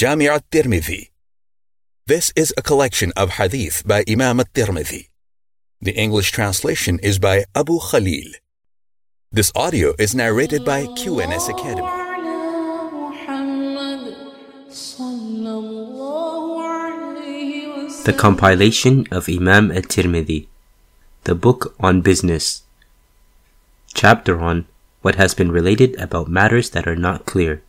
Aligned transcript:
Jami' 0.00 0.28
al-Tirmidhi. 0.28 1.10
This 2.06 2.32
is 2.34 2.54
a 2.56 2.62
collection 2.62 3.12
of 3.18 3.36
hadith 3.36 3.82
by 3.86 4.02
Imam 4.08 4.40
al-Tirmidhi. 4.40 5.08
The 5.82 5.92
English 5.92 6.30
translation 6.32 6.98
is 7.02 7.18
by 7.18 7.44
Abu 7.54 7.78
Khalil. 7.78 8.32
This 9.30 9.52
audio 9.54 9.92
is 9.98 10.14
narrated 10.14 10.64
by 10.64 10.86
QNS 10.96 11.50
Academy. 11.52 11.92
The 18.08 18.16
compilation 18.16 19.06
of 19.10 19.28
Imam 19.28 19.70
at-Tirmidhi, 19.70 20.46
the 21.24 21.34
book 21.34 21.74
on 21.78 22.00
business. 22.00 22.62
Chapter 23.92 24.40
on 24.40 24.64
what 25.02 25.16
has 25.16 25.34
been 25.34 25.52
related 25.52 26.00
about 26.00 26.32
matters 26.32 26.70
that 26.70 26.88
are 26.88 26.96
not 26.96 27.26
clear. 27.26 27.60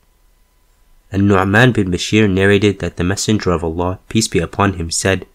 And 1.12 1.28
Nu'man 1.28 1.74
bin 1.74 1.92
Bashir 1.92 2.32
narrated 2.32 2.80
that 2.80 2.96
the 2.96 3.04
Messenger 3.04 3.52
of 3.52 3.64
Allah, 3.64 4.00
peace 4.08 4.30
be 4.30 4.40
upon 4.40 4.74
him, 4.74 4.90
said, 4.90 5.28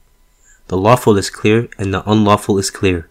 The 0.69 0.77
lawful 0.77 1.19
is 1.19 1.28
clear 1.28 1.69
and 1.78 1.92
the 1.92 2.09
unlawful 2.10 2.59
is 2.59 2.70
clear, 2.70 3.10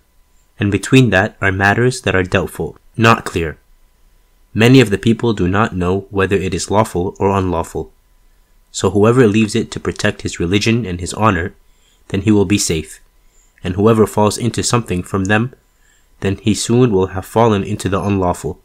and 0.59 0.71
between 0.71 1.11
that 1.11 1.37
are 1.41 1.51
matters 1.51 2.01
that 2.01 2.15
are 2.15 2.23
doubtful, 2.23 2.77
not 2.97 3.23
clear. 3.23 3.59
Many 4.53 4.79
of 4.79 4.89
the 4.89 4.97
people 4.97 5.33
do 5.33 5.47
not 5.47 5.75
know 5.75 6.07
whether 6.09 6.37
it 6.37 6.53
is 6.53 6.71
lawful 6.71 7.15
or 7.19 7.29
unlawful. 7.29 7.91
So 8.71 8.89
whoever 8.89 9.27
leaves 9.27 9.53
it 9.53 9.69
to 9.71 9.79
protect 9.79 10.23
his 10.23 10.39
religion 10.39 10.85
and 10.85 10.99
his 10.99 11.13
honor, 11.13 11.53
then 12.07 12.21
he 12.21 12.31
will 12.31 12.45
be 12.45 12.57
safe. 12.57 12.99
And 13.63 13.75
whoever 13.75 14.07
falls 14.07 14.37
into 14.37 14.63
something 14.63 15.03
from 15.03 15.25
them, 15.25 15.53
then 16.21 16.37
he 16.37 16.53
soon 16.53 16.91
will 16.91 17.07
have 17.07 17.25
fallen 17.25 17.63
into 17.63 17.89
the 17.89 18.01
unlawful. 18.01 18.59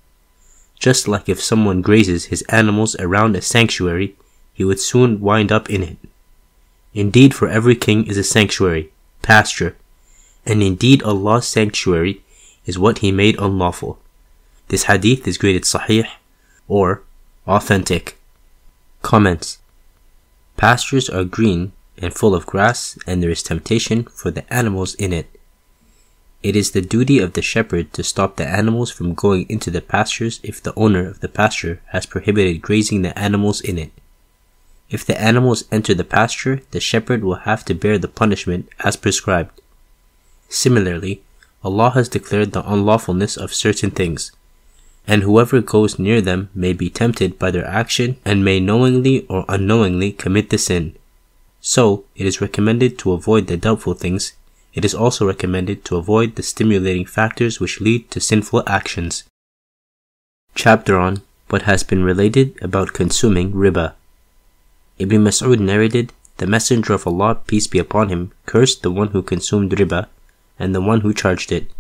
Just 0.81 1.07
like 1.07 1.29
if 1.29 1.41
someone 1.41 1.83
grazes 1.83 2.27
his 2.27 2.43
animals 2.49 2.97
around 2.97 3.37
a 3.37 3.43
sanctuary, 3.43 4.17
he 4.53 4.65
would 4.65 4.81
soon 4.81 5.21
wind 5.21 5.53
up 5.53 5.71
in 5.71 5.83
it. 5.83 5.99
Indeed, 6.95 7.35
for 7.35 7.47
every 7.47 7.77
king 7.77 8.07
is 8.07 8.17
a 8.17 8.25
sanctuary, 8.25 8.91
pasture, 9.23 9.77
and 10.45 10.63
indeed 10.63 11.03
Allah's 11.03 11.47
sanctuary 11.47 12.23
is 12.67 12.79
what 12.79 12.99
He 12.99 13.13
made 13.13 13.39
unlawful. 13.39 13.99
This 14.69 14.85
hadith 14.85 15.29
is 15.29 15.39
graded 15.39 15.63
sahih 15.63 16.09
or 16.67 17.03
authentic. 17.47 18.19
Comments 19.03 19.59
Pastures 20.57 21.09
are 21.09 21.25
green 21.25 21.73
and 21.99 22.15
full 22.15 22.35
of 22.35 22.47
grass, 22.47 22.99
and 23.07 23.23
there 23.23 23.31
is 23.31 23.43
temptation 23.43 24.05
for 24.05 24.31
the 24.31 24.51
animals 24.53 24.95
in 24.95 25.13
it. 25.13 25.40
It 26.43 26.57
is 26.57 26.71
the 26.71 26.81
duty 26.81 27.19
of 27.19 27.35
the 27.35 27.43
shepherd 27.43 27.93
to 27.93 28.03
stop 28.03 28.37
the 28.37 28.49
animals 28.49 28.91
from 28.91 29.13
going 29.13 29.45
into 29.51 29.71
the 29.71 29.83
pastures 29.83 30.41
if 30.43 30.63
the 30.63 30.75
owner 30.75 31.07
of 31.07 31.21
the 31.21 31.29
pasture 31.29 31.83
has 31.89 32.07
prohibited 32.07 32.63
grazing 32.63 33.03
the 33.03 33.19
animals 33.19 33.61
in 33.61 33.77
it. 33.79 33.93
If 34.89 35.05
the 35.05 35.21
animals 35.21 35.65
enter 35.71 35.93
the 35.93 36.03
pasture, 36.05 36.63
the 36.71 36.81
shepherd 36.81 37.23
will 37.23 37.47
have 37.47 37.65
to 37.67 37.75
bear 37.75 37.99
the 37.99 38.09
punishment 38.09 38.69
as 38.81 38.97
prescribed. 38.97 39.61
Similarly, 40.49 41.23
Allah 41.63 41.91
has 41.91 42.09
declared 42.09 42.53
the 42.53 42.63
unlawfulness 42.63 43.37
of 43.37 43.53
certain 43.53 43.91
things, 43.91 44.33
and 45.07 45.23
whoever 45.23 45.61
goes 45.61 45.99
near 45.99 46.23
them 46.23 46.49
may 46.55 46.73
be 46.73 46.89
tempted 46.89 47.39
by 47.39 47.51
their 47.51 47.67
action 47.67 48.17
and 48.25 48.45
may 48.45 48.61
knowingly 48.61 49.27
or 49.29 49.45
unknowingly 49.47 50.13
commit 50.13 50.49
the 50.49 50.59
sin. 50.59 50.97
So, 51.61 52.05
it 52.17 52.27
is 52.27 52.41
recommended 52.41 52.99
to 52.99 53.13
avoid 53.13 53.47
the 53.47 53.59
doubtful 53.59 53.93
things 53.93 54.33
it 54.75 54.85
is 54.85 54.95
also 54.95 55.27
recommended 55.27 55.85
to 55.85 55.97
avoid 55.97 56.37
the 56.37 56.43
stimulating 56.43 57.05
factors 57.05 57.59
which 57.59 57.81
lead 57.81 58.11
to 58.11 58.21
sinful 58.21 58.63
actions. 58.67 59.25
Chapter 60.55 60.99
on 60.99 61.23
what 61.49 61.63
has 61.63 61.83
been 61.83 62.05
related 62.05 62.57
about 62.63 62.93
consuming 62.93 63.53
riba. 63.53 63.95
Ibn 64.99 65.25
Mas'ud 65.25 65.59
narrated, 65.59 66.13
The 66.37 66.47
Messenger 66.47 66.95
of 66.95 67.07
Allah, 67.07 67.35
peace 67.47 67.67
be 67.67 67.79
upon 67.79 68.09
him, 68.09 68.33
cursed 68.47 68.83
the 68.83 68.91
one 68.91 69.09
who 69.09 69.23
consumed 69.23 69.73
riba, 69.73 70.07
and 70.59 70.75
the 70.75 70.81
one 70.81 71.01
who 71.01 71.13
charged 71.13 71.51
it, 71.51 71.71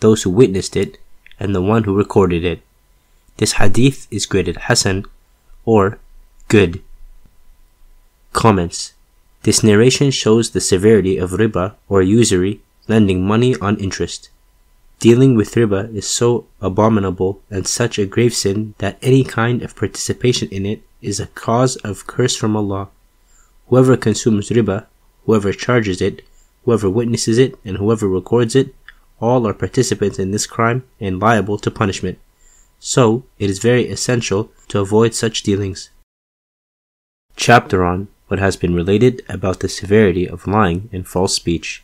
those 0.00 0.22
who 0.22 0.30
witnessed 0.30 0.76
it, 0.76 0.98
and 1.38 1.54
the 1.54 1.62
one 1.62 1.84
who 1.84 1.96
recorded 1.96 2.44
it. 2.44 2.62
This 3.36 3.52
hadith 3.52 4.06
is 4.10 4.26
graded 4.26 4.56
Hasan 4.68 5.04
or 5.64 5.98
good. 6.48 6.82
Comments 8.32 8.92
this 9.44 9.62
narration 9.62 10.10
shows 10.10 10.50
the 10.50 10.60
severity 10.60 11.18
of 11.18 11.32
riba 11.32 11.74
or 11.86 12.00
usury, 12.00 12.62
lending 12.88 13.26
money 13.26 13.54
on 13.60 13.76
interest. 13.76 14.30
Dealing 15.00 15.34
with 15.34 15.54
riba 15.54 15.94
is 15.94 16.08
so 16.08 16.46
abominable 16.62 17.42
and 17.50 17.66
such 17.66 17.98
a 17.98 18.06
grave 18.06 18.34
sin 18.34 18.74
that 18.78 18.96
any 19.02 19.22
kind 19.22 19.62
of 19.62 19.76
participation 19.76 20.48
in 20.48 20.64
it 20.64 20.82
is 21.02 21.20
a 21.20 21.26
cause 21.26 21.76
of 21.76 22.06
curse 22.06 22.34
from 22.34 22.56
Allah. 22.56 22.88
Whoever 23.68 23.98
consumes 23.98 24.48
riba, 24.48 24.86
whoever 25.26 25.52
charges 25.52 26.00
it, 26.00 26.22
whoever 26.64 26.88
witnesses 26.88 27.36
it, 27.36 27.54
and 27.66 27.76
whoever 27.76 28.08
records 28.08 28.56
it, 28.56 28.74
all 29.20 29.46
are 29.46 29.52
participants 29.52 30.18
in 30.18 30.30
this 30.30 30.46
crime 30.46 30.84
and 30.98 31.20
liable 31.20 31.58
to 31.58 31.70
punishment. 31.70 32.18
So, 32.80 33.24
it 33.38 33.50
is 33.50 33.58
very 33.58 33.88
essential 33.88 34.50
to 34.68 34.80
avoid 34.80 35.14
such 35.14 35.42
dealings. 35.42 35.90
Chapter 37.36 37.84
on 37.84 38.08
what 38.28 38.38
has 38.38 38.56
been 38.56 38.74
related 38.74 39.22
about 39.28 39.60
the 39.60 39.68
severity 39.68 40.26
of 40.28 40.46
lying 40.46 40.88
and 40.92 41.06
false 41.06 41.34
speech. 41.34 41.82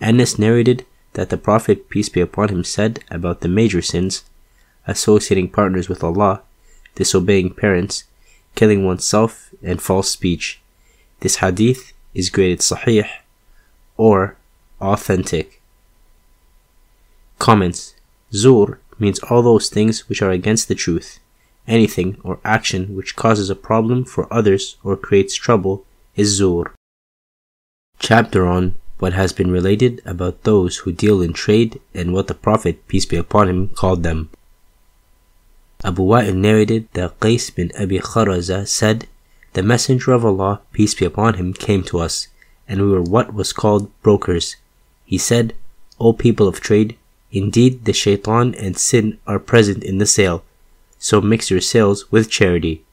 Anas 0.00 0.38
narrated 0.38 0.86
that 1.14 1.30
the 1.30 1.36
Prophet, 1.36 1.88
peace 1.88 2.08
be 2.08 2.20
upon 2.20 2.48
him, 2.48 2.62
said 2.64 3.04
about 3.10 3.40
the 3.40 3.48
major 3.48 3.82
sins 3.82 4.24
associating 4.86 5.50
partners 5.50 5.88
with 5.88 6.02
Allah, 6.02 6.42
disobeying 6.94 7.54
parents, 7.54 8.04
killing 8.54 8.84
oneself, 8.84 9.50
and 9.62 9.82
false 9.82 10.10
speech. 10.10 10.60
This 11.20 11.36
hadith 11.36 11.92
is 12.14 12.30
graded 12.30 12.60
sahih 12.60 13.08
or 13.96 14.36
authentic. 14.80 15.60
Comments 17.38 17.94
Zur 18.32 18.80
means 18.98 19.18
all 19.20 19.42
those 19.42 19.68
things 19.68 20.08
which 20.08 20.22
are 20.22 20.30
against 20.30 20.68
the 20.68 20.74
truth 20.74 21.18
anything 21.68 22.18
or 22.24 22.40
action 22.44 22.96
which 22.96 23.14
causes 23.14 23.50
a 23.50 23.54
problem 23.54 24.04
for 24.04 24.32
others 24.32 24.76
or 24.82 24.96
creates 24.96 25.34
trouble 25.34 25.84
is 26.16 26.28
zur. 26.36 26.74
Chapter 27.98 28.46
on 28.46 28.74
what 28.98 29.12
has 29.12 29.32
been 29.32 29.50
related 29.50 30.02
about 30.04 30.42
those 30.42 30.78
who 30.78 30.92
deal 30.92 31.22
in 31.22 31.32
trade 31.32 31.80
and 31.94 32.12
what 32.12 32.26
the 32.26 32.34
Prophet, 32.34 32.86
peace 32.88 33.06
be 33.06 33.16
upon 33.16 33.48
him, 33.48 33.68
called 33.68 34.02
them. 34.02 34.28
Abu 35.84 36.02
Wa'il 36.02 36.34
narrated 36.34 36.88
that 36.94 37.20
Qais 37.20 37.54
bin 37.54 37.70
Abi 37.78 38.00
Kharaza 38.00 38.66
said, 38.66 39.06
The 39.52 39.62
Messenger 39.62 40.12
of 40.12 40.24
Allah, 40.24 40.60
peace 40.72 40.94
be 40.94 41.04
upon 41.04 41.34
him, 41.34 41.52
came 41.52 41.84
to 41.84 42.00
us, 42.00 42.26
and 42.66 42.82
we 42.82 42.88
were 42.88 43.02
what 43.02 43.32
was 43.32 43.52
called 43.52 43.90
brokers. 44.02 44.56
He 45.04 45.18
said, 45.18 45.54
O 46.00 46.12
people 46.12 46.48
of 46.48 46.60
trade, 46.60 46.96
indeed 47.30 47.84
the 47.84 47.92
shaitan 47.92 48.54
and 48.56 48.76
sin 48.76 49.18
are 49.26 49.38
present 49.38 49.84
in 49.84 49.98
the 49.98 50.06
sale, 50.06 50.42
so 50.98 51.20
mix 51.20 51.50
your 51.50 51.60
sales 51.60 52.10
with 52.10 52.30
charity. 52.30 52.84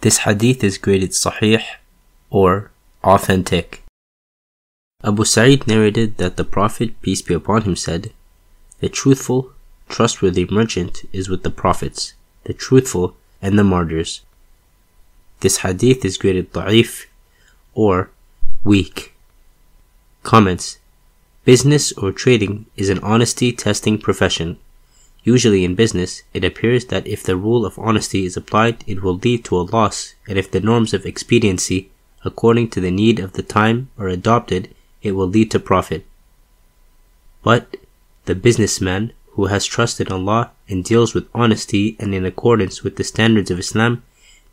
This 0.00 0.18
hadith 0.18 0.64
is 0.64 0.78
graded 0.78 1.10
sahih 1.10 1.62
or 2.30 2.70
authentic. 3.04 3.82
Abu 5.02 5.24
Sa'id 5.24 5.66
narrated 5.66 6.18
that 6.18 6.36
the 6.36 6.44
Prophet, 6.44 7.00
peace 7.00 7.22
be 7.22 7.34
upon 7.34 7.62
him, 7.62 7.76
said, 7.76 8.12
The 8.80 8.88
truthful, 8.88 9.52
trustworthy 9.88 10.46
merchant 10.50 11.02
is 11.12 11.28
with 11.28 11.42
the 11.42 11.50
prophets, 11.50 12.14
the 12.44 12.52
truthful, 12.52 13.16
and 13.40 13.58
the 13.58 13.64
martyrs. 13.64 14.20
This 15.40 15.58
hadith 15.58 16.04
is 16.04 16.18
graded 16.18 16.52
da'if 16.52 17.06
or 17.74 18.10
weak. 18.62 19.14
Comments 20.22 20.78
Business 21.44 21.92
or 21.92 22.12
trading 22.12 22.66
is 22.76 22.90
an 22.90 22.98
honesty 22.98 23.52
testing 23.52 23.98
profession. 23.98 24.58
Usually 25.22 25.64
in 25.64 25.74
business, 25.74 26.22
it 26.32 26.44
appears 26.44 26.86
that 26.86 27.06
if 27.06 27.22
the 27.22 27.36
rule 27.36 27.66
of 27.66 27.78
honesty 27.78 28.24
is 28.24 28.36
applied, 28.36 28.82
it 28.86 29.02
will 29.02 29.16
lead 29.16 29.44
to 29.44 29.58
a 29.58 29.68
loss, 29.68 30.14
and 30.26 30.38
if 30.38 30.50
the 30.50 30.60
norms 30.60 30.94
of 30.94 31.04
expediency, 31.04 31.90
according 32.24 32.70
to 32.70 32.80
the 32.80 32.90
need 32.90 33.20
of 33.20 33.34
the 33.34 33.42
time, 33.42 33.90
are 33.98 34.08
adopted, 34.08 34.74
it 35.02 35.12
will 35.12 35.28
lead 35.28 35.50
to 35.50 35.60
profit. 35.60 36.06
But 37.42 37.76
the 38.24 38.34
businessman 38.34 39.12
who 39.32 39.46
has 39.46 39.64
trusted 39.66 40.10
Allah 40.10 40.52
and 40.68 40.84
deals 40.84 41.14
with 41.14 41.28
honesty 41.34 41.96
and 41.98 42.14
in 42.14 42.24
accordance 42.24 42.82
with 42.82 42.96
the 42.96 43.04
standards 43.04 43.50
of 43.50 43.58
Islam, 43.58 44.02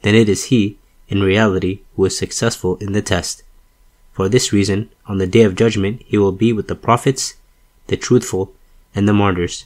then 0.01 0.15
it 0.15 0.29
is 0.29 0.45
he, 0.45 0.77
in 1.07 1.21
reality, 1.21 1.79
who 1.95 2.05
is 2.05 2.17
successful 2.17 2.75
in 2.77 2.91
the 2.91 3.01
test. 3.01 3.43
For 4.11 4.27
this 4.27 4.51
reason, 4.51 4.89
on 5.05 5.17
the 5.17 5.27
day 5.27 5.43
of 5.43 5.55
judgment, 5.55 6.01
he 6.05 6.17
will 6.17 6.31
be 6.31 6.51
with 6.51 6.67
the 6.67 6.75
prophets, 6.75 7.35
the 7.87 7.97
truthful, 7.97 8.53
and 8.93 9.07
the 9.07 9.13
martyrs. 9.13 9.65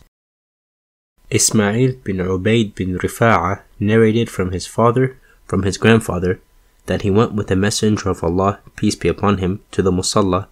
Ismail 1.31 1.93
bin 2.03 2.17
Ubaid 2.17 2.75
bin 2.75 2.97
Rifa'a 2.97 3.61
narrated 3.79 4.29
from 4.29 4.51
his 4.51 4.67
father, 4.67 5.17
from 5.45 5.63
his 5.63 5.77
grandfather, 5.77 6.41
that 6.87 7.03
he 7.03 7.09
went 7.09 7.31
with 7.31 7.47
the 7.47 7.55
Messenger 7.55 8.09
of 8.09 8.21
Allah, 8.21 8.59
peace 8.75 8.95
be 8.95 9.07
upon 9.07 9.37
him, 9.37 9.61
to 9.71 9.81
the 9.81 9.93
Musalla, 9.93 10.47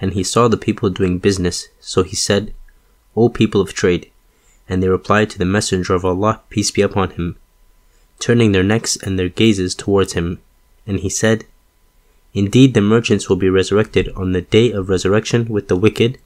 and 0.00 0.12
he 0.12 0.24
saw 0.24 0.48
the 0.48 0.56
people 0.56 0.90
doing 0.90 1.18
business, 1.18 1.68
so 1.78 2.02
he 2.02 2.16
said, 2.16 2.52
O 3.16 3.28
people 3.28 3.60
of 3.60 3.74
trade, 3.74 4.10
and 4.68 4.82
they 4.82 4.88
replied 4.88 5.30
to 5.30 5.38
the 5.38 5.44
Messenger 5.44 5.94
of 5.94 6.04
Allah, 6.04 6.40
peace 6.50 6.72
be 6.72 6.82
upon 6.82 7.10
him, 7.10 7.36
turning 8.18 8.50
their 8.50 8.64
necks 8.64 8.96
and 8.96 9.16
their 9.16 9.28
gazes 9.28 9.72
towards 9.76 10.14
him, 10.14 10.40
and 10.84 10.98
he 10.98 11.08
said, 11.08 11.44
Indeed, 12.32 12.74
the 12.74 12.80
merchants 12.80 13.28
will 13.28 13.36
be 13.36 13.48
resurrected 13.48 14.08
on 14.16 14.32
the 14.32 14.42
day 14.42 14.72
of 14.72 14.88
resurrection 14.88 15.46
with 15.46 15.68
the 15.68 15.76
wicked, 15.76 16.18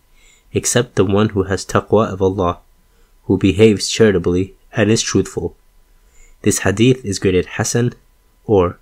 except 0.54 0.96
the 0.96 1.04
one 1.04 1.30
who 1.30 1.42
has 1.42 1.66
taqwa 1.66 2.10
of 2.10 2.22
Allah, 2.22 2.60
who 3.28 3.38
behaves 3.38 3.88
charitably 3.88 4.54
and 4.72 4.90
is 4.90 5.02
truthful. 5.02 5.54
This 6.42 6.60
hadith 6.60 7.04
is 7.04 7.18
graded 7.18 7.46
Hasan 7.46 7.92
or 8.46 8.78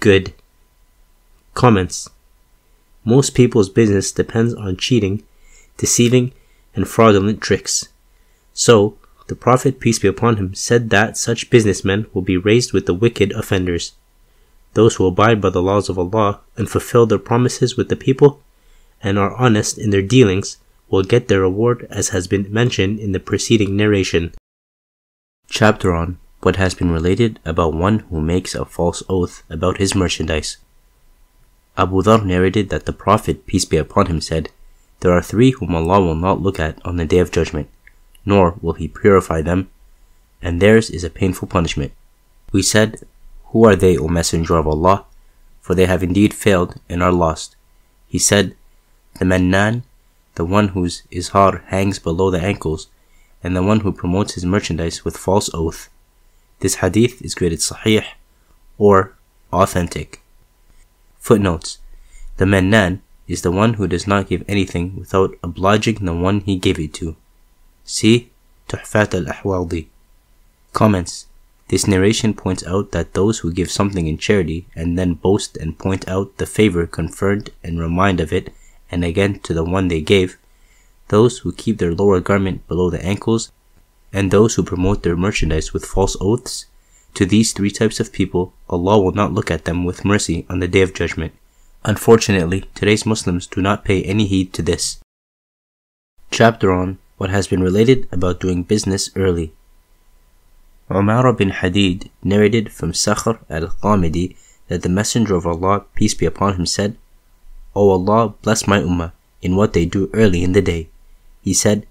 good. 0.00 0.32
Comments 1.54 2.08
Most 3.04 3.34
people's 3.34 3.68
business 3.68 4.10
depends 4.10 4.54
on 4.54 4.78
cheating, 4.78 5.22
deceiving, 5.76 6.32
and 6.74 6.88
fraudulent 6.88 7.42
tricks. 7.42 7.88
So, 8.54 8.96
the 9.28 9.34
Prophet, 9.36 9.78
peace 9.78 9.98
be 9.98 10.08
upon 10.08 10.38
him, 10.38 10.54
said 10.54 10.88
that 10.88 11.18
such 11.18 11.50
businessmen 11.50 12.06
will 12.14 12.22
be 12.22 12.36
raised 12.38 12.72
with 12.72 12.86
the 12.86 12.94
wicked 12.94 13.32
offenders. 13.32 13.92
Those 14.72 14.96
who 14.96 15.06
abide 15.06 15.40
by 15.42 15.50
the 15.50 15.62
laws 15.62 15.90
of 15.90 15.98
Allah 15.98 16.40
and 16.56 16.68
fulfill 16.68 17.04
their 17.04 17.18
promises 17.18 17.76
with 17.76 17.90
the 17.90 17.96
people 17.96 18.40
and 19.02 19.18
are 19.18 19.36
honest 19.36 19.76
in 19.76 19.90
their 19.90 20.02
dealings 20.02 20.56
will 20.92 21.02
get 21.02 21.26
their 21.26 21.40
reward 21.40 21.86
as 21.90 22.10
has 22.10 22.28
been 22.28 22.52
mentioned 22.52 23.00
in 23.00 23.12
the 23.12 23.18
preceding 23.18 23.74
narration. 23.74 24.32
Chapter 25.48 25.94
on 25.94 26.18
what 26.42 26.56
has 26.56 26.74
been 26.74 26.90
related 26.90 27.40
about 27.46 27.72
one 27.72 28.00
who 28.10 28.20
makes 28.20 28.54
a 28.54 28.66
false 28.66 29.02
oath 29.08 29.42
about 29.48 29.78
his 29.78 29.94
merchandise. 29.94 30.58
Abu 31.78 32.02
Dhar 32.02 32.22
narrated 32.24 32.68
that 32.68 32.84
the 32.84 32.92
Prophet, 32.92 33.46
peace 33.46 33.64
be 33.64 33.78
upon 33.78 34.06
him, 34.06 34.20
said, 34.20 34.50
There 35.00 35.12
are 35.12 35.22
three 35.22 35.52
whom 35.52 35.74
Allah 35.74 36.00
will 36.02 36.14
not 36.14 36.42
look 36.42 36.60
at 36.60 36.84
on 36.84 36.96
the 36.96 37.06
day 37.06 37.18
of 37.18 37.32
judgment, 37.32 37.70
nor 38.26 38.58
will 38.60 38.74
He 38.74 38.88
purify 38.88 39.40
them, 39.40 39.70
and 40.42 40.60
theirs 40.60 40.90
is 40.90 41.04
a 41.04 41.10
painful 41.10 41.48
punishment. 41.48 41.92
We 42.52 42.60
said, 42.62 43.00
Who 43.46 43.64
are 43.64 43.76
they, 43.76 43.96
O 43.96 44.08
Messenger 44.08 44.58
of 44.58 44.66
Allah? 44.66 45.06
For 45.62 45.74
they 45.74 45.86
have 45.86 46.02
indeed 46.02 46.34
failed 46.34 46.74
and 46.88 47.02
are 47.02 47.12
lost. 47.12 47.56
He 48.06 48.18
said, 48.18 48.54
The 49.18 49.24
Mannan, 49.24 49.84
the 50.34 50.44
one 50.44 50.68
whose 50.68 51.02
izar 51.10 51.64
hangs 51.66 51.98
below 51.98 52.30
the 52.30 52.40
ankles, 52.40 52.88
and 53.42 53.56
the 53.56 53.62
one 53.62 53.80
who 53.80 53.92
promotes 53.92 54.34
his 54.34 54.44
merchandise 54.44 55.04
with 55.04 55.16
false 55.16 55.50
oath. 55.52 55.88
This 56.60 56.76
hadith 56.76 57.20
is 57.22 57.34
graded 57.34 57.58
sahih 57.58 58.04
or 58.78 59.14
authentic. 59.52 60.22
Footnotes 61.18 61.78
The 62.36 62.46
Mannan 62.46 63.02
is 63.28 63.42
the 63.42 63.52
one 63.52 63.74
who 63.74 63.86
does 63.86 64.06
not 64.06 64.28
give 64.28 64.44
anything 64.48 64.96
without 64.96 65.36
obliging 65.42 66.04
the 66.04 66.14
one 66.14 66.40
he 66.40 66.56
gave 66.56 66.78
it 66.78 66.94
to. 66.94 67.16
See 67.84 68.30
Tuhfat 68.68 69.14
al 69.14 69.32
Ahwadi. 69.34 69.86
Comments 70.72 71.26
This 71.68 71.86
narration 71.86 72.34
points 72.34 72.64
out 72.64 72.92
that 72.92 73.14
those 73.14 73.40
who 73.40 73.52
give 73.52 73.70
something 73.70 74.06
in 74.06 74.18
charity 74.18 74.66
and 74.74 74.98
then 74.98 75.14
boast 75.14 75.56
and 75.56 75.78
point 75.78 76.08
out 76.08 76.36
the 76.38 76.46
favor 76.46 76.86
conferred 76.86 77.50
and 77.62 77.80
remind 77.80 78.20
of 78.20 78.32
it, 78.32 78.52
and 78.92 79.04
again 79.04 79.40
to 79.40 79.54
the 79.54 79.64
one 79.64 79.88
they 79.88 80.00
gave, 80.00 80.38
those 81.08 81.38
who 81.38 81.52
keep 81.52 81.78
their 81.78 81.94
lower 81.94 82.20
garment 82.20 82.66
below 82.68 82.90
the 82.90 83.04
ankles 83.04 83.50
and 84.12 84.30
those 84.30 84.54
who 84.54 84.62
promote 84.62 85.02
their 85.02 85.16
merchandise 85.16 85.72
with 85.72 85.84
false 85.84 86.16
oaths, 86.20 86.66
to 87.14 87.26
these 87.26 87.52
three 87.52 87.70
types 87.70 88.00
of 88.00 88.12
people, 88.12 88.54
Allah 88.68 89.00
will 89.00 89.12
not 89.12 89.32
look 89.32 89.50
at 89.50 89.64
them 89.64 89.84
with 89.84 90.04
mercy 90.04 90.46
on 90.48 90.60
the 90.60 90.68
day 90.68 90.82
of 90.82 90.94
judgment. 90.94 91.32
Unfortunately, 91.84 92.64
today's 92.74 93.04
Muslims 93.04 93.46
do 93.46 93.60
not 93.60 93.84
pay 93.84 94.02
any 94.02 94.26
heed 94.26 94.52
to 94.54 94.62
this. 94.62 94.98
Chapter 96.30 96.72
on 96.72 96.98
what 97.18 97.30
has 97.30 97.46
been 97.46 97.62
related 97.62 98.08
about 98.12 98.40
doing 98.40 98.62
business 98.62 99.10
early. 99.16 99.52
Umar 100.90 101.32
bin 101.32 101.50
Hadid 101.50 102.10
narrated 102.22 102.72
from 102.72 102.92
Sakhr 102.92 103.38
al-Ghamidi 103.48 104.36
that 104.68 104.82
the 104.82 104.88
Messenger 104.88 105.34
of 105.34 105.46
Allah, 105.46 105.84
peace 105.94 106.14
be 106.14 106.26
upon 106.26 106.56
him, 106.56 106.66
said, 106.66 106.96
O 107.74 107.90
Allah, 107.90 108.34
bless 108.42 108.66
my 108.66 108.80
ummah 108.80 109.12
in 109.40 109.56
what 109.56 109.72
they 109.72 109.84
do 109.84 110.10
early 110.12 110.44
in 110.44 110.52
the 110.52 110.62
day. 110.62 110.88
He 111.42 111.54
said, 111.54 111.86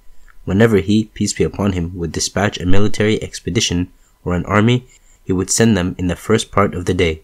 Whenever 0.45 0.77
he, 0.77 1.05
peace 1.05 1.33
be 1.33 1.43
upon 1.43 1.73
him, 1.73 1.95
would 1.95 2.11
dispatch 2.11 2.59
a 2.59 2.65
military 2.65 3.21
expedition 3.21 3.91
or 4.23 4.33
an 4.33 4.45
army, 4.45 4.87
he 5.23 5.33
would 5.33 5.49
send 5.49 5.77
them 5.77 5.95
in 5.97 6.07
the 6.07 6.15
first 6.15 6.51
part 6.51 6.73
of 6.73 6.85
the 6.85 6.93
day. 6.93 7.21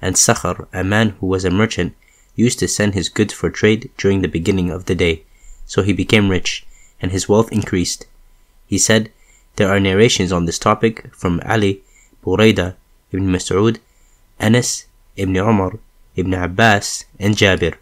And 0.00 0.16
Sakhar, 0.16 0.66
a 0.72 0.84
man 0.84 1.10
who 1.20 1.26
was 1.26 1.44
a 1.44 1.50
merchant, 1.50 1.94
used 2.34 2.58
to 2.60 2.68
send 2.68 2.94
his 2.94 3.08
goods 3.08 3.32
for 3.32 3.50
trade 3.50 3.90
during 3.98 4.22
the 4.22 4.28
beginning 4.28 4.70
of 4.70 4.86
the 4.86 4.94
day. 4.94 5.24
So 5.66 5.82
he 5.82 5.92
became 5.92 6.28
rich, 6.28 6.66
and 7.00 7.12
his 7.12 7.28
wealth 7.28 7.52
increased. 7.52 8.06
He 8.66 8.78
said, 8.78 9.10
There 9.56 9.68
are 9.68 9.80
narrations 9.80 10.32
on 10.32 10.46
this 10.46 10.58
topic 10.58 11.14
from 11.14 11.40
Ali, 11.44 11.82
Buraidah, 12.24 12.74
Ibn 13.12 13.28
Mas'ud, 13.28 13.78
Anas, 14.40 14.86
Ibn 15.16 15.36
Umar, 15.36 15.78
Ibn 16.16 16.34
Abbas, 16.34 17.04
and 17.18 17.36
Jabir. 17.36 17.76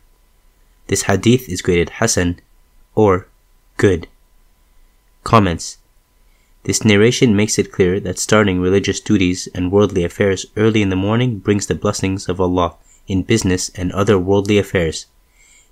This 0.90 1.02
hadith 1.02 1.48
is 1.48 1.62
graded 1.62 1.90
Hasan 2.00 2.40
or 2.96 3.28
good. 3.76 4.08
Comments 5.22 5.78
This 6.64 6.84
narration 6.84 7.36
makes 7.36 7.60
it 7.60 7.70
clear 7.70 8.00
that 8.00 8.18
starting 8.18 8.60
religious 8.60 8.98
duties 8.98 9.46
and 9.54 9.70
worldly 9.70 10.02
affairs 10.02 10.46
early 10.56 10.82
in 10.82 10.88
the 10.88 10.96
morning 10.96 11.38
brings 11.38 11.68
the 11.68 11.76
blessings 11.76 12.28
of 12.28 12.40
Allah 12.40 12.74
in 13.06 13.22
business 13.22 13.68
and 13.76 13.92
other 13.92 14.18
worldly 14.18 14.58
affairs. 14.58 15.06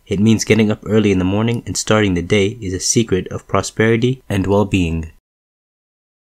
It 0.06 0.20
means 0.20 0.44
getting 0.44 0.70
up 0.70 0.85
early 0.87 1.11
in 1.11 1.19
the 1.19 1.25
morning 1.25 1.64
and 1.67 1.76
starting 1.76 2.14
the 2.14 2.23
day 2.23 2.56
is 2.61 2.73
a 2.73 2.79
secret 2.79 3.26
of 3.32 3.49
prosperity 3.49 4.23
and 4.29 4.47
well 4.47 4.67
being. 4.67 5.11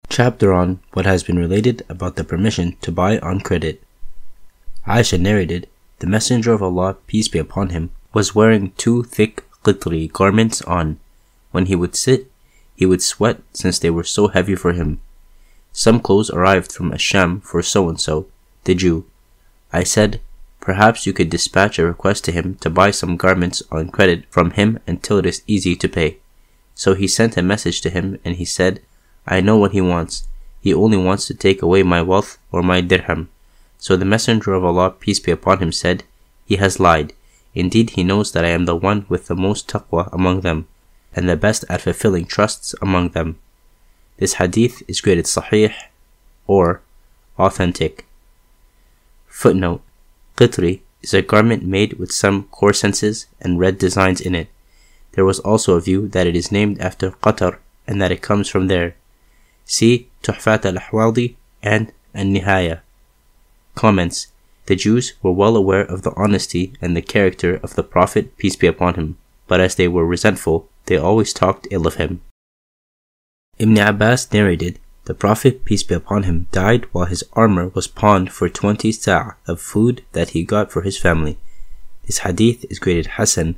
Chapter 0.10 0.52
on 0.52 0.80
what 0.94 1.06
has 1.06 1.22
been 1.22 1.38
related 1.38 1.86
about 1.90 2.16
the 2.16 2.24
permission 2.24 2.76
to 2.82 2.92
buy 2.92 3.20
on 3.20 3.42
credit. 3.42 3.84
Aisha 4.88 5.20
narrated, 5.20 5.68
The 6.00 6.08
Messenger 6.08 6.54
of 6.54 6.64
Allah, 6.64 6.98
peace 7.06 7.28
be 7.28 7.38
upon 7.38 7.70
him, 7.70 7.92
was 8.14 8.36
wearing 8.36 8.72
two 8.72 9.04
thick 9.04 9.44
qitri 9.64 10.12
garments 10.12 10.62
on. 10.64 11.00
When 11.52 11.66
he 11.66 11.76
would 11.76 11.96
sit, 11.96 12.32
he 12.76 12.86
would 12.86 13.02
sweat 13.02 13.42
since 13.54 13.80
they 13.80 13.90
were 13.90 14.04
so 14.04 14.28
heavy 14.30 14.56
for 14.56 14.74
him. 14.74 15.02
Some 15.74 16.00
clothes 16.00 16.30
arrived 16.30 16.72
from 16.72 16.92
Asham 16.92 17.44
for 17.44 17.62
so 17.62 17.90
and 17.90 18.00
so, 18.00 18.28
the 18.64 18.76
Jew. 18.76 19.06
I 19.72 19.84
said, 19.84 20.20
Perhaps 20.60 21.06
you 21.06 21.14
could 21.14 21.30
dispatch 21.30 21.80
a 21.80 21.86
request 21.86 22.26
to 22.26 22.32
him 22.32 22.56
to 22.56 22.70
buy 22.70 22.92
some 22.92 23.18
garments 23.18 23.64
on 23.72 23.90
credit 23.90 24.26
from 24.30 24.52
him 24.52 24.80
until 24.88 25.18
it 25.18 25.26
is 25.26 25.42
easy 25.48 25.76
to 25.76 25.88
pay. 25.88 26.18
So 26.76 26.94
he 26.94 27.08
sent 27.08 27.38
a 27.38 27.42
message 27.42 27.82
to 27.82 27.90
him 27.90 28.20
and 28.26 28.36
he 28.36 28.46
said, 28.46 28.82
I 29.26 29.42
know 29.42 29.58
what 29.58 29.72
he 29.72 29.82
wants. 29.82 30.28
He 30.62 30.74
only 30.74 30.98
wants 30.98 31.28
to 31.28 31.34
take 31.34 31.62
away 31.62 31.84
my 31.84 32.02
wealth 32.02 32.38
or 32.52 32.62
my 32.62 32.82
dirham. 32.82 33.30
So 33.78 33.96
the 33.96 34.06
Messenger 34.06 34.54
of 34.54 34.66
Allah, 34.66 34.92
peace 34.92 35.20
be 35.20 35.32
upon 35.32 35.60
him, 35.60 35.72
said, 35.72 36.04
He 36.46 36.58
has 36.58 36.80
lied. 36.80 37.14
Indeed, 37.56 37.92
he 37.92 38.04
knows 38.04 38.32
that 38.32 38.46
I 38.46 38.50
am 38.50 38.66
the 38.66 38.76
one 38.76 39.06
with 39.10 39.28
the 39.28 39.36
most 39.36 39.68
taqwa 39.68 40.12
among 40.14 40.42
them 40.42 40.68
and 41.16 41.28
the 41.28 41.36
best 41.36 41.66
at 41.70 41.82
fulfilling 41.82 42.26
trusts 42.26 42.76
among 42.82 43.10
them. 43.10 43.38
This 44.18 44.36
hadith 44.36 44.84
is 44.88 45.02
graded 45.02 45.26
sahih 45.26 45.74
or 46.46 46.82
authentic. 47.38 48.06
Footnote 49.28 49.82
Qitri 50.38 50.82
is 51.02 51.14
a 51.14 51.22
garment 51.22 51.64
made 51.64 51.94
with 51.94 52.12
some 52.12 52.44
corsences 52.52 53.28
and 53.40 53.60
red 53.60 53.78
designs 53.78 54.22
in 54.22 54.36
it. 54.36 54.50
There 55.14 55.26
was 55.26 55.40
also 55.40 55.76
a 55.76 55.82
view 55.82 56.08
that 56.10 56.28
it 56.28 56.36
is 56.36 56.52
named 56.52 56.80
after 56.80 57.12
Qatar 57.12 57.58
and 57.88 58.02
that 58.02 58.12
it 58.12 58.22
comes 58.22 58.50
from 58.50 58.68
there. 58.68 58.96
See 59.66 60.10
Tuhfat 60.24 60.66
al-Ahwadi 60.66 61.36
and 61.64 61.92
An-Nihaya. 62.14 62.82
Comments 63.76 64.28
The 64.70 64.76
Jews 64.76 65.14
were 65.24 65.32
well 65.32 65.58
aware 65.58 65.82
of 65.82 66.04
the 66.04 66.14
honesty 66.16 66.74
and 66.80 66.96
the 66.96 67.02
character 67.02 67.60
of 67.64 67.74
the 67.74 67.82
Prophet, 67.82 68.38
peace 68.38 68.56
be 68.56 68.68
upon 68.68 68.94
him, 68.94 69.18
but 69.48 69.60
as 69.60 69.74
they 69.74 69.88
were 69.88 70.06
resentful, 70.06 70.70
they 70.86 70.96
always 70.96 71.34
talked 71.34 71.68
ill 71.72 71.88
of 71.88 71.96
him. 71.96 72.22
Ibn 73.58 73.76
Abbas 73.80 74.32
narrated, 74.32 74.78
The 75.06 75.16
Prophet, 75.16 75.66
peace 75.66 75.82
be 75.82 75.96
upon 75.96 76.22
him, 76.22 76.46
died 76.52 76.86
while 76.92 77.08
his 77.08 77.24
armor 77.34 77.70
was 77.70 77.88
pawned 77.88 78.32
for 78.32 78.48
20 78.48 78.92
sa' 78.92 79.32
of 79.48 79.60
food 79.60 80.04
that 80.12 80.38
he 80.38 80.44
got 80.44 80.72
for 80.72 80.84
his 80.84 81.00
family. 81.00 81.40
This 82.06 82.20
hadith 82.20 82.64
is 82.70 82.78
graded 82.78 83.18
Hasan, 83.18 83.56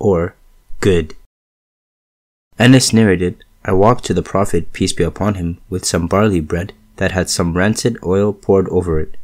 or 0.00 0.34
good. 0.80 1.14
Anas 2.58 2.92
narrated, 2.92 3.44
I 3.64 3.70
walked 3.70 4.04
to 4.06 4.14
the 4.14 4.30
Prophet, 4.34 4.72
peace 4.72 4.92
be 4.92 5.04
upon 5.04 5.34
him, 5.34 5.58
with 5.68 5.84
some 5.84 6.08
barley 6.08 6.40
bread 6.40 6.72
that 6.96 7.12
had 7.12 7.30
some 7.30 7.56
rancid 7.56 7.96
oil 8.02 8.32
poured 8.32 8.68
over 8.70 8.98
it. 8.98 9.16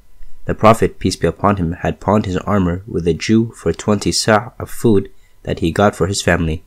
The 0.46 0.54
Prophet, 0.54 0.98
peace 0.98 1.16
be 1.16 1.26
upon 1.26 1.56
him, 1.56 1.72
had 1.72 2.00
pawned 2.00 2.24
his 2.24 2.36
armor 2.38 2.82
with 2.86 3.06
a 3.06 3.14
Jew 3.14 3.52
for 3.52 3.72
20 3.72 4.12
sa' 4.12 4.52
of 4.58 4.70
food 4.70 5.10
that 5.42 5.58
he 5.58 5.72
got 5.72 5.94
for 5.94 6.06
his 6.06 6.22
family. 6.22 6.62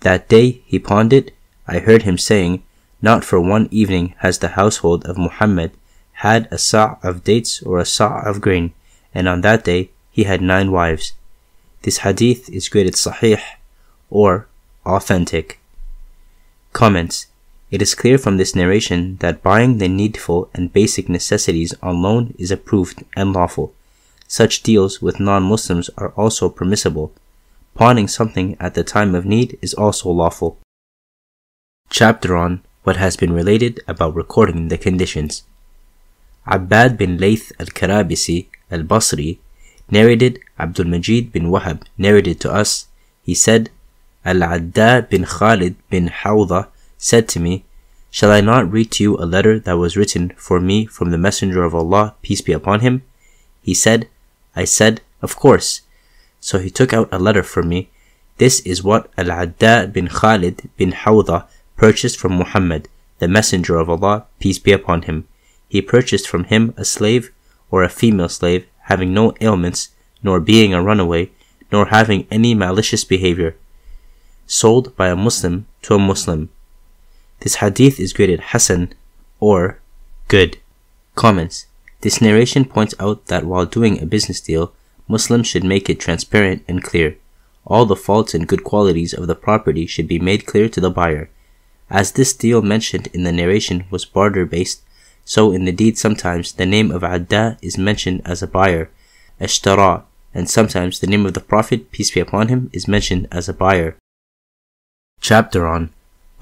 That 0.00 0.28
day 0.28 0.62
he 0.66 0.78
pawned 0.78 1.12
it, 1.12 1.34
I 1.66 1.78
heard 1.78 2.02
him 2.02 2.18
saying, 2.18 2.62
Not 3.00 3.24
for 3.24 3.40
one 3.40 3.68
evening 3.70 4.14
has 4.18 4.38
the 4.38 4.48
household 4.60 5.06
of 5.06 5.16
Muhammad 5.16 5.72
had 6.20 6.46
a 6.50 6.58
sa' 6.58 6.96
of 7.02 7.24
dates 7.24 7.62
or 7.62 7.78
a 7.78 7.86
sa' 7.86 8.20
of 8.20 8.40
grain, 8.40 8.74
and 9.14 9.26
on 9.26 9.40
that 9.40 9.64
day 9.64 9.90
he 10.10 10.24
had 10.24 10.42
nine 10.42 10.70
wives. 10.70 11.14
This 11.82 11.98
hadith 11.98 12.50
is 12.50 12.68
graded 12.68 12.94
sahih 12.94 13.40
or 14.10 14.46
authentic. 14.84 15.58
Comments 16.72 17.26
It 17.72 17.80
is 17.80 17.94
clear 17.94 18.18
from 18.18 18.36
this 18.36 18.54
narration 18.54 19.16
that 19.20 19.42
buying 19.42 19.78
the 19.78 19.88
needful 19.88 20.50
and 20.52 20.70
basic 20.70 21.08
necessities 21.08 21.72
on 21.82 22.02
loan 22.02 22.34
is 22.38 22.50
approved 22.50 23.02
and 23.16 23.32
lawful. 23.32 23.72
Such 24.28 24.62
deals 24.62 25.00
with 25.00 25.18
non-Muslims 25.18 25.88
are 25.96 26.10
also 26.10 26.50
permissible. 26.50 27.14
Pawning 27.74 28.08
something 28.08 28.58
at 28.60 28.74
the 28.74 28.84
time 28.84 29.14
of 29.14 29.24
need 29.24 29.58
is 29.62 29.72
also 29.72 30.10
lawful. 30.10 30.58
Chapter 31.88 32.36
on 32.36 32.60
what 32.84 32.98
has 32.98 33.16
been 33.16 33.32
related 33.32 33.80
about 33.88 34.14
recording 34.14 34.68
the 34.68 34.76
conditions. 34.76 35.44
Abbad 36.46 36.98
bin 36.98 37.16
Layth 37.16 37.52
al-Karabisi 37.58 38.48
al-Basri 38.70 39.38
narrated 39.90 40.40
Abdul 40.58 40.88
Majid 40.88 41.32
bin 41.32 41.44
Wahab 41.44 41.84
narrated 41.96 42.38
to 42.40 42.52
us. 42.52 42.88
He 43.22 43.34
said, 43.34 43.70
Al-Adda 44.26 45.06
bin 45.08 45.24
Khalid 45.24 45.76
bin 45.88 46.08
Hawda 46.08 46.68
said 47.02 47.26
to 47.28 47.40
me, 47.40 47.64
Shall 48.12 48.30
I 48.30 48.40
not 48.40 48.70
read 48.70 48.92
to 48.92 49.02
you 49.02 49.16
a 49.16 49.26
letter 49.26 49.58
that 49.58 49.76
was 49.76 49.96
written 49.96 50.32
for 50.36 50.60
me 50.60 50.86
from 50.86 51.10
the 51.10 51.18
Messenger 51.18 51.64
of 51.64 51.74
Allah, 51.74 52.14
peace 52.22 52.40
be 52.40 52.52
upon 52.52 52.78
him? 52.78 53.02
He 53.60 53.74
said, 53.74 54.08
I 54.54 54.64
said, 54.64 55.00
Of 55.20 55.34
course. 55.34 55.80
So 56.40 56.60
he 56.60 56.70
took 56.70 56.92
out 56.92 57.08
a 57.10 57.18
letter 57.18 57.42
for 57.42 57.64
me. 57.64 57.90
This 58.38 58.60
is 58.60 58.84
what 58.84 59.10
Al-Adda 59.18 59.88
bin 59.88 60.06
Khalid 60.06 60.70
bin 60.76 60.92
Hawda 60.92 61.48
purchased 61.76 62.20
from 62.20 62.38
Muhammad, 62.38 62.88
the 63.18 63.26
Messenger 63.26 63.78
of 63.78 63.90
Allah, 63.90 64.26
peace 64.38 64.60
be 64.60 64.70
upon 64.70 65.02
him. 65.02 65.26
He 65.68 65.82
purchased 65.82 66.28
from 66.28 66.44
him 66.44 66.72
a 66.76 66.84
slave 66.84 67.32
or 67.70 67.82
a 67.82 67.88
female 67.88 68.28
slave 68.28 68.64
having 68.82 69.12
no 69.12 69.34
ailments, 69.40 69.88
nor 70.22 70.38
being 70.38 70.72
a 70.72 70.82
runaway, 70.82 71.30
nor 71.72 71.86
having 71.86 72.28
any 72.30 72.54
malicious 72.54 73.02
behavior, 73.02 73.56
sold 74.46 74.94
by 74.94 75.08
a 75.08 75.16
Muslim 75.16 75.66
to 75.82 75.94
a 75.94 75.98
Muslim. 75.98 76.48
This 77.42 77.56
hadith 77.56 77.98
is 77.98 78.12
graded 78.12 78.40
Hasan 78.52 78.94
or 79.40 79.80
good. 80.28 80.58
Comments. 81.16 81.66
This 82.02 82.20
narration 82.20 82.64
points 82.64 82.94
out 83.00 83.26
that 83.26 83.44
while 83.44 83.66
doing 83.66 84.00
a 84.00 84.06
business 84.06 84.40
deal, 84.40 84.72
Muslims 85.08 85.48
should 85.48 85.64
make 85.64 85.90
it 85.90 85.98
transparent 85.98 86.64
and 86.68 86.84
clear. 86.84 87.16
All 87.66 87.84
the 87.84 87.96
faults 87.96 88.32
and 88.32 88.46
good 88.46 88.62
qualities 88.62 89.12
of 89.12 89.26
the 89.26 89.34
property 89.34 89.86
should 89.86 90.06
be 90.06 90.20
made 90.20 90.46
clear 90.46 90.68
to 90.68 90.80
the 90.80 90.90
buyer. 90.90 91.30
As 91.90 92.12
this 92.12 92.32
deal 92.32 92.62
mentioned 92.62 93.08
in 93.08 93.24
the 93.24 93.32
narration 93.32 93.86
was 93.90 94.04
barter 94.04 94.46
based, 94.46 94.82
so 95.24 95.50
in 95.50 95.64
the 95.64 95.72
deed 95.72 95.98
sometimes 95.98 96.52
the 96.52 96.66
name 96.66 96.92
of 96.92 97.02
Adda 97.02 97.58
is 97.60 97.76
mentioned 97.76 98.22
as 98.24 98.40
a 98.42 98.46
buyer, 98.46 98.88
Ashtara, 99.40 100.04
and 100.32 100.48
sometimes 100.48 101.00
the 101.00 101.08
name 101.08 101.26
of 101.26 101.34
the 101.34 101.40
Prophet, 101.40 101.90
peace 101.90 102.12
be 102.12 102.20
upon 102.20 102.48
him, 102.48 102.70
is 102.72 102.86
mentioned 102.86 103.26
as 103.32 103.48
a 103.48 103.52
buyer. 103.52 103.96
Chapter 105.20 105.66
on 105.66 105.90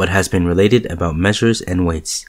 what 0.01 0.09
has 0.09 0.31
been 0.31 0.47
related 0.47 0.87
about 0.87 1.15
measures 1.15 1.61
and 1.61 1.87
weights. 1.87 2.25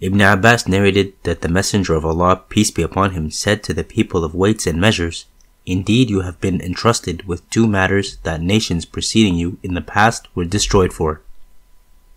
Ibn 0.00 0.18
Abbas 0.18 0.66
narrated 0.66 1.12
that 1.24 1.42
the 1.42 1.48
Messenger 1.50 1.92
of 1.92 2.06
Allah, 2.06 2.42
peace 2.48 2.70
be 2.70 2.80
upon 2.80 3.10
him, 3.10 3.30
said 3.30 3.62
to 3.64 3.74
the 3.74 3.84
people 3.84 4.24
of 4.24 4.34
weights 4.34 4.66
and 4.66 4.80
measures, 4.80 5.26
Indeed, 5.66 6.08
you 6.08 6.22
have 6.22 6.40
been 6.40 6.62
entrusted 6.62 7.28
with 7.28 7.48
two 7.50 7.66
matters 7.66 8.16
that 8.22 8.40
nations 8.40 8.86
preceding 8.86 9.34
you 9.34 9.58
in 9.62 9.74
the 9.74 9.82
past 9.82 10.26
were 10.34 10.46
destroyed 10.46 10.94
for. 10.94 11.20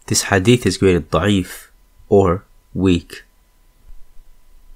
This 0.05 0.31
hadith 0.31 0.65
is 0.65 0.77
graded 0.77 1.11
da'if, 1.11 1.67
or 2.07 2.45
weak. 2.73 3.25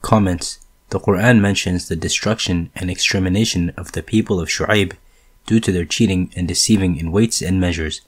Comments 0.01 0.59
The 0.89 0.99
Quran 0.99 1.39
mentions 1.39 1.87
the 1.87 1.95
destruction 1.95 2.71
and 2.75 2.91
extermination 2.91 3.69
of 3.77 3.93
the 3.93 4.03
people 4.03 4.41
of 4.41 4.49
Shu'aib 4.49 4.97
due 5.45 5.61
to 5.61 5.71
their 5.71 5.85
cheating 5.85 6.33
and 6.35 6.45
deceiving 6.45 6.97
in 6.97 7.13
weights 7.13 7.41
and 7.41 7.61
measures. 7.61 8.01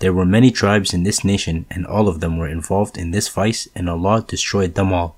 There 0.00 0.12
were 0.12 0.24
many 0.24 0.50
tribes 0.50 0.94
in 0.94 1.02
this 1.02 1.24
nation, 1.24 1.66
and 1.70 1.86
all 1.86 2.08
of 2.08 2.20
them 2.20 2.38
were 2.38 2.48
involved 2.48 2.96
in 2.96 3.10
this 3.10 3.28
vice, 3.28 3.68
and 3.74 3.90
Allah 3.90 4.24
destroyed 4.26 4.74
them 4.74 4.92
all. 4.92 5.16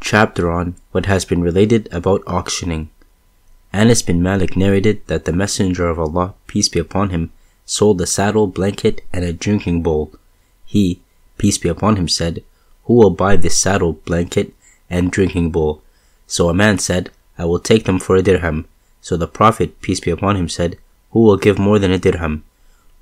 Chapter 0.00 0.50
on 0.50 0.74
what 0.90 1.06
has 1.06 1.24
been 1.24 1.40
related 1.40 1.88
about 1.92 2.22
auctioning. 2.26 2.90
Anas 3.72 4.02
bin 4.02 4.22
Malik 4.22 4.56
narrated 4.56 5.06
that 5.06 5.24
the 5.24 5.32
Messenger 5.32 5.88
of 5.88 5.98
Allah, 5.98 6.34
peace 6.46 6.68
be 6.68 6.78
upon 6.78 7.10
him, 7.10 7.32
sold 7.64 8.00
a 8.00 8.06
saddle, 8.06 8.46
blanket, 8.46 9.02
and 9.12 9.24
a 9.24 9.32
drinking 9.32 9.82
bowl. 9.82 10.12
He, 10.64 11.00
peace 11.38 11.58
be 11.58 11.68
upon 11.68 11.96
him, 11.96 12.08
said, 12.08 12.42
Who 12.84 12.94
will 12.94 13.10
buy 13.10 13.36
this 13.36 13.56
saddle, 13.56 13.94
blanket, 13.94 14.52
and 14.90 15.10
drinking 15.10 15.50
bowl. 15.50 15.82
So 16.26 16.48
a 16.48 16.54
man 16.54 16.78
said, 16.78 17.10
I 17.38 17.44
will 17.44 17.58
take 17.58 17.84
them 17.84 17.98
for 17.98 18.16
a 18.16 18.22
dirham. 18.22 18.66
So 19.00 19.16
the 19.16 19.26
Prophet, 19.26 19.80
peace 19.80 20.00
be 20.00 20.10
upon 20.10 20.36
him, 20.36 20.48
said, 20.48 20.78
Who 21.12 21.20
will 21.22 21.36
give 21.36 21.58
more 21.58 21.78
than 21.78 21.92
a 21.92 21.98
dirham? 21.98 22.44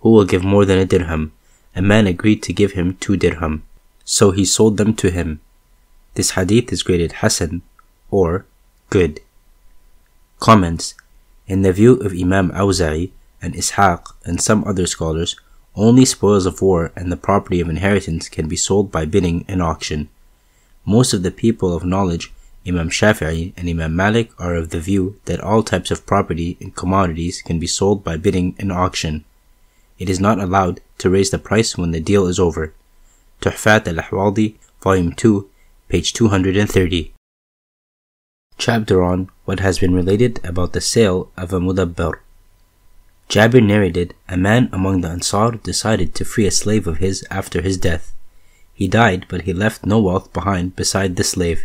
Who 0.02 0.10
will 0.10 0.24
give 0.24 0.44
more 0.44 0.64
than 0.64 0.78
a 0.78 0.84
dirham? 0.84 1.32
A 1.74 1.82
man 1.82 2.06
agreed 2.06 2.42
to 2.42 2.52
give 2.52 2.72
him 2.72 2.96
two 2.96 3.16
dirham. 3.16 3.62
So 4.04 4.32
he 4.32 4.44
sold 4.44 4.76
them 4.76 4.94
to 4.94 5.10
him. 5.10 5.40
This 6.14 6.32
hadith 6.32 6.72
is 6.72 6.82
graded 6.82 7.12
Hasan 7.12 7.62
or 8.10 8.44
good. 8.90 9.20
Comments 10.40 10.94
In 11.46 11.62
the 11.62 11.72
view 11.72 11.94
of 11.94 12.12
Imam 12.12 12.50
Awza'i 12.50 13.12
and 13.40 13.54
Ishaq 13.54 14.12
and 14.24 14.40
some 14.40 14.64
other 14.64 14.86
scholars, 14.86 15.36
only 15.74 16.04
spoils 16.04 16.46
of 16.46 16.60
war 16.60 16.92
and 16.96 17.10
the 17.10 17.16
property 17.16 17.60
of 17.60 17.68
inheritance 17.68 18.28
can 18.28 18.48
be 18.48 18.56
sold 18.56 18.90
by 18.92 19.06
bidding 19.06 19.44
and 19.48 19.62
auction. 19.62 20.08
Most 20.84 21.14
of 21.14 21.22
the 21.22 21.30
people 21.30 21.74
of 21.74 21.84
knowledge, 21.84 22.32
Imam 22.66 22.90
Shafi'i 22.90 23.52
and 23.56 23.68
Imam 23.68 23.94
Malik, 23.94 24.30
are 24.38 24.56
of 24.56 24.70
the 24.70 24.80
view 24.80 25.20
that 25.24 25.40
all 25.40 25.62
types 25.62 25.90
of 25.92 26.04
property 26.06 26.58
and 26.60 26.74
commodities 26.74 27.40
can 27.40 27.58
be 27.58 27.66
sold 27.68 28.02
by 28.02 28.16
bidding 28.16 28.56
and 28.58 28.72
auction. 28.72 29.24
It 29.98 30.08
is 30.08 30.20
not 30.20 30.40
allowed 30.40 30.80
to 30.98 31.10
raise 31.10 31.30
the 31.30 31.38
price 31.38 31.76
when 31.76 31.90
the 31.90 32.00
deal 32.00 32.26
is 32.26 32.38
over. 32.38 32.74
Tuhfat 33.40 33.86
al-Ahwadi, 33.88 34.56
Volume 34.82 35.12
2, 35.12 35.48
page 35.88 36.12
230. 36.12 37.12
Chapter 38.58 39.02
on 39.02 39.28
what 39.44 39.60
has 39.60 39.78
been 39.78 39.94
related 39.94 40.40
about 40.44 40.72
the 40.72 40.80
sale 40.80 41.30
of 41.36 41.52
a 41.52 41.60
mudabbar. 41.60 42.20
Jabir 43.28 43.64
narrated, 43.64 44.14
a 44.28 44.36
man 44.36 44.68
among 44.72 45.00
the 45.00 45.08
Ansar 45.08 45.52
decided 45.52 46.14
to 46.14 46.24
free 46.24 46.46
a 46.46 46.50
slave 46.50 46.86
of 46.86 46.98
his 46.98 47.24
after 47.30 47.62
his 47.62 47.78
death. 47.78 48.12
He 48.74 48.88
died, 48.88 49.26
but 49.28 49.42
he 49.42 49.52
left 49.52 49.86
no 49.86 50.00
wealth 50.00 50.32
behind 50.32 50.76
beside 50.76 51.16
the 51.16 51.24
slave. 51.24 51.64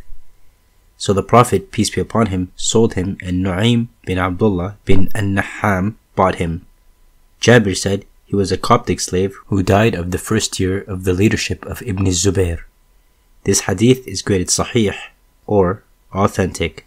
So 0.97 1.13
the 1.13 1.23
Prophet, 1.23 1.71
peace 1.71 1.89
be 1.89 2.01
upon 2.01 2.27
him, 2.27 2.51
sold 2.55 2.95
him, 2.95 3.17
and 3.21 3.43
Nu'aym 3.43 3.89
bin 4.05 4.17
Abdullah 4.17 4.77
bin 4.85 5.09
An-Naham 5.13 5.95
bought 6.15 6.35
him. 6.35 6.65
Jabir 7.39 7.77
said 7.77 8.05
he 8.27 8.35
was 8.35 8.51
a 8.51 8.57
Coptic 8.57 8.99
slave 8.99 9.35
who 9.47 9.63
died 9.63 9.95
of 9.95 10.11
the 10.11 10.19
first 10.29 10.59
year 10.59 10.81
of 10.81 11.03
the 11.03 11.13
leadership 11.13 11.65
of 11.65 11.81
Ibn 11.81 12.05
Zubayr. 12.05 12.59
This 13.45 13.61
hadith 13.61 14.07
is 14.07 14.21
graded 14.21 14.49
sahih, 14.49 14.95
or 15.47 15.83
authentic. 16.13 16.85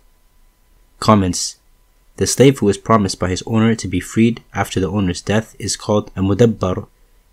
Comments 1.00 1.56
The 2.16 2.28
slave 2.28 2.60
who 2.60 2.66
was 2.66 2.78
promised 2.78 3.18
by 3.18 3.30
his 3.30 3.42
owner 3.46 3.74
to 3.74 3.88
be 3.88 4.00
freed 4.00 4.44
after 4.54 4.78
the 4.78 4.90
owner's 4.90 5.22
death 5.22 5.56
is 5.58 5.76
called 5.76 6.12
a 6.14 6.20
mudabbar 6.20 6.86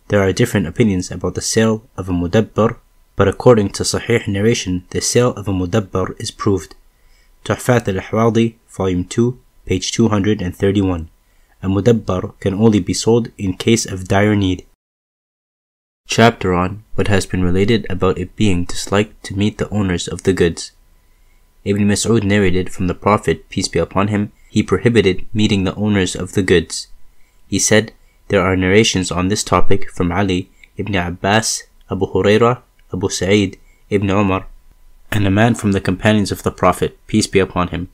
there 0.10 0.22
are 0.22 0.32
different 0.32 0.68
opinions 0.68 1.12
about 1.12 1.36
the 1.36 1.42
sale 1.42 1.84
of 1.98 2.08
a 2.08 2.14
mudabbar, 2.14 2.78
but 3.18 3.28
according 3.28 3.70
to 3.72 3.84
Sahih 3.84 4.26
narration, 4.28 4.86
the 4.92 5.02
sale 5.02 5.32
of 5.32 5.50
a 5.50 5.52
mudabbar 5.52 6.16
is 6.18 6.32
proved. 6.32 6.76
Tuhfat 7.44 7.90
al-Ahwadi, 7.90 8.56
Volume 8.70 9.04
2, 9.04 9.38
page 9.66 9.92
231. 9.92 11.10
A 11.64 11.68
mudabbar 11.68 12.40
can 12.40 12.54
only 12.54 12.80
be 12.80 12.94
sold 12.94 13.32
in 13.38 13.58
case 13.58 13.86
of 13.86 14.08
dire 14.08 14.36
need. 14.36 14.66
Chapter 16.08 16.54
on 16.54 16.84
what 16.96 17.08
has 17.08 17.26
been 17.26 17.44
related 17.44 17.86
about 17.90 18.18
it 18.18 18.36
being 18.36 18.66
disliked 18.66 19.24
to 19.26 19.36
meet 19.36 19.58
the 19.58 19.70
owners 19.70 20.08
of 20.08 20.24
the 20.24 20.34
goods. 20.34 20.72
Ibn 21.66 21.86
Mas'ud 21.88 22.24
narrated 22.24 22.72
from 22.72 22.88
the 22.88 22.96
Prophet, 22.96 23.50
peace 23.50 23.68
be 23.68 23.80
upon 23.80 24.08
him, 24.08 24.32
he 24.50 24.64
prohibited 24.64 25.26
meeting 25.34 25.64
the 25.64 25.76
owners 25.76 26.16
of 26.16 26.32
the 26.34 26.44
goods. 26.44 26.88
He 27.48 27.60
said, 27.60 27.92
there 28.30 28.42
are 28.42 28.56
narrations 28.56 29.12
on 29.12 29.28
this 29.28 29.44
topic 29.44 29.92
from 29.92 30.12
Ali 30.12 30.50
ibn 30.78 30.96
Abbas, 30.96 31.64
Abu 31.90 32.08
Hurairah, 32.08 32.62
Abu 32.94 33.10
Sa'id 33.10 33.58
ibn 33.90 34.10
Umar, 34.10 34.48
and 35.12 35.26
a 35.26 35.32
man 35.32 35.56
from 35.56 35.72
the 35.72 35.82
companions 35.82 36.32
of 36.32 36.44
the 36.44 36.52
Prophet, 36.52 36.98
peace 37.08 37.28
be 37.28 37.40
upon 37.40 37.70
him. 37.70 37.90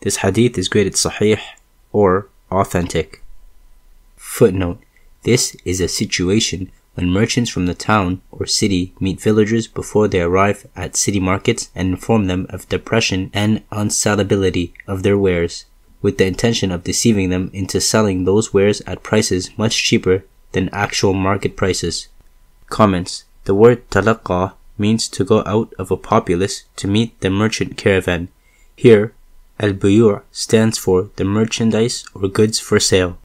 This 0.00 0.18
hadith 0.18 0.58
is 0.58 0.68
graded 0.68 0.94
sahih 0.94 1.40
or 1.92 2.28
authentic. 2.60 3.22
Footnote 4.16 4.78
This 5.22 5.56
is 5.64 5.80
a 5.80 5.88
situation 5.88 6.70
when 6.94 7.10
merchants 7.10 7.50
from 7.50 7.66
the 7.66 7.74
town 7.74 8.20
or 8.30 8.46
city 8.46 8.92
meet 9.00 9.20
villagers 9.20 9.66
before 9.66 10.08
they 10.08 10.20
arrive 10.20 10.66
at 10.76 10.96
city 10.96 11.20
markets 11.20 11.70
and 11.74 11.88
inform 11.88 12.26
them 12.26 12.46
of 12.50 12.68
depression 12.68 13.30
and 13.32 13.68
unsellability 13.70 14.72
of 14.86 15.02
their 15.02 15.18
wares 15.18 15.64
with 16.02 16.18
the 16.18 16.26
intention 16.26 16.70
of 16.70 16.84
deceiving 16.84 17.30
them 17.30 17.50
into 17.54 17.80
selling 17.80 18.24
those 18.24 18.52
wares 18.52 18.82
at 18.82 19.02
prices 19.02 19.56
much 19.56 19.82
cheaper 19.82 20.24
than 20.50 20.68
actual 20.70 21.12
market 21.12 21.56
prices. 21.56 22.08
Comments 22.68 23.24
The 23.44 23.54
word 23.54 23.88
talaqqa 23.88 24.54
means 24.76 25.08
to 25.08 25.24
go 25.24 25.42
out 25.46 25.72
of 25.78 25.90
a 25.90 25.96
populace 25.96 26.64
to 26.76 26.88
meet 26.88 27.18
the 27.20 27.30
merchant 27.30 27.76
caravan. 27.76 28.28
Here, 28.76 29.14
al 29.62 29.72
buyu' 29.72 30.22
stands 30.32 30.76
for 30.76 31.10
the 31.16 31.24
merchandise 31.24 32.04
or 32.14 32.28
goods 32.28 32.58
for 32.58 32.80
sale. 32.80 33.16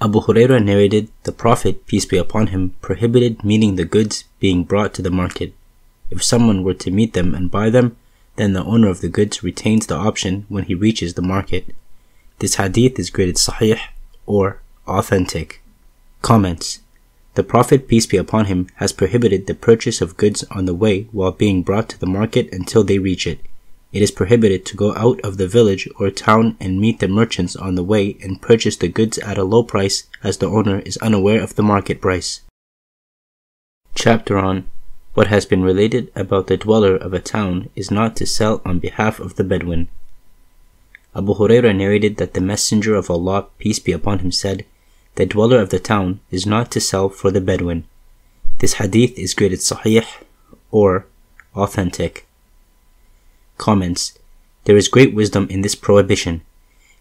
Abu 0.00 0.20
Huraira 0.20 0.64
narrated, 0.64 1.10
the 1.24 1.32
Prophet, 1.32 1.86
peace 1.86 2.06
be 2.06 2.16
upon 2.16 2.46
him, 2.46 2.74
prohibited 2.80 3.44
meeting 3.44 3.76
the 3.76 3.84
goods 3.84 4.24
being 4.38 4.64
brought 4.64 4.94
to 4.94 5.02
the 5.02 5.10
market. 5.10 5.52
If 6.10 6.24
someone 6.24 6.64
were 6.64 6.78
to 6.82 6.90
meet 6.90 7.12
them 7.12 7.34
and 7.34 7.50
buy 7.50 7.68
them, 7.68 7.98
then 8.36 8.54
the 8.54 8.64
owner 8.64 8.88
of 8.88 9.02
the 9.02 9.10
goods 9.10 9.42
retains 9.42 9.86
the 9.86 9.96
option 9.96 10.46
when 10.48 10.64
he 10.64 10.74
reaches 10.74 11.12
the 11.12 11.30
market. 11.34 11.74
This 12.38 12.54
hadith 12.54 12.98
is 12.98 13.10
graded 13.10 13.36
sahih 13.36 13.78
or 14.24 14.62
authentic. 14.88 15.62
Comments 16.22 16.80
The 17.34 17.42
Prophet, 17.42 17.86
peace 17.86 18.06
be 18.06 18.16
upon 18.16 18.46
him, 18.46 18.68
has 18.76 18.94
prohibited 18.94 19.46
the 19.46 19.54
purchase 19.54 20.00
of 20.00 20.16
goods 20.16 20.44
on 20.50 20.64
the 20.64 20.74
way 20.74 21.02
while 21.12 21.32
being 21.32 21.62
brought 21.62 21.90
to 21.90 22.00
the 22.00 22.06
market 22.06 22.48
until 22.52 22.82
they 22.82 22.98
reach 22.98 23.26
it. 23.26 23.40
It 23.92 24.02
is 24.02 24.12
prohibited 24.12 24.64
to 24.66 24.76
go 24.76 24.94
out 24.94 25.20
of 25.22 25.36
the 25.36 25.48
village 25.48 25.88
or 25.98 26.10
town 26.10 26.56
and 26.60 26.80
meet 26.80 27.00
the 27.00 27.08
merchants 27.08 27.56
on 27.56 27.74
the 27.74 27.82
way 27.82 28.16
and 28.22 28.40
purchase 28.40 28.76
the 28.76 28.88
goods 28.88 29.18
at 29.18 29.36
a 29.36 29.42
low 29.42 29.64
price 29.64 30.04
as 30.22 30.38
the 30.38 30.46
owner 30.46 30.78
is 30.80 30.96
unaware 30.98 31.42
of 31.42 31.56
the 31.56 31.64
market 31.64 32.00
price. 32.00 32.42
Chapter 33.96 34.38
on 34.38 34.70
What 35.14 35.26
has 35.26 35.44
been 35.44 35.62
related 35.62 36.12
about 36.14 36.46
the 36.46 36.56
dweller 36.56 36.94
of 36.94 37.12
a 37.12 37.18
town 37.18 37.68
is 37.74 37.90
not 37.90 38.14
to 38.16 38.26
sell 38.26 38.62
on 38.64 38.78
behalf 38.78 39.18
of 39.18 39.34
the 39.34 39.42
Bedouin. 39.42 39.88
Abu 41.14 41.34
Hurairah 41.34 41.76
narrated 41.76 42.16
that 42.18 42.34
the 42.34 42.40
Messenger 42.40 42.94
of 42.94 43.10
Allah, 43.10 43.48
peace 43.58 43.80
be 43.80 43.90
upon 43.90 44.20
him, 44.20 44.30
said, 44.30 44.64
The 45.16 45.26
dweller 45.26 45.60
of 45.60 45.70
the 45.70 45.80
town 45.80 46.20
is 46.30 46.46
not 46.46 46.70
to 46.70 46.80
sell 46.80 47.08
for 47.08 47.32
the 47.32 47.40
Bedouin. 47.40 47.82
This 48.60 48.74
hadith 48.74 49.18
is 49.18 49.34
graded 49.34 49.58
sahih 49.58 50.06
or 50.70 51.06
authentic. 51.56 52.28
Comments 53.60 54.18
There 54.64 54.78
is 54.78 54.88
great 54.88 55.12
wisdom 55.12 55.46
in 55.50 55.60
this 55.60 55.74
prohibition. 55.74 56.40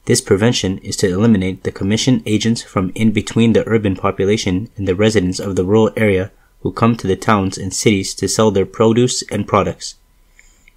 This 0.03 0.19
prevention 0.19 0.79
is 0.79 0.97
to 0.97 1.07
eliminate 1.07 1.63
the 1.63 1.71
commission 1.71 2.21
agents 2.25 2.61
from 2.61 2.91
in 2.95 3.11
between 3.11 3.53
the 3.53 3.65
urban 3.65 3.95
population 3.95 4.69
and 4.75 4.85
the 4.85 4.93
residents 4.93 5.39
of 5.39 5.55
the 5.55 5.63
rural 5.63 5.89
area 5.95 6.33
who 6.59 6.73
come 6.73 6.97
to 6.97 7.07
the 7.07 7.15
towns 7.15 7.57
and 7.57 7.73
cities 7.73 8.13
to 8.15 8.27
sell 8.27 8.51
their 8.51 8.65
produce 8.65 9.23
and 9.31 9.47
products. 9.47 9.95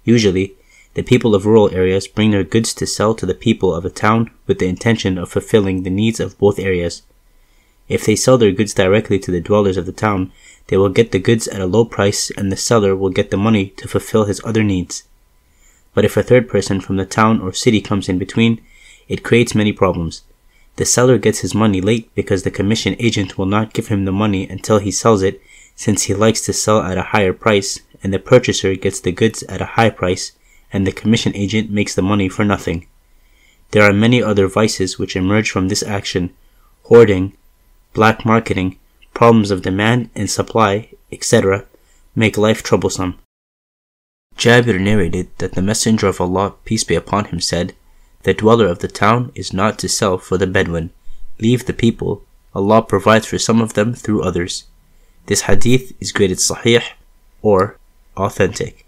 Usually, 0.05 0.55
the 0.93 1.03
people 1.03 1.35
of 1.35 1.45
rural 1.45 1.69
areas 1.75 2.07
bring 2.07 2.31
their 2.31 2.45
goods 2.45 2.73
to 2.75 2.87
sell 2.87 3.13
to 3.15 3.25
the 3.25 3.35
people 3.35 3.75
of 3.75 3.83
a 3.83 3.89
town 3.89 4.31
with 4.47 4.59
the 4.59 4.69
intention 4.69 5.17
of 5.17 5.31
fulfilling 5.31 5.83
the 5.83 5.89
needs 5.89 6.21
of 6.21 6.37
both 6.37 6.59
areas. 6.59 7.01
If 7.89 8.05
they 8.05 8.15
sell 8.15 8.37
their 8.37 8.53
goods 8.53 8.73
directly 8.73 9.19
to 9.19 9.31
the 9.31 9.41
dwellers 9.41 9.75
of 9.75 9.85
the 9.85 9.91
town, 9.91 10.31
they 10.67 10.77
will 10.77 10.87
get 10.87 11.11
the 11.11 11.19
goods 11.19 11.49
at 11.49 11.59
a 11.59 11.65
low 11.65 11.83
price 11.83 12.31
and 12.37 12.49
the 12.49 12.55
seller 12.55 12.95
will 12.95 13.09
get 13.09 13.31
the 13.31 13.35
money 13.35 13.73
to 13.75 13.89
fulfill 13.89 14.23
his 14.23 14.39
other 14.45 14.63
needs. 14.63 15.03
But 15.93 16.05
if 16.05 16.17
a 16.17 16.23
third 16.23 16.49
person 16.49 16.81
from 16.81 16.97
the 16.97 17.05
town 17.05 17.41
or 17.41 17.53
city 17.53 17.81
comes 17.81 18.09
in 18.09 18.17
between, 18.17 18.61
it 19.07 19.23
creates 19.23 19.53
many 19.53 19.71
problems. 19.71 20.23
The 20.75 20.85
seller 20.85 21.17
gets 21.17 21.39
his 21.39 21.53
money 21.53 21.81
late 21.81 22.13
because 22.15 22.43
the 22.43 22.51
commission 22.51 22.95
agent 22.97 23.37
will 23.37 23.45
not 23.45 23.73
give 23.73 23.87
him 23.89 24.05
the 24.05 24.11
money 24.11 24.49
until 24.49 24.79
he 24.79 24.91
sells 24.91 25.21
it 25.21 25.41
since 25.75 26.03
he 26.03 26.13
likes 26.13 26.41
to 26.41 26.53
sell 26.53 26.81
at 26.81 26.97
a 26.97 27.09
higher 27.13 27.33
price 27.33 27.79
and 28.01 28.13
the 28.13 28.19
purchaser 28.19 28.75
gets 28.75 28.99
the 28.99 29.11
goods 29.11 29.43
at 29.43 29.61
a 29.61 29.73
high 29.77 29.89
price 29.89 30.31
and 30.71 30.87
the 30.87 30.91
commission 30.91 31.35
agent 31.35 31.69
makes 31.69 31.93
the 31.93 32.01
money 32.01 32.27
for 32.27 32.43
nothing. 32.43 32.87
There 33.71 33.83
are 33.83 33.93
many 33.93 34.21
other 34.21 34.47
vices 34.47 34.97
which 34.97 35.15
emerge 35.15 35.51
from 35.51 35.67
this 35.67 35.83
action 35.83 36.33
hoarding, 36.83 37.33
black 37.93 38.25
marketing, 38.25 38.77
problems 39.13 39.51
of 39.51 39.61
demand 39.61 40.09
and 40.15 40.29
supply, 40.29 40.89
etc., 41.11 41.65
make 42.15 42.37
life 42.37 42.63
troublesome. 42.63 43.17
Jabir 44.37 44.79
narrated 44.79 45.29
that 45.37 45.53
the 45.53 45.61
Messenger 45.61 46.07
of 46.07 46.19
Allah, 46.19 46.55
peace 46.65 46.83
be 46.83 46.95
upon 46.95 47.25
him, 47.25 47.39
said, 47.39 47.75
The 48.23 48.33
dweller 48.33 48.67
of 48.67 48.79
the 48.79 48.87
town 48.87 49.31
is 49.35 49.53
not 49.53 49.79
to 49.79 49.89
sell 49.89 50.17
for 50.17 50.37
the 50.37 50.47
Bedouin. 50.47 50.91
Leave 51.39 51.65
the 51.65 51.73
people. 51.73 52.23
Allah 52.55 52.81
provides 52.81 53.25
for 53.25 53.39
some 53.39 53.61
of 53.61 53.73
them 53.73 53.93
through 53.93 54.23
others. 54.23 54.65
This 55.25 55.41
hadith 55.41 55.93
is 55.99 56.11
graded 56.11 56.39
sahih 56.39 56.83
or 57.41 57.77
authentic. 58.17 58.85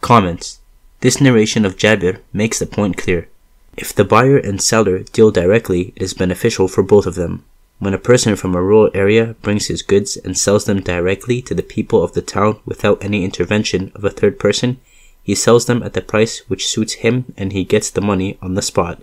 Comments 0.00 0.58
This 1.00 1.20
narration 1.20 1.64
of 1.64 1.76
Jabir 1.76 2.20
makes 2.32 2.58
the 2.58 2.66
point 2.66 2.96
clear. 2.96 3.28
If 3.76 3.94
the 3.94 4.04
buyer 4.04 4.38
and 4.38 4.60
seller 4.60 5.00
deal 5.00 5.30
directly, 5.30 5.92
it 5.96 6.02
is 6.02 6.14
beneficial 6.14 6.68
for 6.68 6.82
both 6.82 7.06
of 7.06 7.14
them. 7.14 7.44
When 7.80 7.94
a 7.94 7.98
person 7.98 8.36
from 8.36 8.54
a 8.54 8.62
rural 8.62 8.90
area 8.92 9.36
brings 9.40 9.68
his 9.68 9.80
goods 9.80 10.18
and 10.18 10.36
sells 10.36 10.66
them 10.66 10.82
directly 10.82 11.40
to 11.42 11.54
the 11.54 11.62
people 11.62 12.02
of 12.04 12.12
the 12.12 12.20
town 12.20 12.60
without 12.66 13.02
any 13.02 13.24
intervention 13.24 13.90
of 13.94 14.04
a 14.04 14.10
third 14.10 14.38
person, 14.38 14.78
he 15.22 15.34
sells 15.34 15.64
them 15.64 15.82
at 15.82 15.94
the 15.94 16.02
price 16.02 16.40
which 16.40 16.68
suits 16.68 17.00
him 17.04 17.32
and 17.38 17.52
he 17.52 17.64
gets 17.64 17.90
the 17.90 18.02
money 18.02 18.36
on 18.42 18.52
the 18.52 18.60
spot. 18.60 19.02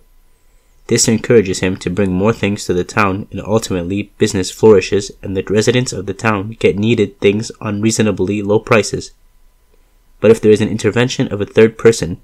This 0.85 1.07
encourages 1.07 1.59
him 1.59 1.75
to 1.77 1.89
bring 1.89 2.13
more 2.13 2.31
things 2.31 2.65
to 2.65 2.73
the 2.75 2.83
town 2.83 3.27
and 3.31 3.41
ultimately 3.41 4.11
business 4.19 4.51
flourishes 4.51 5.11
and 5.23 5.35
the 5.35 5.43
residents 5.43 5.91
of 5.91 6.05
the 6.05 6.13
town 6.13 6.55
get 6.59 6.77
needed 6.77 7.19
things 7.19 7.51
on 7.59 7.81
reasonably 7.81 8.43
low 8.43 8.59
prices. 8.59 9.11
But 10.21 10.29
if 10.29 10.39
there 10.39 10.51
is 10.51 10.61
an 10.61 10.69
intervention 10.69 11.33
of 11.33 11.41
a 11.41 11.47
third 11.47 11.79
person, 11.79 12.21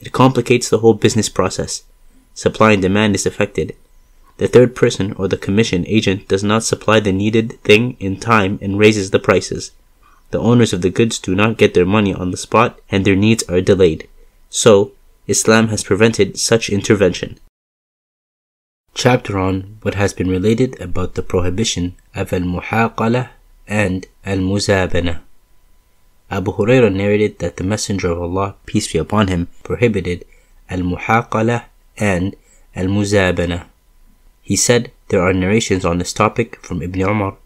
it 0.00 0.10
complicates 0.10 0.68
the 0.68 0.78
whole 0.78 0.94
business 0.94 1.28
process. 1.28 1.84
Supply 2.34 2.72
and 2.72 2.82
demand 2.82 3.14
is 3.14 3.24
affected. 3.24 3.76
The 4.38 4.48
third 4.48 4.74
person 4.74 5.12
or 5.12 5.28
the 5.28 5.36
commission 5.36 5.84
agent 5.86 6.28
does 6.28 6.42
not 6.42 6.64
supply 6.64 7.00
the 7.00 7.12
needed 7.12 7.60
thing 7.62 7.96
in 8.00 8.18
time 8.18 8.58
and 8.62 8.78
raises 8.78 9.10
the 9.10 9.18
prices. 9.18 9.72
The 10.30 10.40
owners 10.40 10.72
of 10.72 10.80
the 10.80 10.90
goods 10.90 11.18
do 11.18 11.34
not 11.34 11.58
get 11.58 11.74
their 11.74 11.84
money 11.84 12.14
on 12.14 12.30
the 12.30 12.36
spot 12.36 12.80
and 12.90 13.04
their 13.04 13.16
needs 13.16 13.42
are 13.44 13.60
delayed. 13.60 14.08
So, 14.48 14.92
Islam 15.28 15.68
has 15.68 15.84
prevented 15.84 16.38
such 16.38 16.70
intervention. 16.70 17.38
Chapter 18.94 19.38
on 19.38 19.78
what 19.82 19.94
has 19.94 20.12
been 20.12 20.28
related 20.28 20.80
about 20.80 21.14
the 21.14 21.22
prohibition 21.22 21.96
of 22.14 22.32
al-muhaqala 22.32 23.30
and 23.68 24.06
al-muzabana. 24.24 25.20
Abu 26.30 26.52
Hurairah 26.52 26.94
narrated 26.94 27.38
that 27.38 27.56
the 27.56 27.64
Messenger 27.64 28.12
of 28.12 28.22
Allah, 28.22 28.56
peace 28.66 28.92
be 28.92 28.98
upon 28.98 29.28
him, 29.28 29.48
prohibited 29.62 30.24
al-muhaqala 30.68 31.64
and 31.98 32.34
al-muzabana. 32.74 33.66
He 34.52 34.56
said 34.56 34.92
there 35.08 35.22
are 35.22 35.32
narrations 35.32 35.82
on 35.82 35.96
this 35.96 36.12
topic 36.12 36.60
from 36.60 36.82
Ibn 36.82 37.00
Umar, 37.00 37.36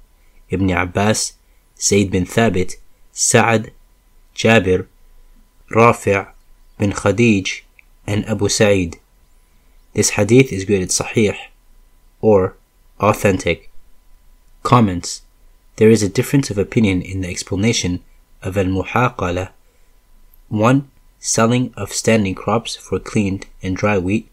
Ibn 0.51 0.69
Abbas, 0.71 1.35
Zayd 1.81 2.11
bin 2.11 2.27
Thabit, 2.27 2.75
Sa'ad, 3.13 3.71
Jabir, 4.35 4.89
Rafi' 5.71 6.27
bin 6.79 6.91
Khadij, 6.91 7.61
and 8.09 8.29
Abu 8.29 8.49
Sa'id. 8.49 8.99
This 9.93 10.11
hadith 10.19 10.53
is 10.53 10.65
graded 10.65 10.89
sahih 10.89 11.39
or 12.21 12.57
authentic. 12.99 13.71
Comments 14.65 15.23
There 15.77 15.91
is 15.91 16.03
a 16.03 16.09
difference 16.09 16.51
of 16.51 16.59
opinion 16.59 17.03
in 17.03 17.21
the 17.21 17.29
explanation 17.29 18.03
of 18.43 18.59
al 18.59 18.65
muhaqala. 18.65 19.51
1. 20.49 20.91
Selling 21.21 21.73
of 21.77 21.93
standing 21.93 22.35
crops 22.35 22.75
for 22.75 22.99
cleaned 22.99 23.47
and 23.63 23.77
dry 23.77 23.97
wheat. 23.97 24.29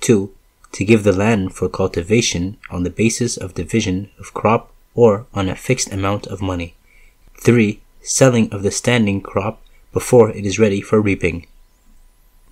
2. 0.00 0.32
To 0.74 0.84
give 0.84 1.04
the 1.04 1.12
land 1.12 1.54
for 1.54 1.68
cultivation 1.68 2.56
on 2.68 2.82
the 2.82 2.90
basis 2.90 3.36
of 3.36 3.54
division 3.54 4.10
of 4.18 4.34
crop 4.34 4.72
or 4.94 5.26
on 5.32 5.48
a 5.48 5.54
fixed 5.54 5.92
amount 5.92 6.26
of 6.26 6.42
money. 6.42 6.74
3. 7.40 7.80
Selling 8.02 8.52
of 8.52 8.64
the 8.64 8.72
standing 8.72 9.20
crop 9.20 9.62
before 9.92 10.30
it 10.30 10.44
is 10.44 10.58
ready 10.58 10.80
for 10.80 11.00
reaping. 11.00 11.46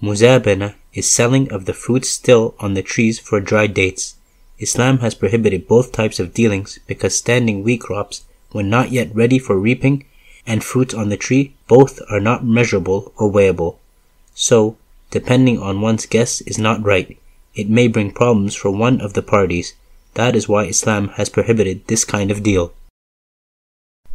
Muzabana 0.01 0.77
is 0.95 1.11
selling 1.11 1.51
of 1.53 1.65
the 1.65 1.73
fruits 1.73 2.11
still 2.11 2.55
on 2.61 2.75
the 2.75 2.83
trees 2.83 3.19
for 3.19 3.41
dried 3.41 3.75
dates. 3.75 4.15
Islam 4.61 4.99
has 4.99 5.17
prohibited 5.17 5.67
both 5.67 5.91
types 5.91 6.21
of 6.21 6.33
dealings 6.33 6.79
because 6.87 7.17
standing 7.17 7.65
wheat 7.65 7.81
crops, 7.81 8.23
when 8.53 8.71
not 8.71 8.93
yet 8.93 9.13
ready 9.13 9.41
for 9.41 9.59
reaping, 9.59 10.05
and 10.47 10.63
fruits 10.63 10.95
on 10.95 11.09
the 11.09 11.17
tree, 11.17 11.55
both 11.67 12.01
are 12.09 12.21
not 12.21 12.45
measurable 12.45 13.13
or 13.17 13.29
weighable. 13.31 13.79
So, 14.33 14.77
depending 15.11 15.59
on 15.59 15.81
one's 15.81 16.07
guess 16.07 16.41
is 16.43 16.59
not 16.59 16.85
right. 16.85 17.19
It 17.55 17.69
may 17.69 17.89
bring 17.89 18.13
problems 18.13 18.55
for 18.55 18.71
one 18.71 19.01
of 19.01 19.13
the 19.13 19.23
parties. 19.23 19.75
That 20.15 20.35
is 20.35 20.49
why 20.49 20.65
Islam 20.65 21.09
has 21.17 21.29
prohibited 21.29 21.87
this 21.87 22.05
kind 22.05 22.31
of 22.31 22.43
deal. 22.43 22.73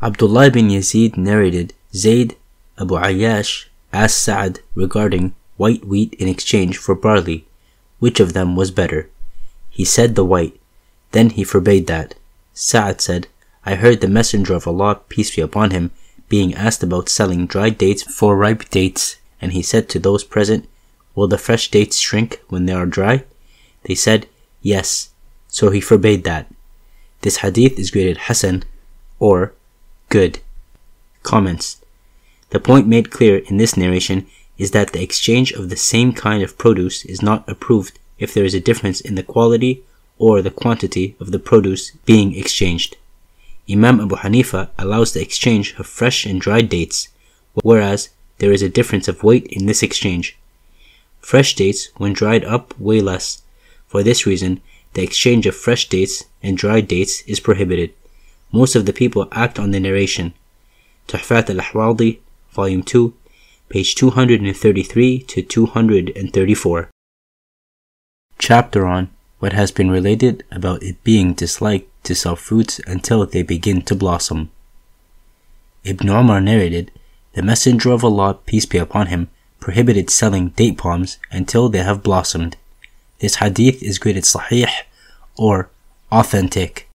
Abdullah 0.02 0.52
bin 0.52 0.70
Yazid 0.70 1.18
narrated 1.18 1.74
Zayd 1.94 2.36
Abu 2.80 2.96
Ayyash 2.96 3.66
asked 3.92 4.22
Sa'ad 4.22 4.60
regarding 4.76 5.34
white 5.58 5.86
wheat 5.86 6.14
in 6.16 6.28
exchange 6.28 6.78
for 6.78 6.94
barley. 6.94 7.46
Which 8.00 8.20
of 8.20 8.34
them 8.34 8.56
was 8.56 8.70
better? 8.70 9.10
He 9.70 9.86
said 9.86 10.16
the 10.16 10.26
white. 10.26 10.60
Then 11.12 11.32
he 11.32 11.44
forbade 11.44 11.88
that. 11.88 12.16
Sa'ad 12.54 13.02
said, 13.02 13.28
I 13.66 13.76
heard 13.76 14.02
the 14.02 14.08
Messenger 14.08 14.54
of 14.54 14.68
Allah, 14.68 15.02
peace 15.10 15.36
be 15.36 15.42
upon 15.42 15.72
him, 15.72 15.92
being 16.30 16.54
asked 16.54 16.84
about 16.84 17.10
selling 17.10 17.48
dried 17.48 17.78
dates 17.78 18.04
for 18.04 18.36
ripe 18.38 18.70
dates, 18.70 19.18
and 19.42 19.54
he 19.54 19.62
said 19.62 19.90
to 19.90 20.00
those 20.00 20.24
present, 20.24 20.68
Will 21.18 21.28
the 21.28 21.40
fresh 21.40 21.72
dates 21.72 21.98
shrink 21.98 22.44
when 22.48 22.68
they 22.68 22.74
are 22.74 22.86
dry? 22.86 23.24
They 23.86 23.96
said, 23.96 24.28
Yes. 24.62 25.10
So 25.48 25.72
he 25.72 25.82
forbade 25.82 26.24
that. 26.26 26.46
This 27.22 27.38
hadith 27.38 27.80
is 27.80 27.90
graded 27.90 28.18
Hasan 28.28 28.64
or 29.18 29.54
good. 30.10 30.42
Comments. 31.24 31.82
The 32.52 32.60
point 32.60 32.88
made 32.88 33.10
clear 33.10 33.38
in 33.50 33.58
this 33.58 33.76
narration 33.76 34.28
is 34.60 34.70
that 34.72 34.94
the 34.94 35.02
exchange 35.02 35.52
of 35.54 35.70
the 35.72 35.76
same 35.76 36.14
kind 36.14 36.44
of 36.44 36.60
produce 36.60 37.04
is 37.04 37.24
not 37.24 37.50
approved 37.50 37.98
if 38.20 38.32
there 38.32 38.46
is 38.46 38.54
a 38.54 38.68
difference 38.70 39.02
in 39.02 39.16
the 39.16 39.24
quality 39.24 39.84
or 40.20 40.44
the 40.44 40.52
quantity 40.52 41.16
of 41.20 41.32
the 41.32 41.40
produce 41.40 41.90
being 42.06 42.36
exchanged. 42.36 42.96
Imam 43.68 44.00
Abu 44.00 44.18
Hanifa 44.18 44.70
allows 44.78 45.14
the 45.14 45.24
exchange 45.24 45.74
of 45.80 45.88
fresh 45.88 46.28
and 46.28 46.40
dried 46.40 46.70
dates, 46.70 47.08
whereas 47.64 48.10
there 48.38 48.52
is 48.52 48.62
a 48.62 48.70
difference 48.70 49.08
of 49.08 49.24
weight 49.24 49.48
in 49.48 49.66
this 49.66 49.82
exchange. 49.82 50.38
Fresh 51.28 51.56
dates, 51.56 51.90
when 51.98 52.14
dried 52.14 52.46
up, 52.46 52.74
weigh 52.80 53.02
less. 53.02 53.42
For 53.86 54.02
this 54.02 54.26
reason, 54.26 54.62
the 54.94 55.04
exchange 55.04 55.46
of 55.46 55.58
fresh 55.58 55.90
dates 55.90 56.24
and 56.42 56.58
dried 56.58 56.88
dates 56.88 57.20
is 57.28 57.42
prohibited. 57.42 57.92
Most 58.54 58.78
of 58.78 58.86
the 58.86 58.94
people 58.94 59.28
act 59.34 59.60
on 59.60 59.72
the 59.72 59.80
narration. 59.82 60.34
Tuhfat 61.10 61.50
al-Ahwadi, 61.50 62.20
Volume 62.52 62.82
2, 62.82 63.14
page 63.68 63.94
233 63.96 65.20
to 65.24 65.42
234. 65.42 66.90
Chapter 68.40 68.86
on 68.86 69.10
what 69.40 69.52
has 69.52 69.70
been 69.70 69.92
related 69.92 70.46
about 70.50 70.82
it 70.82 71.04
being 71.04 71.34
disliked 71.34 71.92
to 72.06 72.16
sell 72.16 72.38
fruits 72.38 72.80
until 72.88 73.26
they 73.26 73.44
begin 73.44 73.82
to 73.82 73.96
blossom. 73.96 74.50
Ibn 75.84 76.08
Umar 76.08 76.40
narrated, 76.40 76.90
The 77.34 77.42
Messenger 77.42 77.92
of 77.92 78.06
Allah, 78.06 78.40
peace 78.46 78.66
be 78.66 78.78
upon 78.78 79.08
him, 79.08 79.28
prohibited 79.60 80.10
selling 80.10 80.50
date 80.50 80.78
palms 80.78 81.18
until 81.32 81.70
they 81.70 81.84
have 81.84 82.04
blossomed. 82.04 82.58
This 83.20 83.36
hadith 83.36 83.82
is 83.82 84.00
graded 84.00 84.24
sahih 84.24 84.70
or 85.38 85.70
authentic. 86.12 86.90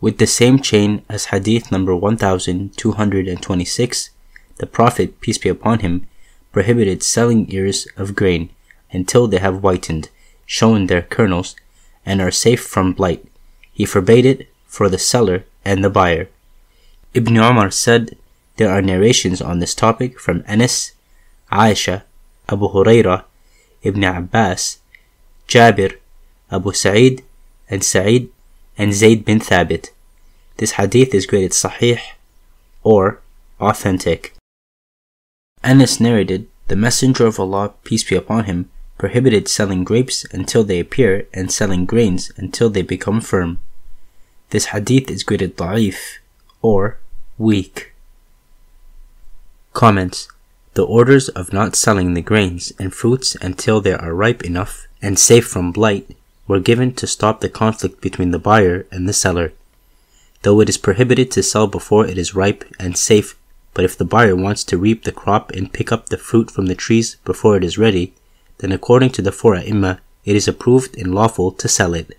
With 0.00 0.18
the 0.18 0.26
same 0.26 0.60
chain 0.60 1.04
as 1.08 1.26
hadith 1.26 1.70
number 1.70 1.94
1226, 1.94 4.10
the 4.56 4.66
Prophet, 4.66 5.20
peace 5.20 5.38
be 5.38 5.48
upon 5.48 5.78
him, 5.80 6.06
prohibited 6.52 7.02
selling 7.02 7.52
ears 7.52 7.86
of 7.96 8.16
grain 8.16 8.50
until 8.92 9.26
they 9.26 9.38
have 9.38 9.60
whitened, 9.60 10.08
shown 10.46 10.86
their 10.86 11.02
kernels, 11.02 11.56
and 12.04 12.20
are 12.20 12.30
safe 12.30 12.64
from 12.64 12.92
blight. 12.92 13.24
He 13.72 13.84
forbade 13.84 14.26
it 14.26 14.48
for 14.66 14.88
the 14.88 14.98
seller 14.98 15.44
and 15.64 15.84
the 15.84 15.90
buyer. 15.90 16.28
Ibn 17.14 17.36
Umar 17.36 17.70
said 17.70 18.16
there 18.56 18.70
are 18.70 18.82
narrations 18.82 19.42
on 19.42 19.58
this 19.58 19.74
topic 19.74 20.18
from 20.18 20.44
Anas, 20.46 20.92
Aisha, 21.50 22.02
Abu 22.48 22.68
Hurairah, 22.68 23.24
Ibn 23.82 24.04
Abbas, 24.04 24.78
Jabir, 25.48 25.98
Abu 26.50 26.72
Sa'id, 26.72 27.22
and 27.68 27.82
Sa'id, 27.82 28.30
and 28.78 28.94
Zayd 28.94 29.24
bin 29.24 29.40
Thabit. 29.40 29.90
This 30.56 30.72
hadith 30.72 31.14
is 31.14 31.26
graded 31.26 31.52
sahih 31.52 32.00
or 32.82 33.20
authentic. 33.60 34.34
Anas 35.62 36.00
narrated, 36.00 36.48
The 36.68 36.76
Messenger 36.76 37.26
of 37.26 37.40
Allah, 37.40 37.74
peace 37.84 38.04
be 38.04 38.16
upon 38.16 38.44
him, 38.44 38.70
prohibited 38.98 39.48
selling 39.48 39.84
grapes 39.84 40.24
until 40.32 40.62
they 40.64 40.78
appear 40.78 41.26
and 41.32 41.50
selling 41.50 41.86
grains 41.86 42.30
until 42.36 42.68
they 42.70 42.82
become 42.82 43.20
firm. 43.20 43.58
This 44.50 44.66
hadith 44.66 45.10
is 45.10 45.22
graded 45.22 45.56
da'if 45.56 46.18
or 46.62 46.98
weak. 47.38 47.94
Comments 49.72 50.28
the 50.74 50.86
orders 50.86 51.28
of 51.30 51.52
not 51.52 51.74
selling 51.74 52.14
the 52.14 52.22
grains 52.22 52.72
and 52.78 52.94
fruits 52.94 53.34
until 53.36 53.80
they 53.80 53.92
are 53.92 54.14
ripe 54.14 54.42
enough 54.44 54.86
and 55.02 55.18
safe 55.18 55.46
from 55.46 55.72
blight 55.72 56.16
were 56.46 56.60
given 56.60 56.94
to 56.94 57.06
stop 57.06 57.40
the 57.40 57.48
conflict 57.48 58.00
between 58.00 58.30
the 58.30 58.38
buyer 58.38 58.86
and 58.90 59.08
the 59.08 59.12
seller. 59.12 59.52
Though 60.42 60.60
it 60.60 60.68
is 60.68 60.78
prohibited 60.78 61.30
to 61.32 61.42
sell 61.42 61.66
before 61.66 62.06
it 62.06 62.16
is 62.16 62.34
ripe 62.34 62.64
and 62.78 62.96
safe, 62.96 63.36
but 63.74 63.84
if 63.84 63.96
the 63.96 64.04
buyer 64.04 64.34
wants 64.34 64.64
to 64.64 64.78
reap 64.78 65.04
the 65.04 65.12
crop 65.12 65.52
and 65.52 65.72
pick 65.72 65.92
up 65.92 66.06
the 66.06 66.18
fruit 66.18 66.50
from 66.50 66.66
the 66.66 66.74
trees 66.74 67.16
before 67.24 67.56
it 67.56 67.64
is 67.64 67.78
ready, 67.78 68.14
then 68.58 68.72
according 68.72 69.10
to 69.10 69.22
the 69.22 69.32
four 69.32 69.54
ai 69.56 69.98
it 70.24 70.36
is 70.36 70.48
approved 70.48 70.96
and 70.96 71.14
lawful 71.14 71.50
to 71.52 71.68
sell 71.68 71.94
it. 71.94 72.18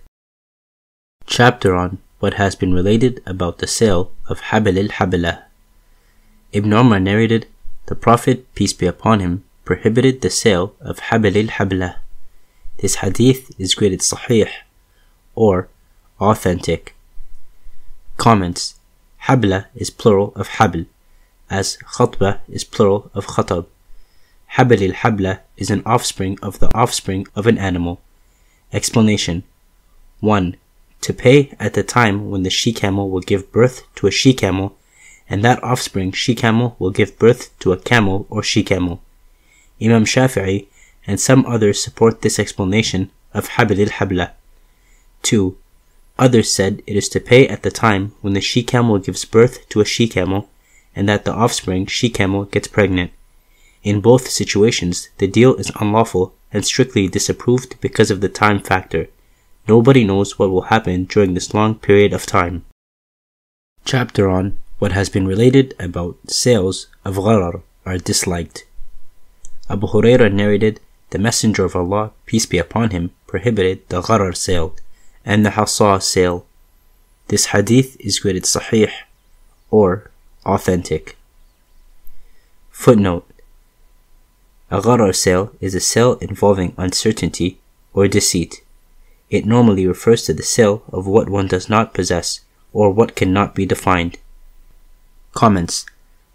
Chapter 1.26 1.76
on 1.76 2.00
what 2.20 2.36
has 2.36 2.56
been 2.56 2.74
related 2.74 3.22
about 3.26 3.58
the 3.58 3.68
sale 3.68 4.12
of 4.28 4.42
Habil 4.42 4.78
al-Habilah. 4.78 5.46
Ibn 6.54 6.74
Umar 6.74 7.00
narrated 7.00 7.48
the 7.88 7.96
Prophet, 7.96 8.54
peace 8.56 8.74
be 8.74 8.86
upon 8.86 9.20
him, 9.20 9.44
prohibited 9.66 10.22
the 10.22 10.30
sale 10.30 10.76
of 10.80 11.00
Habil 11.00 11.36
al-Habla. 11.36 11.98
This 12.78 12.96
hadith 12.96 13.52
is 13.60 13.76
graded 13.76 14.00
sahih 14.00 14.50
or 15.36 15.70
authentic. 16.20 16.96
Comments 18.18 18.76
Habla 19.28 19.68
is 19.76 19.90
plural 19.90 20.34
of 20.36 20.50
Habl, 20.58 20.86
as 21.50 21.78
Khatba 21.96 22.40
is 22.48 22.64
plural 22.64 23.12
of 23.14 23.28
Khatab. 23.28 23.66
Habil 24.56 24.90
al-Habla 24.90 25.42
is 25.58 25.70
an 25.70 25.84
offspring 25.86 26.38
of 26.42 26.60
the 26.60 26.74
offspring 26.76 27.28
of 27.36 27.48
an 27.48 27.58
animal. 27.58 28.02
Explanation 28.74 29.44
1. 30.20 30.56
To 31.02 31.14
pay 31.14 31.54
at 31.60 31.74
the 31.74 31.84
time 31.84 32.30
when 32.30 32.44
the 32.44 32.50
she 32.50 32.74
camel 32.74 33.10
will 33.10 33.22
give 33.22 33.52
birth 33.52 33.84
to 33.96 34.08
a 34.08 34.12
she 34.12 34.34
camel 34.34 34.78
and 35.32 35.46
that 35.46 35.64
offspring 35.64 36.12
she 36.12 36.36
camel 36.36 36.76
will 36.78 36.92
give 36.92 37.18
birth 37.18 37.58
to 37.58 37.72
a 37.72 37.78
camel 37.78 38.28
or 38.30 38.44
she 38.44 38.62
camel. 38.62 39.02
Imam 39.82 40.04
Shafi'i 40.04 40.68
and 41.08 41.22
some 41.22 41.46
others 41.46 41.82
support 41.82 42.22
this 42.22 42.38
explanation 42.38 43.10
of 43.34 43.48
Habil 43.52 43.80
al-Habla. 43.80 44.34
2. 45.24 45.58
Others 46.20 46.52
said 46.52 46.84
it 46.86 46.98
is 46.98 47.08
to 47.08 47.22
pay 47.22 47.48
at 47.48 47.64
the 47.64 47.72
time 47.72 48.14
when 48.20 48.34
the 48.34 48.42
she 48.42 48.62
camel 48.62 49.00
gives 49.00 49.24
birth 49.24 49.70
to 49.70 49.80
a 49.80 49.86
she 49.86 50.06
camel 50.06 50.50
and 50.94 51.08
that 51.08 51.24
the 51.24 51.34
offspring 51.34 51.86
she 51.86 52.10
camel 52.10 52.44
gets 52.44 52.68
pregnant. 52.68 53.12
In 53.84 54.02
both 54.02 54.28
situations, 54.30 55.08
the 55.18 55.28
deal 55.28 55.56
is 55.56 55.72
unlawful 55.80 56.36
and 56.52 56.66
strictly 56.66 57.08
disapproved 57.08 57.80
because 57.80 58.12
of 58.12 58.20
the 58.20 58.28
time 58.28 58.60
factor. 58.60 59.08
Nobody 59.66 60.04
knows 60.04 60.38
what 60.38 60.52
will 60.52 60.74
happen 60.74 61.06
during 61.06 61.36
this 61.36 61.54
long 61.54 61.76
period 61.76 62.12
of 62.12 62.26
time. 62.26 62.66
Chapter 63.86 64.30
on 64.30 64.58
what 64.82 64.94
has 64.94 65.10
been 65.10 65.28
related 65.28 65.76
about 65.80 66.18
sales 66.26 66.88
of 67.06 67.16
gharar 67.16 67.62
are 67.86 68.00
disliked. 68.00 68.66
Abu 69.70 69.86
Hurairah 69.86 70.34
narrated, 70.34 70.80
the 71.12 71.20
Messenger 71.20 71.66
of 71.66 71.76
Allah, 71.76 72.14
peace 72.26 72.48
be 72.48 72.58
upon 72.58 72.90
him, 72.90 73.12
prohibited 73.28 73.88
the 73.90 74.02
gharar 74.02 74.36
sale 74.36 74.76
and 75.24 75.46
the 75.46 75.52
hasa 75.52 76.02
sale. 76.02 76.48
This 77.28 77.46
hadith 77.54 77.96
is 78.00 78.18
graded 78.18 78.46
sahih 78.46 78.90
or 79.70 80.10
authentic. 80.48 81.16
Footnote 82.72 83.30
A 84.72 84.82
gharar 84.82 85.14
sale 85.14 85.52
is 85.62 85.76
a 85.76 85.80
sale 85.80 86.16
involving 86.16 86.74
uncertainty 86.76 87.60
or 87.94 88.08
deceit. 88.08 88.64
It 89.30 89.46
normally 89.46 89.86
refers 89.86 90.26
to 90.26 90.34
the 90.34 90.50
sale 90.58 90.82
of 90.92 91.06
what 91.06 91.30
one 91.30 91.48
does 91.48 91.70
not 91.70 91.94
possess 91.94 92.40
or 92.74 92.90
what 92.90 93.16
cannot 93.16 93.54
be 93.54 93.68
defined. 93.68 94.18
Comments 95.34 95.86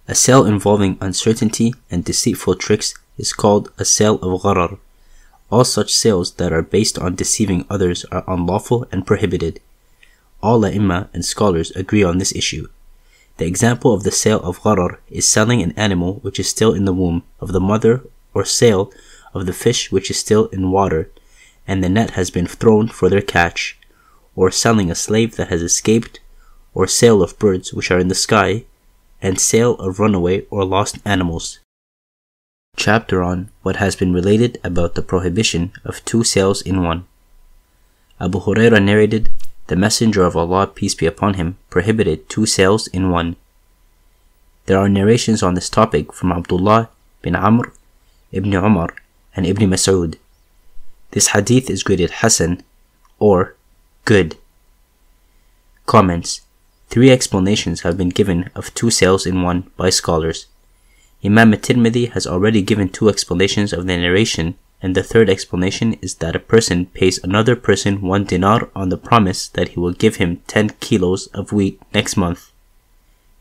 A 0.09 0.15
sale 0.15 0.47
involving 0.47 0.97
uncertainty 1.01 1.75
and 1.91 2.05
deceitful 2.05 2.57
tricks 2.57 2.95
is 3.19 3.33
called 3.33 3.71
a 3.79 3.85
sale 3.85 4.17
of 4.17 4.41
gharar. 4.43 4.79
All 5.51 5.65
such 5.65 5.95
sales 5.95 6.33
that 6.35 6.53
are 6.53 6.63
based 6.63 6.99
on 6.99 7.15
deceiving 7.15 7.67
others 7.69 8.05
are 8.07 8.25
unlawful 8.27 8.87
and 8.91 9.07
prohibited. 9.07 9.61
All 10.43 10.61
la'imma 10.61 11.09
and 11.13 11.25
scholars 11.25 11.71
agree 11.73 12.03
on 12.03 12.19
this 12.19 12.35
issue. 12.35 12.69
The 13.37 13.47
example 13.47 13.93
of 13.93 14.03
the 14.03 14.11
sale 14.11 14.41
of 14.41 14.61
gharar 14.61 14.97
is 15.11 15.29
selling 15.29 15.61
an 15.61 15.73
animal 15.73 16.15
which 16.23 16.41
is 16.41 16.49
still 16.49 16.73
in 16.73 16.87
the 16.87 16.95
womb 16.95 17.23
of 17.39 17.53
the 17.53 17.61
mother 17.61 18.03
or 18.33 18.45
sale 18.45 18.91
of 19.35 19.45
the 19.45 19.53
fish 19.53 19.93
which 19.93 20.11
is 20.11 20.19
still 20.19 20.47
in 20.47 20.71
water 20.71 21.11
and 21.69 21.85
the 21.85 21.89
net 21.89 22.11
has 22.13 22.31
been 22.31 22.47
thrown 22.47 22.89
for 22.89 23.09
their 23.11 23.23
catch, 23.23 23.79
or 24.35 24.51
selling 24.51 24.91
a 24.91 24.95
slave 24.95 25.37
that 25.37 25.49
has 25.49 25.63
escaped, 25.63 26.21
or 26.75 26.87
sale 26.87 27.23
of 27.23 27.39
birds 27.39 27.75
which 27.75 27.91
are 27.91 27.99
in 27.99 28.09
the 28.09 28.15
sky, 28.15 28.65
and 29.23 29.41
sale 29.41 29.75
of 29.75 29.99
runaway 29.99 30.43
or 30.51 30.65
lost 30.65 30.99
animals. 31.05 31.59
Chapter 32.77 33.23
on 33.23 33.51
what 33.63 33.77
has 33.77 33.97
been 33.97 34.13
related 34.13 34.61
about 34.63 34.95
the 34.95 35.03
prohibition 35.03 35.73
of 35.85 36.05
two 36.05 36.23
sales 36.23 36.61
in 36.61 36.83
one. 36.83 37.07
Abu 38.21 38.41
Hurairah 38.41 38.85
narrated, 38.85 39.31
The 39.69 39.77
Messenger 39.77 40.25
of 40.25 40.37
Allah, 40.37 40.67
peace 40.67 40.95
be 40.95 41.07
upon 41.07 41.35
him, 41.35 41.57
prohibited 41.71 42.29
two 42.29 42.47
sales 42.47 42.87
in 42.89 43.11
one. 43.11 43.37
There 44.67 44.79
are 44.79 44.89
narrations 44.89 45.43
on 45.43 45.55
this 45.55 45.71
topic 45.71 46.13
from 46.13 46.33
Abdullah 46.33 46.91
bin 47.23 47.35
Amr, 47.35 47.73
Ibn 48.33 48.53
Umar, 48.55 48.95
and 49.35 49.47
Ibn 49.47 49.71
Mas'ud. 49.71 50.17
This 51.13 51.29
hadith 51.29 51.71
is 51.71 51.83
graded 51.83 52.11
Hasan 52.23 52.63
or 53.19 53.55
good. 54.05 54.37
Comments 55.87 56.41
Three 56.89 57.11
explanations 57.11 57.81
have 57.83 57.99
been 57.99 58.09
given 58.09 58.51
of 58.55 58.73
two 58.75 58.91
sales 58.91 59.27
in 59.27 59.43
one 59.43 59.71
by 59.77 59.91
scholars. 59.91 60.47
Imam 61.25 61.53
at-Tirmidhi 61.53 62.13
has 62.13 62.27
already 62.27 62.63
given 62.63 62.89
two 62.89 63.09
explanations 63.09 63.73
of 63.73 63.87
the 63.87 63.97
narration, 63.97 64.57
and 64.81 64.95
the 64.95 65.03
third 65.03 65.29
explanation 65.29 65.95
is 65.95 66.17
that 66.17 66.37
a 66.37 66.41
person 66.41 66.87
pays 66.87 67.19
another 67.23 67.57
person 67.57 68.03
one 68.03 68.25
dinar 68.25 68.71
on 68.75 68.89
the 68.89 68.97
promise 68.97 69.49
that 69.49 69.71
he 69.71 69.81
will 69.81 69.93
give 69.93 70.17
him 70.17 70.43
10 70.47 70.71
kilos 70.81 71.27
of 71.29 71.53
wheat 71.53 71.81
next 71.93 72.17
month. 72.17 72.53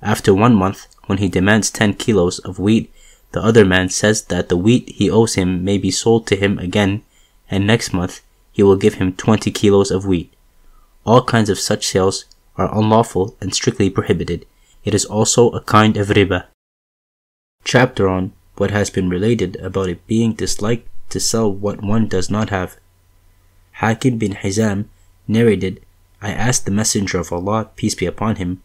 After 0.01 0.34
one 0.34 0.55
month, 0.55 0.88
when 1.05 1.19
he 1.19 1.29
demands 1.29 1.69
10 1.69 1.95
kilos 1.95 2.39
of 2.39 2.60
wheat, 2.60 2.91
the 3.31 3.43
other 3.43 3.65
man 3.65 3.89
says 3.89 4.23
that 4.25 4.49
the 4.49 4.58
wheat 4.58 4.89
he 4.89 5.10
owes 5.10 5.36
him 5.36 5.63
may 5.63 5.77
be 5.77 5.91
sold 5.91 6.25
to 6.27 6.36
him 6.36 6.58
again, 6.58 7.03
and 7.49 7.67
next 7.67 7.93
month 7.93 8.21
he 8.51 8.63
will 8.63 8.77
give 8.77 8.95
him 8.95 9.13
20 9.13 9.51
kilos 9.51 9.91
of 9.91 10.05
wheat. 10.05 10.34
All 11.05 11.23
kinds 11.23 11.49
of 11.49 11.60
such 11.60 11.86
sales 11.86 12.25
are 12.58 12.74
unlawful 12.78 13.36
and 13.41 13.54
strictly 13.54 13.89
prohibited. 13.89 14.46
It 14.84 14.94
is 14.94 15.06
also 15.06 15.50
a 15.52 15.62
kind 15.62 15.98
of 15.98 16.10
riba. 16.10 16.46
Chapter 17.63 18.08
on 18.08 18.34
what 18.58 18.72
has 18.72 18.89
been 18.89 19.10
related 19.10 19.56
about 19.58 19.89
it 19.89 20.08
being 20.08 20.34
disliked 20.34 20.88
to 21.10 21.20
sell 21.20 21.52
what 21.52 21.82
one 21.82 22.08
does 22.08 22.30
not 22.30 22.50
have. 22.50 22.78
Hakim 23.74 24.18
bin 24.18 24.34
Hizam 24.34 24.86
narrated, 25.28 25.82
I 26.22 26.32
asked 26.32 26.65
the 26.65 26.72
Messenger 26.72 27.20
of 27.20 27.34
Allah, 27.34 27.70
peace 27.76 27.96
be 27.96 28.06
upon 28.06 28.38
him, 28.38 28.62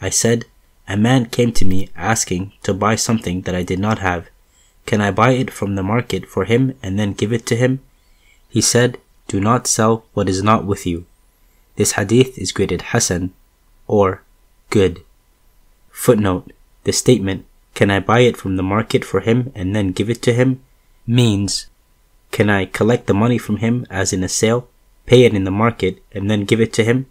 I 0.00 0.10
said, 0.10 0.44
A 0.86 0.96
man 0.96 1.26
came 1.26 1.52
to 1.52 1.64
me 1.64 1.88
asking 1.96 2.52
to 2.62 2.74
buy 2.74 2.96
something 2.96 3.42
that 3.42 3.54
I 3.54 3.62
did 3.62 3.78
not 3.78 3.98
have. 3.98 4.28
Can 4.84 5.00
I 5.00 5.10
buy 5.10 5.32
it 5.32 5.50
from 5.50 5.74
the 5.74 5.82
market 5.82 6.28
for 6.28 6.44
him 6.44 6.74
and 6.82 6.98
then 6.98 7.12
give 7.12 7.32
it 7.32 7.46
to 7.46 7.56
him? 7.56 7.80
He 8.48 8.60
said, 8.60 8.98
Do 9.26 9.40
not 9.40 9.66
sell 9.66 10.04
what 10.14 10.28
is 10.28 10.42
not 10.42 10.64
with 10.64 10.86
you. 10.86 11.06
This 11.76 11.92
hadith 11.92 12.38
is 12.38 12.52
graded 12.52 12.92
Hasan 12.92 13.32
or 13.86 14.22
good. 14.70 15.04
Footnote 15.90 16.52
The 16.84 16.92
statement, 16.92 17.44
Can 17.74 17.90
I 17.90 18.00
buy 18.00 18.20
it 18.20 18.36
from 18.36 18.56
the 18.56 18.62
market 18.62 19.04
for 19.04 19.20
him 19.20 19.52
and 19.54 19.74
then 19.76 19.92
give 19.92 20.10
it 20.10 20.22
to 20.22 20.32
him? 20.32 20.62
means, 21.06 21.66
Can 22.32 22.50
I 22.50 22.64
collect 22.66 23.06
the 23.06 23.14
money 23.14 23.38
from 23.38 23.58
him 23.58 23.86
as 23.90 24.12
in 24.12 24.24
a 24.24 24.28
sale, 24.28 24.68
pay 25.06 25.24
it 25.24 25.34
in 25.34 25.44
the 25.44 25.50
market, 25.50 26.02
and 26.12 26.30
then 26.30 26.44
give 26.44 26.60
it 26.60 26.72
to 26.74 26.84
him? 26.84 27.06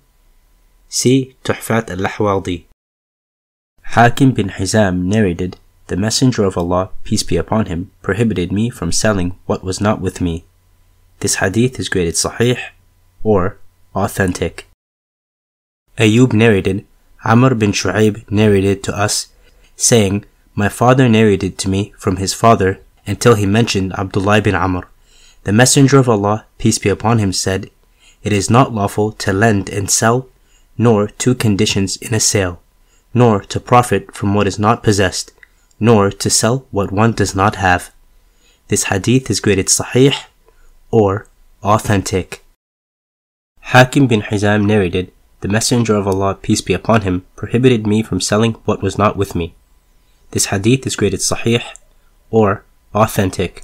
See 0.90 1.36
Tuhfat 1.44 1.90
al-Ahwadi. 1.90 2.66
Hakim 3.94 4.32
bin 4.32 4.50
Hizam 4.50 5.06
narrated, 5.06 5.58
The 5.88 5.98
Messenger 5.98 6.44
of 6.44 6.58
Allah, 6.58 6.90
peace 7.04 7.24
be 7.24 7.38
upon 7.38 7.68
him, 7.68 7.92
prohibited 8.02 8.52
me 8.52 8.70
from 8.70 8.92
selling 8.92 9.38
what 9.46 9.64
was 9.64 9.80
not 9.80 10.02
with 10.02 10.20
me. 10.22 10.46
This 11.20 11.36
hadith 11.36 11.80
is 11.80 11.90
graded 11.90 12.16
sahih 12.16 12.60
or 13.24 13.60
authentic. 13.96 14.68
Ayub 15.98 16.34
narrated, 16.34 16.86
Amr 17.24 17.56
bin 17.56 17.72
Shu'aib 17.72 18.30
narrated 18.30 18.84
to 18.84 18.98
us, 18.98 19.30
saying, 19.76 20.26
My 20.54 20.70
father 20.70 21.08
narrated 21.10 21.58
to 21.60 21.70
me 21.70 21.94
from 21.98 22.18
his 22.18 22.34
father 22.34 22.80
until 23.08 23.36
he 23.36 23.46
mentioned 23.46 23.94
Abdullah 23.94 24.42
bin 24.42 24.56
Amr. 24.56 24.88
The 25.44 25.54
Messenger 25.54 26.00
of 26.00 26.10
Allah, 26.10 26.46
peace 26.58 26.80
be 26.80 26.90
upon 26.90 27.20
him, 27.20 27.32
said, 27.32 27.70
It 28.24 28.34
is 28.34 28.50
not 28.50 28.74
lawful 28.74 29.12
to 29.14 29.32
lend 29.34 29.70
and 29.70 29.90
sell, 29.90 30.28
nor 30.78 31.08
two 31.08 31.36
conditions 31.36 31.98
in 31.98 32.14
a 32.14 32.20
sale, 32.20 32.62
nor 33.14 33.42
to 33.42 33.60
profit 33.60 34.14
from 34.14 34.34
what 34.34 34.48
is 34.48 34.60
not 34.60 34.84
possessed, 34.84 35.32
nor 35.80 36.10
to 36.10 36.30
sell 36.30 36.66
what 36.72 36.92
one 36.92 37.14
does 37.14 37.36
not 37.36 37.56
have. 37.56 37.92
This 38.68 38.86
hadith 38.86 39.30
is 39.30 39.40
graded 39.40 39.68
sahih 39.68 40.16
or 40.92 41.28
authentic. 41.64 42.45
Hakim 43.70 44.06
bin 44.06 44.22
Hizam 44.22 44.68
narrated, 44.68 45.12
The 45.42 45.48
Messenger 45.48 45.96
of 45.96 46.08
Allah, 46.08 46.36
peace 46.36 46.62
be 46.62 46.74
upon 46.74 47.02
him, 47.02 47.26
prohibited 47.36 47.88
me 47.88 48.04
from 48.04 48.22
selling 48.22 48.54
what 48.66 48.84
was 48.84 49.00
not 49.00 49.18
with 49.18 49.34
me. 49.34 49.56
This 50.32 50.46
hadith 50.46 50.86
is 50.86 50.96
graded 50.96 51.22
sahih 51.22 51.64
or 52.30 52.64
authentic. 52.94 53.64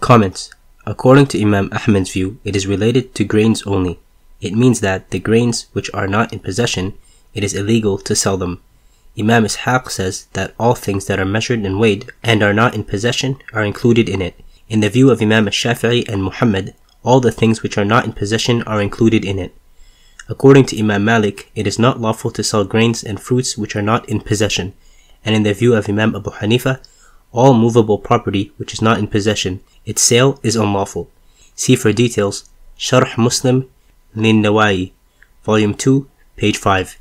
Comments 0.00 0.50
According 0.84 1.26
to 1.26 1.40
Imam 1.40 1.70
Ahmad's 1.72 2.10
view, 2.10 2.40
it 2.42 2.56
is 2.56 2.66
related 2.66 3.14
to 3.14 3.24
grains 3.24 3.62
only. 3.62 4.00
It 4.40 4.54
means 4.54 4.80
that 4.80 5.10
the 5.10 5.20
grains 5.20 5.66
which 5.74 5.90
are 5.94 6.08
not 6.08 6.32
in 6.32 6.40
possession, 6.40 6.94
it 7.32 7.44
is 7.44 7.54
illegal 7.54 7.98
to 7.98 8.16
sell 8.16 8.36
them. 8.36 8.60
Imam 9.16 9.44
Ishaq 9.44 9.92
says 9.92 10.26
that 10.32 10.54
all 10.58 10.74
things 10.74 11.06
that 11.06 11.20
are 11.20 11.24
measured 11.24 11.60
and 11.60 11.78
weighed 11.78 12.10
and 12.24 12.42
are 12.42 12.54
not 12.54 12.74
in 12.74 12.82
possession 12.82 13.36
are 13.52 13.62
included 13.62 14.08
in 14.08 14.22
it. 14.22 14.34
In 14.68 14.80
the 14.80 14.90
view 14.90 15.08
of 15.10 15.22
Imam 15.22 15.46
Shafi'i 15.46 16.08
and 16.08 16.24
Muhammad, 16.24 16.74
all 17.02 17.20
the 17.20 17.32
things 17.32 17.62
which 17.62 17.78
are 17.78 17.84
not 17.84 18.04
in 18.04 18.12
possession 18.12 18.62
are 18.64 18.82
included 18.82 19.24
in 19.24 19.38
it. 19.38 19.54
According 20.28 20.66
to 20.66 20.78
Imam 20.78 21.04
Malik, 21.04 21.50
it 21.54 21.66
is 21.66 21.78
not 21.78 22.00
lawful 22.00 22.30
to 22.32 22.44
sell 22.44 22.64
grains 22.64 23.02
and 23.02 23.20
fruits 23.20 23.58
which 23.58 23.74
are 23.74 23.82
not 23.82 24.08
in 24.08 24.20
possession. 24.20 24.74
And 25.24 25.34
in 25.34 25.42
the 25.42 25.54
view 25.54 25.74
of 25.74 25.88
Imam 25.88 26.14
Abu 26.14 26.30
Hanifa, 26.30 26.80
all 27.32 27.54
movable 27.54 27.98
property 27.98 28.52
which 28.56 28.72
is 28.72 28.82
not 28.82 28.98
in 28.98 29.06
possession, 29.06 29.60
its 29.84 30.02
sale 30.02 30.38
is 30.42 30.56
unlawful. 30.56 31.10
See 31.54 31.76
for 31.76 31.92
details 31.92 32.48
Sharh 32.78 33.18
Muslim 33.18 33.68
Lin 34.14 34.42
Nawawi, 34.42 34.92
Volume 35.44 35.74
2, 35.74 36.08
page 36.36 36.56
5. 36.56 36.98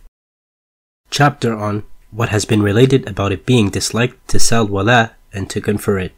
Chapter 1.09 1.55
on 1.55 1.83
what 2.11 2.29
has 2.29 2.45
been 2.45 2.61
related 2.61 3.07
about 3.07 3.31
it 3.31 3.45
being 3.45 3.69
disliked 3.69 4.27
to 4.27 4.39
sell 4.39 4.67
wala 4.67 5.15
and 5.33 5.49
to 5.49 5.61
confer 5.61 5.99
it. 5.99 6.13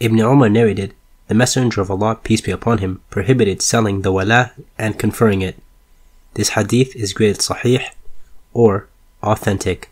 Ibn 0.00 0.18
Umar 0.18 0.48
narrated, 0.48 0.94
The 1.32 1.38
Messenger 1.38 1.80
of 1.80 1.90
Allah, 1.90 2.16
peace 2.22 2.42
be 2.42 2.50
upon 2.50 2.76
him, 2.84 3.00
prohibited 3.08 3.62
selling 3.62 4.02
the 4.02 4.12
wala 4.12 4.52
and 4.76 4.98
conferring 4.98 5.40
it. 5.40 5.56
This 6.34 6.50
hadith 6.50 6.94
is 6.94 7.14
graded 7.14 7.38
sahih 7.38 7.86
or 8.52 8.86
authentic. 9.22 9.88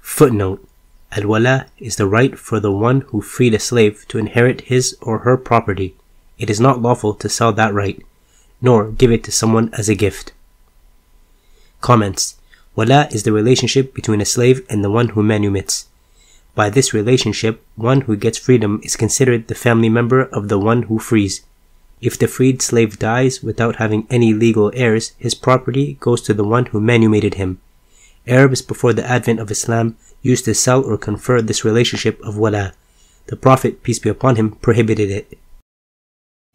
Footnote 0.00 0.66
Al 1.12 1.28
wala 1.28 1.66
is 1.78 1.94
the 1.94 2.08
right 2.08 2.36
for 2.36 2.58
the 2.58 2.72
one 2.72 3.02
who 3.02 3.22
freed 3.22 3.54
a 3.54 3.60
slave 3.60 4.04
to 4.08 4.18
inherit 4.18 4.62
his 4.62 4.98
or 5.00 5.18
her 5.18 5.36
property. 5.36 5.94
It 6.38 6.50
is 6.50 6.58
not 6.58 6.82
lawful 6.82 7.14
to 7.14 7.28
sell 7.28 7.52
that 7.52 7.72
right, 7.72 8.04
nor 8.60 8.90
give 8.90 9.12
it 9.12 9.22
to 9.22 9.30
someone 9.30 9.70
as 9.74 9.88
a 9.88 9.94
gift. 9.94 10.32
Comments 11.80 12.34
Wala 12.74 13.06
is 13.12 13.22
the 13.22 13.30
relationship 13.30 13.94
between 13.94 14.20
a 14.20 14.24
slave 14.34 14.66
and 14.68 14.82
the 14.82 14.90
one 14.90 15.10
who 15.10 15.22
manumits. 15.22 15.86
By 16.54 16.68
this 16.68 16.92
relationship, 16.92 17.64
one 17.76 18.02
who 18.02 18.16
gets 18.16 18.38
freedom 18.38 18.80
is 18.82 18.96
considered 18.96 19.48
the 19.48 19.54
family 19.54 19.88
member 19.88 20.22
of 20.22 20.48
the 20.48 20.58
one 20.58 20.82
who 20.82 20.98
frees. 20.98 21.42
If 22.02 22.18
the 22.18 22.26
freed 22.26 22.60
slave 22.60 22.98
dies 22.98 23.42
without 23.42 23.76
having 23.76 24.06
any 24.10 24.34
legal 24.34 24.70
heirs, 24.74 25.12
his 25.18 25.34
property 25.34 25.96
goes 26.00 26.20
to 26.22 26.34
the 26.34 26.44
one 26.44 26.66
who 26.66 26.80
manumitted 26.80 27.34
him. 27.34 27.60
Arabs 28.26 28.60
before 28.60 28.92
the 28.92 29.08
advent 29.08 29.40
of 29.40 29.50
Islam 29.50 29.96
used 30.20 30.44
to 30.44 30.54
sell 30.54 30.84
or 30.84 30.98
confer 30.98 31.40
this 31.40 31.64
relationship 31.64 32.20
of 32.22 32.36
wala. 32.36 32.74
The 33.26 33.36
Prophet, 33.36 33.82
peace 33.82 33.98
be 33.98 34.10
upon 34.10 34.36
him, 34.36 34.52
prohibited 34.52 35.10
it. 35.10 35.38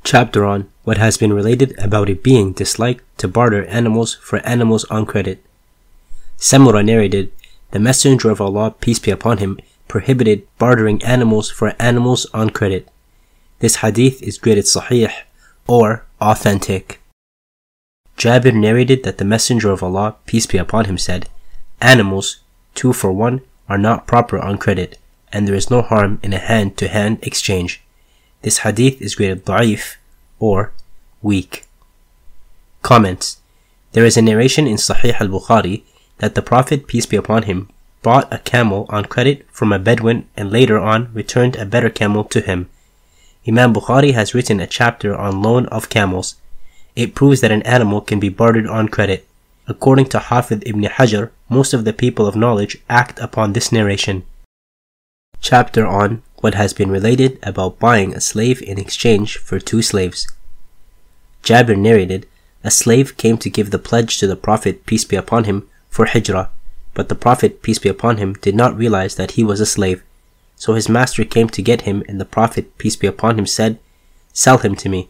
Chapter 0.04 0.46
on 0.46 0.70
what 0.84 0.98
has 0.98 1.18
been 1.18 1.34
related 1.34 1.78
about 1.80 2.10
it 2.10 2.24
being 2.24 2.54
disliked 2.54 3.04
to 3.18 3.28
barter 3.28 3.66
animals 3.66 4.16
for 4.16 4.46
animals 4.46 4.86
on 4.86 5.06
credit. 5.06 5.44
Samura 6.38 6.86
narrated, 6.86 7.32
The 7.72 7.80
Messenger 7.80 8.30
of 8.30 8.40
Allah, 8.40 8.72
peace 8.80 9.00
be 9.00 9.12
upon 9.12 9.40
him, 9.40 9.60
prohibited 9.88 10.48
bartering 10.58 11.04
animals 11.04 11.50
for 11.50 11.76
animals 11.80 12.26
on 12.34 12.50
credit. 12.50 12.90
This 13.60 13.78
hadith 13.78 14.22
is 14.22 14.38
graded 14.38 14.66
sahih 14.66 15.12
or 15.68 16.06
authentic. 16.22 17.00
Jabir 18.18 18.54
narrated 18.54 19.04
that 19.04 19.18
the 19.18 19.26
Messenger 19.26 19.72
of 19.72 19.84
Allah, 19.84 20.16
peace 20.26 20.48
be 20.48 20.58
upon 20.58 20.86
him, 20.86 20.98
said, 20.98 21.30
Animals, 21.82 22.40
two 22.74 22.94
for 22.94 23.12
one, 23.12 23.42
are 23.70 23.78
not 23.78 24.08
proper 24.08 24.40
on 24.40 24.58
credit, 24.58 24.98
and 25.32 25.48
there 25.48 25.56
is 25.56 25.70
no 25.70 25.82
harm 25.82 26.20
in 26.24 26.34
a 26.34 26.40
hand 26.40 26.78
to 26.78 26.88
hand 26.88 27.20
exchange. 27.22 27.82
This 28.42 28.60
hadith 28.60 29.02
is 29.02 29.16
graded 29.16 29.46
da'if 29.46 29.98
or 30.40 30.74
weak. 31.22 31.66
Comments 32.82 33.38
There 33.92 34.06
is 34.06 34.18
a 34.18 34.22
narration 34.22 34.68
in 34.68 34.78
Sahih 34.78 35.20
al 35.20 35.28
Bukhari 35.28 35.84
that 36.18 36.36
the 36.36 36.42
Prophet, 36.42 36.88
peace 36.88 37.06
be 37.06 37.18
upon 37.18 37.44
him, 37.44 37.70
bought 38.08 38.34
a 38.34 38.40
camel 38.40 38.86
on 38.88 39.04
credit 39.04 39.46
from 39.52 39.74
a 39.74 39.78
Bedouin 39.78 40.26
and 40.38 40.50
later 40.50 40.80
on 40.80 41.14
returned 41.14 41.58
a 41.58 41.66
better 41.66 41.90
camel 41.90 42.24
to 42.24 42.40
him. 42.40 42.70
Imam 43.46 43.74
Bukhari 43.74 44.14
has 44.14 44.34
written 44.34 44.62
a 44.62 44.74
chapter 44.80 45.14
on 45.14 45.42
loan 45.42 45.66
of 45.66 45.90
camels. 45.90 46.36
It 46.96 47.16
proves 47.16 47.42
that 47.42 47.52
an 47.52 47.64
animal 47.64 48.00
can 48.00 48.18
be 48.18 48.30
bartered 48.30 48.66
on 48.66 48.88
credit. 48.88 49.28
According 49.68 50.06
to 50.12 50.20
Hafid 50.20 50.64
ibn 50.66 50.84
Hajar, 50.84 51.32
most 51.50 51.74
of 51.74 51.84
the 51.84 51.92
people 51.92 52.26
of 52.28 52.38
knowledge 52.38 52.78
act 52.90 53.20
upon 53.20 53.52
this 53.52 53.74
narration. 53.74 54.24
Chapter 55.42 55.86
on 55.86 56.24
what 56.36 56.56
has 56.56 56.72
been 56.72 56.90
related 56.90 57.38
about 57.44 57.78
buying 57.78 58.14
a 58.14 58.22
slave 58.22 58.62
in 58.62 58.80
exchange 58.80 59.36
for 59.36 59.60
two 59.60 59.82
slaves. 59.82 60.32
Jabir 61.44 61.78
narrated, 61.78 62.26
a 62.64 62.72
slave 62.72 63.18
came 63.18 63.38
to 63.40 63.50
give 63.50 63.72
the 63.72 63.86
pledge 63.90 64.18
to 64.20 64.28
the 64.28 64.38
Prophet, 64.38 64.86
peace 64.86 65.04
be 65.04 65.18
upon 65.18 65.44
him, 65.44 65.68
for 65.90 66.06
hijrah, 66.06 66.52
but 66.98 67.10
the 67.10 67.16
Prophet, 67.16 67.62
peace 67.62 67.78
be 67.78 67.90
upon 67.90 68.18
him, 68.18 68.34
did 68.42 68.56
not 68.56 68.76
realize 68.76 69.18
that 69.18 69.34
he 69.34 69.44
was 69.44 69.60
a 69.60 69.68
slave. 69.68 70.02
So 70.56 70.74
his 70.74 70.90
master 70.90 71.24
came 71.24 71.48
to 71.50 71.62
get 71.62 71.82
him, 71.82 72.04
and 72.08 72.20
the 72.20 72.26
Prophet, 72.26 72.76
peace 72.80 72.96
be 72.96 73.06
upon 73.06 73.38
him, 73.38 73.46
said, 73.46 73.78
Sell 74.34 74.58
him 74.58 74.76
to 74.78 74.90
me. 74.90 75.08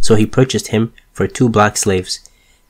So 0.00 0.14
he 0.14 0.24
purchased 0.24 0.68
him 0.68 0.94
for 1.12 1.26
two 1.26 1.50
black 1.50 1.76
slaves, 1.76 2.20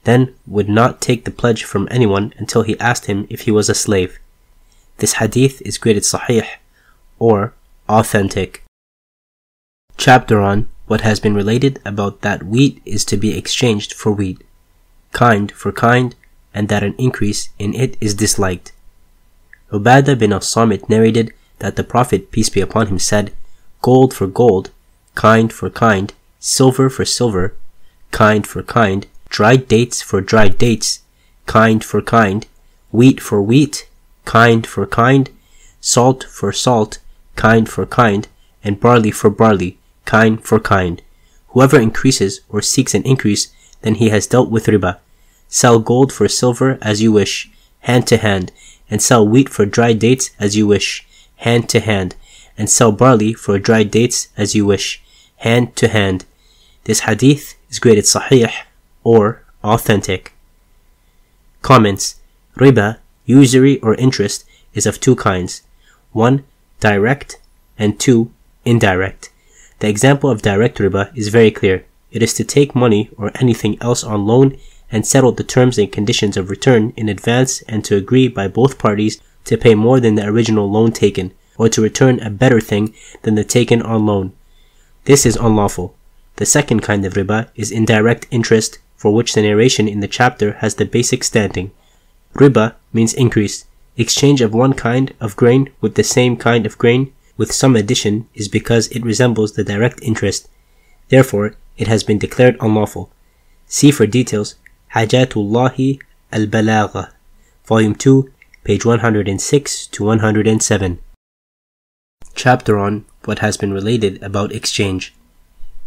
then 0.02 0.35
would 0.48 0.68
not 0.68 1.00
take 1.00 1.24
the 1.24 1.31
pledge 1.31 1.62
from 1.62 1.87
anyone 1.92 2.35
until 2.38 2.62
he 2.62 2.76
asked 2.81 3.07
him 3.07 3.29
if 3.31 3.42
he 3.42 3.52
was 3.52 3.68
a 3.68 3.74
slave. 3.74 4.18
This 4.96 5.14
hadith 5.22 5.62
is 5.62 5.79
graded 5.79 6.02
sahih, 6.02 6.48
or 7.20 7.55
authentic. 7.88 8.64
Chapter 9.96 10.40
on 10.40 10.68
what 10.88 11.02
has 11.02 11.20
been 11.20 11.37
related 11.37 11.79
about 11.85 12.22
that 12.22 12.42
wheat 12.42 12.83
is 12.85 13.05
to 13.05 13.16
be 13.16 13.38
exchanged 13.38 13.94
for 13.94 14.11
wheat, 14.11 14.42
kind 15.12 15.52
for 15.52 15.70
kind, 15.70 16.16
and 16.56 16.70
that 16.70 16.82
an 16.82 16.94
increase 16.96 17.50
in 17.58 17.74
it 17.74 17.98
is 18.00 18.14
disliked. 18.14 18.72
Ubadah 19.70 20.18
bin 20.18 20.32
al-Samit 20.32 20.88
narrated 20.88 21.34
that 21.58 21.76
the 21.76 21.84
Prophet, 21.84 22.30
peace 22.32 22.48
be 22.48 22.62
upon 22.62 22.86
him, 22.86 22.98
said, 22.98 23.34
Gold 23.82 24.14
for 24.14 24.26
gold, 24.26 24.70
kind 25.14 25.52
for 25.52 25.68
kind, 25.68 26.14
silver 26.40 26.88
for 26.88 27.04
silver, 27.04 27.54
kind 28.10 28.46
for 28.46 28.62
kind, 28.62 29.06
dried 29.28 29.68
dates 29.68 30.00
for 30.00 30.22
dried 30.22 30.56
dates, 30.56 31.02
kind 31.44 31.84
for 31.84 32.00
kind, 32.00 32.46
wheat 32.90 33.20
for 33.20 33.42
wheat, 33.42 33.86
kind 34.24 34.66
for 34.66 34.86
kind, 34.86 35.28
salt 35.80 36.24
for 36.24 36.52
salt, 36.52 36.98
kind 37.34 37.68
for 37.68 37.84
kind, 37.84 38.28
and 38.64 38.80
barley 38.80 39.10
for 39.10 39.28
barley, 39.28 39.78
kind 40.06 40.42
for 40.42 40.58
kind. 40.58 41.02
Whoever 41.48 41.78
increases 41.78 42.40
or 42.48 42.62
seeks 42.62 42.94
an 42.94 43.02
increase, 43.02 43.52
then 43.82 43.96
he 43.96 44.08
has 44.08 44.26
dealt 44.26 44.50
with 44.50 44.66
riba. 44.66 45.00
Sell 45.48 45.78
gold 45.78 46.12
for 46.12 46.28
silver 46.28 46.78
as 46.82 47.02
you 47.02 47.12
wish, 47.12 47.50
hand 47.80 48.06
to 48.09 48.16
hand, 48.16 48.52
and 48.90 49.02
sell 49.02 49.26
wheat 49.26 49.48
for 49.48 49.66
dried 49.66 49.98
dates 49.98 50.30
as 50.38 50.56
you 50.56 50.66
wish, 50.66 51.06
hand 51.37 51.68
to 51.68 51.80
hand, 51.80 52.14
and 52.59 52.70
sell 52.70 52.92
barley 52.92 53.32
for 53.32 53.59
dried 53.59 53.90
dates 53.90 54.28
as 54.37 54.54
you 54.54 54.66
wish, 54.66 55.02
hand 55.38 55.76
to 55.76 55.88
hand. 55.88 56.24
This 56.85 57.00
hadith 57.00 57.54
is 57.70 57.78
graded 57.78 58.04
sahih 58.04 58.52
or 59.04 59.42
authentic. 59.62 60.32
Comments 61.62 62.16
Riba, 62.56 62.98
usury 63.24 63.78
or 63.80 63.94
interest, 63.96 64.44
is 64.72 64.87
of 64.87 65.00
two 65.00 65.16
kinds. 65.16 65.62
One, 66.12 66.44
direct, 66.80 67.38
and 67.78 68.00
two, 68.00 68.30
indirect. 68.64 69.30
The 69.80 69.88
example 69.88 70.30
of 70.30 70.42
direct 70.42 70.78
riba 70.78 71.14
is 71.16 71.28
very 71.28 71.50
clear. 71.50 71.85
It 72.11 72.22
is 72.22 72.32
to 72.35 72.44
take 72.44 72.74
money 72.74 73.11
or 73.18 73.30
anything 73.35 73.76
else 73.82 74.02
on 74.02 74.26
loan 74.26 74.59
and 74.90 75.07
settle 75.07 75.33
the 75.33 75.44
terms 75.44 75.79
and 75.79 75.90
conditions 75.92 76.37
of 76.37 76.51
return 76.51 76.92
in 76.96 77.09
advance 77.09 77.62
and 77.62 77.85
to 77.85 77.96
agree 77.96 78.29
by 78.29 78.49
both 78.49 78.79
parties 78.79 79.20
to 79.44 79.57
pay 79.57 79.75
more 79.75 80.01
than 80.01 80.14
the 80.14 80.27
original 80.27 80.70
loan 80.70 80.92
taken 80.92 81.33
or 81.59 81.68
to 81.68 81.83
return 81.83 82.20
a 82.20 82.31
better 82.31 82.61
thing 82.61 82.94
than 83.22 83.35
the 83.35 83.44
taken 83.44 83.83
on 83.83 84.07
loan. 84.07 84.33
This 85.05 85.25
is 85.25 85.37
unlawful. 85.37 85.94
The 86.37 86.46
second 86.46 86.81
kind 86.81 87.05
of 87.05 87.14
riba 87.14 87.49
is 87.55 87.72
indirect 87.72 88.27
interest 88.31 88.79
for 88.96 89.14
which 89.14 89.35
the 89.35 89.42
narration 89.42 89.88
in 89.88 90.01
the 90.01 90.09
chapter 90.09 90.53
has 90.55 90.75
the 90.75 90.85
basic 90.85 91.25
standing. 91.25 91.70
Riba 92.35 92.75
means 92.92 93.14
increase. 93.14 93.64
Exchange 93.96 94.40
of 94.40 94.53
one 94.53 94.75
kind 94.75 95.14
of 95.20 95.37
grain 95.37 95.70
with 95.81 95.94
the 95.94 96.05
same 96.05 96.37
kind 96.37 96.66
of 96.66 96.77
grain 96.77 97.12
with 97.37 97.53
some 97.53 97.77
addition 97.77 98.29
is 98.35 98.49
because 98.49 98.88
it 98.88 99.05
resembles 99.05 99.53
the 99.53 99.64
direct 99.64 100.03
interest. 100.03 100.49
Therefore, 101.09 101.55
it 101.77 101.88
has 101.88 102.05
been 102.05 102.18
declared 102.18 102.57
unlawful. 102.61 103.11
See 103.66 103.90
for 103.90 104.07
details 104.07 104.57
Hujjatullahi 104.96 106.00
al-Baligha, 106.32 107.11
Volume 107.66 107.94
2, 107.94 108.32
page 108.64 108.87
106 108.87 109.87
to 109.88 110.04
107. 110.04 110.98
Chapter 112.35 112.78
on 112.78 113.04
what 113.26 113.40
has 113.40 113.59
been 113.59 113.74
related 113.74 114.22
about 114.22 114.52
exchange. 114.52 115.14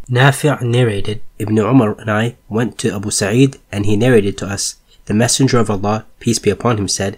Nafi' 0.08 0.62
narrated, 0.62 1.24
Ibn 1.40 1.58
Umar 1.58 2.00
and 2.00 2.12
I 2.12 2.36
went 2.50 2.78
to 2.78 2.94
Abu 2.94 3.10
Sa'id 3.10 3.58
and 3.72 3.88
he 3.88 3.98
narrated 3.98 4.38
to 4.38 4.46
us, 4.46 4.76
the 5.06 5.16
Messenger 5.16 5.58
of 5.58 5.72
Allah, 5.72 6.06
peace 6.20 6.38
be 6.38 6.52
upon 6.52 6.78
him, 6.78 6.88
said, 6.88 7.18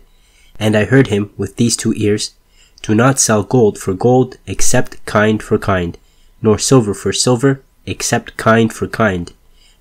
and 0.58 0.78
I 0.78 0.86
heard 0.86 1.08
him 1.08 1.34
with 1.36 1.58
these 1.58 1.76
two 1.76 1.94
ears, 1.98 2.36
Do 2.84 2.96
not 2.96 3.20
sell 3.20 3.44
gold 3.44 3.78
for 3.78 3.94
gold 3.94 4.38
except 4.48 5.06
kind 5.06 5.44
for 5.44 5.58
kind, 5.58 5.98
nor 6.42 6.58
silver 6.58 6.94
for 6.94 7.12
silver 7.12 7.62
except 7.86 8.38
kind 8.38 8.72
for 8.72 8.88
kind. 8.88 9.34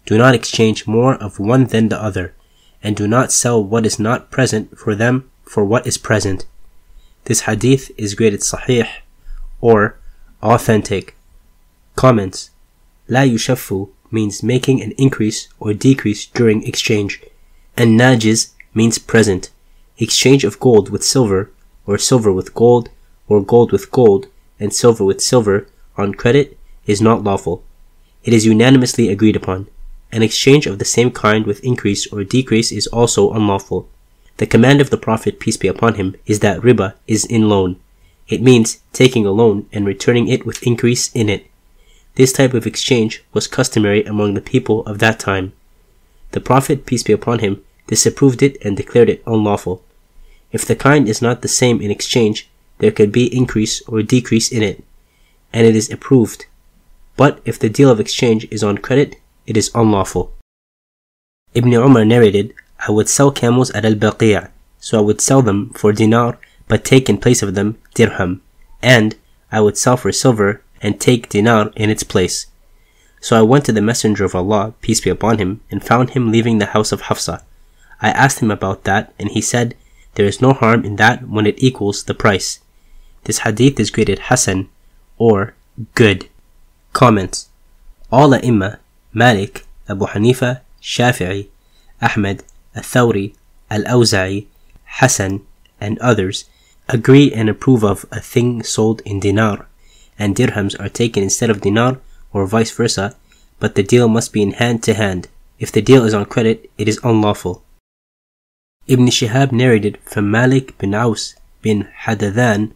Do 0.06 0.18
not 0.18 0.34
exchange 0.34 0.86
more 0.86 1.14
of 1.14 1.38
one 1.38 1.66
than 1.66 1.88
the 1.88 2.02
other, 2.02 2.34
and 2.82 2.96
do 2.96 3.06
not 3.06 3.32
sell 3.32 3.62
what 3.62 3.86
is 3.86 3.98
not 3.98 4.30
present 4.30 4.78
for 4.78 4.94
them 4.94 5.30
for 5.44 5.64
what 5.64 5.86
is 5.86 5.98
present. 5.98 6.46
This 7.24 7.42
hadith 7.42 7.90
is 7.96 8.14
graded 8.14 8.40
sahih 8.40 8.88
or 9.60 9.98
authentic. 10.42 11.16
Comments 11.96 12.50
La 13.08 13.20
yushaffu 13.20 13.90
means 14.10 14.42
making 14.42 14.80
an 14.80 14.92
increase 14.92 15.48
or 15.58 15.74
decrease 15.74 16.26
during 16.26 16.66
exchange, 16.66 17.22
and 17.76 17.98
najiz 17.98 18.52
means 18.74 18.98
present. 18.98 19.50
Exchange 19.98 20.44
of 20.44 20.58
gold 20.58 20.90
with 20.90 21.04
silver, 21.04 21.50
or 21.86 21.98
silver 21.98 22.32
with 22.32 22.54
gold, 22.54 22.88
or 23.28 23.42
gold 23.42 23.70
with 23.72 23.90
gold, 23.90 24.26
and 24.58 24.72
silver 24.72 25.04
with 25.04 25.20
silver 25.20 25.66
on 25.96 26.14
credit 26.14 26.58
is 26.86 27.00
not 27.00 27.22
lawful. 27.22 27.62
It 28.24 28.32
is 28.32 28.46
unanimously 28.46 29.08
agreed 29.08 29.36
upon. 29.36 29.68
An 30.12 30.22
exchange 30.22 30.66
of 30.66 30.78
the 30.78 30.84
same 30.84 31.10
kind 31.10 31.46
with 31.46 31.64
increase 31.64 32.06
or 32.12 32.24
decrease 32.24 32.72
is 32.72 32.86
also 32.88 33.32
unlawful. 33.32 33.88
The 34.38 34.46
command 34.46 34.80
of 34.80 34.90
the 34.90 34.96
Prophet, 34.96 35.38
peace 35.38 35.56
be 35.56 35.68
upon 35.68 35.94
him, 35.94 36.16
is 36.26 36.40
that 36.40 36.60
riba 36.60 36.94
is 37.06 37.24
in 37.24 37.48
loan. 37.48 37.76
It 38.28 38.42
means 38.42 38.80
taking 38.92 39.26
a 39.26 39.30
loan 39.30 39.66
and 39.72 39.86
returning 39.86 40.28
it 40.28 40.46
with 40.46 40.62
increase 40.62 41.10
in 41.14 41.28
it. 41.28 41.46
This 42.14 42.32
type 42.32 42.54
of 42.54 42.66
exchange 42.66 43.22
was 43.32 43.46
customary 43.46 44.04
among 44.04 44.34
the 44.34 44.40
people 44.40 44.84
of 44.86 44.98
that 44.98 45.20
time. 45.20 45.52
The 46.32 46.40
Prophet, 46.40 46.86
peace 46.86 47.02
be 47.02 47.12
upon 47.12 47.40
him, 47.40 47.62
disapproved 47.86 48.42
it 48.42 48.56
and 48.64 48.76
declared 48.76 49.10
it 49.10 49.22
unlawful. 49.26 49.82
If 50.52 50.64
the 50.64 50.76
kind 50.76 51.08
is 51.08 51.22
not 51.22 51.42
the 51.42 51.48
same 51.48 51.80
in 51.80 51.90
exchange, 51.90 52.48
there 52.78 52.90
could 52.90 53.12
be 53.12 53.36
increase 53.36 53.82
or 53.86 54.02
decrease 54.02 54.50
in 54.50 54.62
it, 54.62 54.82
and 55.52 55.66
it 55.66 55.76
is 55.76 55.90
approved. 55.90 56.46
But 57.16 57.40
if 57.44 57.58
the 57.58 57.68
deal 57.68 57.90
of 57.90 58.00
exchange 58.00 58.48
is 58.50 58.64
on 58.64 58.78
credit, 58.78 59.19
it 59.50 59.56
is 59.56 59.72
unlawful. 59.74 60.32
Ibn 61.54 61.72
Umar 61.74 62.04
narrated, 62.04 62.54
I 62.86 62.92
would 62.92 63.08
sell 63.08 63.32
camels 63.32 63.72
at 63.72 63.84
al-Baqi', 63.84 64.48
so 64.78 64.96
I 64.96 65.00
would 65.00 65.20
sell 65.20 65.42
them 65.42 65.70
for 65.70 65.92
dinar, 65.92 66.38
but 66.68 66.84
take 66.84 67.08
in 67.08 67.18
place 67.18 67.42
of 67.42 67.56
them 67.56 67.76
dirham, 67.94 68.42
and 68.80 69.16
I 69.50 69.60
would 69.60 69.76
sell 69.76 69.96
for 69.96 70.12
silver 70.12 70.62
and 70.80 71.00
take 71.00 71.28
dinar 71.28 71.72
in 71.74 71.90
its 71.90 72.04
place. 72.04 72.46
So 73.20 73.36
I 73.36 73.42
went 73.42 73.64
to 73.64 73.72
the 73.72 73.82
Messenger 73.82 74.24
of 74.24 74.36
Allah, 74.36 74.74
peace 74.82 75.00
be 75.00 75.10
upon 75.10 75.38
him, 75.38 75.62
and 75.68 75.84
found 75.84 76.10
him 76.10 76.30
leaving 76.30 76.58
the 76.58 76.72
house 76.76 76.92
of 76.92 77.02
Hafsa. 77.02 77.42
I 78.00 78.10
asked 78.10 78.38
him 78.38 78.52
about 78.52 78.84
that, 78.84 79.12
and 79.18 79.30
he 79.30 79.40
said, 79.40 79.74
There 80.14 80.26
is 80.26 80.40
no 80.40 80.52
harm 80.52 80.84
in 80.84 80.94
that 80.96 81.28
when 81.28 81.46
it 81.46 81.60
equals 81.60 82.04
the 82.04 82.14
price. 82.14 82.60
This 83.24 83.40
hadith 83.40 83.80
is 83.80 83.90
graded 83.90 84.30
Hasan, 84.30 84.68
or 85.18 85.54
good. 85.96 86.28
Comments 86.92 87.48
All 88.12 88.30
A'imma, 88.30 88.78
Malik, 89.12 89.66
Abu 89.88 90.06
Hanifa, 90.06 90.60
Shafi'i, 90.82 91.48
Ahmed, 92.00 92.42
Al-Thawri, 92.74 93.34
Al-Awza'i, 93.70 94.46
Hassan, 94.84 95.46
and 95.80 95.98
others 95.98 96.44
agree 96.88 97.32
and 97.32 97.48
approve 97.48 97.84
of 97.84 98.04
a 98.10 98.20
thing 98.20 98.62
sold 98.62 99.00
in 99.04 99.20
dinar 99.20 99.66
and 100.20 100.36
dirhams 100.36 100.78
are 100.78 100.90
taken 100.90 101.22
instead 101.22 101.48
of 101.48 101.62
dinar 101.62 101.98
or 102.32 102.46
vice 102.46 102.70
versa, 102.70 103.16
but 103.58 103.74
the 103.74 103.82
deal 103.82 104.06
must 104.06 104.32
be 104.34 104.42
in 104.42 104.52
hand 104.52 104.82
to 104.82 104.92
hand. 104.92 105.26
If 105.58 105.72
the 105.72 105.80
deal 105.80 106.04
is 106.04 106.12
on 106.12 106.26
credit, 106.26 106.70
it 106.76 106.88
is 106.88 107.00
unlawful. 107.02 107.64
Ibn 108.86 109.06
Shihab 109.06 109.50
narrated 109.50 109.98
from 110.04 110.30
Malik 110.30 110.76
bin 110.76 110.94
Aus 110.94 111.34
bin 111.62 111.88
Hadathan 112.04 112.72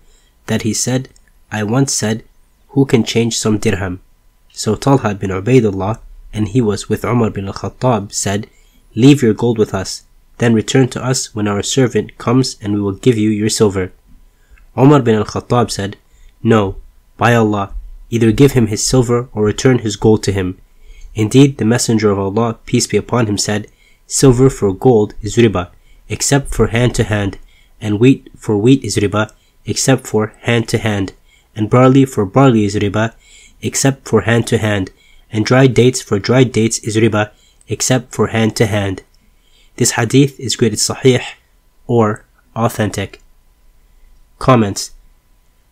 that 0.46 0.62
he 0.62 0.72
said, 0.72 1.10
I 1.52 1.62
once 1.62 1.92
said, 1.92 2.24
Who 2.68 2.86
can 2.86 3.04
change 3.04 3.36
some 3.36 3.58
dirham? 3.58 4.00
So 4.52 4.74
Talha 4.74 5.14
bin 5.14 5.30
Ubaidullah, 5.30 5.98
and 6.34 6.48
he 6.48 6.60
was 6.60 6.88
with 6.88 7.04
Umar 7.04 7.30
bin 7.30 7.46
al-Khattab, 7.46 8.12
said, 8.12 8.48
Leave 8.94 9.22
your 9.22 9.34
gold 9.34 9.56
with 9.56 9.72
us, 9.72 10.02
then 10.38 10.52
return 10.52 10.88
to 10.88 11.02
us 11.02 11.34
when 11.34 11.48
our 11.48 11.62
servant 11.62 12.18
comes 12.18 12.56
and 12.60 12.74
we 12.74 12.80
will 12.80 12.92
give 12.92 13.16
you 13.16 13.30
your 13.30 13.48
silver. 13.48 13.92
Umar 14.76 15.00
bin 15.00 15.14
al-Khattab 15.14 15.70
said, 15.70 15.96
No, 16.42 16.76
by 17.16 17.34
Allah, 17.34 17.72
either 18.10 18.32
give 18.32 18.52
him 18.52 18.66
his 18.66 18.84
silver 18.84 19.28
or 19.32 19.44
return 19.44 19.78
his 19.78 19.96
gold 19.96 20.22
to 20.24 20.32
him. 20.32 20.58
Indeed, 21.14 21.58
the 21.58 21.64
Messenger 21.64 22.10
of 22.10 22.18
Allah, 22.18 22.58
peace 22.66 22.88
be 22.88 22.96
upon 22.96 23.26
him, 23.26 23.38
said, 23.38 23.68
Silver 24.06 24.50
for 24.50 24.74
gold 24.74 25.14
is 25.22 25.36
riba, 25.36 25.70
except 26.08 26.52
for 26.52 26.66
hand 26.66 26.94
to 26.96 27.04
hand, 27.04 27.38
and 27.80 28.00
wheat 28.00 28.28
for 28.36 28.58
wheat 28.58 28.82
is 28.84 28.96
riba, 28.96 29.30
except 29.64 30.06
for 30.06 30.34
hand 30.40 30.68
to 30.68 30.78
hand, 30.78 31.12
and 31.54 31.70
barley 31.70 32.04
for 32.04 32.26
barley 32.26 32.64
is 32.64 32.74
riba, 32.74 33.14
except 33.62 34.08
for 34.08 34.22
hand 34.22 34.46
to 34.48 34.58
hand, 34.58 34.90
and 35.34 35.44
dried 35.44 35.74
dates 35.74 36.00
for 36.00 36.20
dried 36.20 36.52
dates 36.52 36.78
is 36.78 36.96
riba, 36.96 37.32
except 37.68 38.14
for 38.14 38.28
hand 38.28 38.54
to 38.54 38.66
hand. 38.66 39.02
This 39.76 39.92
hadith 39.98 40.38
is 40.38 40.54
graded 40.54 40.78
sahih 40.78 41.24
or 41.88 42.24
authentic. 42.54 43.20
Comments 44.38 44.92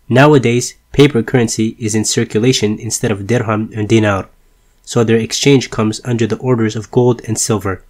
Nowadays, 0.08 0.74
paper 0.90 1.22
currency 1.22 1.76
is 1.78 1.94
in 1.94 2.04
circulation 2.04 2.76
instead 2.80 3.12
of 3.12 3.28
dirham 3.28 3.70
and 3.72 3.88
dinar, 3.88 4.28
so 4.84 5.04
their 5.04 5.16
exchange 5.16 5.70
comes 5.70 6.00
under 6.04 6.26
the 6.26 6.38
orders 6.38 6.74
of 6.74 6.90
gold 6.90 7.22
and 7.28 7.38
silver. 7.38 7.84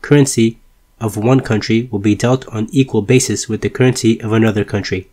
Currency 0.00 0.58
of 1.00 1.18
one 1.18 1.40
country 1.40 1.86
will 1.92 1.98
be 1.98 2.14
dealt 2.14 2.48
on 2.48 2.68
equal 2.72 3.02
basis 3.02 3.46
with 3.46 3.60
the 3.60 3.68
currency 3.68 4.20
of 4.22 4.32
another 4.32 4.64
country. 4.64 5.10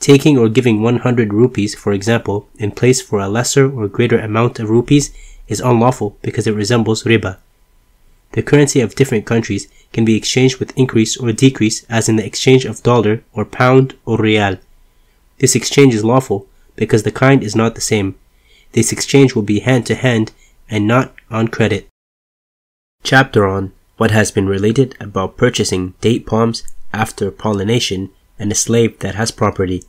Taking 0.00 0.38
or 0.38 0.48
giving 0.48 0.82
100 0.82 1.32
rupees, 1.32 1.74
for 1.74 1.92
example, 1.92 2.48
in 2.58 2.70
place 2.70 3.00
for 3.00 3.18
a 3.18 3.28
lesser 3.28 3.70
or 3.70 3.88
greater 3.88 4.18
amount 4.18 4.58
of 4.58 4.70
rupees 4.70 5.12
is 5.48 5.60
unlawful 5.60 6.16
because 6.22 6.46
it 6.46 6.54
resembles 6.54 7.04
riba. 7.04 7.38
The 8.32 8.42
currency 8.42 8.80
of 8.80 8.94
different 8.94 9.24
countries 9.24 9.68
can 9.92 10.04
be 10.04 10.16
exchanged 10.16 10.58
with 10.58 10.76
increase 10.76 11.16
or 11.16 11.32
decrease 11.32 11.84
as 11.84 12.08
in 12.08 12.16
the 12.16 12.26
exchange 12.26 12.64
of 12.64 12.82
dollar 12.82 13.22
or 13.32 13.44
pound 13.44 13.94
or 14.04 14.18
riyal. 14.18 14.58
This 15.38 15.54
exchange 15.54 15.94
is 15.94 16.04
lawful 16.04 16.46
because 16.74 17.02
the 17.02 17.10
kind 17.10 17.42
is 17.42 17.56
not 17.56 17.74
the 17.74 17.80
same. 17.80 18.16
This 18.72 18.92
exchange 18.92 19.34
will 19.34 19.42
be 19.42 19.60
hand 19.60 19.86
to 19.86 19.94
hand 19.94 20.32
and 20.68 20.86
not 20.86 21.14
on 21.30 21.48
credit. 21.48 21.88
Chapter 23.02 23.46
on 23.46 23.72
what 23.96 24.10
has 24.10 24.30
been 24.30 24.46
related 24.46 24.94
about 25.00 25.36
purchasing 25.36 25.94
date 26.00 26.26
palms 26.26 26.62
after 26.92 27.30
pollination 27.30 28.10
and 28.38 28.50
a 28.50 28.54
slave 28.54 28.98
that 29.00 29.14
has 29.14 29.30
property. 29.30 29.82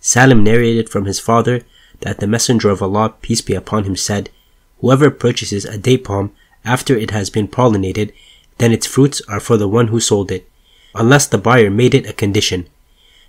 Salim 0.00 0.44
narrated 0.44 0.88
from 0.88 1.04
his 1.04 1.20
father 1.20 1.62
that 2.00 2.20
the 2.20 2.26
Messenger 2.26 2.70
of 2.70 2.82
Allah, 2.82 3.14
peace 3.20 3.40
be 3.40 3.54
upon 3.54 3.84
him, 3.84 3.96
said, 3.96 4.30
Whoever 4.80 5.10
purchases 5.10 5.64
a 5.64 5.76
date 5.76 6.04
palm 6.04 6.32
after 6.64 6.96
it 6.96 7.10
has 7.10 7.30
been 7.30 7.48
pollinated, 7.48 8.12
then 8.58 8.72
its 8.72 8.86
fruits 8.86 9.20
are 9.28 9.40
for 9.40 9.56
the 9.56 9.68
one 9.68 9.88
who 9.88 10.00
sold 10.00 10.30
it, 10.30 10.48
unless 10.94 11.26
the 11.26 11.38
buyer 11.38 11.70
made 11.70 11.94
it 11.94 12.08
a 12.08 12.12
condition. 12.12 12.68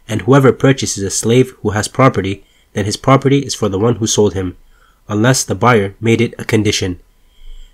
And 0.07 0.21
whoever 0.21 0.51
purchases 0.51 1.03
a 1.03 1.09
slave 1.09 1.51
who 1.61 1.71
has 1.71 1.87
property, 1.87 2.43
then 2.73 2.85
his 2.85 2.97
property 2.97 3.39
is 3.39 3.55
for 3.55 3.69
the 3.69 3.79
one 3.79 3.95
who 3.95 4.07
sold 4.07 4.33
him, 4.33 4.57
unless 5.07 5.43
the 5.43 5.55
buyer 5.55 5.95
made 5.99 6.21
it 6.21 6.35
a 6.37 6.45
condition. 6.45 6.99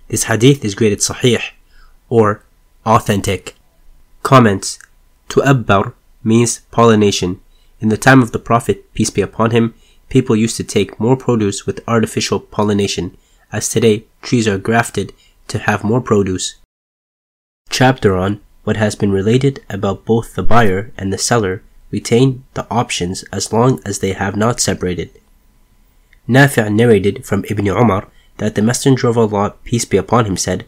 This 0.08 0.24
hadith 0.24 0.64
is 0.64 0.74
graded 0.74 1.00
sahih, 1.00 1.42
or 2.08 2.42
authentic. 2.84 3.56
Comments 4.22 4.78
Tu'abbar 5.28 5.94
means 6.26 6.60
pollination. 6.70 7.40
In 7.80 7.88
the 7.88 7.96
time 7.96 8.20
of 8.20 8.32
the 8.32 8.38
Prophet, 8.38 8.92
peace 8.94 9.10
be 9.10 9.22
upon 9.22 9.52
him, 9.52 9.74
people 10.08 10.34
used 10.34 10.56
to 10.56 10.64
take 10.64 11.00
more 11.00 11.16
produce 11.16 11.66
with 11.66 11.84
artificial 11.86 12.40
pollination, 12.40 13.16
as 13.52 13.68
today 13.68 14.04
trees 14.22 14.48
are 14.48 14.58
grafted 14.58 15.12
to 15.48 15.58
have 15.60 15.84
more 15.84 16.00
produce. 16.00 16.56
Chapter 17.70 18.16
on 18.16 18.40
what 18.64 18.76
has 18.76 18.96
been 18.96 19.12
related 19.12 19.62
about 19.70 20.04
both 20.04 20.34
the 20.34 20.42
buyer 20.42 20.92
and 20.98 21.12
the 21.12 21.18
seller 21.18 21.62
retain 21.92 22.44
the 22.54 22.66
options 22.70 23.22
as 23.32 23.52
long 23.52 23.80
as 23.84 24.00
they 24.00 24.12
have 24.12 24.36
not 24.36 24.60
separated. 24.60 25.10
Nafi' 26.28 26.74
narrated 26.74 27.24
from 27.24 27.44
Ibn 27.48 27.68
Umar 27.68 28.08
that 28.38 28.56
the 28.56 28.62
Messenger 28.62 29.08
of 29.08 29.16
Allah, 29.16 29.54
peace 29.62 29.84
be 29.84 29.96
upon 29.96 30.24
him, 30.24 30.36
said, 30.36 30.66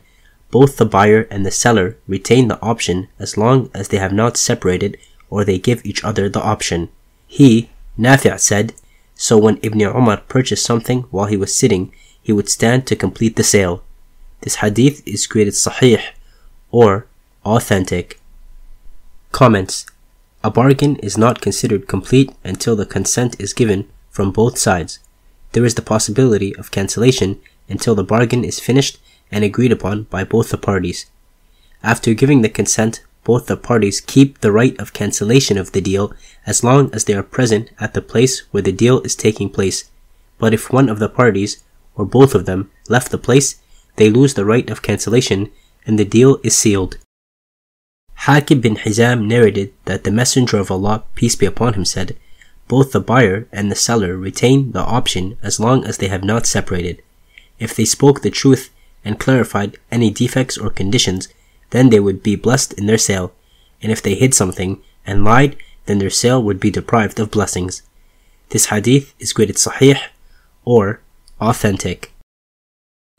Both 0.53 0.77
the 0.77 0.87
buyer 0.87 1.23
and 1.31 1.45
the 1.45 1.51
seller 1.51 1.97
retain 2.07 2.47
the 2.47 2.61
option 2.63 3.09
as 3.19 3.37
long 3.37 3.71
as 3.75 3.89
they 3.89 3.99
have 3.99 4.13
not 4.13 4.37
separated 4.37 4.97
or 5.31 5.45
they 5.45 5.59
give 5.59 5.85
each 5.85 6.05
other 6.05 6.29
the 6.29 6.43
option. 6.43 6.89
He, 7.27 7.71
Nafi' 7.99 8.39
said, 8.41 8.75
So 9.15 9.37
when 9.39 9.59
Ibn 9.63 9.81
Umar 9.83 10.19
purchased 10.29 10.65
something 10.65 11.03
while 11.11 11.27
he 11.27 11.37
was 11.37 11.55
sitting, 11.55 11.93
he 12.23 12.33
would 12.33 12.49
stand 12.49 12.87
to 12.87 12.97
complete 12.97 13.37
the 13.37 13.45
sale. 13.45 13.83
This 14.43 14.57
hadith 14.57 15.07
is 15.07 15.27
graded 15.27 15.55
sahih 15.55 16.03
or 16.71 17.07
authentic. 17.45 18.21
Comments 19.33 19.87
A 20.45 20.51
bargain 20.51 20.97
is 20.97 21.19
not 21.19 21.41
considered 21.41 21.89
complete 21.89 22.33
until 22.45 22.77
the 22.77 22.87
consent 22.87 23.41
is 23.41 23.53
given 23.53 23.89
from 24.11 24.31
both 24.31 24.59
sides. 24.59 25.01
There 25.53 25.65
is 25.65 25.75
the 25.75 25.83
possibility 25.83 26.55
of 26.57 26.71
cancellation 26.71 27.41
until 27.69 27.95
the 27.95 28.05
bargain 28.05 28.45
is 28.45 28.61
finished 28.61 28.99
and 29.31 29.45
agreed 29.45 29.73
upon 29.73 30.05
by 30.05 30.25
both 30.25 30.51
the 30.51 30.59
parties. 30.59 31.07
After 31.83 32.15
giving 32.15 32.43
the 32.43 32.49
consent, 32.49 33.03
both 33.29 33.45
the 33.45 33.59
parties 33.59 34.01
keep 34.01 34.39
the 34.39 34.51
right 34.51 34.75
of 34.81 34.95
cancellation 34.95 35.59
of 35.59 35.73
the 35.73 35.83
deal 35.83 36.15
as 36.47 36.65
long 36.65 36.91
as 36.95 37.05
they 37.05 37.13
are 37.13 37.23
present 37.23 37.71
at 37.79 37.93
the 37.93 38.01
place 38.01 38.41
where 38.53 38.63
the 38.63 38.73
deal 38.73 39.03
is 39.03 39.15
taking 39.15 39.51
place. 39.51 39.91
But 40.39 40.55
if 40.55 40.73
one 40.73 40.89
of 40.89 40.99
the 40.99 41.11
parties, 41.11 41.63
or 41.95 42.07
both 42.07 42.35
of 42.35 42.47
them, 42.47 42.71
left 42.89 43.11
the 43.11 43.19
place, 43.19 43.61
they 43.97 44.09
lose 44.09 44.33
the 44.33 44.47
right 44.47 44.71
of 44.71 44.81
cancellation 44.81 45.51
and 45.85 45.99
the 45.99 46.07
deal 46.07 46.39
is 46.43 46.57
sealed. 46.57 46.97
Hakim 48.25 48.63
bin 48.63 48.77
Hizam 48.77 49.27
narrated 49.27 49.75
that 49.85 50.05
the 50.05 50.19
Messenger 50.21 50.57
of 50.57 50.71
Allah, 50.71 51.05
peace 51.15 51.37
be 51.37 51.45
upon 51.45 51.75
him, 51.75 51.85
said, 51.85 52.17
Both 52.67 52.93
the 52.93 53.01
buyer 53.13 53.47
and 53.53 53.71
the 53.71 53.77
seller 53.77 54.17
retain 54.17 54.73
the 54.73 54.81
option 54.99 55.37
as 55.43 55.61
long 55.61 55.85
as 55.85 55.99
they 55.99 56.09
have 56.09 56.25
not 56.25 56.47
separated. 56.47 57.03
If 57.59 57.77
they 57.77 57.85
spoke 57.85 58.23
the 58.23 58.31
truth 58.31 58.71
and 59.05 59.21
clarified 59.21 59.77
any 59.93 60.11
defects 60.11 60.57
or 60.57 60.71
conditions, 60.71 61.29
then 61.71 61.91
they 61.91 62.01
would 62.01 62.23
be 62.23 62.37
blessed 62.37 62.73
in 62.75 62.87
their 62.87 62.99
sale, 62.99 63.33
and 63.83 63.93
if 63.93 64.03
they 64.03 64.15
hid 64.15 64.35
something 64.35 64.81
and 65.07 65.25
lied, 65.25 65.57
then 65.87 65.99
their 65.99 66.11
sale 66.11 66.43
would 66.43 66.61
be 66.61 66.71
deprived 66.71 67.19
of 67.19 67.31
blessings. 67.31 67.83
This 68.51 68.67
hadith 68.67 69.15
is 69.19 69.33
graded 69.33 69.57
sahih 69.57 69.99
or 70.65 71.01
authentic. 71.41 72.13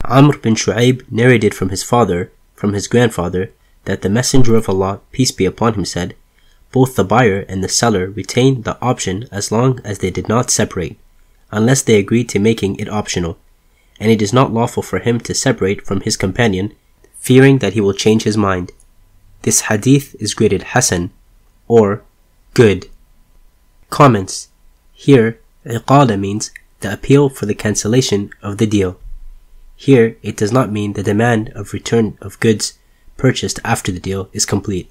Amr 0.06 0.38
bin 0.38 0.56
Shu'aib 0.56 1.12
narrated 1.12 1.54
from 1.54 1.70
his 1.70 1.84
father, 1.84 2.32
from 2.56 2.74
his 2.74 2.88
grandfather, 2.88 3.52
that 3.86 4.02
the 4.02 4.10
Messenger 4.10 4.56
of 4.56 4.70
Allah, 4.70 5.02
peace 5.12 5.32
be 5.32 5.46
upon 5.46 5.74
him, 5.74 5.86
said, 5.86 6.16
Both 6.72 6.96
the 6.96 7.04
buyer 7.04 7.46
and 7.50 7.64
the 7.64 7.70
seller 7.70 8.10
retain 8.10 8.62
the 8.62 8.80
option 8.82 9.28
as 9.32 9.52
long 9.52 9.82
as 9.84 10.00
they 10.00 10.12
did 10.12 10.30
not 10.30 10.52
separate, 10.52 10.98
unless 11.52 11.82
they 11.82 12.00
agreed 12.00 12.30
to 12.30 12.40
making 12.40 12.78
it 12.78 12.90
optional, 12.90 13.38
and 14.00 14.12
it 14.12 14.22
is 14.22 14.34
not 14.34 14.54
lawful 14.54 14.84
for 14.84 15.00
him 15.00 15.20
to 15.22 15.34
separate 15.34 15.86
from 15.86 16.02
his 16.02 16.18
companion, 16.18 16.74
fearing 17.20 17.60
that 17.60 17.74
he 17.74 17.82
will 17.82 17.94
change 17.94 18.24
his 18.24 18.38
mind. 18.38 18.72
This 19.44 19.62
hadith 19.62 20.16
is 20.20 20.34
graded 20.34 20.64
Hasan, 20.64 21.12
or 21.68 22.04
good. 22.54 22.90
Comments. 23.90 24.48
Here, 24.94 25.40
iqala 25.66 26.20
means 26.20 26.52
the 26.80 26.92
appeal 26.94 27.30
for 27.30 27.46
the 27.46 27.56
cancellation 27.56 28.32
of 28.42 28.58
the 28.58 28.68
deal. 28.68 29.00
Here, 29.76 30.18
it 30.22 30.36
does 30.36 30.52
not 30.52 30.72
mean 30.72 30.94
the 30.94 31.04
demand 31.04 31.50
of 31.50 31.74
return 31.74 32.18
of 32.22 32.40
goods 32.40 32.78
purchased 33.16 33.60
after 33.64 33.92
the 33.92 34.00
deal 34.00 34.30
is 34.34 34.46
complete, 34.46 34.90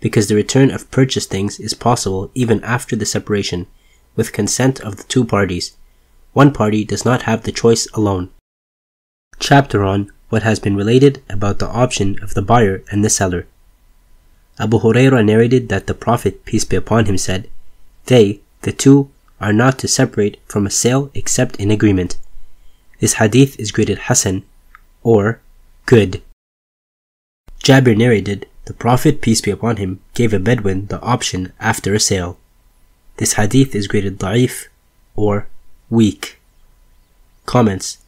because 0.00 0.28
the 0.28 0.34
return 0.34 0.70
of 0.70 0.90
purchased 0.90 1.30
things 1.30 1.58
is 1.58 1.74
possible 1.74 2.30
even 2.34 2.62
after 2.64 2.96
the 2.96 3.06
separation, 3.06 3.66
with 4.14 4.32
consent 4.32 4.80
of 4.80 4.96
the 4.96 5.04
two 5.04 5.24
parties. 5.24 5.76
One 6.32 6.52
party 6.52 6.84
does 6.84 7.04
not 7.04 7.22
have 7.22 7.42
the 7.42 7.52
choice 7.52 7.86
alone. 7.92 8.30
Chapter 9.38 9.84
on 9.84 10.10
what 10.32 10.42
has 10.42 10.58
been 10.58 10.74
related 10.74 11.22
about 11.28 11.58
the 11.58 11.68
option 11.68 12.18
of 12.22 12.32
the 12.32 12.40
buyer 12.40 12.82
and 12.90 13.04
the 13.04 13.10
seller. 13.10 13.46
Abu 14.58 14.78
Huraira 14.78 15.22
narrated 15.22 15.68
that 15.68 15.86
the 15.86 15.92
Prophet, 15.92 16.46
peace 16.46 16.64
be 16.64 16.74
upon 16.74 17.04
him, 17.04 17.18
said, 17.18 17.50
They, 18.06 18.40
the 18.62 18.72
two, 18.72 19.10
are 19.42 19.52
not 19.52 19.78
to 19.80 19.88
separate 19.88 20.40
from 20.46 20.64
a 20.64 20.70
sale 20.70 21.10
except 21.12 21.56
in 21.56 21.70
agreement. 21.70 22.16
This 22.98 23.14
hadith 23.20 23.60
is 23.60 23.72
graded 23.72 24.08
Hasan, 24.08 24.44
or 25.02 25.42
good. 25.84 26.22
Jabir 27.62 27.94
narrated, 27.94 28.46
the 28.64 28.72
Prophet, 28.72 29.20
peace 29.20 29.42
be 29.42 29.50
upon 29.50 29.76
him, 29.76 30.00
gave 30.14 30.32
a 30.32 30.38
Bedouin 30.38 30.86
the 30.86 31.00
option 31.02 31.52
after 31.60 31.92
a 31.92 32.00
sale. 32.00 32.38
This 33.18 33.34
hadith 33.34 33.74
is 33.74 33.86
graded 33.86 34.18
da'if, 34.18 34.68
or 35.14 35.46
weak. 35.90 36.40
Comments 37.44 37.98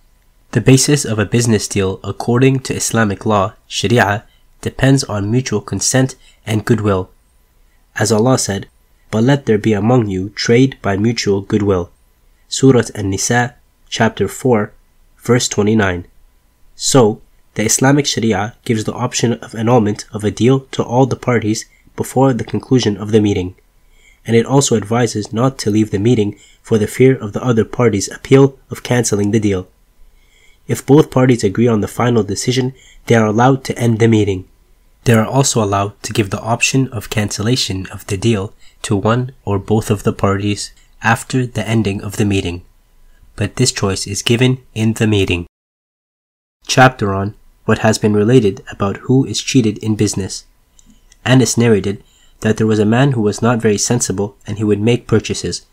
The 0.55 0.61
basis 0.61 1.05
of 1.05 1.19
a 1.19 1.27
business 1.27 1.67
deal 1.67 1.99
according 2.05 2.61
to 2.61 2.77
Islamic 2.77 3.27
law, 3.27 3.55
Sharia, 3.67 4.23
depends 4.61 5.03
on 5.03 5.29
mutual 5.29 5.61
consent 5.61 6.15
and 6.47 6.65
goodwill. 6.65 7.11
As 7.97 8.13
Allah 8.13 8.39
said, 8.39 8.69
but 9.11 9.25
let 9.25 9.47
there 9.47 9.59
be 9.59 9.73
among 9.73 10.07
you 10.07 10.29
trade 10.29 10.79
by 10.81 10.97
mutual 10.97 11.41
goodwill. 11.41 11.91
Surah 12.47 12.85
An-Nisa, 12.95 13.57
chapter 13.89 14.29
4, 14.29 14.73
verse 15.19 15.49
29. 15.49 16.07
So, 16.77 17.21
the 17.55 17.65
Islamic 17.65 18.07
Sharia 18.07 18.55
gives 18.65 18.85
the 18.85 18.95
option 18.95 19.33
of 19.33 19.57
annulment 19.57 20.05
of 20.13 20.23
a 20.23 20.31
deal 20.31 20.61
to 20.71 20.85
all 20.85 21.07
the 21.07 21.17
parties 21.17 21.65
before 21.97 22.33
the 22.33 22.45
conclusion 22.45 22.97
of 22.97 23.11
the 23.11 23.21
meeting. 23.21 23.57
And 24.25 24.37
it 24.37 24.47
also 24.47 24.77
advises 24.77 25.33
not 25.33 25.59
to 25.59 25.71
leave 25.71 25.91
the 25.91 25.99
meeting 25.99 26.39
for 26.63 26.79
the 26.79 26.87
fear 26.87 27.17
of 27.17 27.33
the 27.33 27.43
other 27.43 27.65
party's 27.65 28.09
appeal 28.09 28.57
of 28.71 28.85
cancelling 28.85 29.33
the 29.33 29.41
deal. 29.41 29.67
If 30.67 30.87
both 30.87 31.11
parties 31.11 31.45
agree 31.45 31.69
on 31.69 31.81
the 31.81 31.89
final 31.89 32.23
decision, 32.23 32.75
they 33.07 33.15
are 33.15 33.27
allowed 33.27 33.65
to 33.65 33.79
end 33.79 33.99
the 33.99 34.09
meeting. 34.09 34.49
They 35.05 35.13
are 35.13 35.27
also 35.27 35.63
allowed 35.63 36.03
to 36.05 36.13
give 36.13 36.31
the 36.31 36.41
option 36.41 36.89
of 36.89 37.11
cancellation 37.11 37.87
of 37.89 38.07
the 38.07 38.17
deal 38.17 38.55
to 38.83 38.97
one 38.97 39.33
or 39.45 39.59
both 39.59 39.91
of 39.91 40.03
the 40.03 40.13
parties 40.13 40.73
after 41.03 41.47
the 41.47 41.67
ending 41.69 42.03
of 42.03 42.17
the 42.17 42.25
meeting, 42.25 42.63
but 43.37 43.57
this 43.57 43.73
choice 43.73 44.07
is 44.07 44.23
given 44.23 44.59
in 44.75 44.95
the 44.95 45.07
meeting. 45.07 45.47
Chapter 46.67 47.13
on 47.13 47.35
what 47.67 47.81
has 47.81 47.99
been 47.99 48.15
related 48.15 48.63
about 48.71 48.97
who 48.99 49.25
is 49.27 49.43
cheated 49.43 49.77
in 49.79 49.97
business. 49.97 50.45
Anas 51.25 51.59
narrated 51.59 52.03
that 52.41 52.57
there 52.57 52.67
was 52.67 52.79
a 52.79 52.87
man 52.87 53.13
who 53.13 53.21
was 53.21 53.43
not 53.43 53.61
very 53.61 53.79
sensible 53.79 54.37
and 54.47 54.57
he 54.57 54.65
would 54.65 54.81
make 54.81 55.07
purchases. 55.07 55.67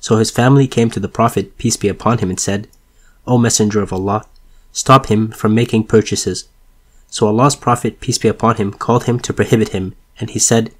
So 0.00 0.16
his 0.16 0.30
family 0.30 0.66
came 0.66 0.90
to 0.90 1.00
the 1.00 1.08
Prophet, 1.08 1.58
peace 1.58 1.76
be 1.76 1.88
upon 1.88 2.18
him, 2.18 2.30
and 2.30 2.40
said, 2.40 2.68
O 3.26 3.36
Messenger 3.36 3.82
of 3.82 3.92
Allah, 3.92 4.24
stop 4.72 5.06
him 5.06 5.30
from 5.30 5.54
making 5.54 5.84
purchases. 5.84 6.48
So 7.08 7.26
Allah's 7.26 7.56
Prophet, 7.56 8.00
peace 8.00 8.18
be 8.18 8.28
upon 8.28 8.56
him, 8.56 8.72
called 8.72 9.04
him 9.04 9.18
to 9.20 9.32
prohibit 9.32 9.70
him, 9.70 9.94
and 10.20 10.30
he 10.30 10.38
said, 10.38 10.72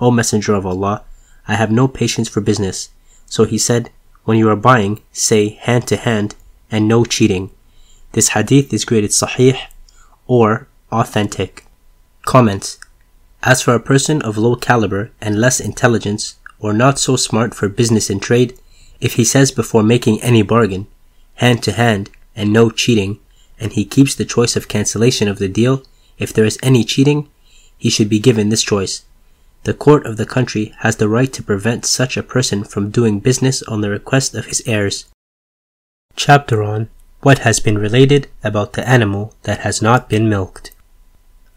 O 0.00 0.10
Messenger 0.10 0.54
of 0.54 0.66
Allah, 0.66 1.04
I 1.48 1.54
have 1.54 1.70
no 1.70 1.88
patience 1.88 2.28
for 2.28 2.40
business. 2.40 2.90
So 3.26 3.44
he 3.44 3.58
said, 3.58 3.90
When 4.24 4.38
you 4.38 4.48
are 4.48 4.56
buying, 4.56 5.00
say 5.12 5.50
hand 5.50 5.86
to 5.88 5.96
hand 5.96 6.34
and 6.70 6.86
no 6.86 7.04
cheating. 7.04 7.50
This 8.12 8.30
hadith 8.30 8.72
is 8.72 8.84
graded 8.84 9.10
sahih 9.10 9.58
or 10.26 10.68
authentic. 10.92 11.66
Comments 12.26 12.78
As 13.42 13.62
for 13.62 13.74
a 13.74 13.80
person 13.80 14.20
of 14.22 14.36
low 14.36 14.56
caliber 14.56 15.10
and 15.20 15.40
less 15.40 15.60
intelligence, 15.60 16.36
or 16.58 16.72
not 16.72 16.98
so 16.98 17.16
smart 17.16 17.54
for 17.54 17.68
business 17.68 18.10
and 18.10 18.20
trade, 18.20 18.58
if 19.00 19.14
he 19.14 19.24
says 19.24 19.50
before 19.50 19.82
making 19.82 20.22
any 20.22 20.42
bargain, 20.42 20.86
hand 21.36 21.62
to 21.62 21.72
hand 21.72 22.10
and 22.36 22.52
no 22.52 22.70
cheating, 22.70 23.18
and 23.60 23.72
he 23.72 23.84
keeps 23.84 24.14
the 24.14 24.24
choice 24.24 24.56
of 24.56 24.68
cancellation 24.68 25.28
of 25.28 25.38
the 25.38 25.48
deal, 25.48 25.82
if 26.18 26.32
there 26.32 26.44
is 26.44 26.58
any 26.62 26.82
cheating, 26.82 27.28
he 27.78 27.90
should 27.90 28.08
be 28.08 28.18
given 28.18 28.48
this 28.48 28.62
choice. 28.62 29.04
the 29.64 29.74
court 29.74 30.06
of 30.06 30.16
the 30.16 30.26
country 30.26 30.72
has 30.78 30.96
the 30.96 31.08
right 31.08 31.32
to 31.34 31.42
prevent 31.42 31.84
such 31.84 32.16
a 32.16 32.22
person 32.22 32.64
from 32.64 32.90
doing 32.90 33.20
business 33.20 33.62
on 33.64 33.80
the 33.80 33.90
request 33.90 34.34
of 34.34 34.46
his 34.46 34.62
heirs. 34.66 35.04
Chapter 36.16 36.62
on 36.62 36.88
what 37.20 37.40
has 37.40 37.60
been 37.60 37.76
related 37.76 38.28
about 38.42 38.72
the 38.72 38.88
animal 38.88 39.34
that 39.42 39.60
has 39.60 39.82
not 39.82 40.08
been 40.08 40.28
milked. 40.28 40.70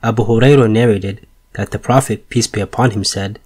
Abu 0.02 0.26
Hurairah 0.26 0.70
narrated 0.70 1.26
that 1.54 1.72
the 1.72 1.80
Prophet, 1.80 2.28
peace 2.28 2.48
be 2.48 2.60
upon 2.60 2.92
him, 2.92 3.06
said, 3.06 3.40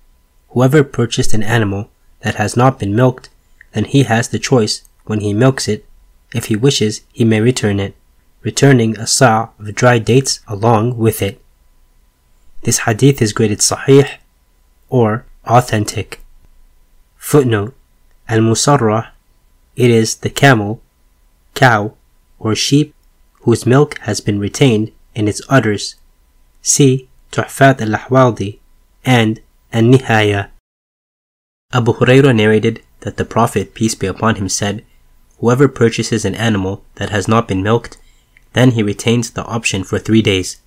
Whoever 0.49 0.83
purchased 0.83 1.33
an 1.35 1.43
animal 1.43 1.89
that 2.21 2.35
has 2.35 2.57
not 2.57 2.79
been 2.79 2.95
milked, 2.95 3.29
then 3.73 3.85
he 3.85 4.03
has 4.03 4.29
the 4.29 4.39
choice 4.39 4.81
when 5.05 5.19
he 5.19 5.33
milks 5.33 5.67
it. 5.67 5.85
If 6.33 6.45
he 6.45 6.55
wishes, 6.55 7.01
he 7.13 7.23
may 7.23 7.41
return 7.41 7.79
it, 7.79 7.95
returning 8.41 8.97
a 8.97 9.07
sa' 9.07 9.49
of 9.59 9.75
dry 9.75 9.99
dates 9.99 10.39
along 10.47 10.97
with 10.97 11.21
it. 11.21 11.41
This 12.63 12.79
hadith 12.79 13.21
is 13.21 13.33
graded 13.33 13.59
sahih 13.59 14.17
or 14.89 15.25
authentic. 15.45 16.21
Footnote 17.17 17.73
Al 18.27 18.39
Musarrah, 18.39 19.09
it 19.75 19.89
is 19.89 20.15
the 20.15 20.29
camel, 20.29 20.81
cow, 21.53 21.93
or 22.39 22.55
sheep 22.55 22.93
whose 23.41 23.65
milk 23.65 23.97
has 23.99 24.19
been 24.19 24.39
retained 24.39 24.91
in 25.15 25.27
its 25.27 25.41
udders. 25.49 25.95
See 26.61 27.07
Tuhfat 27.31 27.81
al 27.81 27.99
Ahwadi 27.99 28.59
and 29.05 29.39
An 29.71 29.91
Nihaya. 29.91 30.49
Abu 31.73 31.93
Hurairah 31.93 32.35
narrated 32.35 32.81
that 33.01 33.17
the 33.17 33.25
Prophet, 33.25 33.73
peace 33.73 33.95
be 33.95 34.07
upon 34.07 34.35
him, 34.35 34.49
said, 34.49 34.85
Whoever 35.39 35.67
purchases 35.67 36.25
an 36.25 36.35
animal 36.35 36.83
that 36.95 37.09
has 37.09 37.27
not 37.27 37.47
been 37.47 37.61
milked, 37.61 37.97
then 38.57 38.71
he 38.71 38.81
retains 38.81 39.29
the 39.29 39.45
option 39.45 39.83
for 39.83 39.99
three 39.99 40.23
days. 40.23 40.57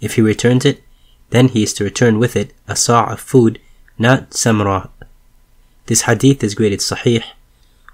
If 0.00 0.16
he 0.16 0.22
returns 0.22 0.64
it, 0.64 0.82
then 1.30 1.46
he 1.46 1.62
is 1.62 1.72
to 1.74 1.84
return 1.84 2.18
with 2.18 2.34
it 2.34 2.52
a 2.66 2.74
sa' 2.74 3.12
of 3.12 3.20
food, 3.20 3.60
not 3.96 4.30
samra. 4.30 4.90
This 5.86 6.02
hadith 6.02 6.42
is 6.42 6.56
graded 6.56 6.80
sahih 6.80 7.22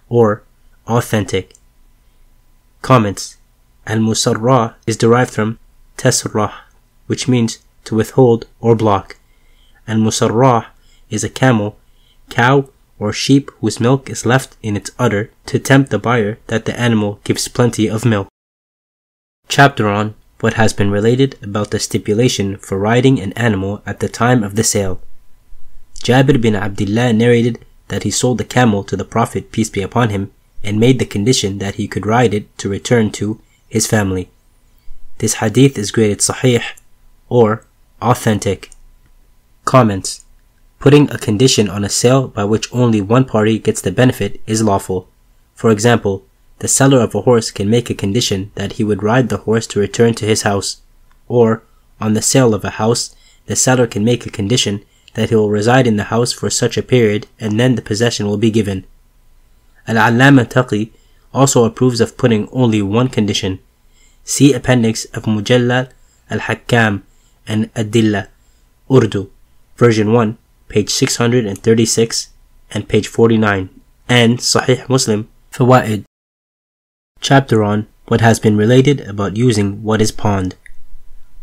or 0.08 0.44
authentic. 0.86 1.52
Comments 2.80 3.36
Al 3.86 3.98
Musarrah 3.98 4.76
is 4.86 4.96
derived 4.96 5.34
from 5.34 5.58
tasrah, 5.98 6.54
which 7.06 7.28
means 7.28 7.58
to 7.84 7.94
withhold 7.94 8.46
or 8.60 8.74
block. 8.74 9.18
Al 9.86 9.98
Musarrah 9.98 10.68
is 11.10 11.22
a 11.22 11.28
camel, 11.28 11.76
cow, 12.30 12.70
or 12.98 13.12
sheep 13.12 13.50
whose 13.60 13.78
milk 13.78 14.08
is 14.08 14.24
left 14.24 14.56
in 14.62 14.74
its 14.74 14.90
udder 14.98 15.30
to 15.44 15.58
tempt 15.58 15.90
the 15.90 15.98
buyer 15.98 16.38
that 16.46 16.64
the 16.64 16.80
animal 16.80 17.20
gives 17.24 17.46
plenty 17.48 17.88
of 17.88 18.06
milk. 18.06 18.28
Chapter 19.48 19.88
on 19.88 20.14
what 20.40 20.54
has 20.54 20.72
been 20.72 20.90
related 20.90 21.38
about 21.42 21.70
the 21.70 21.78
stipulation 21.78 22.56
for 22.58 22.78
riding 22.78 23.20
an 23.20 23.32
animal 23.32 23.82
at 23.86 24.00
the 24.00 24.08
time 24.08 24.42
of 24.42 24.56
the 24.56 24.64
sale. 24.64 25.00
Jabir 26.02 26.40
bin 26.40 26.54
Abdullah 26.54 27.12
narrated 27.12 27.64
that 27.88 28.02
he 28.02 28.10
sold 28.10 28.38
the 28.38 28.44
camel 28.44 28.84
to 28.84 28.96
the 28.96 29.04
Prophet, 29.04 29.52
peace 29.52 29.70
be 29.70 29.80
upon 29.80 30.10
him, 30.10 30.32
and 30.62 30.80
made 30.80 30.98
the 30.98 31.06
condition 31.06 31.58
that 31.58 31.76
he 31.76 31.86
could 31.86 32.06
ride 32.06 32.34
it 32.34 32.56
to 32.58 32.68
return 32.68 33.10
to 33.12 33.40
his 33.68 33.86
family. 33.86 34.30
This 35.18 35.34
hadith 35.34 35.78
is 35.78 35.90
graded 35.90 36.18
sahih 36.18 36.62
or 37.28 37.64
authentic. 38.02 38.70
Comments 39.64 40.24
Putting 40.78 41.10
a 41.10 41.18
condition 41.18 41.70
on 41.70 41.84
a 41.84 41.88
sale 41.88 42.28
by 42.28 42.44
which 42.44 42.72
only 42.72 43.00
one 43.00 43.24
party 43.24 43.58
gets 43.58 43.80
the 43.80 43.90
benefit 43.90 44.40
is 44.46 44.62
lawful. 44.62 45.08
For 45.54 45.70
example, 45.70 46.26
the 46.58 46.68
seller 46.68 47.00
of 47.00 47.14
a 47.14 47.22
horse 47.22 47.50
can 47.50 47.68
make 47.68 47.90
a 47.90 47.94
condition 47.94 48.50
that 48.54 48.74
he 48.74 48.84
would 48.84 49.02
ride 49.02 49.28
the 49.28 49.38
horse 49.38 49.66
to 49.68 49.80
return 49.80 50.14
to 50.14 50.26
his 50.26 50.42
house, 50.42 50.82
or, 51.28 51.62
on 52.00 52.14
the 52.14 52.22
sale 52.22 52.54
of 52.54 52.64
a 52.64 52.70
house, 52.70 53.14
the 53.46 53.56
seller 53.56 53.86
can 53.86 54.04
make 54.04 54.24
a 54.24 54.30
condition 54.30 54.84
that 55.14 55.30
he 55.30 55.36
will 55.36 55.50
reside 55.50 55.86
in 55.86 55.96
the 55.96 56.04
house 56.04 56.32
for 56.32 56.50
such 56.50 56.76
a 56.76 56.82
period 56.82 57.26
and 57.38 57.58
then 57.58 57.74
the 57.74 57.82
possession 57.82 58.26
will 58.26 58.36
be 58.36 58.50
given. 58.50 58.84
Al-Allama 59.86 60.44
Taqi 60.44 60.90
also 61.32 61.64
approves 61.64 62.00
of 62.00 62.16
putting 62.16 62.48
only 62.50 62.80
one 62.82 63.08
condition. 63.08 63.58
See 64.24 64.52
appendix 64.52 65.04
of 65.06 65.24
Mujallal 65.24 65.90
Al-Hakkam 66.30 67.02
and 67.46 67.72
Adilla, 67.74 68.28
Urdu, 68.90 69.30
version 69.76 70.12
1, 70.12 70.38
page 70.68 70.90
636 70.90 72.28
and 72.70 72.88
page 72.88 73.08
49, 73.08 73.68
and 74.08 74.38
Sahih 74.38 74.88
Muslim, 74.88 75.28
Fawaid, 75.52 76.04
chapter 77.24 77.64
on 77.64 77.86
what 78.06 78.20
has 78.20 78.38
been 78.38 78.54
related 78.54 79.00
about 79.00 79.34
using 79.34 79.82
what 79.82 80.02
is 80.02 80.12
pawned. 80.12 80.54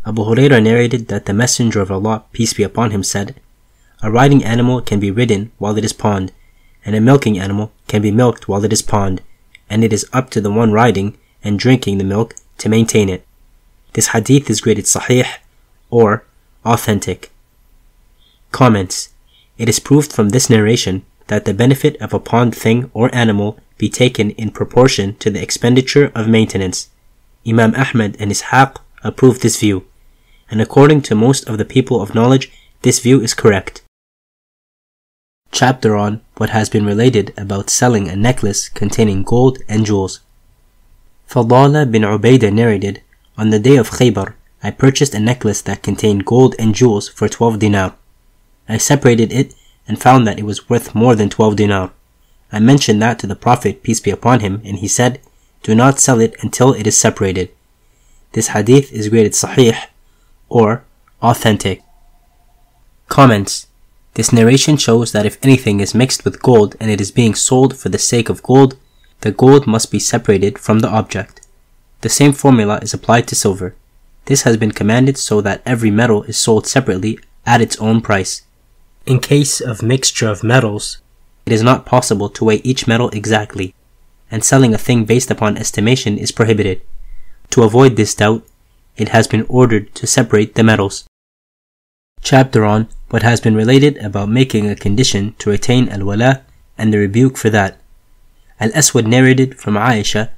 Abu 0.06 0.22
Hurairah 0.22 0.62
narrated 0.62 1.08
that 1.08 1.26
the 1.26 1.34
Messenger 1.34 1.80
of 1.80 1.90
Allah, 1.90 2.22
peace 2.32 2.54
be 2.54 2.62
upon 2.62 2.92
him, 2.92 3.02
said, 3.02 3.34
A 4.00 4.08
riding 4.08 4.44
animal 4.44 4.80
can 4.80 5.00
be 5.00 5.10
ridden 5.10 5.50
while 5.58 5.76
it 5.76 5.84
is 5.84 5.92
pawned, 5.92 6.30
and 6.86 6.94
a 6.94 7.00
milking 7.00 7.36
animal 7.36 7.72
can 7.88 8.00
be 8.00 8.12
milked 8.12 8.46
while 8.46 8.64
it 8.64 8.72
is 8.72 8.80
pawned, 8.80 9.22
and 9.68 9.82
it 9.82 9.92
is 9.92 10.08
up 10.12 10.30
to 10.30 10.40
the 10.40 10.52
one 10.52 10.70
riding 10.70 11.18
and 11.42 11.58
drinking 11.58 11.98
the 11.98 12.04
milk 12.04 12.36
to 12.58 12.68
maintain 12.68 13.08
it. 13.08 13.26
This 13.94 14.08
hadith 14.08 14.48
is 14.48 14.60
graded 14.60 14.84
sahih 14.84 15.26
or 15.90 16.24
authentic. 16.64 17.32
Comments 18.52 19.08
It 19.58 19.68
is 19.68 19.80
proved 19.80 20.12
from 20.12 20.28
this 20.28 20.48
narration 20.48 21.04
that 21.26 21.44
the 21.44 21.54
benefit 21.54 22.00
of 22.00 22.14
a 22.14 22.20
pawned 22.20 22.54
thing 22.54 22.88
or 22.94 23.12
animal 23.12 23.58
be 23.82 23.88
taken 23.88 24.30
in 24.42 24.48
proportion 24.48 25.16
to 25.16 25.28
the 25.28 25.42
expenditure 25.42 26.12
of 26.14 26.28
maintenance. 26.28 26.88
Imam 27.44 27.74
Ahmad 27.74 28.14
and 28.20 28.30
Ishaq 28.30 28.76
approve 29.02 29.40
this 29.40 29.58
view, 29.58 29.84
and 30.48 30.62
according 30.62 31.02
to 31.02 31.16
most 31.16 31.48
of 31.48 31.58
the 31.58 31.64
people 31.64 32.00
of 32.00 32.14
knowledge, 32.14 32.52
this 32.82 33.00
view 33.00 33.20
is 33.20 33.34
correct. 33.34 33.82
Chapter 35.50 35.96
on 35.96 36.20
what 36.36 36.50
has 36.50 36.70
been 36.70 36.86
related 36.86 37.34
about 37.36 37.70
selling 37.70 38.06
a 38.08 38.14
necklace 38.14 38.68
containing 38.68 39.24
gold 39.24 39.58
and 39.68 39.84
jewels. 39.84 40.20
Fadala 41.28 41.82
bin 41.90 42.02
Ubaidah 42.02 42.52
narrated, 42.52 43.02
On 43.36 43.50
the 43.50 43.58
day 43.58 43.74
of 43.74 43.90
Khaybar, 43.90 44.34
I 44.62 44.70
purchased 44.70 45.12
a 45.12 45.18
necklace 45.18 45.60
that 45.62 45.82
contained 45.82 46.24
gold 46.24 46.54
and 46.56 46.72
jewels 46.72 47.08
for 47.08 47.28
12 47.28 47.58
dinar. 47.58 47.96
I 48.68 48.76
separated 48.76 49.32
it 49.32 49.56
and 49.88 50.00
found 50.00 50.24
that 50.28 50.38
it 50.38 50.46
was 50.46 50.70
worth 50.70 50.94
more 50.94 51.16
than 51.16 51.28
12 51.28 51.56
dinar. 51.56 51.90
I 52.52 52.60
mentioned 52.60 53.00
that 53.00 53.18
to 53.20 53.26
the 53.26 53.34
Prophet, 53.34 53.82
peace 53.82 53.98
be 54.00 54.10
upon 54.10 54.40
him, 54.40 54.60
and 54.64 54.78
he 54.78 54.86
said, 54.86 55.20
Do 55.62 55.74
not 55.74 55.98
sell 55.98 56.20
it 56.20 56.36
until 56.40 56.74
it 56.74 56.86
is 56.86 57.00
separated. 57.00 57.50
This 58.32 58.48
hadith 58.48 58.92
is 58.92 59.08
graded 59.08 59.32
sahih 59.32 59.76
or 60.50 60.84
authentic. 61.22 61.82
Comments 63.08 63.66
This 64.14 64.32
narration 64.32 64.76
shows 64.76 65.12
that 65.12 65.26
if 65.26 65.38
anything 65.42 65.80
is 65.80 65.94
mixed 65.94 66.24
with 66.24 66.42
gold 66.42 66.76
and 66.78 66.90
it 66.90 67.00
is 67.00 67.10
being 67.10 67.34
sold 67.34 67.76
for 67.76 67.88
the 67.88 67.98
sake 67.98 68.28
of 68.28 68.42
gold, 68.42 68.76
the 69.20 69.32
gold 69.32 69.66
must 69.66 69.90
be 69.90 69.98
separated 69.98 70.58
from 70.58 70.80
the 70.80 70.88
object. 70.88 71.46
The 72.02 72.08
same 72.08 72.32
formula 72.32 72.80
is 72.82 72.92
applied 72.92 73.28
to 73.28 73.34
silver. 73.34 73.74
This 74.26 74.42
has 74.42 74.56
been 74.56 74.72
commanded 74.72 75.16
so 75.18 75.40
that 75.40 75.62
every 75.64 75.90
metal 75.90 76.22
is 76.24 76.36
sold 76.36 76.66
separately 76.66 77.18
at 77.46 77.60
its 77.60 77.76
own 77.78 78.00
price. 78.00 78.42
In 79.06 79.20
case 79.20 79.60
of 79.60 79.82
mixture 79.82 80.28
of 80.28 80.42
metals, 80.42 81.01
it 81.46 81.52
is 81.52 81.62
not 81.62 81.86
possible 81.86 82.28
to 82.30 82.44
weigh 82.44 82.62
each 82.64 82.86
metal 82.86 83.08
exactly, 83.10 83.74
and 84.30 84.44
selling 84.44 84.74
a 84.74 84.78
thing 84.78 85.04
based 85.04 85.30
upon 85.30 85.56
estimation 85.56 86.18
is 86.18 86.32
prohibited. 86.32 86.80
To 87.50 87.62
avoid 87.62 87.96
this 87.96 88.14
doubt, 88.14 88.46
it 88.96 89.08
has 89.10 89.26
been 89.26 89.46
ordered 89.48 89.94
to 89.96 90.06
separate 90.06 90.54
the 90.54 90.62
metals. 90.62 91.04
Chapter 92.22 92.64
on 92.64 92.88
what 93.10 93.22
has 93.22 93.40
been 93.40 93.54
related 93.54 93.96
about 93.98 94.28
making 94.28 94.68
a 94.68 94.76
condition 94.76 95.34
to 95.38 95.50
retain 95.50 95.88
al-wala 95.88 96.42
and 96.78 96.92
the 96.92 96.98
rebuke 96.98 97.36
for 97.36 97.50
that. 97.50 97.78
Al-Aswad 98.60 99.06
narrated 99.06 99.58
from 99.58 99.74
Aisha 99.74 100.30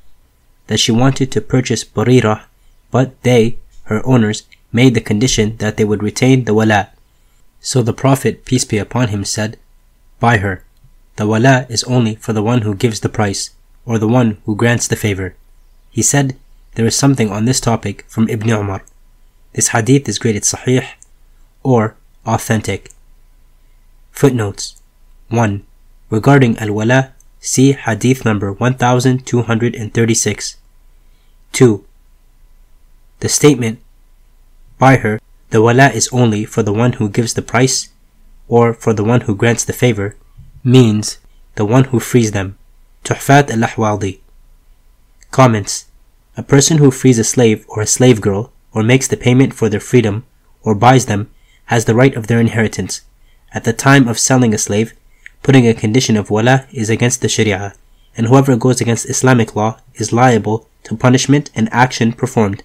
that 0.67 0.81
she 0.81 0.93
wanted 0.93 1.31
to 1.33 1.41
purchase 1.41 1.85
Barira, 1.85 2.45
but 2.91 3.21
they, 3.23 3.59
her 3.85 4.05
owners, 4.07 4.45
made 4.73 4.95
the 4.95 5.01
condition 5.01 5.57
that 5.59 5.77
they 5.77 5.85
would 5.85 6.03
retain 6.03 6.45
the 6.45 6.55
wala. 6.55 6.89
So 7.61 7.83
the 7.83 7.93
Prophet, 7.93 8.45
peace 8.45 8.65
be 8.65 8.79
upon 8.79 9.09
him, 9.09 9.25
said, 9.25 9.59
Buy 10.21 10.39
her. 10.39 10.65
The 11.17 11.27
wala 11.27 11.67
is 11.69 11.85
only 11.85 12.17
for 12.17 12.33
the 12.33 12.43
one 12.43 12.63
who 12.63 12.75
gives 12.75 13.01
the 13.01 13.09
price, 13.09 13.51
or 13.87 13.99
the 13.99 14.09
one 14.09 14.39
who 14.45 14.57
grants 14.57 14.89
the 14.89 14.97
favor. 14.97 15.35
He 15.91 16.03
said, 16.03 16.37
there 16.75 16.87
is 16.87 16.97
something 16.97 17.31
on 17.31 17.45
this 17.45 17.61
topic 17.61 18.05
from 18.09 18.29
Ibn 18.29 18.51
Umar. 18.51 18.85
This 19.53 19.69
hadith 19.69 20.09
is 20.09 20.19
graded 20.19 20.43
sahih 20.43 20.89
or 21.63 21.95
authentic. 22.27 22.91
Footnotes 24.11 24.83
1. 25.29 25.65
Regarding 26.11 26.59
al-wala, 26.59 27.13
see 27.39 27.71
hadith 27.73 28.25
number 28.25 28.53
1236. 28.53 30.57
2. 31.53 31.85
The 33.21 33.29
statement, 33.29 33.79
by 34.79 34.97
her, 34.97 35.21
the 35.51 35.63
wala 35.63 35.91
is 35.91 36.09
only 36.09 36.45
for 36.45 36.65
the 36.65 36.73
one 36.73 36.95
who 36.95 37.09
gives 37.09 37.35
the 37.35 37.43
price 37.43 37.91
or 38.49 38.75
for 38.75 38.93
the 38.93 39.05
one 39.05 39.21
who 39.23 39.37
grants 39.37 39.65
the 39.65 39.73
favor, 39.73 40.17
means 40.65 41.19
the 41.57 41.65
one 41.65 41.85
who 41.85 42.01
frees 42.01 42.33
them. 42.33 42.57
Tuhfat 43.05 43.51
al-Ahwadi. 43.51 44.21
Comments. 45.31 45.85
A 46.37 46.43
person 46.43 46.79
who 46.79 46.91
frees 46.91 47.19
a 47.19 47.25
slave 47.25 47.65
or 47.69 47.83
a 47.83 47.87
slave 47.87 48.21
girl 48.21 48.51
or 48.73 48.83
makes 48.83 49.07
the 49.07 49.17
payment 49.17 49.53
for 49.55 49.69
their 49.69 49.81
freedom 49.81 50.25
or 50.63 50.75
buys 50.75 51.07
them 51.07 51.31
has 51.67 51.85
the 51.85 51.95
right 51.95 52.15
of 52.17 52.27
their 52.27 52.41
inheritance. 52.41 53.03
At 53.53 53.65
the 53.65 53.73
time 53.73 54.09
of 54.09 54.19
selling 54.19 54.55
a 54.55 54.59
slave, 54.59 54.95
putting 55.43 55.69
a 55.69 55.75
condition 55.75 56.17
of 56.17 56.31
wala 56.31 56.67
is 56.73 56.91
against 56.91 57.21
the 57.21 57.29
sharia, 57.29 57.75
and 58.17 58.27
whoever 58.27 58.57
goes 58.57 58.81
against 58.81 59.09
Islamic 59.09 59.55
law 59.55 59.79
is 59.95 60.13
liable 60.13 60.67
to 60.85 60.97
punishment 60.97 61.51
and 61.55 61.69
action 61.73 62.13
performed. 62.13 62.63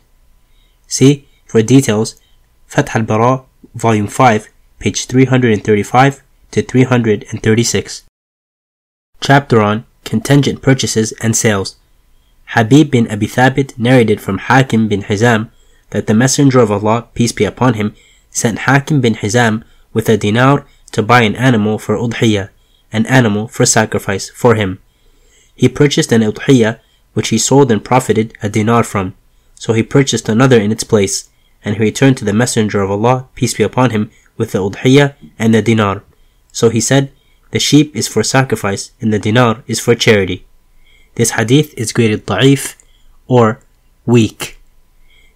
See, 0.88 1.28
for 1.46 1.62
details, 1.62 2.20
Fath 2.66 2.96
al-Bari, 2.96 3.42
Volume 3.76 4.08
5, 4.08 4.50
page 4.80 5.06
335 5.06 6.24
to 6.52 6.62
336. 6.62 8.04
Chapter 9.22 9.62
on 9.62 9.86
Contingent 10.04 10.62
Purchases 10.62 11.12
and 11.22 11.36
Sales. 11.36 11.76
Habib 12.54 12.92
bin 12.92 13.12
Abi 13.12 13.28
Thabit 13.28 13.78
narrated 13.78 14.20
from 14.20 14.40
Hakim 14.40 14.88
bin 14.88 15.04
Hizam 15.04 15.52
that 15.92 16.08
the 16.08 16.14
Messenger 16.14 16.60
of 16.60 16.72
Allah, 16.72 17.08
peace 17.14 17.32
be 17.32 17.46
upon 17.46 17.76
him, 17.76 17.96
sent 18.32 18.60
Hakim 18.60 19.02
bin 19.02 19.16
Hizam 19.16 19.64
with 19.94 20.10
a 20.10 20.18
dinar 20.18 20.66
to 20.92 21.04
buy 21.04 21.22
an 21.22 21.36
animal 21.36 21.78
for 21.78 21.96
udhiyah, 21.96 22.50
an 22.92 23.06
animal 23.06 23.48
for 23.48 23.66
sacrifice 23.66 24.30
for 24.30 24.56
him. 24.56 24.80
He 25.56 25.70
purchased 25.70 26.12
an 26.12 26.22
udhiyah 26.22 26.80
which 27.14 27.30
he 27.30 27.38
sold 27.38 27.72
and 27.72 27.84
profited 27.84 28.34
a 28.42 28.50
dinar 28.50 28.84
from. 28.84 29.16
So 29.56 29.74
he 29.74 29.84
purchased 29.84 30.30
another 30.30 30.60
in 30.60 30.72
its 30.72 30.84
place, 30.84 31.30
and 31.64 31.76
he 31.76 31.82
returned 31.82 32.18
to 32.18 32.26
the 32.26 32.34
Messenger 32.34 32.82
of 32.82 32.92
Allah, 32.92 33.28
peace 33.36 33.54
be 33.54 33.64
upon 33.64 33.90
him, 33.92 34.10
with 34.38 34.54
the 34.54 34.60
udhiyah 34.60 35.16
and 35.38 35.54
the 35.54 35.62
dinar. 35.62 36.04
So 36.52 36.70
he 36.70 36.82
said, 36.82 37.12
The 37.52 37.60
sheep 37.60 37.96
is 37.96 38.08
for 38.08 38.24
sacrifice, 38.24 38.92
and 39.02 39.14
the 39.14 39.20
dinar 39.20 39.64
is 39.68 39.80
for 39.80 39.96
charity. 39.96 40.46
This 41.16 41.32
hadith 41.32 41.74
is 41.76 41.92
graded 41.92 42.26
da'if 42.26 42.76
or 43.28 43.60
weak. 44.06 44.58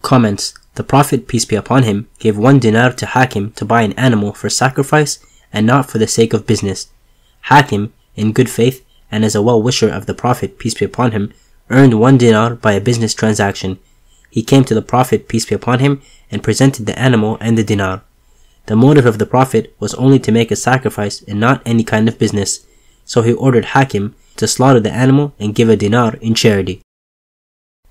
Comments 0.01 0.53
The 0.75 0.83
Prophet, 0.83 1.27
peace 1.27 1.45
be 1.45 1.55
upon 1.55 1.83
him, 1.83 2.09
gave 2.19 2.37
one 2.37 2.59
dinar 2.59 2.91
to 2.93 3.05
Hakim 3.05 3.51
to 3.51 3.65
buy 3.65 3.83
an 3.83 3.93
animal 3.93 4.33
for 4.33 4.49
sacrifice 4.49 5.19
and 5.51 5.67
not 5.67 5.89
for 5.89 5.97
the 5.97 6.07
sake 6.07 6.33
of 6.33 6.47
business. 6.47 6.89
Hakim, 7.41 7.93
in 8.15 8.33
good 8.33 8.49
faith 8.49 8.85
and 9.11 9.23
as 9.23 9.35
a 9.35 9.41
well 9.41 9.61
wisher 9.61 9.89
of 9.89 10.07
the 10.07 10.13
Prophet, 10.13 10.57
peace 10.57 10.73
be 10.73 10.85
upon 10.85 11.11
him, 11.11 11.31
earned 11.69 11.99
one 11.99 12.17
dinar 12.17 12.55
by 12.55 12.73
a 12.73 12.81
business 12.81 13.13
transaction. 13.13 13.77
He 14.31 14.41
came 14.41 14.63
to 14.65 14.73
the 14.73 14.81
Prophet, 14.81 15.27
peace 15.27 15.45
be 15.45 15.53
upon 15.53 15.79
him, 15.79 16.01
and 16.31 16.41
presented 16.41 16.87
the 16.87 16.97
animal 16.97 17.37
and 17.39 17.55
the 17.55 17.63
dinar. 17.63 18.01
The 18.65 18.75
motive 18.77 19.05
of 19.05 19.17
the 19.17 19.25
Prophet 19.25 19.75
was 19.79 19.93
only 19.95 20.19
to 20.19 20.31
make 20.31 20.49
a 20.49 20.55
sacrifice 20.55 21.21
and 21.23 21.39
not 21.39 21.61
any 21.65 21.83
kind 21.83 22.07
of 22.07 22.17
business, 22.17 22.65
so 23.05 23.21
he 23.21 23.33
ordered 23.33 23.65
Hakim 23.75 24.15
to 24.37 24.47
slaughter 24.47 24.79
the 24.79 24.91
animal 24.91 25.33
and 25.37 25.53
give 25.53 25.69
a 25.69 25.75
dinar 25.75 26.15
in 26.21 26.33
charity. 26.33 26.81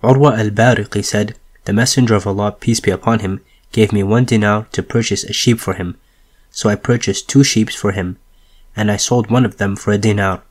Urwa 0.03 0.39
al-Bariqi 0.39 1.05
said, 1.05 1.37
The 1.65 1.73
Messenger 1.73 2.15
of 2.15 2.27
Allah, 2.27 2.53
peace 2.53 2.81
be 2.81 2.91
upon 2.91 3.21
him, 3.21 3.41
gave 3.71 3.93
me 3.93 4.03
one 4.03 4.25
dinar 4.25 4.67
to 4.73 4.83
purchase 4.83 5.25
a 5.25 5.33
sheep 5.33 5.61
for 5.61 5.75
him. 5.75 5.99
So 6.51 6.69
I 6.69 6.75
purchased 6.75 7.29
two 7.29 7.45
sheep 7.45 7.71
for 7.71 7.93
him, 7.93 8.19
and 8.75 8.91
I 8.91 8.97
sold 8.97 9.31
one 9.31 9.45
of 9.45 9.59
them 9.59 9.77
for 9.77 9.93
a 9.93 9.99
dinar. 9.99 10.43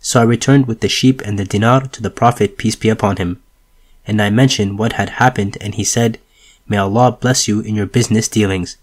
So 0.00 0.20
I 0.20 0.24
returned 0.24 0.66
with 0.66 0.80
the 0.80 0.88
sheep 0.88 1.20
and 1.22 1.38
the 1.38 1.44
dinar 1.44 1.82
to 1.82 2.02
the 2.02 2.10
Prophet, 2.10 2.58
peace 2.58 2.76
be 2.76 2.88
upon 2.88 3.16
him. 3.16 3.42
And 4.06 4.20
I 4.20 4.30
mentioned 4.30 4.78
what 4.78 4.94
had 4.94 5.10
happened, 5.10 5.56
and 5.60 5.74
he 5.74 5.84
said, 5.84 6.18
May 6.68 6.76
Allah 6.76 7.12
bless 7.12 7.48
you 7.48 7.60
in 7.60 7.74
your 7.74 7.86
business 7.86 8.28
dealings. 8.28 8.76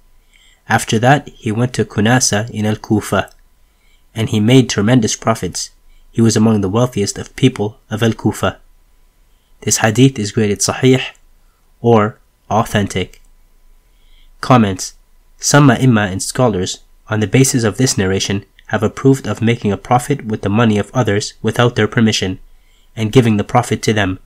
After 0.68 0.98
that, 1.00 1.30
he 1.30 1.52
went 1.52 1.74
to 1.76 1.86
Kunasa 1.86 2.50
in 2.50 2.66
Al 2.66 2.76
Kufa, 2.76 3.30
and 4.16 4.30
he 4.30 4.40
made 4.40 4.70
tremendous 4.70 5.16
profits. 5.16 5.70
He 6.12 6.22
was 6.22 6.36
among 6.36 6.62
the 6.62 6.70
wealthiest 6.70 7.18
of 7.18 7.36
people 7.36 7.80
of 7.90 8.02
Al 8.02 8.14
Kufa. 8.14 8.60
This 9.62 9.78
hadith 9.78 10.18
is 10.18 10.32
graded 10.32 10.60
sahih 10.60 11.04
or 11.82 12.20
authentic. 12.50 13.22
Comments 14.42 14.94
Some 15.38 15.70
A'imma 15.70 16.12
and 16.12 16.22
scholars, 16.22 16.80
on 17.10 17.20
the 17.20 17.28
basis 17.28 17.64
of 17.64 17.78
this 17.78 17.98
narration, 17.98 18.46
have 18.68 18.82
approved 18.82 19.28
of 19.28 19.42
making 19.42 19.72
a 19.72 19.78
profit 19.78 20.26
with 20.26 20.42
the 20.42 20.50
money 20.50 20.80
of 20.80 20.92
others 20.94 21.34
without 21.42 21.76
their 21.76 21.88
permission, 21.88 22.40
and 22.96 23.12
giving 23.12 23.38
the 23.38 23.44
profit 23.44 23.84
to 23.84 23.94
them. 23.94 24.20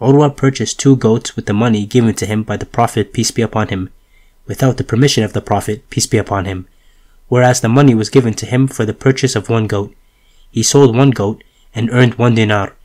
Urwa 0.00 0.36
purchased 0.36 0.80
two 0.80 0.96
goats 0.96 1.36
with 1.36 1.46
the 1.46 1.52
money 1.52 1.86
given 1.86 2.14
to 2.14 2.26
him 2.26 2.42
by 2.42 2.56
the 2.56 2.66
Prophet, 2.66 3.12
peace 3.12 3.30
be 3.30 3.42
upon 3.42 3.68
him, 3.68 3.90
without 4.46 4.76
the 4.76 4.84
permission 4.84 5.24
of 5.24 5.32
the 5.32 5.40
Prophet, 5.40 5.88
peace 5.90 6.06
be 6.06 6.18
upon 6.18 6.44
him, 6.44 6.68
whereas 7.28 7.60
the 7.60 7.68
money 7.68 7.94
was 7.94 8.10
given 8.10 8.34
to 8.34 8.46
him 8.46 8.66
for 8.66 8.84
the 8.84 8.94
purchase 8.94 9.34
of 9.34 9.48
one 9.48 9.66
goat. 9.66 9.94
He 10.50 10.62
sold 10.62 10.96
one 10.96 11.10
goat 11.10 11.42
and 11.74 11.90
earned 11.90 12.14
one 12.14 12.34
dinar. 12.34 12.76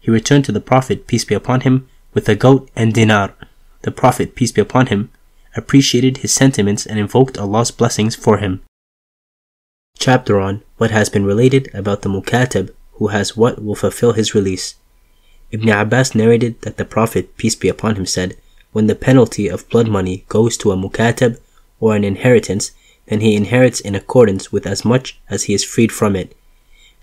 He 0.00 0.10
returned 0.10 0.44
to 0.46 0.52
the 0.52 0.60
Prophet, 0.60 1.06
peace 1.06 1.24
be 1.24 1.34
upon 1.34 1.62
him, 1.62 1.88
with 2.12 2.26
the 2.26 2.34
goat 2.34 2.70
and 2.76 2.92
dinar. 2.92 3.34
The 3.82 3.90
Prophet, 3.90 4.34
peace 4.34 4.52
be 4.52 4.60
upon 4.60 4.86
him, 4.86 5.10
appreciated 5.56 6.18
his 6.18 6.32
sentiments 6.32 6.84
and 6.86 6.98
invoked 6.98 7.38
Allah's 7.38 7.70
blessings 7.70 8.16
for 8.16 8.38
him. 8.38 8.62
Chapter 9.98 10.40
on 10.40 10.62
what 10.76 10.90
has 10.90 11.08
been 11.08 11.24
related 11.24 11.70
about 11.72 12.02
the 12.02 12.08
Mukatab 12.08 12.70
who 12.94 13.08
has 13.08 13.36
what 13.36 13.62
will 13.62 13.74
fulfill 13.74 14.12
his 14.12 14.34
release. 14.34 14.76
Ibn 15.50 15.68
Abbas 15.68 16.14
narrated 16.14 16.60
that 16.62 16.76
the 16.76 16.84
Prophet, 16.84 17.36
peace 17.36 17.54
be 17.54 17.68
upon 17.68 17.96
him, 17.96 18.06
said, 18.06 18.36
When 18.74 18.88
the 18.88 18.96
penalty 18.96 19.46
of 19.46 19.68
blood 19.68 19.86
money 19.86 20.24
goes 20.28 20.56
to 20.56 20.72
a 20.72 20.76
Mukatab 20.76 21.38
or 21.78 21.94
an 21.94 22.02
inheritance, 22.02 22.72
then 23.06 23.20
he 23.20 23.36
inherits 23.36 23.78
in 23.78 23.94
accordance 23.94 24.50
with 24.50 24.66
as 24.66 24.84
much 24.84 25.20
as 25.30 25.44
he 25.44 25.54
is 25.54 25.62
freed 25.62 25.92
from 25.92 26.16
it. 26.16 26.36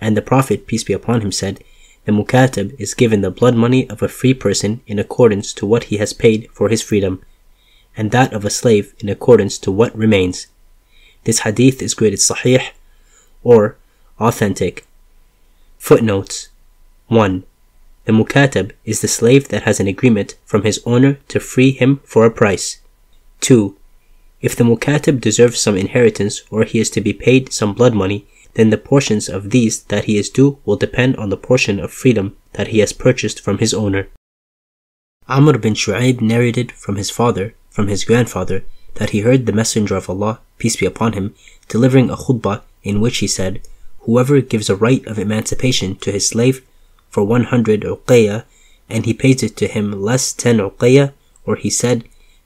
And 0.01 0.17
the 0.17 0.21
Prophet, 0.21 0.67
peace 0.67 0.83
be 0.83 0.91
upon 0.91 1.21
him, 1.21 1.31
said, 1.31 1.63
The 2.03 2.11
Mukatab 2.11 2.75
is 2.77 2.93
given 2.93 3.21
the 3.21 3.31
blood 3.31 3.55
money 3.55 3.89
of 3.89 4.01
a 4.01 4.09
free 4.09 4.33
person 4.33 4.81
in 4.85 4.99
accordance 4.99 5.53
to 5.53 5.65
what 5.65 5.85
he 5.85 5.95
has 5.95 6.11
paid 6.11 6.49
for 6.51 6.67
his 6.67 6.81
freedom, 6.81 7.23
and 7.95 8.11
that 8.11 8.33
of 8.33 8.43
a 8.43 8.49
slave 8.49 8.93
in 8.99 9.07
accordance 9.07 9.57
to 9.59 9.71
what 9.71 9.97
remains. 9.97 10.47
This 11.23 11.39
hadith 11.39 11.81
is 11.81 11.93
graded 11.93 12.19
sahih 12.19 12.71
or 13.43 13.77
authentic. 14.19 14.85
Footnotes 15.77 16.49
1. 17.07 17.45
The 18.05 18.13
mukatab 18.13 18.71
is 18.83 19.01
the 19.01 19.07
slave 19.07 19.49
that 19.49 19.63
has 19.63 19.79
an 19.79 19.87
agreement 19.87 20.35
from 20.45 20.63
his 20.63 20.81
owner 20.85 21.19
to 21.27 21.39
free 21.39 21.71
him 21.71 21.99
for 22.03 22.25
a 22.25 22.31
price. 22.31 22.79
2. 23.41 23.75
If 24.41 24.55
the 24.55 24.63
mukatab 24.63 25.21
deserves 25.21 25.59
some 25.59 25.77
inheritance 25.77 26.41
or 26.49 26.63
he 26.63 26.79
is 26.79 26.89
to 26.91 27.01
be 27.01 27.13
paid 27.13 27.53
some 27.53 27.73
blood 27.73 27.93
money, 27.93 28.25
then 28.55 28.69
the 28.69 28.77
portions 28.77 29.29
of 29.29 29.51
these 29.51 29.83
that 29.83 30.05
he 30.05 30.17
is 30.17 30.29
due 30.29 30.57
will 30.65 30.75
depend 30.75 31.15
on 31.17 31.29
the 31.29 31.37
portion 31.37 31.79
of 31.79 31.91
freedom 31.91 32.35
that 32.53 32.69
he 32.69 32.79
has 32.79 32.91
purchased 32.91 33.39
from 33.39 33.59
his 33.59 33.73
owner. 33.73 34.07
Amr 35.27 35.57
bin 35.57 35.75
Shu'aib 35.75 36.21
narrated 36.21 36.71
from 36.71 36.97
his 36.97 37.09
father, 37.09 37.53
from 37.69 37.87
his 37.87 38.03
grandfather, 38.03 38.63
that 38.95 39.11
he 39.11 39.21
heard 39.21 39.45
the 39.45 39.53
Messenger 39.53 39.95
of 39.95 40.09
Allah, 40.09 40.41
peace 40.57 40.75
be 40.75 40.85
upon 40.85 41.13
him, 41.13 41.33
delivering 41.69 42.09
a 42.09 42.17
khutbah 42.17 42.63
in 42.83 42.99
which 42.99 43.19
he 43.19 43.27
said, 43.27 43.61
Whoever 44.01 44.41
gives 44.41 44.69
a 44.69 44.75
right 44.75 45.05
of 45.05 45.19
emancipation 45.19 45.95
to 45.97 46.11
his 46.11 46.27
slave 46.27 46.65
for 47.11 47.23
100 47.23 47.81
uqayya, 47.81 48.45
and 48.89 49.05
he 49.05 49.13
pays 49.13 49.43
it 49.43 49.55
to 49.57 49.67
him 49.67 50.01
less 50.01 50.33
10 50.33 50.57
uqayya, 50.57 51.13
or 51.45 51.55
he 51.57 51.69
said 51.69 52.05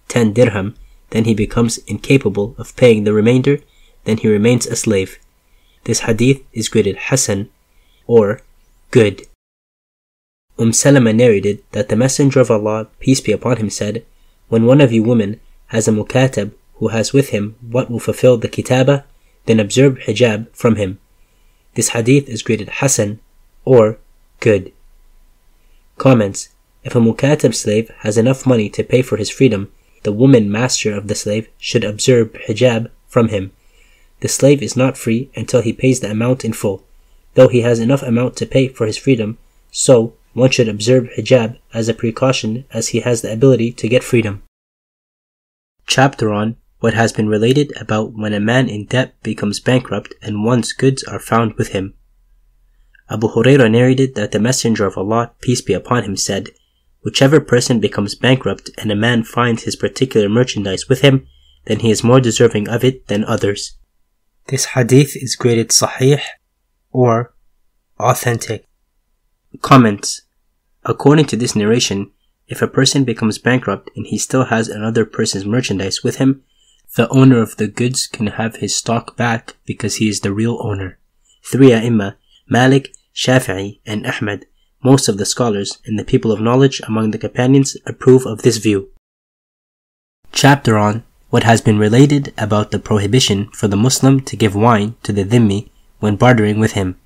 10 0.10 0.34
dirham, 0.34 0.76
then 1.12 1.24
he 1.24 1.34
becomes 1.34 1.78
incapable 1.88 2.56
of 2.58 2.76
paying 2.76 3.06
the 3.06 3.14
remainder, 3.14 3.60
then 4.04 4.18
he 4.18 4.28
remains 4.28 4.66
a 4.66 4.76
slave. 4.76 5.18
This 5.86 6.02
hadith 6.02 6.42
is 6.52 6.68
graded 6.68 6.98
Hasan 6.98 7.50
or 8.08 8.42
good. 8.92 9.28
Umm 10.58 10.74
Salama 10.74 11.14
narrated 11.14 11.64
that 11.72 11.90
the 11.90 11.96
Messenger 11.96 12.40
of 12.40 12.52
Allah, 12.52 12.88
peace 13.00 13.22
be 13.22 13.32
upon 13.32 13.58
him, 13.58 13.70
said, 13.70 14.06
When 14.48 14.66
one 14.66 14.82
of 14.82 14.92
you 14.92 15.04
women 15.04 15.40
has 15.68 15.88
a 15.88 15.92
mukatab 15.92 16.52
who 16.76 16.90
has 16.90 17.14
with 17.14 17.30
him 17.30 17.56
what 17.62 17.90
will 17.90 18.00
fulfill 18.00 18.38
the 18.38 18.48
kitaba, 18.48 19.06
then 19.46 19.60
observe 19.60 20.00
hijab 20.08 20.48
from 20.56 20.76
him. 20.76 21.00
This 21.76 21.90
hadith 21.90 22.30
is 22.30 22.42
graded 22.42 22.70
Hasan 22.80 23.20
or 23.64 24.00
good. 24.40 24.72
Comments 25.98 26.50
If 26.84 26.96
a 26.96 27.00
mukatab 27.00 27.56
slave 27.56 27.90
has 28.00 28.18
enough 28.18 28.46
money 28.46 28.70
to 28.70 28.84
pay 28.84 29.02
for 29.02 29.18
his 29.18 29.30
freedom, 29.30 29.72
the 30.04 30.12
woman 30.12 30.52
master 30.52 30.94
of 30.94 31.08
the 31.08 31.16
slave 31.16 31.48
should 31.58 31.84
observe 31.84 32.34
hijab 32.48 32.92
from 33.08 33.30
him. 33.30 33.52
The 34.20 34.28
slave 34.28 34.62
is 34.62 34.76
not 34.76 34.98
free 34.98 35.30
until 35.36 35.62
he 35.62 35.74
pays 35.74 36.00
the 36.00 36.12
amount 36.12 36.46
in 36.46 36.54
full. 36.54 36.84
Though 37.34 37.48
he 37.48 37.62
has 37.62 37.80
enough 37.80 38.04
amount 38.04 38.36
to 38.38 38.46
pay 38.46 38.68
for 38.68 38.86
his 38.86 38.98
freedom, 38.98 39.38
so 39.72 40.14
one 40.34 40.52
should 40.52 40.70
observe 40.70 41.10
hijab 41.18 41.58
as 41.74 41.90
a 41.90 41.94
precaution 41.94 42.66
as 42.72 42.90
he 42.90 43.00
has 43.00 43.22
the 43.22 43.32
ability 43.32 43.72
to 43.74 43.90
get 43.90 44.04
freedom. 44.04 44.44
Chapter 45.88 46.32
on 46.34 46.58
what 46.80 46.94
has 46.94 47.14
been 47.14 47.28
related 47.28 47.74
about 47.80 48.14
when 48.14 48.34
a 48.34 48.40
man 48.40 48.70
in 48.70 48.86
debt 48.86 49.16
becomes 49.24 49.60
bankrupt 49.60 50.14
and 50.22 50.44
one's 50.44 50.74
goods 50.74 51.04
are 51.04 51.20
found 51.20 51.54
with 51.56 51.70
him. 51.70 51.94
Abu 53.10 53.28
Hurairah 53.28 53.72
narrated 53.72 54.16
that 54.16 54.32
the 54.32 54.40
Messenger 54.40 54.86
of 54.86 54.98
Allah, 54.98 55.32
peace 55.42 55.62
be 55.62 55.74
upon 55.74 56.04
him, 56.04 56.18
said, 56.18 56.50
Whichever 57.04 57.40
person 57.40 57.80
becomes 57.80 58.16
bankrupt 58.16 58.72
and 58.78 58.92
a 58.92 58.96
man 58.96 59.24
finds 59.24 59.64
his 59.64 59.76
particular 59.76 60.28
merchandise 60.28 60.90
with 60.90 61.02
him, 61.02 61.28
then 61.66 61.80
he 61.80 61.92
is 61.92 62.04
more 62.04 62.20
deserving 62.20 62.68
of 62.68 62.84
it 62.84 63.08
than 63.08 63.24
others. 63.24 63.78
This 64.48 64.66
hadith 64.66 65.16
is 65.16 65.36
graded 65.36 65.70
sahih 65.70 66.22
or 66.92 67.34
authentic. 68.00 68.66
Comments 69.62 70.22
According 70.84 71.26
to 71.26 71.36
this 71.36 71.56
narration, 71.56 72.12
if 72.48 72.62
a 72.62 72.68
person 72.68 73.04
becomes 73.04 73.38
bankrupt 73.38 73.90
and 73.96 74.06
he 74.08 74.18
still 74.18 74.46
has 74.46 74.68
another 74.68 75.06
person's 75.06 75.46
merchandise 75.46 76.04
with 76.04 76.18
him, 76.18 76.44
The 76.96 77.10
owner 77.10 77.42
of 77.42 77.58
the 77.58 77.68
goods 77.68 78.08
can 78.08 78.28
have 78.28 78.58
his 78.58 78.76
stock 78.76 79.18
back 79.18 79.56
because 79.66 79.96
he 79.96 80.08
is 80.08 80.22
the 80.22 80.32
real 80.32 80.60
owner. 80.62 80.98
Three 81.44 81.72
A'imma, 81.72 82.16
Malik, 82.48 82.95
Shafi'i, 83.16 83.80
and 83.86 84.06
Ahmad, 84.06 84.46
most 84.84 85.08
of 85.08 85.18
the 85.18 85.26
scholars 85.26 85.80
and 85.86 85.98
the 85.98 86.04
people 86.04 86.32
of 86.32 86.42
knowledge 86.42 86.82
among 86.86 87.12
the 87.12 87.18
companions 87.18 87.78
approve 87.86 88.26
of 88.26 88.42
this 88.42 88.58
view. 88.58 88.90
Chapter 90.32 90.78
on 90.78 91.04
what 91.30 91.44
has 91.44 91.62
been 91.62 91.80
related 91.80 92.34
about 92.38 92.72
the 92.72 92.80
prohibition 92.80 93.50
for 93.52 93.68
the 93.68 93.78
Muslim 93.78 94.20
to 94.22 94.36
give 94.36 94.54
wine 94.54 94.96
to 95.04 95.12
the 95.12 95.24
dhimmi 95.24 95.70
when 96.00 96.18
bartering 96.18 96.60
with 96.60 96.74
him. 96.74 96.98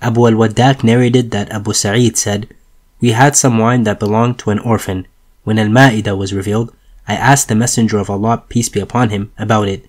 Abu 0.00 0.26
al-Waddaq 0.26 0.84
narrated 0.84 1.32
that 1.32 1.50
Abu 1.50 1.72
Sa'id 1.72 2.16
said, 2.16 2.54
We 3.00 3.10
had 3.10 3.36
some 3.36 3.58
wine 3.58 3.82
that 3.82 3.98
belonged 3.98 4.38
to 4.40 4.50
an 4.50 4.60
orphan. 4.60 5.06
When 5.42 5.58
Al-Ma'idah 5.58 6.16
was 6.16 6.32
revealed, 6.32 6.74
I 7.06 7.14
asked 7.14 7.48
the 7.48 7.54
Messenger 7.54 7.98
of 7.98 8.10
Allah, 8.10 8.44
peace 8.48 8.68
be 8.68 8.80
upon 8.80 9.10
him, 9.10 9.32
about 9.38 9.68
it. 9.68 9.86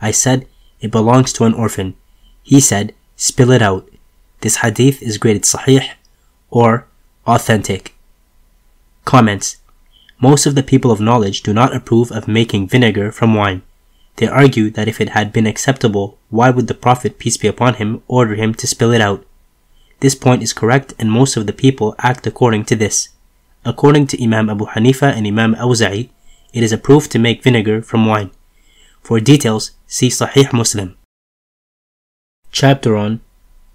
I 0.00 0.10
said, 0.10 0.48
It 0.80 0.90
belongs 0.90 1.32
to 1.34 1.44
an 1.44 1.54
orphan. 1.54 1.94
He 2.42 2.60
said, 2.60 2.92
Spill 3.14 3.52
it 3.52 3.62
out. 3.62 3.88
This 4.42 4.56
hadith 4.56 5.00
is 5.00 5.18
graded 5.18 5.44
sahih 5.44 5.88
or 6.50 6.86
authentic. 7.26 7.94
Comments 9.04 9.56
Most 10.20 10.46
of 10.46 10.56
the 10.56 10.64
people 10.64 10.90
of 10.90 11.00
knowledge 11.00 11.42
do 11.42 11.52
not 11.54 11.74
approve 11.74 12.10
of 12.10 12.26
making 12.26 12.66
vinegar 12.66 13.12
from 13.12 13.34
wine. 13.34 13.62
They 14.16 14.26
argue 14.26 14.68
that 14.70 14.88
if 14.88 15.00
it 15.00 15.10
had 15.10 15.32
been 15.32 15.46
acceptable, 15.46 16.18
why 16.28 16.50
would 16.50 16.66
the 16.66 16.74
Prophet, 16.74 17.20
peace 17.20 17.36
be 17.36 17.46
upon 17.46 17.74
him, 17.74 18.02
order 18.08 18.34
him 18.34 18.52
to 18.54 18.66
spill 18.66 18.90
it 18.90 19.00
out? 19.00 19.24
This 20.00 20.16
point 20.16 20.42
is 20.42 20.52
correct 20.52 20.92
and 20.98 21.10
most 21.10 21.36
of 21.36 21.46
the 21.46 21.52
people 21.52 21.94
act 22.00 22.26
according 22.26 22.64
to 22.64 22.74
this. 22.74 23.10
According 23.64 24.08
to 24.08 24.20
Imam 24.20 24.50
Abu 24.50 24.66
Hanifa 24.66 25.14
and 25.14 25.24
Imam 25.24 25.54
Awza'i, 25.54 26.10
it 26.52 26.64
is 26.64 26.72
approved 26.72 27.12
to 27.12 27.20
make 27.20 27.44
vinegar 27.44 27.80
from 27.80 28.06
wine. 28.06 28.32
For 29.02 29.20
details, 29.20 29.70
see 29.86 30.08
Sahih 30.08 30.52
Muslim. 30.52 30.96
Chapter 32.50 32.96
on 32.96 33.20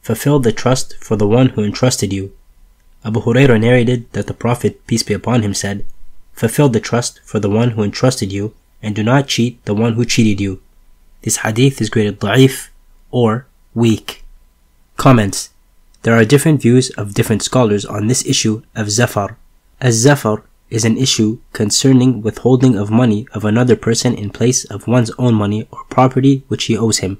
Fulfill 0.07 0.39
the 0.39 0.53
trust 0.53 0.95
for 1.01 1.17
the 1.17 1.27
one 1.27 1.49
who 1.49 1.65
entrusted 1.65 2.13
you. 2.13 2.31
Abu 3.03 3.19
Hurairah 3.19 3.59
narrated 3.59 4.09
that 4.13 4.27
the 4.27 4.33
Prophet, 4.33 4.87
peace 4.87 5.03
be 5.03 5.13
upon 5.13 5.41
him, 5.41 5.53
said, 5.53 5.83
Fulfill 6.31 6.69
the 6.69 6.79
trust 6.79 7.19
for 7.25 7.41
the 7.41 7.49
one 7.49 7.71
who 7.71 7.83
entrusted 7.83 8.31
you, 8.31 8.53
and 8.81 8.95
do 8.95 9.03
not 9.03 9.27
cheat 9.27 9.61
the 9.65 9.73
one 9.73 9.95
who 9.95 10.05
cheated 10.05 10.39
you. 10.39 10.61
This 11.23 11.39
hadith 11.43 11.81
is 11.81 11.89
graded 11.89 12.21
da'if 12.21 12.69
or 13.11 13.47
weak. 13.73 14.23
Comments 14.95 15.49
there 16.03 16.15
are 16.15 16.23
different 16.23 16.61
views 16.61 16.89
of 16.91 17.13
different 17.13 17.43
scholars 17.43 17.85
on 17.85 18.07
this 18.07 18.25
issue 18.25 18.61
of 18.77 18.87
zafar. 18.87 19.35
As 19.81 20.05
zafar 20.05 20.41
is 20.69 20.85
an 20.85 20.97
issue 20.97 21.39
concerning 21.51 22.21
withholding 22.21 22.77
of 22.77 22.89
money 22.89 23.27
of 23.33 23.43
another 23.43 23.75
person 23.75 24.15
in 24.15 24.29
place 24.29 24.63
of 24.71 24.87
one's 24.87 25.11
own 25.19 25.33
money 25.33 25.67
or 25.69 25.83
property 25.89 26.45
which 26.47 26.63
he 26.71 26.77
owes 26.77 26.99
him. 26.99 27.19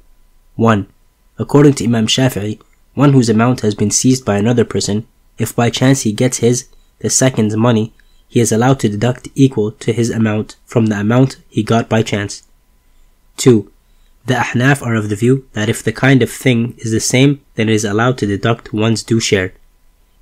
1. 0.56 0.88
According 1.38 1.74
to 1.74 1.84
Imam 1.84 2.08
Shafi'i, 2.08 2.62
one 2.98 3.14
whose 3.14 3.30
amount 3.30 3.62
has 3.62 3.76
been 3.76 3.92
seized 3.92 4.26
by 4.26 4.38
another 4.38 4.66
person, 4.66 5.08
if 5.38 5.56
by 5.56 5.70
chance 5.70 6.02
he 6.02 6.12
gets 6.12 6.40
his, 6.40 6.68
the 6.98 7.12
second's 7.12 7.56
money, 7.56 7.94
he 8.28 8.40
is 8.40 8.52
allowed 8.52 8.80
to 8.80 8.90
deduct 8.90 9.28
equal 9.36 9.72
to 9.72 9.94
his 9.94 10.10
amount 10.10 10.56
from 10.66 10.88
the 10.88 11.00
amount 11.00 11.38
he 11.48 11.62
got 11.62 11.88
by 11.88 12.02
chance. 12.02 12.42
2. 13.38 13.72
The 14.26 14.34
Ahnaf 14.34 14.82
are 14.82 14.96
of 14.96 15.10
the 15.10 15.16
view 15.16 15.48
that 15.54 15.70
if 15.70 15.84
the 15.84 15.94
kind 15.94 16.24
of 16.24 16.32
thing 16.32 16.74
is 16.80 16.92
the 16.92 17.00
same, 17.00 17.40
then 17.54 17.70
it 17.70 17.76
is 17.76 17.86
allowed 17.86 18.18
to 18.18 18.26
deduct 18.26 18.74
one's 18.74 19.04
due 19.04 19.20
share. 19.20 19.54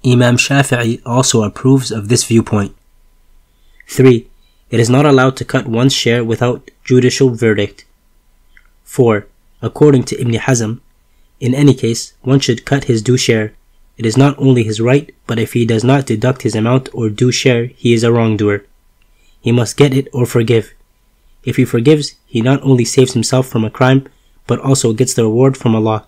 Imam 0.05 0.36
Shafi'i 0.36 1.01
also 1.05 1.43
approves 1.43 1.91
of 1.91 2.09
this 2.09 2.26
viewpoint. 2.26 2.76
3. 3.88 4.28
It 4.69 4.80
is 4.82 4.89
not 4.89 5.05
allowed 5.05 5.38
to 5.38 5.45
cut 5.45 5.65
one's 5.65 5.93
share 5.93 6.26
without 6.26 6.69
judicial 6.84 7.30
verdict. 7.30 7.86
4. 8.84 9.26
According 9.61 10.03
to 10.03 10.19
Ibn 10.19 10.34
Hazm, 10.34 10.82
in 11.46 11.54
any 11.54 11.76
case, 11.76 12.14
one 12.22 12.39
should 12.39 12.66
cut 12.66 12.86
his 12.86 13.04
due 13.04 13.18
share. 13.18 13.54
It 13.98 14.06
is 14.06 14.18
not 14.18 14.38
only 14.39 14.64
his 14.64 14.82
right, 14.82 15.14
but 15.28 15.38
if 15.38 15.54
he 15.54 15.64
does 15.64 15.84
not 15.84 16.08
deduct 16.08 16.41
his 16.41 16.56
amount 16.56 16.89
or 16.91 17.10
due 17.10 17.32
share, 17.32 17.66
he 17.68 17.93
is 17.93 18.04
a 18.04 18.12
wrongdoer. 18.12 18.66
He 19.41 19.52
must 19.52 19.78
get 19.78 19.93
it 19.93 20.08
or 20.12 20.26
forgive. 20.26 20.74
If 21.43 21.58
he 21.58 21.66
forgives, 21.66 22.16
he 22.26 22.41
not 22.41 22.64
only 22.64 22.84
saves 22.84 23.14
himself 23.14 23.48
from 23.48 23.64
a 23.64 23.70
crime, 23.70 24.08
but 24.48 24.60
also 24.60 24.91
gets 24.91 25.14
the 25.14 25.24
reward 25.24 25.56
from 25.56 25.76
Allah. 25.76 26.08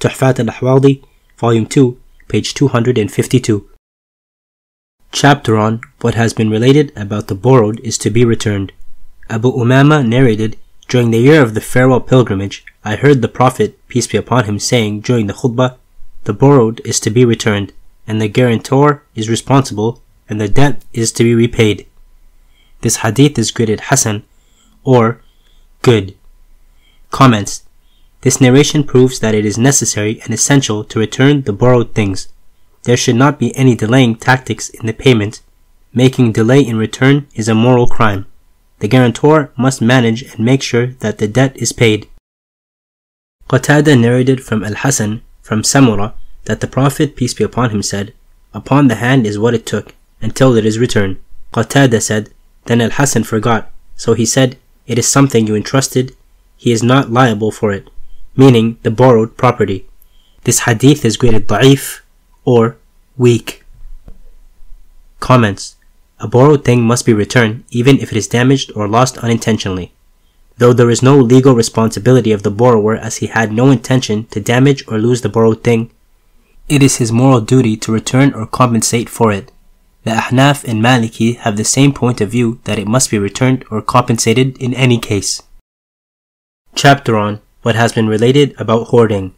Tuhfat 0.00 0.40
al-Ahwadi, 0.40 1.04
Volume 1.36 1.66
2, 1.66 2.00
page 2.28 2.54
252. 2.54 3.68
Chapter 5.12 5.58
on 5.58 5.82
what 6.00 6.14
has 6.14 6.32
been 6.32 6.48
related 6.48 6.92
about 6.96 7.28
the 7.28 7.34
borrowed 7.34 7.78
is 7.80 7.98
to 7.98 8.08
be 8.08 8.24
returned. 8.24 8.72
Abu 9.28 9.52
Umama 9.52 10.06
narrated, 10.06 10.56
During 10.88 11.10
the 11.10 11.18
year 11.18 11.42
of 11.42 11.52
the 11.54 11.60
farewell 11.60 12.00
pilgrimage, 12.00 12.64
I 12.84 12.96
heard 12.96 13.22
the 13.22 13.28
Prophet, 13.28 13.78
peace 13.88 14.08
be 14.08 14.18
upon 14.18 14.44
him, 14.44 14.58
saying 14.58 15.00
during 15.00 15.26
the 15.26 15.34
khutbah, 15.34 15.76
The 16.24 16.32
borrowed 16.32 16.80
is 16.84 16.98
to 17.00 17.10
be 17.10 17.24
returned, 17.24 17.72
and 18.06 18.20
the 18.20 18.28
guarantor 18.28 19.02
is 19.14 19.28
responsible, 19.30 20.02
and 20.28 20.40
the 20.40 20.48
debt 20.48 20.82
is 20.92 21.12
to 21.12 21.24
be 21.24 21.34
repaid. 21.34 21.86
This 22.80 22.96
hadith 22.96 23.38
is 23.38 23.52
graded 23.52 23.82
Hasan 23.82 24.24
or 24.82 25.20
good. 25.82 26.16
Comments. 27.10 27.62
This 28.22 28.40
narration 28.40 28.84
proves 28.84 29.20
that 29.20 29.34
it 29.34 29.44
is 29.44 29.58
necessary 29.58 30.20
and 30.22 30.34
essential 30.34 30.82
to 30.84 30.98
return 30.98 31.42
the 31.42 31.52
borrowed 31.52 31.94
things. 31.94 32.28
There 32.84 32.96
should 32.96 33.16
not 33.16 33.38
be 33.38 33.54
any 33.56 33.76
delaying 33.76 34.16
tactics 34.16 34.68
in 34.68 34.86
the 34.86 34.92
payment. 34.92 35.40
Making 35.94 36.32
delay 36.32 36.60
in 36.60 36.76
return 36.76 37.28
is 37.34 37.48
a 37.48 37.54
moral 37.54 37.86
crime. 37.86 38.26
The 38.80 38.88
guarantor 38.88 39.52
must 39.56 39.80
manage 39.80 40.22
and 40.22 40.40
make 40.40 40.62
sure 40.62 40.86
that 40.86 41.18
the 41.18 41.28
debt 41.28 41.56
is 41.56 41.72
paid. 41.72 42.08
Qatada 43.52 44.00
narrated 44.00 44.42
from 44.42 44.64
Al-Hasan, 44.64 45.20
from 45.42 45.60
Samura, 45.60 46.14
that 46.46 46.62
the 46.62 46.66
Prophet, 46.66 47.14
peace 47.14 47.34
be 47.34 47.44
upon 47.44 47.68
him, 47.68 47.82
said, 47.82 48.14
Upon 48.54 48.88
the 48.88 48.94
hand 48.94 49.26
is 49.26 49.38
what 49.38 49.52
it 49.52 49.66
took, 49.66 49.94
until 50.22 50.56
it 50.56 50.64
is 50.64 50.78
returned. 50.78 51.18
Qatada 51.52 52.00
said, 52.00 52.30
Then 52.64 52.80
Al-Hasan 52.80 53.24
forgot, 53.24 53.70
so 53.94 54.14
he 54.14 54.24
said, 54.24 54.56
it 54.86 54.98
is 54.98 55.06
something 55.06 55.46
you 55.46 55.54
entrusted, 55.54 56.16
he 56.56 56.72
is 56.72 56.82
not 56.82 57.10
liable 57.10 57.50
for 57.50 57.72
it, 57.72 57.90
meaning 58.34 58.78
the 58.84 58.90
borrowed 58.90 59.36
property. 59.36 59.86
This 60.44 60.60
hadith 60.60 61.04
is 61.04 61.18
graded 61.18 61.46
da'if 61.46 62.00
or 62.46 62.78
weak. 63.18 63.64
Comments. 65.20 65.76
A 66.20 66.26
borrowed 66.26 66.64
thing 66.64 66.82
must 66.82 67.04
be 67.04 67.12
returned 67.12 67.64
even 67.70 67.98
if 67.98 68.12
it 68.12 68.16
is 68.16 68.28
damaged 68.28 68.72
or 68.74 68.88
lost 68.88 69.18
unintentionally. 69.18 69.92
Though 70.58 70.72
there 70.72 70.90
is 70.90 71.02
no 71.02 71.16
legal 71.18 71.54
responsibility 71.54 72.32
of 72.32 72.42
the 72.42 72.50
borrower 72.50 72.96
as 72.96 73.18
he 73.18 73.26
had 73.26 73.52
no 73.52 73.70
intention 73.70 74.26
to 74.26 74.40
damage 74.40 74.84
or 74.86 74.98
lose 74.98 75.22
the 75.22 75.28
borrowed 75.28 75.64
thing, 75.64 75.90
it 76.68 76.82
is 76.82 76.96
his 76.96 77.12
moral 77.12 77.40
duty 77.40 77.76
to 77.78 77.92
return 77.92 78.32
or 78.34 78.46
compensate 78.46 79.08
for 79.08 79.32
it. 79.32 79.50
The 80.04 80.12
Ahnaf 80.12 80.64
and 80.64 80.82
Maliki 80.82 81.36
have 81.38 81.56
the 81.56 81.64
same 81.64 81.92
point 81.92 82.20
of 82.20 82.30
view 82.30 82.60
that 82.64 82.78
it 82.78 82.86
must 82.86 83.10
be 83.10 83.18
returned 83.18 83.64
or 83.70 83.82
compensated 83.82 84.58
in 84.58 84.74
any 84.74 84.98
case. 84.98 85.42
Chapter 86.74 87.16
on 87.16 87.40
what 87.62 87.76
has 87.76 87.92
been 87.92 88.08
related 88.08 88.54
about 88.58 88.88
hoarding. 88.88 89.34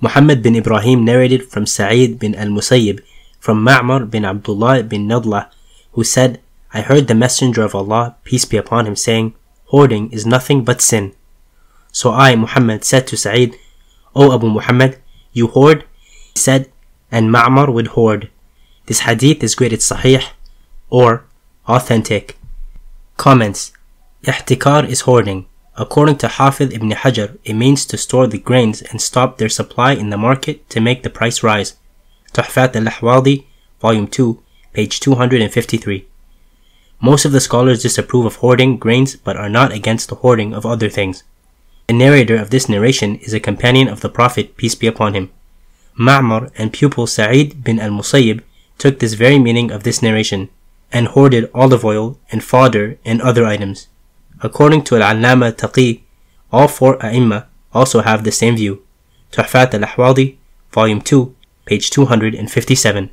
Muhammad 0.00 0.42
bin 0.42 0.54
Ibrahim 0.54 1.04
narrated 1.04 1.48
from 1.50 1.66
Sa'id 1.66 2.18
bin 2.18 2.34
al-Musayyib 2.34 3.00
from 3.40 3.64
Ma'mar 3.64 4.08
bin 4.08 4.24
Abdullah 4.24 4.82
bin 4.84 5.08
Nadla 5.08 5.50
who 5.92 6.04
said, 6.04 6.40
I 6.72 6.82
heard 6.82 7.08
the 7.08 7.14
Messenger 7.14 7.62
of 7.62 7.74
Allah, 7.74 8.16
peace 8.22 8.44
be 8.44 8.56
upon 8.56 8.86
him, 8.86 8.94
saying, 8.94 9.34
Hoarding 9.68 10.10
is 10.12 10.26
nothing 10.26 10.64
but 10.64 10.80
sin. 10.80 11.14
So 11.92 12.12
I, 12.12 12.34
Muhammad, 12.36 12.84
said 12.84 13.06
to 13.08 13.16
Sa'id, 13.16 13.56
O 14.14 14.34
Abu 14.34 14.48
Muhammad, 14.48 14.98
you 15.32 15.48
hoard? 15.48 15.84
He 16.34 16.38
said, 16.38 16.70
and 17.10 17.30
Ma'mar 17.30 17.72
would 17.72 17.88
hoard. 17.88 18.30
This 18.86 19.00
hadith 19.00 19.42
is 19.42 19.54
graded 19.54 19.80
sahih 19.80 20.24
or 20.90 21.24
authentic. 21.66 22.38
Comments 23.16 23.72
Ihtikar 24.24 24.88
is 24.88 25.02
hoarding. 25.02 25.46
According 25.76 26.18
to 26.18 26.26
Hafid 26.26 26.72
ibn 26.72 26.90
Hajar, 26.90 27.38
it 27.44 27.54
means 27.54 27.86
to 27.86 27.96
store 27.96 28.26
the 28.26 28.38
grains 28.38 28.82
and 28.82 29.00
stop 29.00 29.38
their 29.38 29.48
supply 29.48 29.92
in 29.92 30.10
the 30.10 30.16
market 30.16 30.68
to 30.70 30.80
make 30.80 31.02
the 31.02 31.10
price 31.10 31.42
rise. 31.42 31.76
Tuhfat 32.32 32.74
al-Ahwadi, 32.74 33.44
Volume 33.80 34.08
2, 34.08 34.42
page 34.72 34.98
253. 34.98 36.08
Most 37.00 37.24
of 37.24 37.32
the 37.32 37.40
scholars 37.40 37.82
disapprove 37.82 38.26
of 38.26 38.36
hoarding 38.36 38.76
grains 38.76 39.16
but 39.16 39.36
are 39.36 39.48
not 39.48 39.72
against 39.72 40.08
the 40.08 40.16
hoarding 40.16 40.52
of 40.52 40.66
other 40.66 40.88
things. 40.88 41.22
The 41.86 41.94
narrator 41.94 42.36
of 42.36 42.50
this 42.50 42.68
narration 42.68 43.16
is 43.16 43.32
a 43.32 43.40
companion 43.40 43.88
of 43.88 44.00
the 44.00 44.08
Prophet, 44.08 44.56
peace 44.56 44.74
be 44.74 44.86
upon 44.86 45.14
him. 45.14 45.30
Ma'mar 45.98 46.50
and 46.58 46.72
pupil 46.72 47.06
Sa'id 47.06 47.64
bin 47.64 47.80
al-Musayyib 47.80 48.42
took 48.78 48.98
this 48.98 49.14
very 49.14 49.38
meaning 49.38 49.70
of 49.70 49.84
this 49.84 50.02
narration 50.02 50.48
and 50.92 51.08
hoarded 51.08 51.50
olive 51.54 51.84
oil 51.84 52.18
and 52.30 52.42
fodder 52.42 52.98
and 53.04 53.22
other 53.22 53.44
items. 53.44 53.88
According 54.40 54.84
to 54.84 54.96
Al-Allama 54.96 55.52
Taqi, 55.52 56.02
all 56.52 56.68
four 56.68 56.96
A'imma 56.98 57.46
also 57.72 58.00
have 58.00 58.24
the 58.24 58.32
same 58.32 58.56
view. 58.56 58.82
Tuhfat 59.32 59.74
al-Ahwadi, 59.74 60.36
Volume 60.72 61.00
2, 61.00 61.34
page 61.66 61.90
257. 61.90 63.10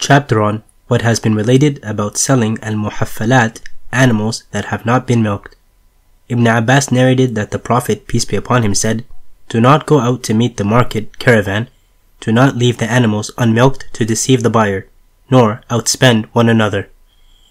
Chapter 0.00 0.42
on 0.42 0.62
what 0.88 1.02
has 1.02 1.20
been 1.20 1.34
related 1.34 1.82
about 1.82 2.16
selling 2.16 2.58
al-muhaffalat, 2.62 3.60
animals 3.92 4.44
that 4.52 4.66
have 4.66 4.86
not 4.86 5.06
been 5.06 5.22
milked. 5.22 5.56
Ibn 6.28 6.46
Abbas 6.46 6.90
narrated 6.90 7.34
that 7.34 7.50
the 7.50 7.58
Prophet, 7.58 8.06
peace 8.06 8.24
be 8.24 8.36
upon 8.36 8.62
him, 8.62 8.74
said, 8.74 9.04
Do 9.48 9.60
not 9.60 9.86
go 9.86 10.00
out 10.00 10.22
to 10.24 10.34
meet 10.34 10.56
the 10.56 10.64
market 10.64 11.18
caravan, 11.18 11.68
do 12.20 12.32
not 12.32 12.56
leave 12.56 12.78
the 12.78 12.90
animals 12.90 13.30
unmilked 13.38 13.86
to 13.92 14.04
deceive 14.04 14.42
the 14.42 14.50
buyer, 14.50 14.88
nor 15.30 15.62
outspend 15.70 16.26
one 16.32 16.48
another. 16.48 16.90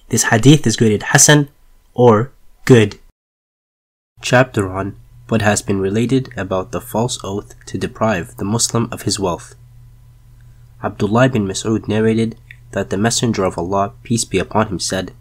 This 0.10 0.26
hadith 0.26 0.68
is 0.68 0.76
graded 0.76 1.04
Hasan 1.04 1.50
or 1.94 2.32
good. 2.66 3.00
Chapter 4.22 4.72
on 4.72 4.96
what 5.28 5.42
has 5.42 5.62
been 5.62 5.80
related 5.80 6.30
about 6.38 6.72
the 6.72 6.82
false 6.82 7.20
oath 7.24 7.56
to 7.66 7.78
deprive 7.78 8.38
the 8.38 8.46
Muslim 8.46 8.88
of 8.92 9.04
his 9.04 9.20
wealth. 9.20 9.56
Abdullah 10.84 11.30
bin 11.30 11.48
Mas'ud 11.48 11.88
narrated 11.88 12.38
that 12.76 12.90
the 12.90 12.98
Messenger 12.98 13.46
of 13.46 13.58
Allah, 13.58 13.94
peace 14.04 14.26
be 14.26 14.38
upon 14.38 14.68
him, 14.68 14.80
said, 14.80 15.14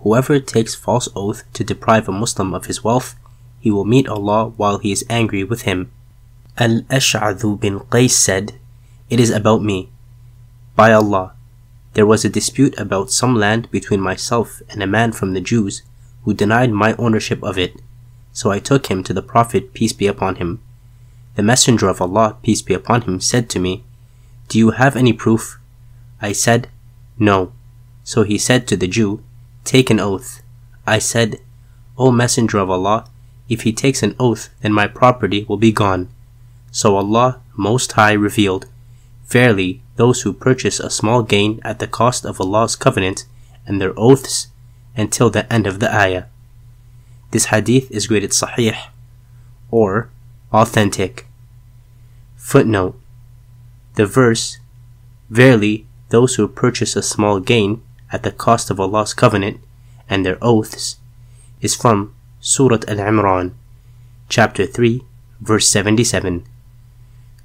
Whoever 0.00 0.38
takes 0.38 0.74
false 0.74 1.08
oath 1.16 1.42
to 1.54 1.64
deprive 1.64 2.06
a 2.06 2.12
Muslim 2.12 2.52
of 2.52 2.66
his 2.66 2.84
wealth, 2.84 3.16
he 3.60 3.70
will 3.70 3.86
meet 3.86 4.06
Allah 4.06 4.50
while 4.58 4.76
he 4.76 4.92
is 4.92 5.06
angry 5.08 5.42
with 5.42 5.62
him. 5.62 5.90
Al-Ash'adhu 6.58 7.58
bin 7.58 7.80
Qais 7.80 8.10
said, 8.10 8.52
It 9.08 9.18
is 9.18 9.30
about 9.30 9.62
me. 9.62 9.88
By 10.76 10.92
Allah, 10.92 11.32
there 11.94 12.04
was 12.04 12.26
a 12.26 12.36
dispute 12.38 12.78
about 12.78 13.10
some 13.10 13.36
land 13.36 13.70
between 13.70 14.00
myself 14.00 14.60
and 14.68 14.82
a 14.82 14.86
man 14.86 15.12
from 15.12 15.32
the 15.32 15.40
Jews 15.40 15.80
who 16.24 16.34
denied 16.34 16.72
my 16.72 16.94
ownership 16.96 17.42
of 17.42 17.56
it. 17.56 17.80
So 18.32 18.50
I 18.50 18.58
took 18.58 18.90
him 18.90 19.02
to 19.04 19.14
the 19.14 19.22
Prophet, 19.22 19.72
peace 19.72 19.94
be 19.94 20.06
upon 20.06 20.36
him. 20.36 20.60
The 21.36 21.42
Messenger 21.42 21.88
of 21.88 22.02
Allah, 22.02 22.36
peace 22.42 22.60
be 22.60 22.74
upon 22.74 23.02
him, 23.02 23.18
said 23.18 23.48
to 23.50 23.58
me, 23.58 23.82
Do 24.48 24.58
you 24.58 24.72
have 24.72 24.94
any 24.94 25.14
proof? 25.14 25.58
I 26.20 26.32
said, 26.32 26.68
No. 27.22 27.52
So 28.02 28.24
he 28.24 28.36
said 28.36 28.66
to 28.66 28.76
the 28.76 28.88
Jew, 28.88 29.22
Take 29.62 29.90
an 29.90 30.00
oath. 30.00 30.42
I 30.84 30.98
said, 30.98 31.38
O 31.96 32.10
Messenger 32.10 32.58
of 32.58 32.70
Allah, 32.70 33.06
if 33.48 33.62
he 33.62 33.72
takes 33.72 34.02
an 34.02 34.16
oath, 34.18 34.48
then 34.60 34.72
my 34.72 34.88
property 34.88 35.46
will 35.48 35.56
be 35.56 35.70
gone. 35.70 36.08
So 36.72 36.96
Allah 36.96 37.40
Most 37.56 37.92
High 37.92 38.14
revealed, 38.14 38.66
Verily, 39.28 39.82
those 39.94 40.22
who 40.22 40.32
purchase 40.32 40.80
a 40.80 40.90
small 40.90 41.22
gain 41.22 41.60
at 41.62 41.78
the 41.78 41.86
cost 41.86 42.24
of 42.24 42.40
Allah's 42.40 42.74
covenant 42.74 43.24
and 43.66 43.80
their 43.80 43.94
oaths 43.96 44.48
until 44.96 45.30
the 45.30 45.46
end 45.52 45.68
of 45.68 45.78
the 45.78 45.94
ayah. 45.94 46.24
This 47.30 47.54
hadith 47.54 47.88
is 47.92 48.08
graded 48.08 48.30
sahih 48.30 48.76
or 49.70 50.10
authentic. 50.52 51.28
Footnote 52.34 52.98
The 53.94 54.06
verse, 54.06 54.58
Verily, 55.30 55.86
those 56.12 56.36
who 56.36 56.46
purchase 56.46 56.94
a 56.94 57.02
small 57.02 57.40
gain 57.40 57.82
at 58.12 58.22
the 58.22 58.30
cost 58.30 58.70
of 58.70 58.78
Allah's 58.78 59.14
covenant 59.14 59.58
and 60.08 60.24
their 60.24 60.38
oaths 60.42 60.98
is 61.62 61.74
from 61.74 62.14
Surah 62.38 62.84
Al 62.86 62.98
Imran, 62.98 63.52
chapter 64.28 64.66
3, 64.66 65.02
verse 65.40 65.68
77. 65.70 66.44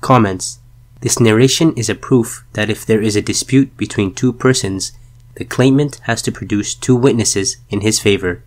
Comments 0.01 0.59
This 0.99 1.19
narration 1.19 1.73
is 1.75 1.89
a 1.89 1.95
proof 1.95 2.43
that 2.53 2.69
if 2.69 2.85
there 2.85 3.01
is 3.01 3.15
a 3.15 3.21
dispute 3.21 3.75
between 3.77 4.13
two 4.13 4.33
persons, 4.33 4.91
the 5.35 5.45
claimant 5.45 6.01
has 6.03 6.21
to 6.23 6.31
produce 6.31 6.75
two 6.75 6.95
witnesses 6.95 7.57
in 7.69 7.81
his 7.81 7.99
favor, 7.99 8.43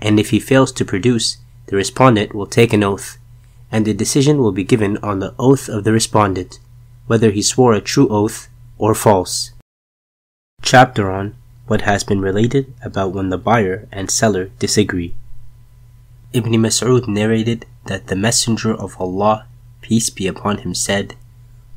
and 0.00 0.18
if 0.18 0.30
he 0.30 0.40
fails 0.40 0.72
to 0.72 0.84
produce, 0.84 1.36
the 1.66 1.76
respondent 1.76 2.34
will 2.34 2.46
take 2.46 2.72
an 2.72 2.82
oath, 2.82 3.18
and 3.70 3.84
the 3.84 3.92
decision 3.92 4.38
will 4.38 4.52
be 4.52 4.64
given 4.64 4.96
on 4.98 5.18
the 5.18 5.34
oath 5.38 5.68
of 5.68 5.84
the 5.84 5.92
respondent, 5.92 6.60
whether 7.06 7.30
he 7.30 7.42
swore 7.42 7.74
a 7.74 7.80
true 7.80 8.08
oath 8.08 8.48
or 8.80 8.94
false. 8.94 9.52
Chapter 10.62 11.10
on 11.10 11.36
what 11.66 11.82
has 11.82 12.02
been 12.02 12.20
related 12.20 12.72
about 12.82 13.12
when 13.12 13.28
the 13.28 13.38
buyer 13.38 13.86
and 13.92 14.10
seller 14.10 14.46
disagree. 14.58 15.14
Ibn 16.32 16.52
Mas'ud 16.52 17.06
narrated 17.06 17.66
that 17.86 18.06
the 18.06 18.16
Messenger 18.16 18.74
of 18.74 18.98
Allah, 18.98 19.46
peace 19.82 20.08
be 20.08 20.26
upon 20.26 20.58
him, 20.58 20.74
said, 20.74 21.14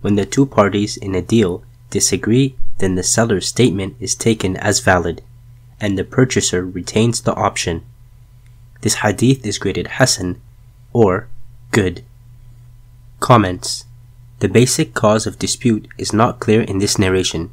When 0.01 0.15
the 0.15 0.25
two 0.25 0.45
parties 0.45 0.95
in 0.95 1.13
a 1.13 1.21
deal 1.21 1.63
disagree, 1.89 2.55
then 2.77 2.95
the 2.95 3.03
seller's 3.03 3.47
statement 3.47 3.95
is 3.99 4.15
taken 4.15 4.55
as 4.57 4.79
valid, 4.79 5.21
and 5.81 5.97
the 5.97 6.03
purchaser 6.03 6.65
retains 6.65 7.21
the 7.21 7.35
option. 7.35 7.83
This 8.81 8.95
hadith 8.95 9.45
is 9.45 9.59
graded 9.59 9.99
Hasan 9.99 10.41
or 10.93 11.27
good. 11.71 12.03
Comments 13.19 13.85
The 14.43 14.49
basic 14.49 14.93
cause 14.93 15.25
of 15.25 15.39
dispute 15.39 15.87
is 15.97 16.11
not 16.11 16.41
clear 16.41 16.63
in 16.63 16.79
this 16.79 16.99
narration 16.99 17.51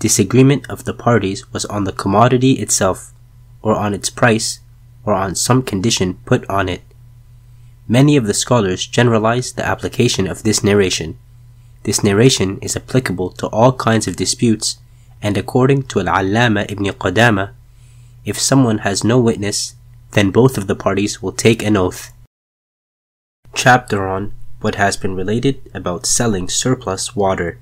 disagreement 0.00 0.68
of 0.68 0.82
the 0.82 0.92
parties 0.92 1.52
was 1.52 1.64
on 1.66 1.84
the 1.84 1.92
commodity 1.92 2.54
itself, 2.54 3.12
or 3.62 3.76
on 3.76 3.94
its 3.94 4.10
price, 4.10 4.58
or 5.04 5.14
on 5.14 5.36
some 5.36 5.62
condition 5.62 6.18
put 6.24 6.44
on 6.50 6.68
it. 6.68 6.82
Many 7.86 8.16
of 8.16 8.26
the 8.26 8.34
scholars 8.34 8.88
generalize 8.88 9.52
the 9.52 9.64
application 9.64 10.26
of 10.26 10.42
this 10.42 10.64
narration. 10.64 11.16
This 11.84 12.02
narration 12.02 12.58
is 12.58 12.74
applicable 12.74 13.30
to 13.38 13.46
all 13.50 13.72
kinds 13.74 14.08
of 14.08 14.16
disputes, 14.16 14.80
and 15.22 15.38
according 15.38 15.84
to 15.90 16.00
Al-Allama 16.00 16.68
ibn 16.68 16.86
Qudama, 16.86 17.52
if 18.24 18.36
someone 18.36 18.78
has 18.78 19.04
no 19.04 19.20
witness, 19.20 19.76
then 20.10 20.32
both 20.32 20.58
of 20.58 20.66
the 20.66 20.74
parties 20.74 21.22
will 21.22 21.30
take 21.30 21.62
an 21.62 21.76
oath. 21.76 22.12
Chapter 23.54 24.08
on 24.08 24.32
what 24.60 24.76
has 24.76 24.96
been 24.96 25.14
related 25.14 25.60
about 25.74 26.06
selling 26.06 26.48
surplus 26.48 27.14
water. 27.14 27.58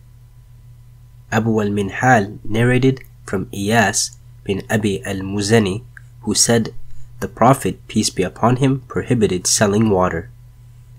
Abu 1.33 1.61
al-Minhal 1.61 2.39
narrated 2.45 3.03
from 3.25 3.47
Iyas 3.47 4.17
bin 4.45 4.63
Abi 4.71 5.05
al-Muzani 5.05 5.83
who 6.21 6.35
said, 6.35 6.75
The 7.21 7.29
Prophet, 7.29 7.87
peace 7.89 8.11
be 8.11 8.23
upon 8.23 8.57
him, 8.57 8.83
prohibited 8.89 9.47
selling 9.47 9.91
water. 9.91 10.31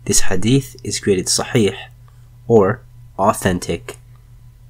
This 0.06 0.22
hadith 0.22 0.76
is 0.84 1.00
graded 1.00 1.28
sahih 1.28 1.76
or 2.48 2.82
authentic. 3.18 3.98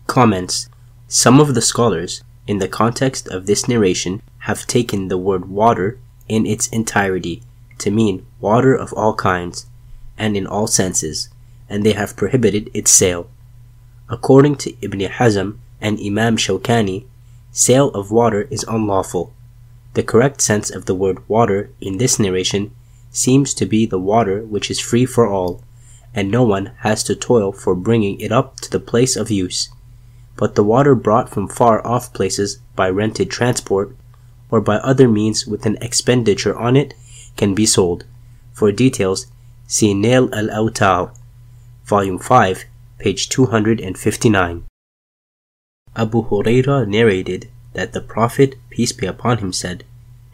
Comments 0.08 0.70
Some 1.08 1.40
of 1.40 1.56
the 1.56 1.62
scholars, 1.62 2.24
in 2.48 2.60
the 2.60 2.68
context 2.68 3.28
of 3.28 3.46
this 3.46 3.68
narration, 3.68 4.22
have 4.40 4.68
taken 4.68 5.08
the 5.08 5.18
word 5.18 5.50
water 5.50 5.98
in 6.30 6.46
its 6.46 6.68
entirety 6.68 7.44
to 7.80 7.92
mean 7.92 8.26
water 8.40 8.74
of 8.74 8.94
all 8.94 9.16
kinds 9.16 9.66
and 10.18 10.38
in 10.38 10.48
all 10.48 10.68
senses, 10.68 11.30
and 11.70 11.86
they 11.86 11.94
have 11.94 12.16
prohibited 12.16 12.70
its 12.74 12.92
sale. 12.92 13.30
According 14.10 14.58
to 14.58 14.76
Ibn 14.82 15.00
Hazm 15.00 15.58
and 15.82 16.00
Imam 16.00 16.38
Shawkani, 16.38 17.06
sale 17.52 17.90
of 17.90 18.12
water 18.12 18.44
is 18.52 18.66
unlawful. 18.68 19.34
The 19.94 20.04
correct 20.04 20.42
sense 20.42 20.70
of 20.70 20.86
the 20.86 20.96
word 20.96 21.28
water 21.28 21.70
in 21.80 21.98
this 21.98 22.20
narration 22.20 22.72
seems 23.12 23.54
to 23.54 23.66
be 23.66 23.86
the 23.86 24.00
water 24.00 24.42
which 24.44 24.70
is 24.70 24.80
free 24.80 25.06
for 25.06 25.28
all, 25.28 25.64
and 26.14 26.30
no 26.30 26.44
one 26.44 26.72
has 26.80 27.04
to 27.04 27.16
toil 27.16 27.52
for 27.52 27.76
bringing 27.76 28.20
it 28.20 28.32
up 28.32 28.60
to 28.62 28.70
the 28.70 28.80
place 28.80 29.16
of 29.16 29.32
use. 29.32 29.70
But 30.38 30.56
the 30.56 30.64
water 30.64 30.96
brought 30.96 31.30
from 31.30 31.48
far 31.48 31.86
off 31.86 32.14
places 32.14 32.60
by 32.76 32.90
rented 32.90 33.32
transport 33.32 33.96
or 34.52 34.62
by 34.62 34.76
other 34.78 35.08
means 35.08 35.48
with 35.48 35.66
an 35.66 35.78
expenditure 35.82 36.56
on 36.58 36.76
it 36.76 36.94
can 37.38 37.56
be 37.56 37.66
sold. 37.66 38.06
For 38.54 38.72
details, 38.72 39.28
see 39.68 39.96
Nail 39.96 40.30
al-Awtar, 40.34 41.12
Volume 41.86 42.20
5, 42.20 42.66
page 43.00 43.30
259. 43.30 44.64
Abu 45.96 46.24
Huraira 46.24 46.88
narrated 46.88 47.50
that 47.74 47.92
the 47.94 48.02
Prophet, 48.02 48.56
peace 48.70 48.92
be 48.92 49.08
upon 49.08 49.40
him, 49.40 49.52
said, 49.52 49.84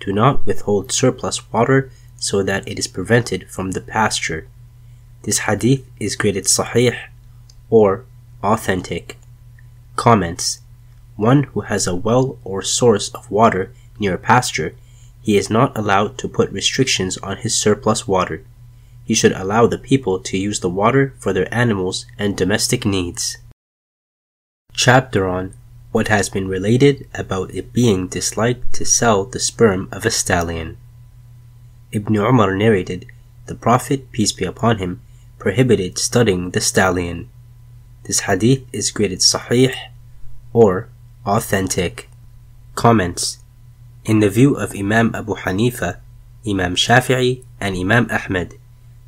Do 0.01 0.11
not 0.11 0.45
withhold 0.45 0.91
surplus 0.91 1.49
water 1.51 1.91
so 2.17 2.43
that 2.43 2.67
it 2.67 2.77
is 2.77 2.87
prevented 2.87 3.49
from 3.49 3.71
the 3.71 3.81
pasture. 3.81 4.47
This 5.23 5.39
hadith 5.39 5.85
is 5.99 6.17
graded 6.17 6.45
sahih 6.45 6.97
or 7.69 8.03
authentic. 8.43 9.17
Comments 9.95 10.59
One 11.15 11.43
who 11.43 11.61
has 11.61 11.87
a 11.87 11.95
well 11.95 12.37
or 12.43 12.61
source 12.61 13.09
of 13.09 13.31
water 13.31 13.71
near 13.97 14.15
a 14.15 14.17
pasture, 14.17 14.75
he 15.21 15.37
is 15.37 15.49
not 15.49 15.77
allowed 15.77 16.17
to 16.17 16.27
put 16.27 16.51
restrictions 16.51 17.17
on 17.19 17.37
his 17.37 17.55
surplus 17.55 18.07
water 18.07 18.43
he 19.05 19.13
should 19.13 19.33
allow 19.33 19.67
the 19.67 19.77
people 19.77 20.19
to 20.19 20.37
use 20.37 20.59
the 20.59 20.69
water 20.69 21.13
for 21.19 21.33
their 21.33 21.51
animals 21.53 22.05
and 22.17 22.37
domestic 22.37 22.85
needs. 22.85 23.37
Chapter 24.73 25.27
on 25.27 25.53
what 25.91 26.07
has 26.07 26.29
been 26.29 26.47
related 26.47 27.07
about 27.13 27.53
it 27.53 27.73
being 27.73 28.07
disliked 28.07 28.73
to 28.73 28.85
sell 28.85 29.25
the 29.25 29.39
sperm 29.39 29.89
of 29.91 30.05
a 30.05 30.11
stallion. 30.11 30.77
Ibn 31.91 32.15
Umar 32.15 32.55
narrated, 32.55 33.07
the 33.47 33.55
Prophet, 33.55 34.11
peace 34.13 34.31
be 34.31 34.45
upon 34.45 34.77
him, 34.77 35.01
prohibited 35.37 35.97
studying 35.97 36.51
the 36.51 36.61
stallion. 36.61 37.29
This 38.03 38.21
hadith 38.21 38.63
is 38.71 38.91
graded 38.91 39.19
sahih 39.19 39.75
or 40.53 40.87
authentic. 41.25 42.07
Comments 42.75 43.39
In 44.05 44.19
the 44.19 44.29
view 44.29 44.55
of 44.55 44.73
Imam 44.73 45.13
Abu 45.13 45.35
Hanifa, 45.35 45.99
Imam 46.47 46.75
Shafi'i, 46.75 47.43
and 47.59 47.75
Imam 47.75 48.07
Ahmed, 48.09 48.57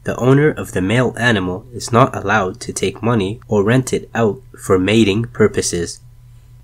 the 0.04 0.16
owner 0.18 0.50
of 0.52 0.74
the 0.74 0.82
male 0.82 1.16
animal 1.18 1.66
is 1.74 1.92
not 1.92 2.16
allowed 2.16 2.60
to 2.60 2.74
take 2.74 3.02
money 3.02 3.40
or 3.48 3.64
rent 3.64 3.94
it 3.94 4.10
out 4.14 4.42
for 4.58 4.78
mating 4.78 5.24
purposes. 5.26 6.02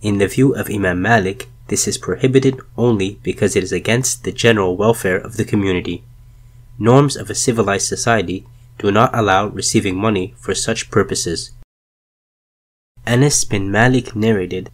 In 0.01 0.17
the 0.17 0.27
view 0.27 0.53
of 0.55 0.69
Imam 0.69 1.01
Malik, 1.01 1.47
this 1.67 1.87
is 1.87 1.97
prohibited 1.97 2.59
only 2.77 3.19
because 3.23 3.55
it 3.55 3.63
is 3.63 3.71
against 3.71 4.23
the 4.23 4.31
general 4.31 4.75
welfare 4.75 5.17
of 5.17 5.37
the 5.37 5.45
community. 5.45 6.03
norms 6.79 7.17
of 7.17 7.29
a 7.29 7.35
civilized 7.35 7.85
society 7.87 8.45
do 8.77 8.89
not 8.89 9.11
allow 9.13 9.47
receiving 9.47 9.97
money 9.97 10.33
for 10.37 10.55
such 10.55 10.89
purposes. 10.89 11.51
Anas 13.05 13.43
bin 13.43 13.69
Malik 13.69 14.15
narrated, 14.15 14.69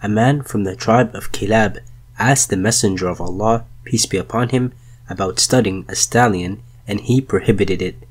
A 0.00 0.08
man 0.08 0.42
from 0.42 0.62
the 0.62 0.76
tribe 0.76 1.14
of 1.14 1.32
Kilab 1.32 1.78
asked 2.18 2.50
the 2.50 2.56
Messenger 2.56 3.08
of 3.08 3.20
Allah, 3.20 3.64
peace 3.84 4.06
be 4.06 4.16
upon 4.16 4.50
him, 4.50 4.72
about 5.10 5.40
studying 5.40 5.84
a 5.88 5.96
stallion, 5.96 6.62
and 6.86 7.00
he 7.00 7.20
prohibited 7.20 7.82
it. 7.82 8.07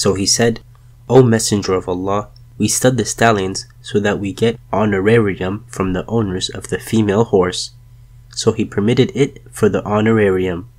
So 0.00 0.14
he 0.14 0.24
said, 0.24 0.60
O 1.10 1.22
Messenger 1.22 1.74
of 1.74 1.86
Allah, 1.86 2.28
we 2.56 2.68
stud 2.68 2.96
the 2.96 3.04
stallions 3.04 3.66
so 3.82 4.00
that 4.00 4.18
we 4.18 4.32
get 4.32 4.58
honorarium 4.72 5.66
from 5.68 5.92
the 5.92 6.06
owners 6.06 6.48
of 6.48 6.68
the 6.68 6.78
female 6.78 7.24
horse. 7.24 7.72
So 8.30 8.52
he 8.52 8.64
permitted 8.64 9.12
it 9.14 9.42
for 9.52 9.68
the 9.68 9.84
honorarium. 9.84 10.70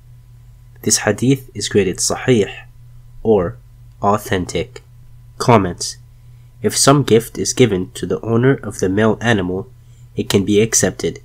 This 0.82 1.06
hadith 1.06 1.50
is 1.54 1.68
graded 1.68 1.98
sahih 1.98 2.52
or 3.22 3.58
authentic. 4.02 4.82
Comments 5.38 5.98
If 6.60 6.76
some 6.76 7.04
gift 7.04 7.38
is 7.38 7.54
given 7.54 7.92
to 7.92 8.06
the 8.06 8.20
owner 8.22 8.54
of 8.54 8.80
the 8.80 8.88
male 8.88 9.18
animal, 9.20 9.70
it 10.16 10.28
can 10.28 10.44
be 10.44 10.60
accepted. 10.60 11.20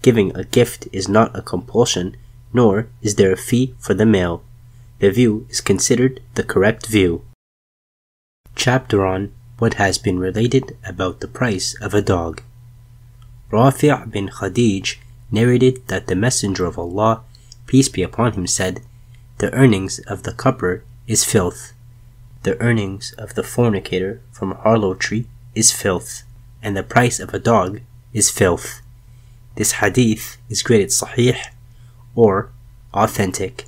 Giving 0.00 0.34
a 0.34 0.44
gift 0.44 0.88
is 0.90 1.06
not 1.06 1.36
a 1.36 1.42
compulsion, 1.42 2.16
nor 2.54 2.88
is 3.02 3.16
there 3.16 3.32
a 3.32 3.36
fee 3.36 3.74
for 3.78 3.92
the 3.92 4.06
male. 4.06 4.42
The 5.00 5.10
view 5.10 5.46
is 5.50 5.60
considered 5.60 6.22
the 6.32 6.44
correct 6.44 6.86
view. 6.86 7.26
Chapter 8.54 9.04
on 9.04 9.32
what 9.58 9.74
has 9.74 9.98
been 9.98 10.18
related 10.18 10.76
about 10.84 11.20
the 11.20 11.28
price 11.28 11.74
of 11.80 11.94
a 11.94 12.02
dog. 12.02 12.42
Rafi' 13.50 14.10
bin 14.10 14.28
Khadij 14.28 14.96
narrated 15.30 15.86
that 15.88 16.06
the 16.06 16.14
Messenger 16.14 16.66
of 16.66 16.78
Allah, 16.78 17.22
peace 17.66 17.88
be 17.88 18.02
upon 18.02 18.32
him, 18.32 18.46
said, 18.46 18.82
The 19.38 19.52
earnings 19.52 19.98
of 20.00 20.22
the 20.22 20.32
cupper 20.32 20.82
is 21.06 21.24
filth. 21.24 21.72
The 22.42 22.60
earnings 22.60 23.12
of 23.18 23.34
the 23.34 23.42
fornicator 23.42 24.20
from 24.30 24.52
harlotry 24.52 25.26
is 25.54 25.72
filth, 25.72 26.22
and 26.62 26.76
the 26.76 26.82
price 26.82 27.20
of 27.20 27.32
a 27.32 27.38
dog 27.38 27.80
is 28.12 28.30
filth. 28.30 28.82
This 29.54 29.72
hadith 29.72 30.38
is 30.48 30.62
graded 30.62 30.88
sahih 30.88 31.38
or 32.14 32.50
authentic. 32.94 33.66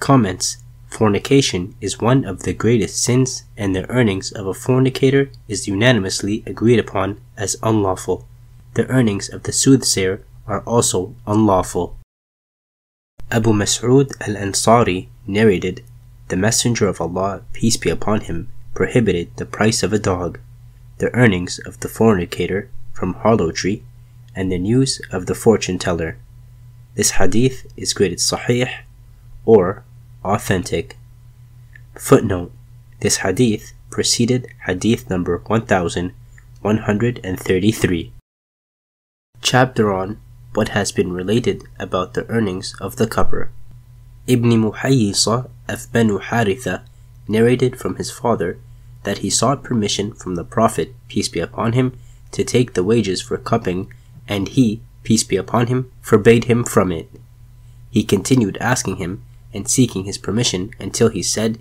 Comments 0.00 0.58
Fornication 0.96 1.74
is 1.82 2.00
one 2.00 2.24
of 2.24 2.44
the 2.44 2.54
greatest 2.54 3.04
sins, 3.04 3.44
and 3.54 3.76
the 3.76 3.86
earnings 3.90 4.32
of 4.32 4.46
a 4.46 4.54
fornicator 4.54 5.30
is 5.46 5.68
unanimously 5.68 6.42
agreed 6.46 6.78
upon 6.78 7.20
as 7.36 7.54
unlawful. 7.62 8.26
The 8.72 8.86
earnings 8.86 9.28
of 9.28 9.42
the 9.42 9.52
soothsayer 9.52 10.22
are 10.46 10.60
also 10.60 11.14
unlawful. 11.26 11.98
Abu 13.30 13.52
Mas'ud 13.52 14.10
al 14.26 14.36
Ansari 14.36 15.08
narrated, 15.26 15.84
The 16.28 16.38
Messenger 16.38 16.88
of 16.88 17.02
Allah, 17.02 17.42
peace 17.52 17.76
be 17.76 17.90
upon 17.90 18.22
him, 18.22 18.48
prohibited 18.72 19.36
the 19.36 19.44
price 19.44 19.82
of 19.82 19.92
a 19.92 19.98
dog, 19.98 20.40
the 20.96 21.12
earnings 21.14 21.58
of 21.66 21.80
the 21.80 21.90
fornicator 21.90 22.70
from 22.94 23.12
harlotry, 23.20 23.82
and 24.34 24.50
the 24.50 24.56
news 24.56 25.02
of 25.12 25.26
the 25.26 25.34
fortune 25.34 25.78
teller. 25.78 26.16
This 26.94 27.10
hadith 27.20 27.66
is 27.76 27.92
graded 27.92 28.20
sahih 28.20 28.72
or 29.44 29.84
authentic. 30.34 30.96
Footnote 31.94 32.50
This 33.00 33.18
hadith 33.18 33.72
preceded 33.90 34.48
hadith 34.66 35.08
number 35.08 35.38
1133. 35.38 38.12
Chapter 39.40 39.92
on 39.92 40.18
what 40.54 40.70
has 40.70 40.90
been 40.90 41.12
related 41.12 41.62
about 41.78 42.14
the 42.14 42.28
earnings 42.28 42.74
of 42.80 42.96
the 42.96 43.06
cupper. 43.06 43.50
Ibn 44.26 44.50
Muhayyisa 44.50 45.48
of 45.68 45.92
Banu 45.92 46.18
Haritha 46.18 46.82
narrated 47.28 47.78
from 47.78 47.96
his 47.96 48.10
father 48.10 48.58
that 49.04 49.18
he 49.18 49.30
sought 49.30 49.62
permission 49.62 50.12
from 50.12 50.34
the 50.34 50.44
Prophet, 50.44 50.94
peace 51.08 51.28
be 51.28 51.40
upon 51.40 51.74
him, 51.74 51.92
to 52.32 52.42
take 52.42 52.74
the 52.74 52.82
wages 52.82 53.22
for 53.22 53.36
cupping, 53.36 53.92
and 54.26 54.48
he, 54.48 54.80
peace 55.04 55.22
be 55.22 55.36
upon 55.36 55.68
him, 55.68 55.92
forbade 56.00 56.44
him 56.44 56.64
from 56.64 56.90
it. 56.90 57.08
He 57.90 58.02
continued 58.02 58.58
asking 58.60 58.96
him 58.96 59.22
and 59.56 59.68
seeking 59.68 60.04
his 60.04 60.18
permission 60.18 60.70
until 60.78 61.08
he 61.08 61.22
said, 61.22 61.58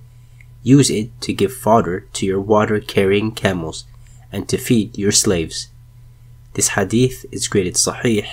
Use 0.62 0.90
it 0.90 1.10
to 1.22 1.34
give 1.34 1.54
fodder 1.54 2.02
to 2.14 2.26
your 2.26 2.42
water 2.42 2.80
carrying 2.80 3.32
camels 3.32 3.86
and 4.32 4.50
to 4.50 4.58
feed 4.58 4.98
your 4.98 5.12
slaves. 5.12 5.70
This 6.54 6.70
hadith 6.70 7.26
is 7.32 7.48
graded 7.48 7.76
sahih 7.76 8.28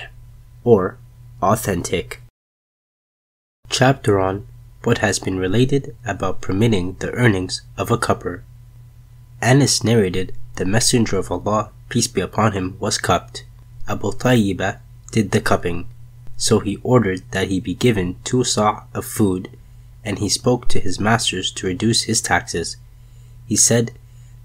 or 0.64 0.98
authentic. 1.40 2.20
Chapter 3.68 4.18
on 4.18 4.46
what 4.84 4.98
has 4.98 5.18
been 5.18 5.38
related 5.38 5.94
about 6.04 6.40
permitting 6.40 6.96
the 6.98 7.12
earnings 7.12 7.62
of 7.76 7.90
a 7.90 7.98
cupper. 7.98 8.42
Anas 9.40 9.84
narrated 9.84 10.34
the 10.56 10.64
Messenger 10.64 11.18
of 11.18 11.30
Allah, 11.30 11.70
peace 11.88 12.08
be 12.08 12.20
upon 12.20 12.52
him, 12.52 12.76
was 12.78 12.98
cupped. 12.98 13.44
Abu 13.88 14.12
Tayyibah 14.12 14.78
did 15.10 15.30
the 15.30 15.40
cupping. 15.40 15.86
So 16.42 16.58
he 16.58 16.80
ordered 16.82 17.22
that 17.30 17.50
he 17.50 17.60
be 17.60 17.72
given 17.72 18.16
two 18.24 18.42
sa' 18.42 18.82
of 18.94 19.04
food, 19.04 19.56
and 20.04 20.18
he 20.18 20.28
spoke 20.28 20.66
to 20.70 20.80
his 20.80 20.98
masters 20.98 21.52
to 21.52 21.68
reduce 21.68 22.02
his 22.10 22.20
taxes. 22.20 22.76
He 23.46 23.54
said, 23.54 23.92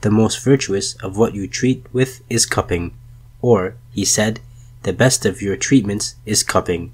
The 0.01 0.11
most 0.11 0.43
virtuous 0.43 0.93
of 1.01 1.17
what 1.17 1.33
you 1.33 1.47
treat 1.47 1.87
with 1.91 2.21
is 2.29 2.45
cupping. 2.45 2.93
Or, 3.41 3.77
he 3.91 4.05
said, 4.05 4.41
the 4.83 4.93
best 4.93 5.25
of 5.25 5.41
your 5.41 5.57
treatments 5.57 6.13
is 6.23 6.43
cupping. 6.43 6.93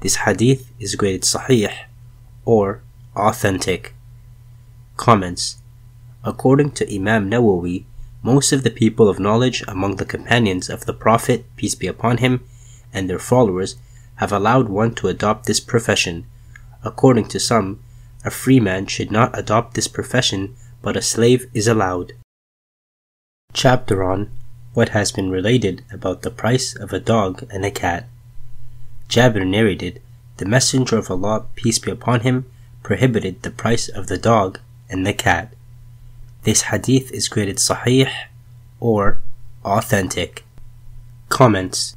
This 0.00 0.16
hadith 0.16 0.72
is 0.80 0.96
graded 0.96 1.22
sahih 1.22 1.72
or 2.44 2.82
authentic. 3.14 3.94
Comments 4.96 5.56
According 6.24 6.72
to 6.72 6.92
Imam 6.92 7.30
Nawawi, 7.30 7.84
most 8.24 8.50
of 8.50 8.64
the 8.64 8.72
people 8.82 9.08
of 9.08 9.20
knowledge 9.20 9.62
among 9.68 9.96
the 9.96 10.12
companions 10.16 10.68
of 10.68 10.84
the 10.84 10.92
Prophet, 10.92 11.46
peace 11.54 11.76
be 11.76 11.86
upon 11.86 12.16
him, 12.16 12.44
and 12.92 13.08
their 13.08 13.20
followers 13.20 13.76
have 14.16 14.32
allowed 14.32 14.68
one 14.68 14.94
to 14.96 15.08
adopt 15.08 15.46
this 15.46 15.60
profession. 15.60 16.26
According 16.84 17.28
to 17.28 17.40
some, 17.40 17.80
a 18.24 18.30
free 18.30 18.60
man 18.60 18.86
should 18.86 19.10
not 19.10 19.38
adopt 19.38 19.74
this 19.74 19.88
profession, 19.88 20.56
but 20.82 20.96
a 20.96 21.02
slave 21.02 21.46
is 21.54 21.68
allowed. 21.68 22.12
Chapter 23.52 24.02
on 24.02 24.30
what 24.74 24.90
has 24.90 25.12
been 25.12 25.30
related 25.30 25.84
about 25.90 26.22
the 26.22 26.30
price 26.30 26.76
of 26.76 26.92
a 26.92 27.00
dog 27.00 27.46
and 27.50 27.64
a 27.64 27.70
cat. 27.70 28.06
Jabir 29.08 29.46
narrated, 29.46 30.02
The 30.36 30.44
Messenger 30.44 30.98
of 30.98 31.10
Allah, 31.10 31.46
peace 31.54 31.78
be 31.78 31.90
upon 31.90 32.20
him, 32.20 32.44
prohibited 32.82 33.42
the 33.42 33.50
price 33.50 33.88
of 33.88 34.08
the 34.08 34.18
dog 34.18 34.60
and 34.90 35.06
the 35.06 35.14
cat. 35.14 35.54
This 36.42 36.62
hadith 36.62 37.10
is 37.10 37.28
graded 37.28 37.56
sahih 37.56 38.10
or 38.78 39.22
authentic. 39.64 40.44
Comments 41.28 41.96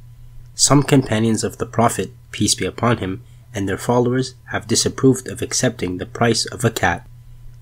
Some 0.60 0.82
companions 0.82 1.42
of 1.42 1.56
the 1.56 1.64
Prophet, 1.64 2.12
peace 2.32 2.54
be 2.54 2.66
upon 2.66 2.98
him, 2.98 3.22
and 3.54 3.66
their 3.66 3.78
followers 3.78 4.34
have 4.52 4.66
disapproved 4.66 5.26
of 5.26 5.40
accepting 5.40 5.96
the 5.96 6.04
price 6.04 6.44
of 6.44 6.62
a 6.62 6.70
cat. 6.70 7.08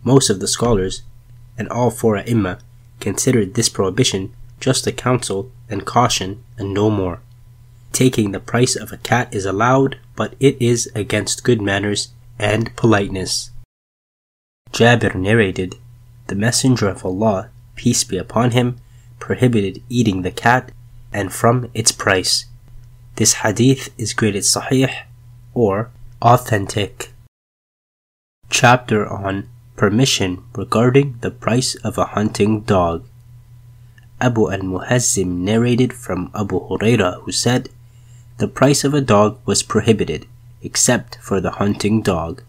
Most 0.03 0.29
of 0.29 0.41
the 0.41 0.49
scholars, 0.49 1.03
and 1.57 1.69
all 1.69 1.93
four 1.93 2.17
A'imma 2.17 2.59
considered 2.99 3.55
this 3.55 3.69
prohibition 3.69 4.35
just 4.59 4.85
a 4.89 4.91
counsel 4.91 5.53
and 5.71 5.87
caution 5.87 6.43
and 6.59 6.75
no 6.75 6.91
more. 6.91 7.21
Taking 7.93 8.33
the 8.33 8.41
price 8.41 8.75
of 8.75 8.91
a 8.91 8.97
cat 8.97 9.33
is 9.33 9.47
allowed, 9.47 10.01
but 10.17 10.35
it 10.41 10.61
is 10.61 10.91
against 10.97 11.45
good 11.45 11.63
manners 11.63 12.09
and 12.37 12.75
politeness. 12.75 13.53
Jabir 14.73 15.15
narrated, 15.15 15.77
The 16.27 16.35
Messenger 16.35 16.89
of 16.89 17.05
Allah, 17.05 17.51
peace 17.77 18.03
be 18.03 18.19
upon 18.19 18.51
him, 18.51 18.79
prohibited 19.21 19.85
eating 19.89 20.23
the 20.23 20.33
cat 20.33 20.73
and 21.13 21.33
from 21.33 21.71
its 21.75 21.93
price. 21.93 22.48
This 23.19 23.43
hadith 23.43 23.91
is 23.99 24.15
graded 24.15 24.45
sahih 24.47 24.95
or 25.53 25.91
authentic. 26.23 27.11
Chapter 28.49 29.11
on 29.11 29.49
Permission 29.75 30.45
regarding 30.55 31.19
the 31.19 31.33
price 31.33 31.75
of 31.83 31.99
a 31.99 32.15
hunting 32.15 32.61
dog. 32.61 33.03
Abu 34.21 34.53
al-Muhazzim 34.53 35.43
narrated 35.43 35.93
from 35.93 36.31
Abu 36.33 36.61
Huraira 36.61 37.21
who 37.23 37.33
said, 37.33 37.71
The 38.39 38.47
price 38.47 38.85
of 38.85 38.95
a 38.95 39.01
dog 39.01 39.41
was 39.45 39.65
prohibited, 39.65 40.27
except 40.63 41.19
for 41.21 41.41
the 41.41 41.59
hunting 41.59 42.03
dog. 42.03 42.45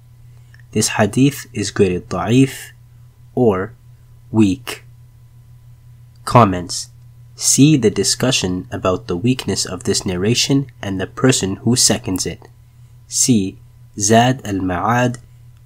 This 0.74 1.02
hadith 1.02 1.48
is 1.52 1.72
graded 1.72 2.10
da'if 2.10 2.74
or 3.34 3.74
weak. 4.30 4.84
Comments 6.26 6.90
See 7.40 7.78
the 7.78 7.90
discussion 7.90 8.68
about 8.70 9.08
the 9.08 9.16
weakness 9.16 9.66
of 9.66 9.86
this 9.86 10.06
narration 10.06 10.68
and 10.82 11.00
the 11.00 11.08
person 11.08 11.56
who 11.64 11.78
seconds 11.78 12.26
it. 12.26 12.50
See 13.08 13.58
Zad 13.98 14.42
al-Ma'ad, 14.44 15.20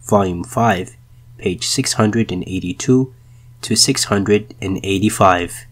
Volume 0.03 0.43
5, 0.43 0.95
page 1.39 1.65
682 1.65 3.13
to 3.61 3.75
685 3.75 5.65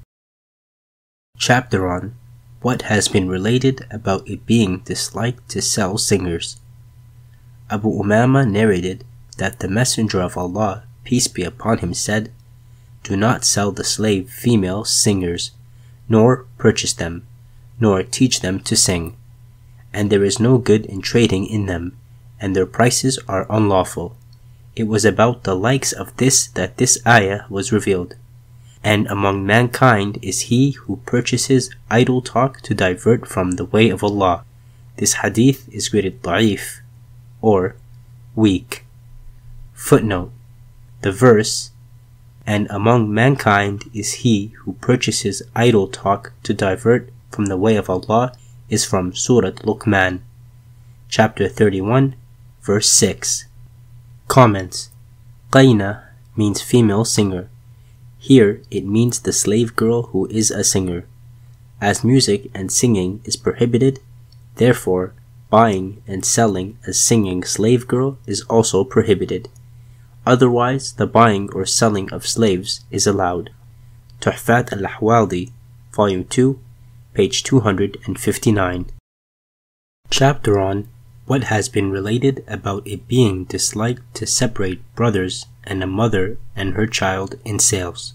chapter 1.38 1.88
on 1.88 2.16
what 2.62 2.84
has 2.84 3.08
been 3.08 3.28
related 3.28 3.86
about 3.91 4.28
it 4.28 4.45
being 4.47 4.80
disliked 4.80 5.49
to 5.49 5.62
sell 5.62 5.97
singers. 5.97 6.58
Abu 7.70 7.89
Umama 7.89 8.49
narrated 8.49 9.04
that 9.38 9.60
the 9.60 9.68
Messenger 9.68 10.22
of 10.22 10.36
Allah, 10.36 10.84
peace 11.04 11.28
be 11.28 11.43
upon 11.43 11.80
him, 11.80 11.93
said, 11.93 12.32
Do 13.04 13.16
not 13.16 13.45
sell 13.45 13.72
the 13.72 13.84
slave 13.84 14.30
female 14.30 14.86
singers, 14.86 15.52
nor 16.12 16.45
purchase 16.57 16.91
them, 16.91 17.26
nor 17.80 18.03
teach 18.03 18.41
them 18.41 18.59
to 18.59 18.76
sing. 18.76 19.16
And 19.93 20.09
there 20.09 20.26
is 20.26 20.41
no 20.41 20.57
good 20.57 20.86
in 20.86 21.01
trading 21.01 21.45
in 21.47 21.68
them, 21.68 21.95
and 22.38 22.53
their 22.53 22.66
prices 22.66 23.18
are 23.30 23.47
unlawful. 23.49 24.18
It 24.76 24.88
was 24.91 25.05
about 25.05 25.43
the 25.43 25.55
likes 25.55 25.93
of 25.93 26.16
this 26.18 26.47
that 26.59 26.76
this 26.76 26.99
ayah 27.07 27.45
was 27.49 27.72
revealed. 27.72 28.16
And 28.84 29.07
among 29.07 29.45
mankind 29.45 30.20
is 30.22 30.49
he 30.51 30.72
who 30.72 30.97
purchases 31.05 31.70
idle 31.89 32.22
talk 32.22 32.59
to 32.62 32.74
divert 32.74 33.26
from 33.26 33.51
the 33.51 33.66
way 33.66 33.89
of 33.89 34.03
Allah. 34.03 34.43
This 34.97 35.24
hadith 35.24 35.70
is 35.72 35.88
graded 35.88 36.22
da'if, 36.22 36.82
or 37.41 37.76
weak. 38.36 38.86
Footnote 39.74 40.32
The 41.01 41.12
verse, 41.12 41.70
and 42.46 42.68
among 42.70 43.14
mankind 43.14 43.89
is 43.94 44.26
he 44.26 44.48
who 44.60 44.74
purchases 44.74 45.42
idle 45.56 45.88
talk 45.88 46.34
to 46.44 46.54
divert 46.54 47.10
from 47.30 47.46
the 47.46 47.58
way 47.58 47.76
of 47.76 47.89
Allah, 47.89 48.34
is 48.70 48.86
from 48.86 49.14
Surah 49.14 49.52
Luqman, 49.64 50.22
chapter 51.10 51.48
31, 51.48 52.16
verse 52.62 52.89
6. 52.89 53.46
Comments 54.28 54.89
Qaina 55.52 56.04
means 56.36 56.62
female 56.62 57.06
singer. 57.06 57.50
Here 58.18 58.62
it 58.72 58.86
means 58.86 59.20
the 59.20 59.34
slave 59.34 59.76
girl 59.76 60.04
who 60.04 60.28
is 60.28 60.52
a 60.52 60.64
singer. 60.64 61.06
As 61.82 62.04
music 62.04 62.50
and 62.54 62.72
singing 62.72 63.22
is 63.26 63.36
prohibited, 63.36 64.00
therefore 64.56 65.14
buying 65.50 66.02
and 66.08 66.24
selling 66.24 66.78
a 66.88 66.94
singing 66.94 67.44
slave 67.44 67.88
girl 67.88 68.18
is 68.26 68.42
also 68.44 68.84
prohibited. 68.84 69.50
Otherwise, 70.26 70.93
the 70.93 71.07
buying 71.07 71.49
or 71.53 71.65
selling 71.65 72.11
of 72.13 72.28
slaves 72.28 72.82
is 72.91 73.07
allowed. 73.07 73.49
Tuhfat 74.19 74.72
al-Ahwadi, 74.72 75.51
Volume 75.91 76.26
2, 76.26 76.59
page 77.13 77.43
259. 77.43 78.86
Chapter 80.09 80.59
on 80.59 80.88
what 81.26 81.45
has 81.45 81.69
been 81.69 81.91
related 81.91 82.43
about 82.47 82.86
it 82.86 83.07
being 83.07 83.45
disliked 83.45 84.03
to 84.13 84.28
separate 84.28 84.84
brothers 84.95 85.45
and 85.63 85.82
a 85.82 85.88
mother 85.88 86.38
and 86.55 86.74
her 86.74 86.86
child 86.86 87.36
in 87.45 87.57
sales. 87.57 88.13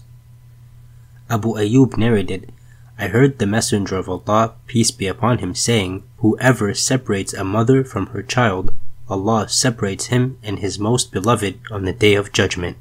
Abu 1.29 1.53
Ayyub 1.55 1.97
narrated, 1.97 2.53
I 2.97 3.07
heard 3.07 3.37
the 3.37 3.45
Messenger 3.45 3.97
of 3.97 4.09
Allah, 4.09 4.53
peace 4.65 4.91
be 4.91 5.07
upon 5.07 5.39
him, 5.39 5.53
saying, 5.53 6.03
Whoever 6.17 6.73
separates 6.73 7.33
a 7.33 7.43
mother 7.43 7.83
from 7.83 8.07
her 8.07 8.23
child, 8.23 8.73
Allah 9.09 9.47
separates 9.47 10.07
him 10.07 10.37
and 10.43 10.59
his 10.59 10.77
most 10.77 11.11
beloved 11.11 11.59
on 11.71 11.85
the 11.85 11.93
day 11.93 12.15
of 12.15 12.33
judgment. 12.33 12.77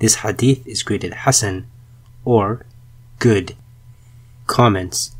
This 0.00 0.16
hadith 0.16 0.66
is 0.66 0.82
graded 0.82 1.14
Hasan 1.14 1.66
or 2.24 2.66
good. 3.18 3.54
Comments 4.46 5.14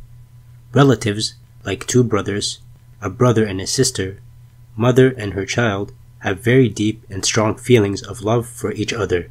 Relatives, 0.72 1.34
like 1.64 1.86
two 1.86 2.02
brothers, 2.02 2.60
a 3.00 3.10
brother 3.10 3.44
and 3.44 3.60
a 3.60 3.66
sister, 3.66 4.20
mother 4.76 5.10
and 5.10 5.34
her 5.34 5.46
child, 5.46 5.92
have 6.20 6.44
very 6.44 6.68
deep 6.68 7.04
and 7.10 7.24
strong 7.24 7.56
feelings 7.56 8.02
of 8.02 8.22
love 8.22 8.46
for 8.46 8.72
each 8.72 8.92
other. 8.92 9.30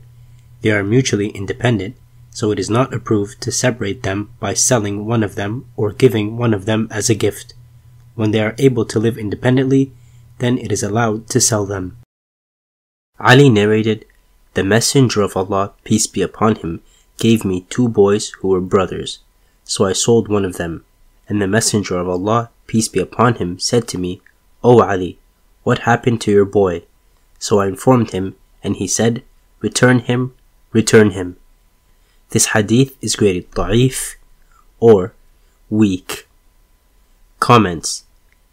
They 0.61 0.71
are 0.71 0.83
mutually 0.83 1.29
independent, 1.29 1.95
so 2.31 2.51
it 2.51 2.59
is 2.59 2.69
not 2.69 2.93
approved 2.93 3.41
to 3.41 3.51
separate 3.51 4.03
them 4.03 4.29
by 4.39 4.53
selling 4.53 5.05
one 5.05 5.23
of 5.23 5.35
them 5.35 5.65
or 5.75 5.91
giving 5.91 6.37
one 6.37 6.53
of 6.53 6.65
them 6.65 6.87
as 6.91 7.09
a 7.09 7.15
gift. 7.15 7.53
When 8.15 8.31
they 8.31 8.41
are 8.41 8.55
able 8.57 8.85
to 8.85 8.99
live 8.99 9.17
independently, 9.17 9.91
then 10.39 10.57
it 10.57 10.71
is 10.71 10.83
allowed 10.83 11.27
to 11.29 11.39
sell 11.39 11.65
them. 11.65 11.97
Ali 13.19 13.49
narrated, 13.49 14.05
The 14.53 14.63
Messenger 14.63 15.21
of 15.21 15.37
Allah, 15.37 15.73
peace 15.83 16.07
be 16.07 16.21
upon 16.21 16.55
him, 16.55 16.81
gave 17.17 17.45
me 17.45 17.67
two 17.69 17.87
boys 17.87 18.29
who 18.39 18.47
were 18.47 18.61
brothers. 18.61 19.19
So 19.65 19.85
I 19.85 19.93
sold 19.93 20.27
one 20.27 20.45
of 20.45 20.57
them. 20.57 20.85
And 21.27 21.41
the 21.41 21.47
Messenger 21.47 21.99
of 21.99 22.09
Allah, 22.09 22.49
peace 22.65 22.87
be 22.87 22.99
upon 22.99 23.35
him, 23.35 23.59
said 23.59 23.87
to 23.89 23.97
me, 23.97 24.21
O 24.63 24.81
Ali, 24.81 25.19
what 25.63 25.79
happened 25.79 26.21
to 26.21 26.31
your 26.31 26.45
boy? 26.45 26.83
So 27.37 27.59
I 27.59 27.67
informed 27.67 28.11
him, 28.11 28.35
and 28.63 28.77
he 28.77 28.87
said, 28.87 29.23
Return 29.61 29.99
him, 29.99 30.33
return 30.71 31.11
him. 31.11 31.37
This 32.29 32.47
hadith 32.47 32.97
is 33.01 33.15
graded 33.15 33.51
da'if 33.51 34.15
or 34.79 35.13
weak. 35.69 36.27
Comments 37.39 38.03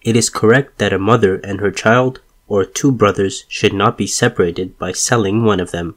It 0.07 0.15
is 0.15 0.31
correct 0.31 0.79
that 0.79 0.93
a 0.93 1.01
mother 1.01 1.41
and 1.43 1.59
her 1.59 1.73
child 1.73 2.21
or 2.47 2.65
two 2.65 2.93
brothers 2.93 3.45
should 3.49 3.73
not 3.73 3.99
be 3.99 4.07
separated 4.07 4.79
by 4.79 4.93
selling 4.93 5.43
one 5.43 5.59
of 5.59 5.73
them, 5.73 5.97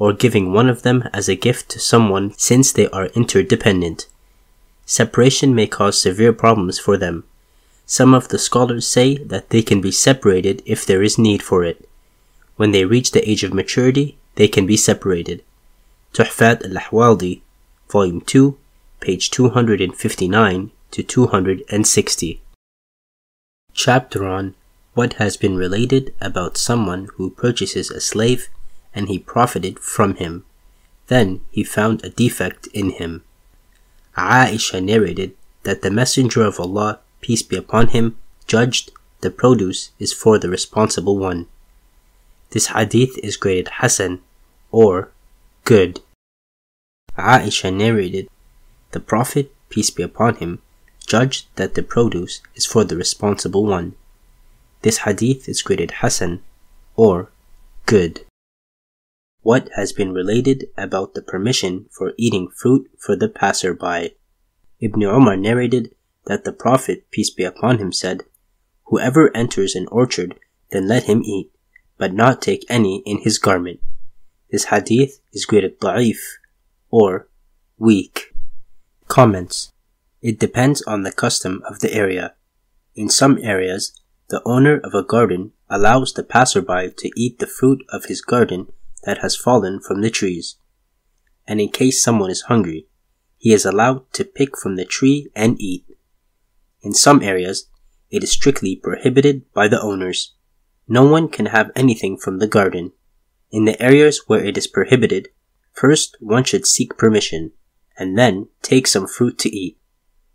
or 0.00 0.12
giving 0.12 0.52
one 0.52 0.68
of 0.68 0.82
them 0.82 1.08
as 1.12 1.28
a 1.28 1.36
gift 1.36 1.68
to 1.68 1.78
someone 1.78 2.34
since 2.36 2.72
they 2.72 2.88
are 2.88 3.06
interdependent. 3.14 4.08
Separation 4.84 5.54
may 5.54 5.68
cause 5.68 6.02
severe 6.02 6.32
problems 6.32 6.80
for 6.80 6.96
them. 6.96 7.22
Some 7.86 8.14
of 8.14 8.30
the 8.30 8.38
scholars 8.40 8.84
say 8.84 9.16
that 9.18 9.50
they 9.50 9.62
can 9.62 9.80
be 9.80 9.92
separated 9.92 10.60
if 10.66 10.84
there 10.84 11.04
is 11.04 11.16
need 11.16 11.40
for 11.40 11.62
it. 11.62 11.88
When 12.56 12.72
they 12.72 12.84
reach 12.84 13.12
the 13.12 13.30
age 13.30 13.44
of 13.44 13.54
maturity, 13.54 14.18
they 14.34 14.48
can 14.48 14.66
be 14.66 14.76
separated. 14.76 15.44
Tuhfat 16.12 16.64
al-Ahwadi, 16.64 17.42
Volume 17.88 18.22
2, 18.22 18.58
page 18.98 19.30
259 19.30 20.72
to 20.90 21.02
260. 21.04 22.40
Chapter 23.76 24.26
on 24.26 24.54
What 24.94 25.12
has 25.20 25.36
been 25.36 25.54
related 25.54 26.14
about 26.18 26.56
someone 26.56 27.08
who 27.16 27.28
purchases 27.28 27.90
a 27.90 28.00
slave 28.00 28.48
and 28.94 29.06
he 29.06 29.18
profited 29.18 29.78
from 29.78 30.14
him. 30.14 30.46
Then 31.08 31.42
he 31.50 31.62
found 31.62 32.02
a 32.02 32.08
defect 32.08 32.68
in 32.68 32.92
him. 32.92 33.22
Aisha 34.16 34.82
narrated 34.82 35.36
that 35.64 35.82
the 35.82 35.90
Messenger 35.90 36.44
of 36.46 36.58
Allah 36.58 37.00
peace 37.20 37.42
be 37.42 37.54
upon 37.54 37.88
him, 37.88 38.16
judged, 38.46 38.92
the 39.20 39.30
produce 39.30 39.90
is 39.98 40.10
for 40.10 40.38
the 40.38 40.48
responsible 40.48 41.18
one. 41.18 41.46
This 42.50 42.68
hadith 42.68 43.18
is 43.18 43.36
graded 43.36 43.68
Hasan 43.80 44.22
or 44.72 45.10
good. 45.64 46.00
Aisha 47.18 47.70
narrated, 47.70 48.30
the 48.92 49.00
Prophet, 49.00 49.54
peace 49.68 49.90
be 49.90 50.02
upon 50.02 50.36
him, 50.36 50.62
judged 51.06 51.46
that 51.56 51.74
the 51.74 51.82
produce 51.82 52.42
is 52.54 52.66
for 52.66 52.84
the 52.84 52.96
responsible 52.96 53.64
one. 53.64 53.94
This 54.82 54.98
hadith 54.98 55.48
is 55.48 55.62
graded 55.62 56.02
Hasan 56.02 56.42
or 56.94 57.30
good. 57.86 58.24
What 59.42 59.70
has 59.76 59.92
been 59.92 60.12
related 60.12 60.66
about 60.76 61.14
the 61.14 61.22
permission 61.22 61.86
for 61.90 62.12
eating 62.16 62.48
fruit 62.48 62.90
for 62.98 63.14
the 63.14 63.28
passerby? 63.28 64.16
Ibn 64.80 65.02
Umar 65.02 65.36
narrated 65.36 65.94
that 66.26 66.44
the 66.44 66.52
Prophet, 66.52 67.10
peace 67.10 67.30
be 67.30 67.44
upon 67.44 67.78
him, 67.78 67.92
said, 67.92 68.24
Whoever 68.86 69.34
enters 69.36 69.74
an 69.74 69.86
orchard, 69.90 70.38
then 70.70 70.88
let 70.88 71.04
him 71.04 71.22
eat, 71.22 71.50
but 71.96 72.12
not 72.12 72.42
take 72.42 72.64
any 72.68 73.02
in 73.06 73.18
his 73.18 73.38
garment. 73.38 73.80
This 74.50 74.66
hadith 74.66 75.20
is 75.32 75.44
graded 75.44 75.80
da'if, 75.80 76.18
or 76.90 77.28
weak. 77.78 78.34
Comments. 79.08 79.72
It 80.22 80.38
depends 80.38 80.82
on 80.82 81.02
the 81.02 81.12
custom 81.12 81.62
of 81.68 81.80
the 81.80 81.92
area. 81.92 82.34
In 82.94 83.08
some 83.08 83.38
areas, 83.42 83.92
the 84.28 84.42
owner 84.44 84.78
of 84.78 84.94
a 84.94 85.02
garden 85.02 85.52
allows 85.68 86.12
the 86.12 86.24
passerby 86.24 86.94
to 86.96 87.10
eat 87.16 87.38
the 87.38 87.46
fruit 87.46 87.84
of 87.90 88.06
his 88.06 88.20
garden 88.20 88.72
that 89.04 89.18
has 89.18 89.36
fallen 89.36 89.80
from 89.80 90.00
the 90.00 90.10
trees. 90.10 90.56
And 91.46 91.60
in 91.60 91.68
case 91.68 92.02
someone 92.02 92.30
is 92.30 92.42
hungry, 92.42 92.86
he 93.36 93.52
is 93.52 93.64
allowed 93.64 94.12
to 94.14 94.24
pick 94.24 94.58
from 94.58 94.76
the 94.76 94.84
tree 94.84 95.30
and 95.36 95.60
eat. 95.60 95.84
In 96.82 96.92
some 96.92 97.22
areas, 97.22 97.68
it 98.10 98.22
is 98.22 98.32
strictly 98.32 98.76
prohibited 98.76 99.52
by 99.52 99.68
the 99.68 99.80
owners. 99.80 100.34
No 100.88 101.04
one 101.06 101.28
can 101.28 101.46
have 101.46 101.70
anything 101.76 102.16
from 102.16 102.38
the 102.38 102.46
garden. 102.46 102.92
In 103.50 103.64
the 103.64 103.80
areas 103.80 104.22
where 104.26 104.44
it 104.44 104.56
is 104.56 104.66
prohibited, 104.66 105.28
first 105.72 106.16
one 106.20 106.44
should 106.44 106.66
seek 106.66 106.96
permission, 106.96 107.52
and 107.98 108.16
then 108.18 108.48
take 108.62 108.86
some 108.86 109.06
fruit 109.06 109.38
to 109.38 109.54
eat. 109.54 109.78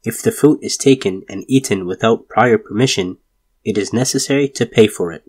If 0.04 0.22
the 0.22 0.32
fruit 0.32 0.60
is 0.64 0.78
taken 0.78 1.24
and 1.30 1.46
eaten 1.48 1.86
without 1.86 2.28
prior 2.28 2.58
permission, 2.58 3.18
it 3.64 3.78
is 3.78 3.94
necessary 3.94 4.50
to 4.50 4.66
pay 4.66 4.88
for 4.88 5.12
it. 5.12 5.24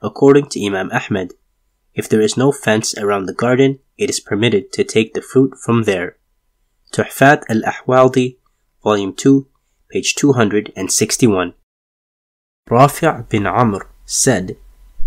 According 0.00 0.48
to 0.50 0.64
Imam 0.64 0.90
Ahmed, 0.92 1.34
if 1.94 2.08
there 2.08 2.20
is 2.20 2.36
no 2.36 2.52
fence 2.52 2.96
around 2.96 3.26
the 3.26 3.34
garden, 3.34 3.80
it 3.98 4.08
is 4.08 4.20
permitted 4.20 4.72
to 4.72 4.84
take 4.84 5.14
the 5.14 5.22
fruit 5.22 5.54
from 5.58 5.84
there. 5.84 6.16
Tuhfat 6.92 7.42
al-Ahwadi, 7.48 8.36
Volume 8.84 9.14
2, 9.14 9.46
page 9.90 10.14
261. 10.14 11.54
Rafi' 12.70 13.28
bin 13.28 13.46
Amr 13.46 13.88
said, 14.04 14.56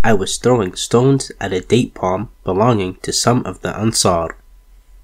I 0.03 0.13
was 0.13 0.37
throwing 0.37 0.75
stones 0.75 1.31
at 1.39 1.53
a 1.53 1.61
date 1.61 1.93
palm 1.93 2.31
belonging 2.43 2.95
to 3.03 3.13
some 3.13 3.45
of 3.45 3.61
the 3.61 3.77
Ansar. 3.77 4.37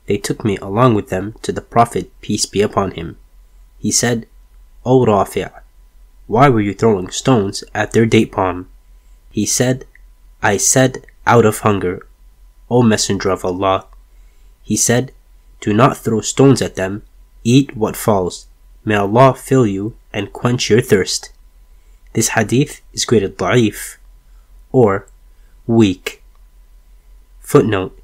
They 0.08 0.18
took 0.18 0.44
me 0.44 0.58
along 0.58 0.96
with 0.96 1.10
them 1.10 1.36
to 1.44 1.52
the 1.52 1.62
Prophet, 1.62 2.12
peace 2.22 2.46
be 2.46 2.62
upon 2.62 2.92
him. 2.92 3.18
He 3.80 3.92
said, 3.92 4.28
O 4.86 5.06
Rafi', 5.06 5.50
why 6.28 6.50
were 6.50 6.62
you 6.62 6.74
throwing 6.74 7.10
stones 7.10 7.64
at 7.74 7.92
their 7.92 8.06
date 8.06 8.32
palm? 8.32 8.68
He 9.32 9.46
said, 9.46 9.86
I 10.42 10.58
said, 10.58 11.06
out 11.28 11.46
of 11.46 11.60
hunger, 11.60 12.08
O 12.70 12.82
Messenger 12.82 13.30
of 13.30 13.46
Allah. 13.46 13.86
He 14.64 14.76
said, 14.76 15.12
Do 15.62 15.74
not 15.74 15.98
throw 15.98 16.22
stones 16.22 16.62
at 16.62 16.76
them, 16.76 17.04
eat 17.44 17.76
what 17.76 17.96
falls. 17.96 18.48
May 18.84 18.96
Allah 18.96 19.34
fill 19.34 19.66
you 19.66 19.96
and 20.14 20.34
quench 20.34 20.70
your 20.70 20.82
thirst. 20.82 21.32
This 22.14 22.30
hadith 22.30 22.82
is 22.94 23.06
graded 23.06 23.38
da'if, 23.38 23.98
or 24.72 25.08
weak. 25.68 26.24
Footnote 27.40 28.00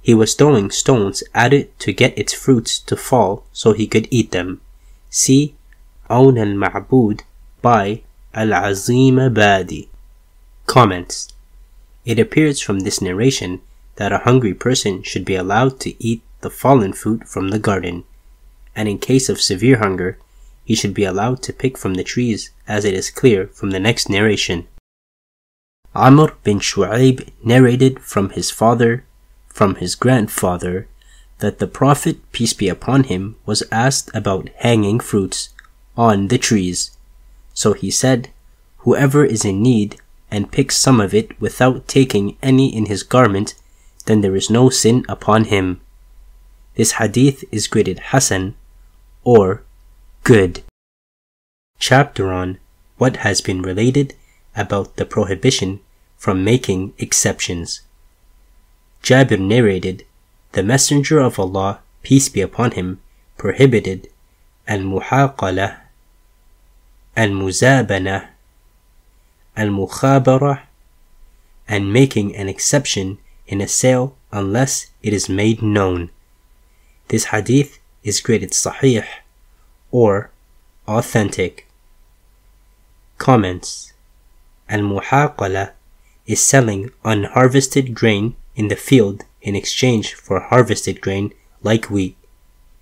He 0.00 0.14
was 0.14 0.34
throwing 0.34 0.70
stones 0.70 1.22
at 1.34 1.52
it 1.52 1.78
to 1.80 1.92
get 1.92 2.16
its 2.16 2.32
fruits 2.32 2.78
to 2.80 2.96
fall 2.96 3.44
so 3.52 3.72
he 3.72 3.86
could 3.86 4.08
eat 4.10 4.30
them. 4.30 4.60
See 5.18 5.54
Awn 6.10 6.36
al 6.36 6.54
Ma'bud 6.62 7.22
by 7.62 8.02
Al 8.34 8.52
Azim 8.52 9.16
Abadi. 9.16 9.88
Comments 10.66 11.32
It 12.04 12.18
appears 12.18 12.60
from 12.60 12.80
this 12.80 13.00
narration 13.00 13.62
that 13.94 14.12
a 14.12 14.24
hungry 14.28 14.52
person 14.52 15.02
should 15.02 15.24
be 15.24 15.34
allowed 15.34 15.80
to 15.80 15.94
eat 16.04 16.20
the 16.42 16.50
fallen 16.50 16.92
fruit 16.92 17.26
from 17.26 17.48
the 17.48 17.58
garden, 17.58 18.04
and 18.74 18.90
in 18.90 18.98
case 18.98 19.30
of 19.30 19.40
severe 19.40 19.78
hunger, 19.78 20.18
he 20.66 20.74
should 20.74 20.92
be 20.92 21.04
allowed 21.04 21.42
to 21.44 21.54
pick 21.54 21.78
from 21.78 21.94
the 21.94 22.04
trees, 22.04 22.50
as 22.68 22.84
it 22.84 22.92
is 22.92 23.08
clear 23.08 23.46
from 23.54 23.70
the 23.70 23.80
next 23.80 24.10
narration. 24.10 24.68
Amr 25.94 26.34
bin 26.44 26.60
Shu'aib 26.60 27.32
narrated 27.42 28.00
from 28.00 28.28
his 28.36 28.50
father, 28.50 29.06
from 29.48 29.76
his 29.76 29.94
grandfather, 29.94 30.88
that 31.38 31.58
the 31.58 31.66
Prophet, 31.66 32.18
peace 32.32 32.52
be 32.52 32.68
upon 32.68 33.04
him, 33.04 33.36
was 33.44 33.62
asked 33.70 34.10
about 34.14 34.48
hanging 34.56 35.00
fruits 35.00 35.50
on 35.96 36.28
the 36.28 36.38
trees. 36.38 36.96
So 37.52 37.72
he 37.72 37.90
said, 37.90 38.30
Whoever 38.78 39.24
is 39.24 39.44
in 39.44 39.62
need 39.62 39.96
and 40.30 40.52
picks 40.52 40.76
some 40.76 41.00
of 41.00 41.14
it 41.14 41.38
without 41.40 41.88
taking 41.88 42.36
any 42.42 42.74
in 42.74 42.86
his 42.86 43.02
garment, 43.02 43.54
then 44.06 44.20
there 44.20 44.36
is 44.36 44.50
no 44.50 44.70
sin 44.70 45.04
upon 45.08 45.44
him. 45.44 45.80
This 46.74 46.92
hadith 46.92 47.44
is 47.50 47.68
graded 47.68 47.98
Hasan 48.10 48.54
or 49.24 49.62
good. 50.22 50.62
Chapter 51.78 52.32
on 52.32 52.58
what 52.96 53.18
has 53.18 53.40
been 53.40 53.62
related 53.62 54.14
about 54.54 54.96
the 54.96 55.04
prohibition 55.04 55.80
from 56.16 56.44
making 56.44 56.94
exceptions. 56.98 57.82
Jabir 59.02 59.38
narrated, 59.38 60.04
The 60.52 60.62
Messenger 60.62 61.20
of 61.20 61.38
Allah, 61.38 61.80
peace 62.02 62.28
be 62.28 62.40
upon 62.40 62.72
him, 62.72 63.00
prohibited 63.36 64.08
al-muhaqalah, 64.66 65.76
al-muzabana, 67.16 68.28
al-mukhabara, 69.56 70.62
and 71.68 71.92
making 71.92 72.34
an 72.36 72.48
exception 72.48 73.18
in 73.46 73.60
a 73.60 73.68
sale 73.68 74.16
unless 74.32 74.90
it 75.02 75.12
is 75.12 75.28
made 75.28 75.62
known. 75.62 76.10
This 77.08 77.26
hadith 77.26 77.78
is 78.02 78.20
graded 78.20 78.50
sahih 78.52 79.06
or 79.90 80.30
authentic. 80.86 81.66
Comments 83.18 83.92
Al-muhaqala 84.68 85.72
is 86.26 86.42
selling 86.42 86.90
unharvested 87.04 87.94
grain 87.94 88.34
in 88.56 88.68
the 88.68 88.76
field 88.76 89.24
in 89.46 89.54
exchange 89.54 90.12
for 90.12 90.40
harvested 90.40 91.00
grain 91.00 91.32
like 91.62 91.86
wheat. 91.86 92.16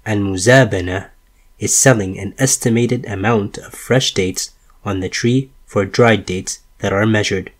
And 0.04 0.22
Muzabana 0.22 1.10
is 1.58 1.76
selling 1.76 2.18
an 2.18 2.34
estimated 2.38 3.04
amount 3.04 3.58
of 3.58 3.74
fresh 3.74 4.14
dates 4.14 4.52
on 4.82 5.00
the 5.00 5.10
tree 5.10 5.50
for 5.66 5.84
dried 5.84 6.24
dates 6.24 6.60
that 6.78 6.92
are 6.92 7.06
measured, 7.06 7.52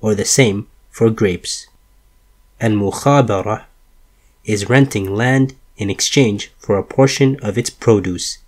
or 0.00 0.14
the 0.14 0.24
same 0.24 0.66
for 0.90 1.10
grapes. 1.10 1.66
And 2.58 2.76
Mukhabara 2.76 3.64
is 4.44 4.70
renting 4.70 5.14
land 5.14 5.54
in 5.76 5.90
exchange 5.90 6.50
for 6.58 6.78
a 6.78 6.82
portion 6.82 7.38
of 7.40 7.58
its 7.58 7.70
produce. 7.70 8.38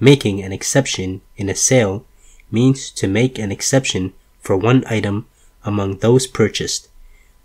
Making 0.00 0.42
an 0.42 0.52
exception 0.52 1.20
in 1.36 1.48
a 1.48 1.54
sale 1.54 2.04
means 2.50 2.90
to 2.90 3.06
make 3.06 3.38
an 3.38 3.52
exception 3.52 4.14
for 4.40 4.56
one 4.56 4.84
item 4.88 5.26
among 5.64 5.98
those 5.98 6.26
purchased, 6.26 6.88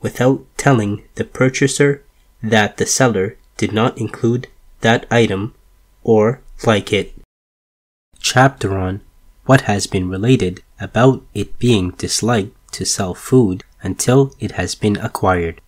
without 0.01 0.45
telling 0.57 1.03
the 1.15 1.23
purchaser 1.23 2.03
that 2.41 2.77
the 2.77 2.85
seller 2.85 3.37
did 3.57 3.71
not 3.71 3.97
include 3.97 4.47
that 4.81 5.05
item 5.11 5.53
or 6.03 6.41
like 6.65 6.93
it. 6.93 7.13
Chapter 8.19 8.77
on 8.77 9.01
what 9.45 9.61
has 9.61 9.87
been 9.87 10.09
related 10.09 10.61
about 10.79 11.23
it 11.33 11.57
being 11.57 11.91
disliked 11.91 12.53
to 12.73 12.85
sell 12.85 13.13
food 13.13 13.63
until 13.81 14.35
it 14.39 14.51
has 14.51 14.75
been 14.75 14.97
acquired. 14.97 15.61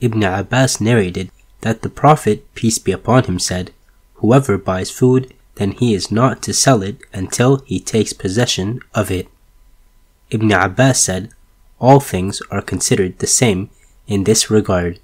Ibn 0.00 0.22
Abbas 0.22 0.80
narrated 0.80 1.30
that 1.60 1.82
the 1.82 1.90
Prophet, 1.90 2.46
peace 2.54 2.78
be 2.78 2.92
upon 2.92 3.24
him, 3.24 3.38
said, 3.38 3.72
Whoever 4.14 4.56
buys 4.56 4.90
food, 4.90 5.34
then 5.56 5.72
he 5.72 5.94
is 5.94 6.10
not 6.10 6.42
to 6.42 6.54
sell 6.54 6.82
it 6.82 6.98
until 7.12 7.58
he 7.66 7.80
takes 7.80 8.12
possession 8.12 8.80
of 8.94 9.10
it. 9.10 9.28
Ibn 10.30 10.52
Abbas 10.52 11.00
said, 11.00 11.30
All 11.80 11.98
things 11.98 12.42
are 12.50 12.62
considered 12.62 13.18
the 13.18 13.26
same 13.26 13.70
in 14.06 14.24
this 14.24 14.50
regard. 14.50 15.00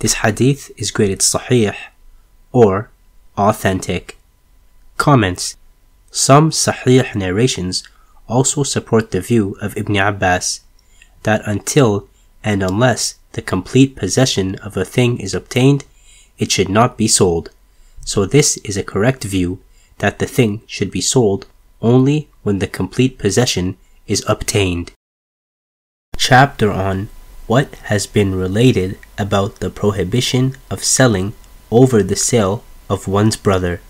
This 0.00 0.14
hadith 0.14 0.70
is 0.76 0.90
graded 0.90 1.20
sahih 1.20 1.76
or 2.52 2.90
authentic. 3.38 4.18
Comments 4.96 5.56
Some 6.10 6.50
sahih 6.50 7.14
narrations 7.14 7.84
also 8.28 8.64
support 8.64 9.10
the 9.10 9.20
view 9.20 9.56
of 9.62 9.76
Ibn 9.76 9.96
Abbas 9.96 10.60
that 11.22 11.42
until 11.46 12.08
and 12.42 12.62
unless 12.62 13.14
the 13.32 13.42
complete 13.42 13.96
possession 13.96 14.56
of 14.56 14.76
a 14.76 14.84
thing 14.84 15.18
is 15.20 15.34
obtained, 15.34 15.84
it 16.38 16.50
should 16.50 16.68
not 16.68 16.96
be 16.96 17.08
sold. 17.08 17.50
So 18.04 18.26
this 18.26 18.56
is 18.58 18.76
a 18.76 18.84
correct 18.84 19.24
view 19.24 19.60
that 19.98 20.18
the 20.18 20.26
thing 20.26 20.62
should 20.66 20.90
be 20.90 21.00
sold 21.00 21.46
only 21.80 22.28
when 22.42 22.58
the 22.58 22.66
complete 22.66 23.18
possession 23.18 23.76
is 24.06 24.24
obtained. 24.26 24.92
Chapter 26.16 26.70
on 26.70 27.08
what 27.46 27.74
has 27.84 28.06
been 28.06 28.34
related 28.34 28.98
about 29.18 29.56
the 29.60 29.70
prohibition 29.70 30.56
of 30.70 30.82
selling 30.82 31.34
over 31.70 32.02
the 32.02 32.16
sale 32.16 32.64
of 32.88 33.06
one's 33.06 33.36
brother. 33.36 33.80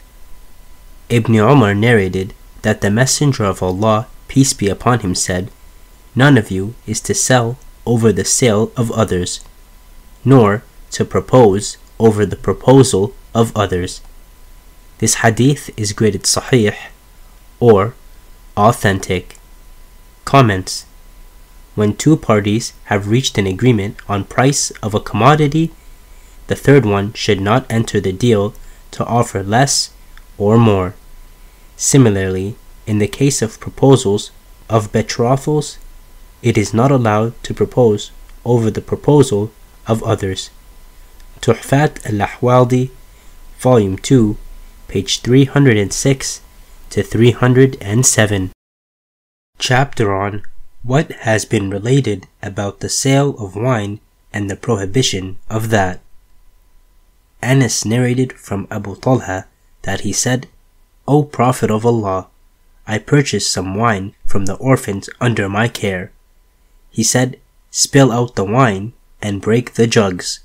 Ibn 1.08 1.34
Umar 1.34 1.74
narrated 1.74 2.34
that 2.62 2.80
the 2.80 2.90
Messenger 2.90 3.44
of 3.44 3.62
Allah, 3.62 4.08
peace 4.28 4.52
be 4.52 4.68
upon 4.68 5.00
him, 5.00 5.14
said, 5.14 5.50
None 6.14 6.36
of 6.36 6.50
you 6.50 6.74
is 6.86 7.00
to 7.02 7.14
sell 7.14 7.58
over 7.84 8.12
the 8.12 8.24
sale 8.24 8.72
of 8.76 8.90
others, 8.92 9.40
nor 10.24 10.64
to 10.90 11.04
propose 11.04 11.76
over 11.98 12.26
the 12.26 12.36
proposal 12.36 13.14
of 13.34 13.56
others. 13.56 14.00
This 14.98 15.16
hadith 15.16 15.70
is 15.78 15.92
graded 15.92 16.22
sahih 16.22 16.74
or 17.60 17.94
authentic. 18.56 19.36
Comments 20.24 20.85
When 21.76 21.94
two 21.94 22.16
parties 22.16 22.72
have 22.84 23.08
reached 23.08 23.36
an 23.38 23.46
agreement 23.46 23.98
on 24.08 24.24
price 24.24 24.70
of 24.82 24.94
a 24.94 25.00
commodity, 25.00 25.72
the 26.46 26.56
third 26.56 26.86
one 26.86 27.12
should 27.12 27.40
not 27.40 27.66
enter 27.70 28.00
the 28.00 28.12
deal 28.12 28.54
to 28.92 29.04
offer 29.04 29.42
less 29.42 29.90
or 30.38 30.56
more. 30.56 30.94
Similarly, 31.76 32.56
in 32.86 32.98
the 32.98 33.06
case 33.06 33.42
of 33.42 33.60
proposals 33.60 34.30
of 34.70 34.90
betrothals 34.90 35.76
it 36.42 36.56
is 36.56 36.72
not 36.72 36.90
allowed 36.90 37.32
to 37.42 37.52
propose 37.52 38.10
over 38.44 38.70
the 38.70 38.80
proposal 38.80 39.50
of 39.86 40.02
others. 40.02 40.50
Tuhfat 41.40 42.04
al-Ahwadi, 42.06 42.90
Volume 43.58 43.98
2, 43.98 44.36
page 44.88 45.20
306 45.20 46.40
to 46.90 47.02
307. 47.02 48.50
Chapter 49.58 50.14
on 50.14 50.42
what 50.86 51.10
has 51.28 51.44
been 51.44 51.68
related 51.70 52.26
about 52.42 52.80
the 52.80 52.88
sale 52.88 53.36
of 53.38 53.56
wine 53.56 54.00
and 54.32 54.48
the 54.48 54.56
prohibition 54.56 55.36
of 55.50 55.70
that. 55.70 56.00
Anas 57.42 57.84
narrated 57.84 58.32
from 58.32 58.68
Abu 58.70 58.96
Talha 58.96 59.46
that 59.82 60.00
he 60.00 60.12
said, 60.12 60.48
O 61.06 61.22
Prophet 61.22 61.70
of 61.70 61.84
Allah, 61.84 62.28
I 62.86 62.98
purchased 62.98 63.50
some 63.52 63.74
wine 63.74 64.14
from 64.24 64.46
the 64.46 64.54
orphans 64.54 65.10
under 65.20 65.48
my 65.48 65.68
care 65.68 66.12
he 66.96 67.02
said, 67.02 67.38
Spill 67.70 68.10
out 68.10 68.36
the 68.36 68.44
wine 68.44 68.94
and 69.20 69.42
break 69.42 69.74
the 69.74 69.86
jugs. 69.86 70.40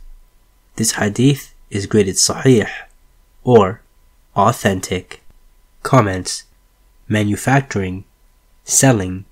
This 0.76 1.00
hadith 1.00 1.54
is 1.70 1.88
graded 1.88 2.16
sahih 2.16 2.68
or 3.46 3.82
authentic. 4.36 5.22
Comments 5.82 6.44
Manufacturing, 7.08 8.04
selling, 8.66 9.24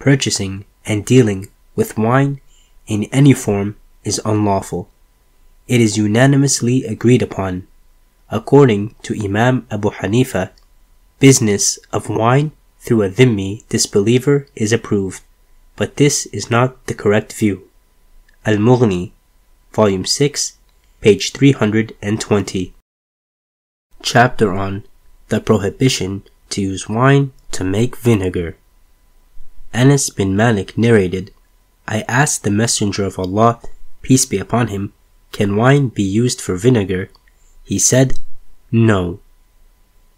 purchasing, 0.00 0.64
and 0.84 1.04
dealing 1.04 1.48
with 1.76 1.96
wine 1.96 2.40
in 2.88 3.04
any 3.12 3.32
form 3.32 3.76
is 4.02 4.20
unlawful. 4.24 4.88
It 5.68 5.80
is 5.80 5.96
unanimously 5.96 6.84
agreed 6.84 7.22
upon. 7.22 7.68
According 8.28 8.96
to 9.02 9.14
Imam 9.14 9.68
Abu 9.70 9.90
Hanifa, 9.90 10.50
business 11.20 11.78
of 11.92 12.08
wine 12.08 12.50
through 12.80 13.02
a 13.02 13.10
dhimmi 13.10 13.62
disbeliever 13.68 14.48
is 14.56 14.72
approved 14.72 15.22
but 15.80 15.96
this 15.96 16.26
is 16.26 16.50
not 16.50 16.86
the 16.88 16.94
correct 16.94 17.32
view. 17.32 17.66
Al-Mughni, 18.44 19.12
Volume 19.72 20.04
6, 20.04 20.58
page 21.00 21.32
320. 21.32 22.74
Chapter 24.02 24.52
on 24.52 24.84
the 25.28 25.40
prohibition 25.40 26.22
to 26.50 26.60
use 26.60 26.86
wine 26.86 27.32
to 27.52 27.64
make 27.64 27.96
vinegar. 27.96 28.58
Anas 29.72 30.10
bin 30.10 30.36
Malik 30.36 30.76
narrated, 30.76 31.32
I 31.86 32.02
asked 32.08 32.44
the 32.44 32.50
Messenger 32.50 33.04
of 33.04 33.18
Allah, 33.18 33.60
peace 34.02 34.26
be 34.26 34.38
upon 34.38 34.68
him, 34.68 34.92
can 35.32 35.56
wine 35.56 35.88
be 35.88 36.02
used 36.02 36.40
for 36.40 36.56
vinegar? 36.56 37.10
He 37.64 37.78
said, 37.78 38.18
No. 38.72 39.20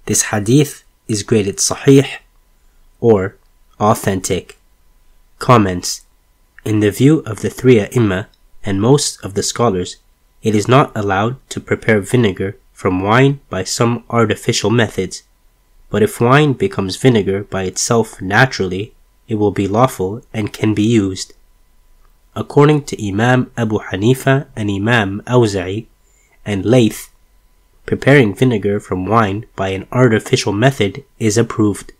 This 0.06 0.32
hadith 0.32 0.84
is 1.06 1.22
graded 1.22 1.58
sahih 1.58 2.08
or 3.00 3.36
authentic. 3.78 4.58
Comments 5.38 6.02
In 6.64 6.80
the 6.80 6.90
view 6.90 7.20
of 7.20 7.40
the 7.40 7.50
three 7.50 7.78
A'imma 7.78 8.26
and 8.64 8.80
most 8.80 9.22
of 9.24 9.34
the 9.34 9.42
scholars, 9.42 9.96
it 10.42 10.54
is 10.54 10.68
not 10.68 10.92
allowed 10.96 11.36
to 11.50 11.60
prepare 11.60 12.00
vinegar 12.00 12.56
from 12.72 13.02
wine 13.02 13.40
by 13.48 13.64
some 13.64 14.04
artificial 14.08 14.70
methods. 14.70 15.22
But 15.90 16.02
if 16.02 16.20
wine 16.20 16.54
becomes 16.54 16.96
vinegar 16.96 17.44
by 17.44 17.64
itself 17.64 18.20
naturally, 18.20 18.94
it 19.32 19.38
will 19.38 19.50
be 19.50 19.66
lawful 19.66 20.20
and 20.34 20.52
can 20.52 20.74
be 20.74 20.82
used. 20.82 21.32
According 22.36 22.84
to 22.84 23.09
Imam 23.09 23.50
Abu 23.56 23.78
Hanifa 23.78 24.46
and 24.54 24.70
Imam 24.70 25.22
Awza'i 25.26 25.86
and 26.44 26.66
Layth, 26.66 27.09
preparing 27.86 28.34
vinegar 28.34 28.78
from 28.78 29.06
wine 29.06 29.46
by 29.56 29.68
an 29.70 29.86
artificial 29.90 30.52
method 30.52 31.02
is 31.18 31.38
approved. 31.38 31.92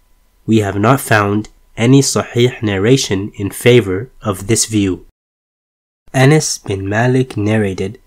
We 0.45 0.59
have 0.59 0.79
not 0.79 1.01
found 1.01 1.49
any 1.75 2.03
sahih 2.03 2.63
narration 2.63 3.33
in 3.35 3.51
favor 3.51 4.11
of 4.21 4.47
this 4.47 4.67
view. 4.67 5.07
Anas 6.13 6.59
bin 6.59 6.87
Malik 6.87 7.39
narrated, 7.39 7.99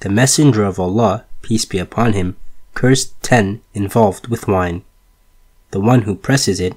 The 0.00 0.08
Messenger 0.08 0.64
of 0.64 0.80
Allah, 0.80 1.24
peace 1.40 1.64
be 1.64 1.78
upon 1.78 2.14
him, 2.14 2.34
cursed 2.74 3.14
ten 3.22 3.60
involved 3.74 4.26
with 4.26 4.48
wine. 4.48 4.82
The 5.70 5.80
one 5.80 6.02
who 6.02 6.16
presses 6.16 6.58
it, 6.58 6.74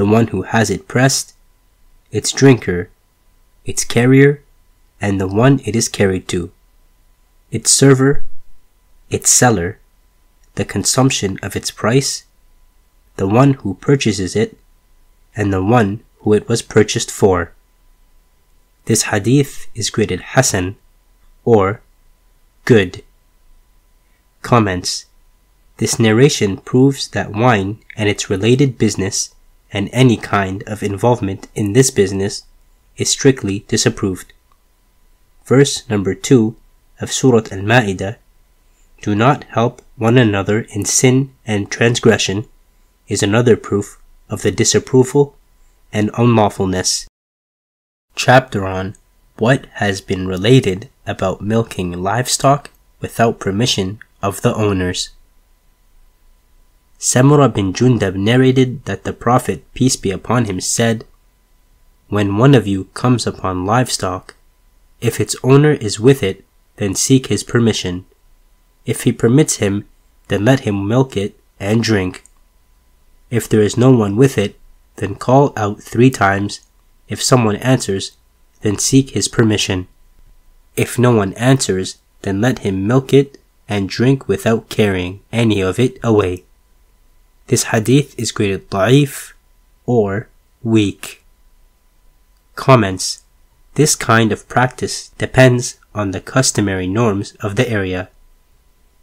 the 0.00 0.06
one 0.06 0.28
who 0.28 0.40
has 0.48 0.70
it 0.70 0.88
pressed, 0.88 1.34
its 2.10 2.32
drinker, 2.32 2.88
its 3.66 3.84
carrier, 3.84 4.42
and 4.98 5.20
the 5.20 5.28
one 5.28 5.60
it 5.66 5.76
is 5.76 5.90
carried 5.90 6.26
to, 6.26 6.50
its 7.50 7.70
server, 7.70 8.24
its 9.10 9.28
seller, 9.28 9.78
the 10.54 10.64
consumption 10.64 11.38
of 11.42 11.54
its 11.54 11.70
price, 11.70 12.24
the 13.16 13.28
one 13.28 13.52
who 13.60 13.74
purchases 13.74 14.34
it, 14.34 14.56
and 15.36 15.52
the 15.52 15.62
one 15.62 16.00
who 16.20 16.32
it 16.32 16.48
was 16.48 16.62
purchased 16.62 17.10
for. 17.10 17.52
This 18.86 19.02
hadith 19.12 19.66
is 19.74 19.90
graded 19.90 20.32
Hasan 20.32 20.76
or 21.44 21.82
good. 22.64 23.04
Comments 24.40 25.04
This 25.76 25.98
narration 25.98 26.56
proves 26.56 27.08
that 27.08 27.32
wine 27.32 27.80
and 27.98 28.08
its 28.08 28.30
related 28.30 28.78
business 28.78 29.34
and 29.72 29.88
any 29.92 30.16
kind 30.16 30.62
of 30.66 30.82
involvement 30.82 31.48
in 31.54 31.72
this 31.72 31.90
business 31.90 32.44
is 32.96 33.10
strictly 33.10 33.64
disapproved. 33.68 34.32
Verse 35.44 35.88
number 35.88 36.14
2 36.14 36.56
of 37.00 37.12
Surah 37.12 37.48
Al 37.50 37.62
Ma'idah 37.62 38.16
Do 39.00 39.14
not 39.14 39.44
help 39.44 39.82
one 39.96 40.18
another 40.18 40.60
in 40.70 40.84
sin 40.84 41.32
and 41.46 41.70
transgression 41.70 42.46
is 43.08 43.22
another 43.22 43.56
proof 43.56 44.00
of 44.28 44.42
the 44.42 44.50
disapproval 44.50 45.36
and 45.92 46.10
unlawfulness. 46.16 47.06
Chapter 48.14 48.64
on 48.66 48.96
What 49.36 49.66
has 49.74 50.00
been 50.00 50.28
related 50.28 50.88
about 51.06 51.40
milking 51.40 52.02
livestock 52.02 52.70
without 53.00 53.40
permission 53.40 53.98
of 54.22 54.42
the 54.42 54.54
owners. 54.54 55.10
Samura 57.00 57.52
bin 57.52 57.72
Jundab 57.72 58.14
narrated 58.14 58.84
that 58.84 59.04
the 59.04 59.14
Prophet, 59.14 59.64
peace 59.72 59.96
be 59.96 60.10
upon 60.10 60.44
him, 60.44 60.60
said, 60.60 61.06
when 62.10 62.36
one 62.36 62.54
of 62.54 62.66
you 62.66 62.84
comes 62.92 63.26
upon 63.26 63.64
livestock, 63.64 64.34
if 65.00 65.18
its 65.18 65.34
owner 65.42 65.72
is 65.72 65.98
with 65.98 66.22
it, 66.22 66.44
then 66.76 66.94
seek 66.94 67.28
his 67.28 67.42
permission. 67.42 68.04
If 68.84 69.04
he 69.04 69.12
permits 69.12 69.56
him, 69.56 69.88
then 70.28 70.44
let 70.44 70.60
him 70.60 70.86
milk 70.86 71.16
it 71.16 71.40
and 71.58 71.82
drink. 71.82 72.22
If 73.30 73.48
there 73.48 73.62
is 73.62 73.78
no 73.78 73.90
one 73.92 74.14
with 74.16 74.36
it, 74.36 74.58
then 74.96 75.14
call 75.14 75.54
out 75.56 75.82
three 75.82 76.10
times. 76.10 76.60
If 77.08 77.22
someone 77.22 77.56
answers, 77.56 78.12
then 78.60 78.76
seek 78.76 79.10
his 79.10 79.26
permission. 79.26 79.88
If 80.76 80.98
no 80.98 81.12
one 81.12 81.32
answers, 81.34 81.96
then 82.22 82.42
let 82.42 82.58
him 82.58 82.86
milk 82.86 83.14
it 83.14 83.38
and 83.68 83.88
drink 83.88 84.28
without 84.28 84.68
carrying 84.68 85.20
any 85.32 85.62
of 85.62 85.78
it 85.78 85.98
away. 86.02 86.44
This 87.50 87.74
hadith 87.74 88.16
is 88.16 88.30
graded 88.30 88.70
da'if 88.70 89.32
or 89.84 90.28
weak. 90.62 91.24
Comments 92.54 93.24
This 93.74 93.96
kind 93.96 94.30
of 94.30 94.48
practice 94.48 95.08
depends 95.18 95.80
on 95.92 96.12
the 96.12 96.20
customary 96.20 96.86
norms 96.86 97.32
of 97.40 97.56
the 97.56 97.68
area. 97.68 98.08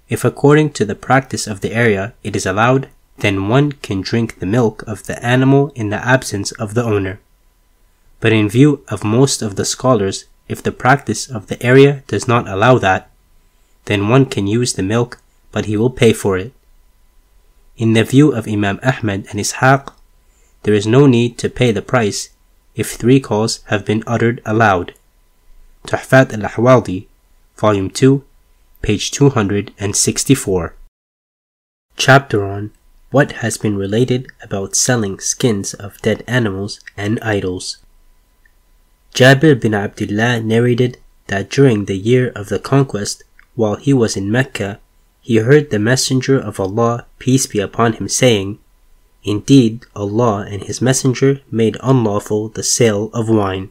If 0.07 0.24
according 0.24 0.69
to 0.80 0.86
the 0.86 0.95
practice 0.95 1.45
of 1.45 1.60
the 1.60 1.74
area 1.74 2.14
it 2.24 2.38
is 2.38 2.45
allowed, 2.45 2.88
then 3.18 3.49
one 3.49 3.74
can 3.74 3.99
drink 3.99 4.40
the 4.40 4.45
milk 4.45 4.82
of 4.88 5.07
the 5.07 5.22
animal 5.22 5.74
in 5.76 5.90
the 5.90 5.99
absence 6.15 6.53
of 6.53 6.74
the 6.74 6.86
owner. 6.86 7.19
But 8.22 8.32
in 8.32 8.48
view 8.48 8.82
of 8.88 9.03
most 9.03 9.41
of 9.41 9.57
the 9.57 9.65
scholars, 9.65 10.24
if 10.48 10.64
the 10.64 10.72
practice 10.72 11.30
of 11.30 11.48
the 11.48 11.61
area 11.61 12.03
does 12.07 12.30
not 12.30 12.48
allow 12.48 12.78
that, 12.78 13.11
then 13.91 14.07
one 14.07 14.26
can 14.26 14.48
use 14.48 14.72
the 14.72 14.84
milk, 14.84 15.19
but 15.52 15.65
he 15.65 15.76
will 15.76 15.90
pay 15.90 16.14
for 16.14 16.38
it. 16.38 16.53
In 17.78 17.94
the 17.94 18.04
view 18.04 18.34
of 18.34 18.48
Imam 18.48 18.80
Ahmad 18.82 19.28
and 19.30 19.40
Ishaq, 19.40 19.94
there 20.64 20.74
is 20.74 20.88
no 20.88 21.06
need 21.06 21.38
to 21.38 21.48
pay 21.48 21.72
the 21.72 21.84
price 21.84 22.30
if 22.76 22.91
three 22.91 23.20
calls 23.20 23.60
have 23.66 23.86
been 23.86 24.04
uttered 24.08 24.41
aloud. 24.45 24.95
Tuhfat 25.86 26.34
al-Ahwadi, 26.34 27.06
Volume 27.56 27.91
2, 27.91 28.24
page 28.82 29.12
264. 29.12 30.74
Chapter 31.95 32.45
on 32.45 32.72
What 33.12 33.32
has 33.44 33.60
been 33.60 33.78
related 33.78 34.26
about 34.41 34.76
selling 34.76 35.20
skins 35.20 35.76
of 35.76 36.02
dead 36.02 36.24
animals 36.28 36.80
and 36.98 37.20
idols. 37.22 37.78
Jabir 39.14 39.60
bin 39.60 39.76
Abdullah 39.76 40.41
narrated 40.41 40.98
that 41.28 41.49
during 41.52 41.86
the 41.86 41.98
year 41.98 42.30
of 42.36 42.49
the 42.49 42.60
conquest, 42.60 43.24
while 43.54 43.76
he 43.76 43.94
was 43.94 44.18
in 44.18 44.32
Mecca, 44.32 44.80
he 45.28 45.44
heard 45.44 45.72
the 45.72 45.78
Messenger 45.78 46.40
of 46.40 46.58
Allah, 46.58 47.06
peace 47.20 47.48
be 47.48 47.60
upon 47.60 47.91
him, 47.91 48.08
saying, 48.08 48.60
Indeed, 49.26 49.86
Allah 49.94 50.48
and 50.49 50.64
His 50.64 50.82
Messenger 50.82 51.41
made 51.52 51.76
unlawful 51.84 52.48
the 52.48 52.64
sale 52.64 53.10
of 53.14 53.28
wine, 53.28 53.70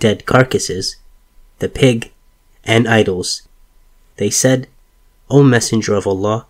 dead 0.00 0.26
carcasses, 0.26 0.96
the 1.60 1.68
pig, 1.68 2.10
and 2.64 2.88
idols. 2.88 3.42
They 4.16 4.28
said, 4.28 4.66
O 5.30 5.44
Messenger 5.44 5.94
of 5.94 6.04
Allah, 6.08 6.46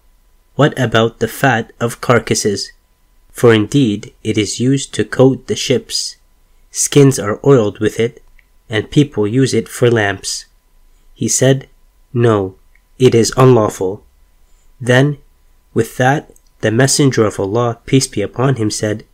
what 0.57 0.73
about 0.81 1.19
the 1.19 1.29
fat 1.29 1.71
of 1.79 2.01
carcasses? 2.01 2.73
For 3.33 3.53
indeed 3.53 4.15
it 4.25 4.39
is 4.39 4.59
used 4.59 4.95
to 4.95 5.05
coat 5.05 5.47
the 5.47 5.57
ships, 5.57 6.17
skins 6.71 7.19
are 7.19 7.39
oiled 7.45 7.81
with 7.81 8.01
it, 8.01 8.23
and 8.71 8.91
people 8.91 9.27
use 9.29 9.53
it 9.53 9.69
for 9.69 9.91
lamps. 9.91 10.47
He 11.13 11.29
said, 11.29 11.69
No, 12.15 12.55
it 12.99 13.15
is 13.15 13.35
unlawful. 13.37 14.07
Then, 14.83 15.19
with 15.73 15.97
that, 15.99 16.35
the 16.61 16.73
Messenger 16.73 17.25
of 17.25 17.39
Allah, 17.39 17.79
peace 17.87 18.09
be 18.09 18.21
upon 18.21 18.57
him, 18.57 18.69
said, 18.69 19.07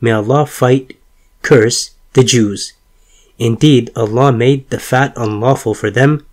May 0.00 0.10
Allah 0.10 0.46
fight, 0.46 0.98
curse 1.42 1.92
the 2.14 2.24
Jews. 2.24 2.72
Indeed, 3.38 3.92
Allah 3.94 4.32
made 4.32 4.68
the 4.68 4.80
fat 4.80 5.12
unlawful 5.16 5.74
for 5.74 5.90
them. 5.90 6.26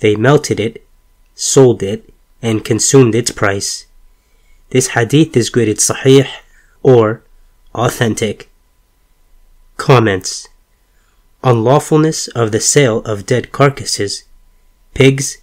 They 0.00 0.16
melted 0.16 0.60
it, 0.60 0.86
sold 1.34 1.82
it, 1.82 2.12
and 2.42 2.62
consumed 2.62 3.14
its 3.14 3.30
price. 3.30 3.86
This 4.68 4.88
hadith 4.88 5.34
is 5.34 5.48
graded 5.48 5.78
sahih 5.78 6.28
or 6.82 7.22
authentic. 7.74 8.50
Comments 9.78 10.46
Unlawfulness 11.42 12.28
of 12.28 12.52
the 12.52 12.60
sale 12.60 12.98
of 13.04 13.24
dead 13.24 13.50
carcasses, 13.50 14.24
pigs, 14.92 15.38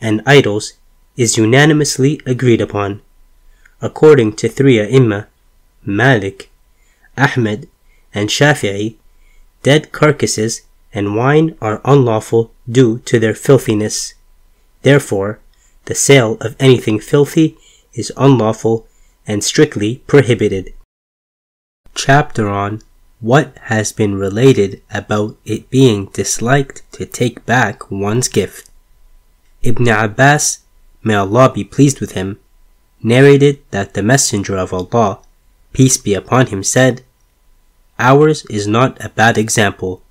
and 0.00 0.22
idols 0.24 0.74
is 1.16 1.36
unanimously 1.36 2.20
agreed 2.26 2.60
upon 2.60 3.00
according 3.82 4.32
to 4.32 4.48
three 4.48 4.78
A'imma 4.78 5.26
Malik, 5.84 6.50
Ahmed, 7.18 7.68
and 8.14 8.28
Shafi'i, 8.28 8.94
dead 9.64 9.90
carcasses 9.90 10.62
and 10.94 11.16
wine 11.16 11.56
are 11.60 11.80
unlawful 11.84 12.52
due 12.70 13.00
to 13.00 13.18
their 13.18 13.34
filthiness. 13.34 14.14
Therefore, 14.82 15.40
the 15.86 15.94
sale 15.96 16.36
of 16.40 16.54
anything 16.60 17.00
filthy 17.00 17.58
is 17.92 18.12
unlawful 18.16 18.86
and 19.26 19.42
strictly 19.42 19.96
prohibited. 20.06 20.72
Chapter 21.94 22.48
on 22.48 22.82
what 23.20 23.56
has 23.62 23.92
been 23.92 24.14
related 24.14 24.82
about 24.92 25.36
it 25.44 25.70
being 25.70 26.06
disliked 26.06 26.82
to 26.92 27.06
take 27.06 27.44
back 27.46 27.90
one's 27.90 28.28
gift. 28.28 28.70
Ibn 29.62 29.88
Abbas, 29.88 30.58
may 31.02 31.14
Allah 31.14 31.52
be 31.52 31.64
pleased 31.64 32.00
with 32.00 32.12
him, 32.12 32.38
narrated 33.02 33.62
that 33.70 33.94
the 33.94 34.02
Messenger 34.02 34.56
of 34.56 34.72
Allah, 34.72 35.20
peace 35.72 35.96
be 35.96 36.14
upon 36.14 36.46
him, 36.46 36.62
said, 36.62 37.02
Ours 37.98 38.44
is 38.46 38.66
not 38.66 39.02
a 39.04 39.08
bad 39.08 39.38
example. 39.38 40.02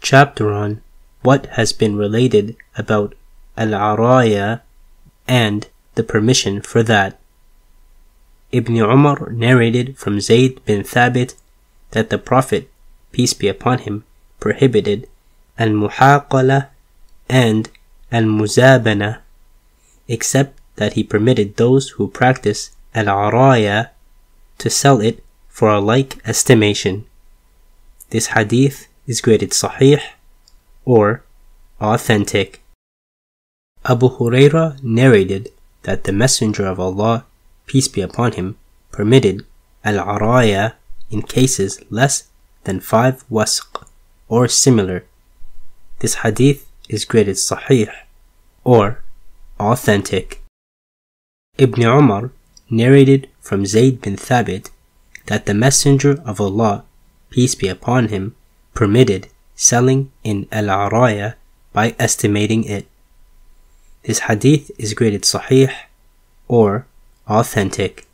Chapter 0.02 0.52
on 0.54 0.82
what 1.22 1.46
has 1.58 1.72
been 1.74 1.96
related 1.96 2.56
about 2.78 3.16
al-araya 3.58 4.62
and 5.28 5.68
the 5.96 6.04
permission 6.04 6.62
for 6.62 6.84
that. 6.84 7.20
Ibn 8.52 8.78
Umar 8.78 9.32
narrated 9.32 9.98
from 9.98 10.22
Zayd 10.22 10.64
bin 10.66 10.84
Thabit 10.84 11.34
that 11.92 12.10
the 12.10 12.18
Prophet, 12.18 12.70
peace 13.16 13.34
be 13.34 13.48
upon 13.48 13.80
him, 13.88 14.04
prohibited 14.42 15.08
al-muhaqala 15.58 16.68
and 17.30 17.70
al-muzabana, 18.12 19.20
except 20.10 20.60
that 20.76 20.94
he 20.94 21.04
permitted 21.04 21.56
those 21.56 21.92
who 21.96 22.10
practice 22.10 22.72
al-araya 22.94 23.90
to 24.58 24.70
sell 24.70 25.00
it 25.00 25.24
for 25.48 25.70
a 25.70 25.80
like 25.80 26.20
estimation. 26.28 27.06
This 28.10 28.36
hadith 28.36 28.88
is 29.08 29.22
graded 29.22 29.52
sahih 29.52 30.04
or 30.84 31.24
authentic. 31.80 32.62
Abu 33.86 34.10
Huraira 34.10 34.76
narrated 34.84 35.54
that 35.84 36.04
the 36.04 36.12
Messenger 36.12 36.66
of 36.66 36.82
Allah, 36.82 37.24
peace 37.66 37.88
be 37.88 38.02
upon 38.02 38.34
him, 38.34 38.58
permitted 38.92 39.46
al-araya 39.86 40.74
in 41.10 41.22
cases 41.22 41.80
less 41.90 42.28
than 42.66 42.80
five 42.80 43.24
wasq 43.30 43.88
or 44.28 44.48
similar. 44.48 45.06
This 46.00 46.16
hadith 46.16 46.68
is 46.90 47.06
graded 47.06 47.38
sahih 47.38 47.90
or 48.64 49.02
authentic. 49.60 50.42
Ibn 51.58 51.82
Umar 51.84 52.32
narrated 52.70 53.30
from 53.40 53.66
Zayd 53.66 54.02
bin 54.02 54.18
Thabit 54.18 54.70
that 55.28 55.46
the 55.46 55.54
Messenger 55.54 56.22
of 56.26 56.42
Allah, 56.42 56.84
peace 57.30 57.56
be 57.56 57.68
upon 57.68 58.10
him, 58.10 58.36
permitted 58.74 59.30
selling 59.56 60.12
in 60.24 60.48
al-araya 60.52 61.36
by 61.72 61.96
estimating 61.98 62.66
it. 62.66 62.88
This 64.04 64.20
hadith 64.28 64.70
is 64.78 64.94
graded 64.94 65.24
sahih 65.24 65.72
or 66.48 66.86
authentic. 67.28 68.06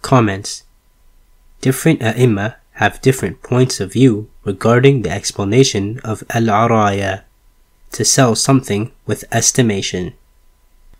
Comments 0.00 0.64
Different 1.60 2.00
A'imma 2.00 2.56
have 2.74 3.02
different 3.02 3.42
points 3.42 3.80
of 3.80 3.92
view 3.92 4.28
regarding 4.44 5.02
the 5.02 5.10
explanation 5.10 6.00
of 6.04 6.24
al-araya, 6.30 7.22
to 7.92 8.04
sell 8.04 8.34
something 8.34 8.90
with 9.06 9.24
estimation. 9.30 10.14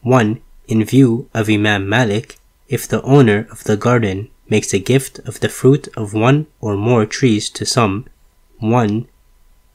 1. 0.02 0.40
In 0.68 0.84
view 0.84 1.28
of 1.32 1.48
Imam 1.48 1.88
Malik, 1.88 2.38
if 2.68 2.86
the 2.86 3.02
owner 3.02 3.46
of 3.50 3.64
the 3.64 3.76
garden 3.76 4.28
makes 4.48 4.72
a 4.74 4.78
gift 4.78 5.18
of 5.20 5.40
the 5.40 5.48
fruit 5.48 5.88
of 5.96 6.12
one 6.12 6.46
or 6.60 6.76
more 6.76 7.06
trees 7.06 7.48
to 7.50 7.64
some 7.64 8.06
one, 8.58 9.08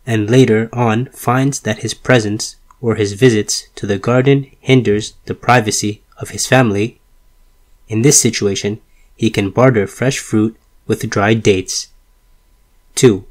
and 0.05 0.29
later 0.29 0.69
on 0.71 1.07
finds 1.07 1.61
that 1.61 1.79
his 1.79 1.93
presence 1.93 2.55
or 2.79 2.95
his 2.95 3.13
visits 3.13 3.67
to 3.75 3.85
the 3.87 3.97
garden 3.97 4.49
hinders 4.59 5.13
the 5.25 5.33
privacy 5.33 6.01
of 6.17 6.29
his 6.29 6.47
family, 6.47 6.99
in 7.87 8.01
this 8.01 8.19
situation, 8.19 8.79
he 9.15 9.29
can 9.29 9.49
barter 9.49 9.87
fresh 9.87 10.19
fruit 10.19 10.55
with 10.87 11.09
dried 11.09 11.43
dates. 11.43 11.89
2. 12.95 13.25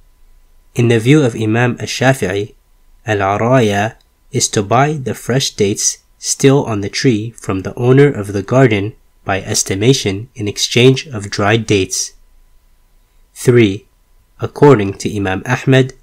In 0.75 0.89
the 0.89 1.01
view 1.01 1.23
of 1.23 1.35
Imam 1.35 1.77
Ash-Shafi'i, 1.81 2.55
al-araya 3.07 3.97
is 4.31 4.49
to 4.49 4.63
buy 4.63 4.93
the 4.93 5.15
fresh 5.15 5.51
dates 5.51 5.99
still 6.19 6.65
on 6.65 6.81
the 6.81 6.89
tree 6.89 7.31
from 7.31 7.61
the 7.61 7.75
owner 7.75 8.09
of 8.13 8.33
the 8.33 8.43
garden 8.43 8.95
by 9.25 9.41
estimation 9.41 10.29
in 10.35 10.47
exchange 10.47 11.07
of 11.07 11.31
dried 11.31 11.67
dates. 11.67 12.13
3. 13.35 13.85
According 14.41 14.95
to 14.95 15.15
Imam 15.15 15.43
Ahmed, 15.47 15.95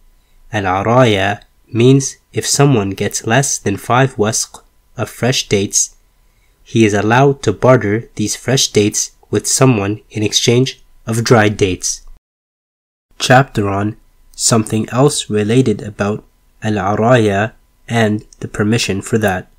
al-araya 0.51 1.43
means 1.71 2.17
if 2.31 2.45
someone 2.45 2.91
gets 2.91 3.25
less 3.25 3.57
than 3.57 3.77
5 3.77 4.15
wasq 4.15 4.63
of 4.97 5.09
fresh 5.09 5.47
dates, 5.47 5.95
he 6.63 6.85
is 6.85 6.93
allowed 6.93 7.41
to 7.43 7.53
barter 7.53 8.09
these 8.15 8.35
fresh 8.35 8.67
dates 8.69 9.11
with 9.29 9.47
someone 9.47 10.01
in 10.11 10.23
exchange 10.23 10.82
of 11.05 11.23
dried 11.23 11.57
dates. 11.57 12.01
Chapter 13.17 13.69
on 13.69 13.97
something 14.35 14.89
else 14.89 15.29
related 15.29 15.81
about 15.81 16.23
al-araya 16.61 17.53
and 17.87 18.25
the 18.39 18.47
permission 18.47 19.01
for 19.01 19.17
that. 19.17 19.49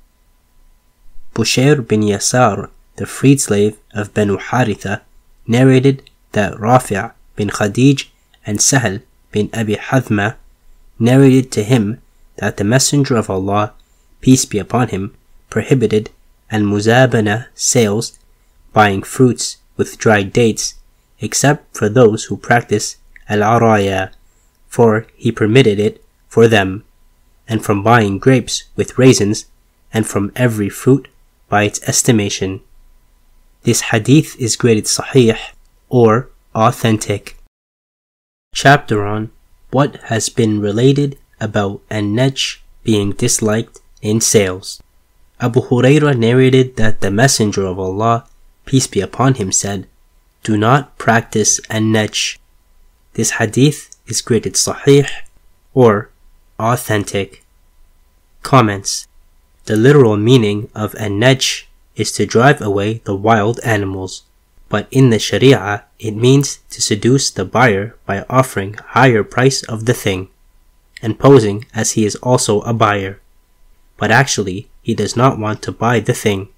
Bushair 1.33 1.85
bin 1.87 2.01
Yasar, 2.01 2.69
the 2.95 3.05
freed 3.05 3.41
slave 3.41 3.77
of 3.93 4.13
Banu 4.13 4.37
Haritha, 4.37 5.01
narrated 5.47 6.09
that 6.31 6.53
Rafi' 6.53 7.11
bin 7.35 7.49
Khadij 7.49 8.07
and 8.45 8.61
Sahel 8.61 8.99
bin 9.31 9.49
Abi 9.53 9.75
Hathma 9.75 10.35
narrated 10.97 11.51
to 11.51 11.63
him 11.63 12.01
that 12.37 12.57
the 12.57 12.63
Messenger 12.63 13.15
of 13.17 13.29
Allah, 13.29 13.73
peace 14.21 14.45
be 14.45 14.57
upon 14.57 14.89
him, 14.89 15.15
prohibited 15.49 16.09
al-muzabana 16.51 17.47
sales, 17.53 18.17
buying 18.73 19.03
fruits 19.03 19.57
with 19.77 19.97
dried 19.97 20.31
dates, 20.31 20.74
except 21.19 21.75
for 21.75 21.89
those 21.89 22.25
who 22.25 22.37
practice 22.37 22.97
al-araya, 23.29 24.11
for 24.67 25.07
he 25.15 25.31
permitted 25.31 25.79
it 25.79 26.03
for 26.27 26.47
them, 26.47 26.83
and 27.47 27.63
from 27.63 27.83
buying 27.83 28.17
grapes 28.19 28.63
with 28.75 28.97
raisins, 28.97 29.45
and 29.93 30.05
from 30.05 30.31
every 30.35 30.69
fruit 30.69 31.07
by 31.47 31.63
its 31.63 31.81
estimation. 31.87 32.59
This 33.63 33.81
hadith 33.91 34.35
is 34.39 34.55
graded 34.55 34.85
sahih 34.85 35.37
or 35.89 36.29
authentic. 36.53 37.37
Chapter 38.53 39.05
on 39.05 39.31
what 39.71 39.95
has 40.11 40.29
been 40.29 40.59
related 40.59 41.17
about 41.39 41.81
an-najsh 41.89 42.59
being 42.83 43.11
disliked 43.11 43.79
in 44.01 44.21
sales. 44.21 44.81
Abu 45.39 45.61
Huraira 45.61 46.17
narrated 46.17 46.75
that 46.77 47.01
the 47.01 47.11
Messenger 47.11 47.65
of 47.65 47.79
Allah, 47.79 48.25
peace 48.65 48.87
be 48.87 49.01
upon 49.01 49.35
him, 49.35 49.51
said, 49.51 49.87
Do 50.45 50.57
not 50.57 50.99
practice 50.99 51.59
an-najsh. 51.71 52.37
This 53.13 53.41
hadith 53.41 53.89
is 54.05 54.21
graded 54.21 54.53
sahih 54.53 55.09
or 55.73 56.11
authentic. 56.59 57.43
Comments 58.43 59.07
The 59.65 59.75
literal 59.75 60.17
meaning 60.17 60.69
of 60.75 60.93
an-najsh 61.01 61.65
is 61.95 62.11
to 62.11 62.27
drive 62.27 62.61
away 62.61 63.01
the 63.05 63.15
wild 63.15 63.59
animals, 63.65 64.21
but 64.69 64.85
in 64.91 65.09
the 65.09 65.17
Sharia 65.17 65.85
it 65.97 66.15
means 66.15 66.59
to 66.69 66.79
seduce 66.79 67.31
the 67.31 67.45
buyer 67.45 67.97
by 68.05 68.23
offering 68.29 68.75
higher 68.93 69.23
price 69.23 69.63
of 69.63 69.87
the 69.87 69.95
thing 69.95 70.29
and 71.01 71.17
posing 71.17 71.65
as 71.73 71.93
he 71.93 72.05
is 72.05 72.17
also 72.17 72.61
a 72.61 72.73
buyer. 72.73 73.19
But 73.97 74.11
actually, 74.11 74.69
he 74.83 74.93
does 74.93 75.15
not 75.17 75.39
want 75.39 75.63
to 75.63 75.71
buy 75.71 76.01
the 76.01 76.13
thing, 76.13 76.49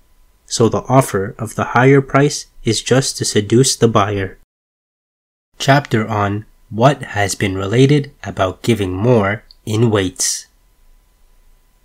so 0.47 0.67
the 0.67 0.83
offer 0.87 1.35
of 1.37 1.55
the 1.55 1.75
higher 1.75 2.01
price 2.01 2.47
is 2.63 2.81
just 2.81 3.17
to 3.17 3.25
seduce 3.25 3.75
the 3.75 3.87
buyer. 3.87 4.39
Chapter 5.59 6.07
on 6.07 6.45
what 6.69 7.03
has 7.15 7.35
been 7.35 7.55
related 7.55 8.11
about 8.23 8.63
giving 8.63 8.93
more 8.93 9.43
in 9.65 9.91
weights. 9.91 10.47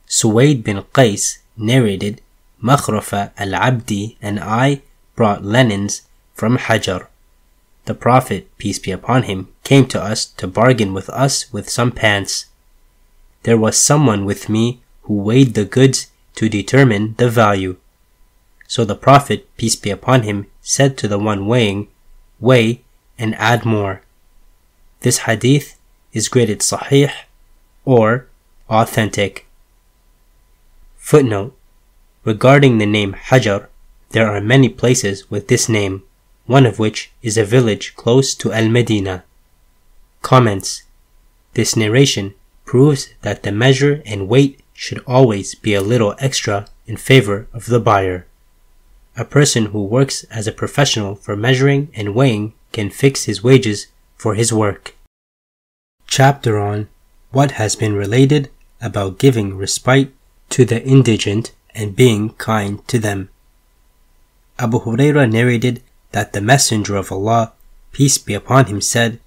Suwaid 0.08 0.62
bin 0.62 0.82
Qais 0.94 1.38
narrated, 1.56 2.20
Makhrafa 2.62 3.32
al-Abdi 3.36 4.16
and 4.22 4.38
I 4.38 4.82
brought 5.16 5.44
linens 5.44 6.02
from 6.34 6.58
Hajar. 6.58 7.08
The 7.86 7.94
Prophet, 7.94 8.46
peace 8.58 8.78
be 8.78 8.92
upon 8.92 9.24
him, 9.24 9.48
came 9.64 9.86
to 9.88 10.00
us 10.00 10.26
to 10.38 10.46
bargain 10.46 10.94
with 10.94 11.08
us 11.10 11.52
with 11.52 11.68
some 11.68 11.90
pants. 11.90 12.46
There 13.42 13.58
was 13.58 13.76
someone 13.76 14.24
with 14.24 14.48
me 14.48 14.82
who 15.02 15.14
weighed 15.14 15.54
the 15.54 15.64
goods 15.64 16.06
to 16.36 16.48
determine 16.48 17.14
the 17.18 17.28
value. 17.28 17.76
So 18.72 18.86
the 18.86 18.94
Prophet, 18.94 19.54
peace 19.58 19.76
be 19.76 19.90
upon 19.90 20.22
him, 20.22 20.46
said 20.62 20.96
to 20.96 21.06
the 21.06 21.18
one 21.18 21.46
weighing, 21.46 21.88
Weigh 22.40 22.80
and 23.18 23.34
add 23.34 23.66
more. 23.66 24.00
This 25.00 25.28
hadith 25.28 25.76
is 26.14 26.30
graded 26.30 26.60
sahih 26.60 27.12
or 27.84 28.28
authentic. 28.70 29.46
Footnote 30.96 31.54
Regarding 32.24 32.78
the 32.78 32.86
name 32.86 33.12
Hajar, 33.12 33.68
there 34.12 34.30
are 34.34 34.40
many 34.40 34.70
places 34.70 35.30
with 35.30 35.48
this 35.48 35.68
name, 35.68 36.02
one 36.46 36.64
of 36.64 36.78
which 36.78 37.12
is 37.20 37.36
a 37.36 37.44
village 37.44 37.94
close 37.94 38.34
to 38.36 38.54
Al 38.54 38.70
Medina. 38.70 39.22
Comments 40.22 40.82
This 41.52 41.76
narration 41.76 42.32
proves 42.64 43.12
that 43.20 43.42
the 43.42 43.52
measure 43.52 44.02
and 44.06 44.30
weight 44.30 44.60
should 44.72 45.04
always 45.06 45.54
be 45.54 45.74
a 45.74 45.82
little 45.82 46.14
extra 46.20 46.68
in 46.86 46.96
favor 46.96 47.48
of 47.52 47.66
the 47.66 47.78
buyer. 47.78 48.26
A 49.16 49.24
person 49.24 49.66
who 49.66 49.84
works 49.84 50.24
as 50.24 50.46
a 50.46 50.52
professional 50.52 51.14
for 51.14 51.36
measuring 51.36 51.90
and 51.94 52.14
weighing 52.14 52.54
can 52.72 52.88
fix 52.88 53.24
his 53.24 53.44
wages 53.44 53.88
for 54.16 54.34
his 54.34 54.52
work. 54.52 54.94
Chapter 56.06 56.58
on 56.58 56.88
what 57.30 57.52
has 57.52 57.76
been 57.76 57.94
related 57.94 58.50
about 58.80 59.18
giving 59.18 59.56
respite 59.56 60.12
to 60.50 60.64
the 60.64 60.82
indigent 60.82 61.52
and 61.74 61.96
being 61.96 62.30
kind 62.34 62.86
to 62.88 62.98
them. 62.98 63.28
Abu 64.58 64.80
Huraira 64.80 65.30
narrated 65.30 65.82
that 66.12 66.32
the 66.32 66.40
Messenger 66.40 66.96
of 66.96 67.10
Allah, 67.10 67.52
peace 67.92 68.18
be 68.18 68.34
upon 68.34 68.66
him, 68.66 68.80
said, 68.80 69.18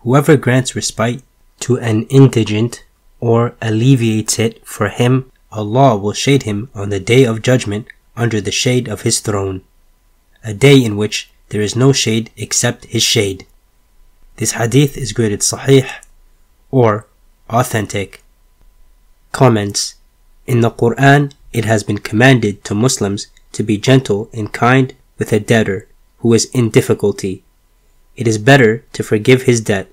Whoever 0.00 0.36
grants 0.36 0.74
respite 0.74 1.22
to 1.60 1.78
an 1.78 2.04
indigent 2.04 2.84
or 3.20 3.54
alleviates 3.60 4.38
it 4.38 4.66
for 4.66 4.88
him, 4.88 5.30
Allah 5.52 5.96
will 5.96 6.12
shade 6.12 6.44
him 6.44 6.70
on 6.74 6.90
the 6.90 7.00
day 7.00 7.24
of 7.24 7.42
judgment 7.42 7.86
under 8.20 8.38
the 8.40 8.52
shade 8.52 8.86
of 8.86 9.00
his 9.00 9.18
throne, 9.20 9.62
a 10.44 10.52
day 10.52 10.84
in 10.84 10.98
which 10.98 11.30
there 11.48 11.62
is 11.62 11.74
no 11.74 11.90
shade 11.90 12.30
except 12.36 12.84
his 12.84 13.02
shade. 13.02 13.46
This 14.36 14.52
hadith 14.52 14.96
is 14.98 15.14
graded 15.14 15.40
sahih 15.40 15.88
or 16.70 17.06
authentic. 17.48 18.22
Comments 19.32 19.94
In 20.46 20.60
the 20.60 20.70
Quran, 20.70 21.32
it 21.52 21.64
has 21.64 21.82
been 21.82 21.98
commanded 21.98 22.62
to 22.64 22.74
Muslims 22.74 23.28
to 23.52 23.62
be 23.62 23.78
gentle 23.78 24.28
and 24.34 24.52
kind 24.52 24.94
with 25.18 25.32
a 25.32 25.40
debtor 25.40 25.88
who 26.18 26.34
is 26.34 26.44
in 26.52 26.68
difficulty. 26.68 27.42
It 28.16 28.28
is 28.28 28.36
better 28.36 28.84
to 28.92 29.02
forgive 29.02 29.42
his 29.42 29.62
debt. 29.62 29.90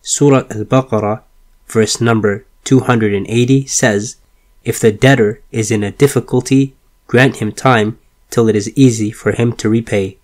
Surah 0.00 0.44
Al-Baqarah, 0.50 1.22
verse 1.68 2.00
number 2.00 2.46
280 2.64 3.66
says, 3.66 4.16
If 4.64 4.80
the 4.80 4.90
debtor 4.90 5.42
is 5.52 5.70
in 5.70 5.84
a 5.84 5.92
difficulty, 5.92 6.74
grant 7.06 7.36
him 7.36 7.52
time 7.52 7.98
till 8.30 8.48
it 8.48 8.56
is 8.56 8.76
easy 8.76 9.10
for 9.10 9.32
him 9.32 9.52
to 9.52 9.68
repay. 9.68 10.18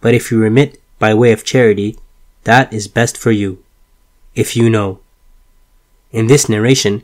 But 0.00 0.14
if 0.14 0.30
you 0.30 0.38
remit 0.38 0.80
by 0.98 1.14
way 1.14 1.32
of 1.32 1.44
charity, 1.44 1.98
that 2.44 2.72
is 2.72 2.88
best 2.88 3.16
for 3.16 3.30
you, 3.30 3.62
if 4.34 4.56
you 4.56 4.68
know. 4.68 5.00
In 6.12 6.26
this 6.26 6.48
narration, 6.48 7.02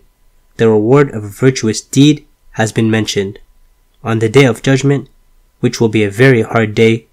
the 0.56 0.68
reward 0.68 1.10
of 1.10 1.24
a 1.24 1.28
virtuous 1.28 1.80
deed 1.80 2.26
has 2.52 2.72
been 2.72 2.90
mentioned. 2.90 3.38
On 4.04 4.18
the 4.18 4.28
day 4.28 4.44
of 4.44 4.62
judgment, 4.62 5.08
which 5.60 5.80
will 5.80 5.88
be 5.88 6.04
a 6.04 6.10
very 6.10 6.42
hard 6.42 6.74
day, 6.74 7.06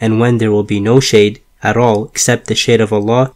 and 0.00 0.20
when 0.20 0.38
there 0.38 0.52
will 0.52 0.64
be 0.64 0.80
no 0.80 1.00
shade 1.00 1.40
at 1.62 1.76
all 1.76 2.06
except 2.06 2.46
the 2.46 2.54
shade 2.54 2.80
of 2.80 2.92
Allah, 2.92 3.34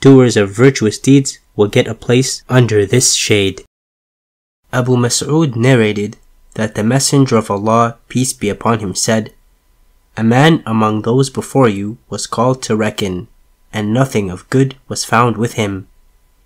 doers 0.00 0.36
of 0.36 0.50
virtuous 0.50 0.98
deeds 0.98 1.38
will 1.56 1.68
get 1.68 1.88
a 1.88 1.94
place 1.94 2.42
under 2.48 2.86
this 2.86 3.14
shade. 3.14 3.64
Abu 4.72 4.96
Mas'ud 4.96 5.56
narrated 5.56 6.16
that 6.58 6.74
the 6.74 6.82
Messenger 6.82 7.36
of 7.36 7.52
Allah, 7.52 7.98
peace 8.08 8.32
be 8.32 8.48
upon 8.48 8.80
him, 8.80 8.92
said, 8.92 9.32
A 10.16 10.24
man 10.24 10.60
among 10.66 11.02
those 11.02 11.30
before 11.30 11.68
you 11.68 11.98
was 12.10 12.26
called 12.26 12.64
to 12.64 12.74
reckon, 12.74 13.28
and 13.72 13.94
nothing 13.94 14.28
of 14.28 14.50
good 14.50 14.74
was 14.88 15.04
found 15.04 15.36
with 15.36 15.52
him, 15.52 15.86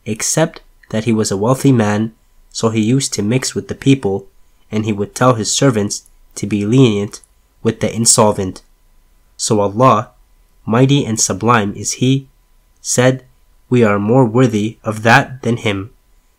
except 0.04 0.60
that 0.90 1.04
he 1.04 1.14
was 1.14 1.30
a 1.30 1.36
wealthy 1.38 1.72
man, 1.72 2.12
so 2.50 2.68
he 2.68 2.82
used 2.82 3.14
to 3.14 3.22
mix 3.22 3.54
with 3.54 3.68
the 3.68 3.74
people, 3.74 4.28
and 4.70 4.84
he 4.84 4.92
would 4.92 5.14
tell 5.14 5.32
his 5.32 5.50
servants 5.50 6.04
to 6.34 6.46
be 6.46 6.66
lenient 6.66 7.22
with 7.62 7.80
the 7.80 7.90
insolvent. 7.90 8.60
So 9.38 9.60
Allah, 9.60 10.10
mighty 10.66 11.06
and 11.06 11.18
sublime 11.18 11.72
is 11.74 12.04
He, 12.04 12.28
said, 12.82 13.24
We 13.70 13.82
are 13.82 13.98
more 13.98 14.26
worthy 14.26 14.76
of 14.84 15.04
that 15.04 15.40
than 15.40 15.56
him, 15.56 15.88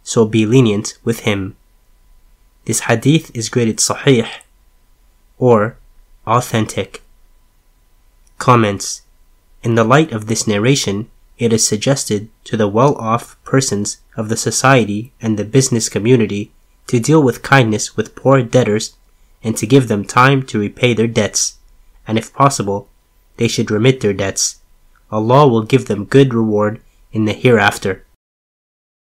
so 0.03 0.27
be 0.27 0.45
lenient 0.45 0.99
with 1.03 1.21
him. 1.21 1.55
This 2.65 2.81
hadith 2.81 3.29
is 3.35 3.49
graded 3.49 3.77
sahih 3.77 4.27
or 5.37 5.77
authentic. 6.25 7.03
Comments 8.37 9.01
In 9.63 9.75
the 9.75 9.83
light 9.83 10.11
of 10.11 10.27
this 10.27 10.47
narration, 10.47 11.09
it 11.37 11.51
is 11.51 11.67
suggested 11.67 12.29
to 12.45 12.55
the 12.55 12.67
well 12.67 12.95
off 12.95 13.37
persons 13.43 13.97
of 14.15 14.29
the 14.29 14.37
society 14.37 15.11
and 15.21 15.37
the 15.37 15.43
business 15.43 15.89
community 15.89 16.51
to 16.87 16.99
deal 16.99 17.21
with 17.21 17.41
kindness 17.41 17.97
with 17.97 18.15
poor 18.15 18.41
debtors 18.43 18.95
and 19.43 19.57
to 19.57 19.67
give 19.67 19.87
them 19.87 20.05
time 20.05 20.43
to 20.43 20.59
repay 20.59 20.93
their 20.93 21.07
debts, 21.07 21.57
and 22.07 22.17
if 22.17 22.33
possible, 22.33 22.87
they 23.37 23.47
should 23.47 23.71
remit 23.71 23.99
their 23.99 24.13
debts. 24.13 24.61
Allah 25.11 25.47
will 25.47 25.63
give 25.63 25.87
them 25.87 26.05
good 26.05 26.33
reward 26.33 26.81
in 27.11 27.25
the 27.25 27.33
hereafter. 27.33 28.05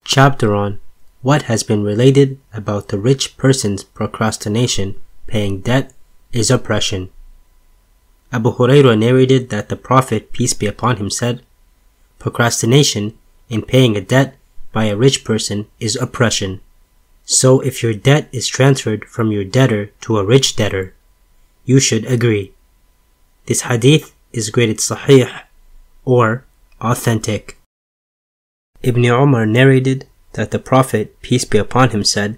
Chapter 0.03 0.55
on 0.55 0.79
what 1.21 1.43
has 1.43 1.63
been 1.63 1.83
related 1.83 2.39
about 2.53 2.87
the 2.87 2.97
rich 2.97 3.37
person's 3.37 3.83
procrastination 3.83 4.95
paying 5.27 5.61
debt 5.61 5.93
is 6.31 6.49
oppression. 6.49 7.09
Abu 8.31 8.53
Hurairah 8.53 8.97
narrated 8.97 9.49
that 9.49 9.69
the 9.69 9.75
Prophet, 9.75 10.31
peace 10.31 10.53
be 10.53 10.65
upon 10.65 10.97
him, 10.97 11.09
said, 11.09 11.43
Procrastination 12.17 13.17
in 13.49 13.61
paying 13.61 13.97
a 13.97 14.01
debt 14.01 14.37
by 14.71 14.85
a 14.85 14.95
rich 14.95 15.23
person 15.23 15.67
is 15.79 15.95
oppression. 15.95 16.61
So 17.25 17.59
if 17.59 17.83
your 17.83 17.93
debt 17.93 18.29
is 18.31 18.47
transferred 18.47 19.05
from 19.05 19.31
your 19.31 19.43
debtor 19.43 19.87
to 20.01 20.17
a 20.17 20.25
rich 20.25 20.55
debtor, 20.55 20.93
you 21.65 21.79
should 21.79 22.05
agree. 22.05 22.53
This 23.45 23.61
hadith 23.61 24.13
is 24.31 24.49
graded 24.49 24.77
sahih 24.77 25.29
or 26.05 26.45
authentic. 26.79 27.57
Ibn 28.81 29.05
Umar 29.05 29.45
narrated 29.45 30.07
that 30.33 30.51
the 30.51 30.59
Prophet, 30.59 31.19
peace 31.21 31.45
be 31.45 31.57
upon 31.57 31.89
him, 31.89 32.03
said, 32.03 32.37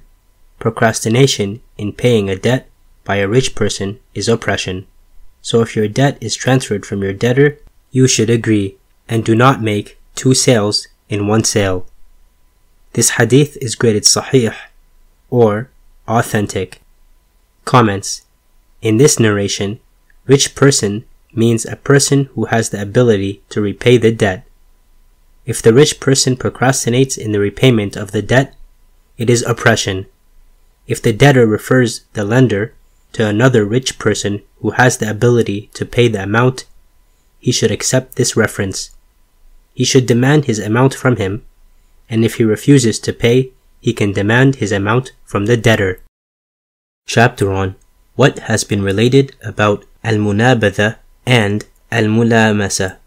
Procrastination 0.59 1.61
in 1.77 1.93
paying 1.93 2.29
a 2.29 2.35
debt 2.35 2.69
by 3.03 3.17
a 3.17 3.27
rich 3.27 3.55
person 3.55 3.99
is 4.13 4.29
oppression. 4.29 4.87
So 5.41 5.61
if 5.61 5.75
your 5.75 5.87
debt 5.87 6.17
is 6.21 6.35
transferred 6.35 6.85
from 6.85 7.03
your 7.03 7.13
debtor, 7.13 7.59
you 7.91 8.07
should 8.07 8.29
agree 8.29 8.77
and 9.09 9.25
do 9.25 9.35
not 9.35 9.61
make 9.61 9.99
two 10.15 10.33
sales 10.33 10.87
in 11.09 11.27
one 11.27 11.43
sale. 11.43 11.85
This 12.93 13.11
hadith 13.11 13.57
is 13.57 13.75
graded 13.75 14.03
sahih 14.03 14.55
or 15.29 15.69
authentic. 16.07 16.81
Comments 17.65 18.21
In 18.81 18.97
this 18.97 19.19
narration, 19.19 19.79
rich 20.25 20.55
person 20.55 21.05
means 21.33 21.65
a 21.65 21.75
person 21.75 22.25
who 22.35 22.45
has 22.45 22.69
the 22.69 22.81
ability 22.81 23.41
to 23.49 23.61
repay 23.61 23.97
the 23.97 24.11
debt 24.11 24.45
if 25.45 25.61
the 25.61 25.73
rich 25.73 25.99
person 25.99 26.35
procrastinates 26.35 27.17
in 27.17 27.31
the 27.31 27.39
repayment 27.39 27.95
of 27.95 28.11
the 28.11 28.21
debt, 28.21 28.55
it 29.17 29.29
is 29.29 29.43
oppression. 29.43 30.05
If 30.87 31.01
the 31.01 31.13
debtor 31.13 31.45
refers 31.45 32.01
the 32.13 32.23
lender 32.23 32.73
to 33.13 33.27
another 33.27 33.65
rich 33.65 33.99
person 33.99 34.41
who 34.59 34.71
has 34.71 34.97
the 34.97 35.09
ability 35.09 35.69
to 35.73 35.85
pay 35.85 36.07
the 36.07 36.23
amount, 36.23 36.65
he 37.39 37.51
should 37.51 37.71
accept 37.71 38.15
this 38.15 38.35
reference. 38.35 38.91
He 39.73 39.83
should 39.83 40.05
demand 40.05 40.45
his 40.45 40.59
amount 40.59 40.93
from 40.93 41.17
him, 41.17 41.43
and 42.09 42.23
if 42.23 42.35
he 42.35 42.43
refuses 42.43 42.99
to 42.99 43.13
pay, 43.13 43.51
he 43.81 43.93
can 43.93 44.13
demand 44.13 44.55
his 44.55 44.71
amount 44.71 45.11
from 45.25 45.45
the 45.45 45.57
debtor. 45.57 46.01
Chapter 47.05 47.51
on 47.51 47.75
what 48.15 48.39
has 48.47 48.63
been 48.63 48.81
related 48.81 49.35
about 49.43 49.83
al-munabadha 50.03 50.97
and 51.25 51.65
al-mulamasa. 51.91 52.97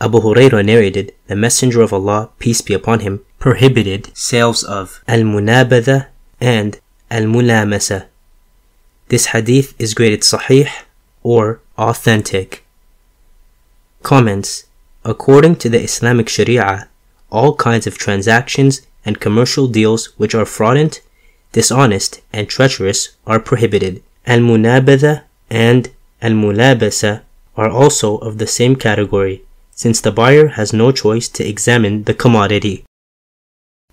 Abu 0.00 0.20
Hurairah 0.20 0.64
narrated, 0.64 1.12
the 1.26 1.34
Messenger 1.34 1.82
of 1.82 1.92
Allah, 1.92 2.30
peace 2.38 2.60
be 2.60 2.72
upon 2.72 3.00
him, 3.00 3.24
prohibited 3.40 4.16
sales 4.16 4.62
of 4.62 5.02
al-munabadha 5.08 6.06
and 6.40 6.78
al-mulamasa. 7.10 8.06
This 9.08 9.26
hadith 9.26 9.74
is 9.80 9.94
graded 9.94 10.20
sahih 10.20 10.68
or 11.24 11.60
authentic. 11.76 12.64
Comments 14.04 14.66
According 15.04 15.56
to 15.56 15.68
the 15.68 15.82
Islamic 15.82 16.28
Sharia, 16.28 16.88
all 17.30 17.56
kinds 17.56 17.86
of 17.88 17.98
transactions 17.98 18.82
and 19.04 19.20
commercial 19.20 19.66
deals 19.66 20.06
which 20.16 20.34
are 20.34 20.44
fraudulent, 20.44 21.00
dishonest, 21.50 22.20
and 22.32 22.48
treacherous 22.48 23.16
are 23.26 23.40
prohibited. 23.40 24.02
Al-munabadha 24.26 25.24
and 25.50 25.90
al-mulamasa 26.22 27.22
are 27.56 27.70
also 27.70 28.18
of 28.18 28.38
the 28.38 28.46
same 28.46 28.76
category 28.76 29.42
since 29.78 30.00
the 30.00 30.10
buyer 30.10 30.48
has 30.58 30.72
no 30.72 30.90
choice 30.90 31.28
to 31.28 31.48
examine 31.48 32.02
the 32.02 32.12
commodity. 32.22 32.84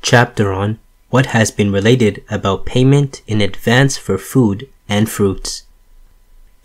Chapter 0.01 0.51
on 0.51 0.79
what 1.11 1.27
has 1.27 1.51
been 1.51 1.71
related 1.71 2.23
about 2.27 2.65
payment 2.65 3.21
in 3.27 3.39
advance 3.39 3.95
for 3.95 4.17
food 4.17 4.67
and 4.89 5.07
fruits. 5.07 5.61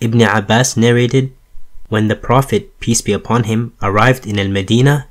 Ibn 0.01 0.23
Abbas 0.23 0.75
narrated, 0.75 1.35
when 1.91 2.09
the 2.09 2.17
Prophet, 2.17 2.81
peace 2.81 3.03
be 3.03 3.13
upon 3.13 3.45
him, 3.45 3.75
arrived 3.83 4.27
in 4.27 4.39
Al-Medina, 4.39 5.07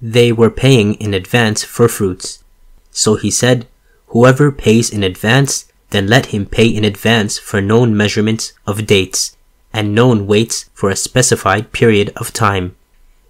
they 0.00 0.32
were 0.32 0.50
paying 0.64 0.94
in 0.94 1.12
advance 1.12 1.62
for 1.62 1.86
fruits. 1.86 2.42
So 2.90 3.16
he 3.16 3.30
said, 3.30 3.66
Whoever 4.06 4.50
pays 4.50 4.88
in 4.88 5.02
advance, 5.02 5.70
then 5.90 6.06
let 6.06 6.32
him 6.32 6.46
pay 6.46 6.66
in 6.66 6.84
advance 6.84 7.38
for 7.38 7.60
known 7.60 7.94
measurements 7.94 8.54
of 8.66 8.86
dates 8.86 9.36
and 9.70 9.94
known 9.94 10.26
weights 10.26 10.70
for 10.72 10.88
a 10.88 10.96
specified 10.96 11.72
period 11.72 12.10
of 12.16 12.32
time. 12.32 12.74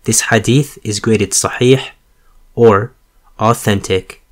This 0.05 0.22
hadith 0.32 0.78
is 0.82 1.01
graded 1.01 1.32
sahih 1.32 1.90
or 2.55 2.93
authentic. 3.39 4.22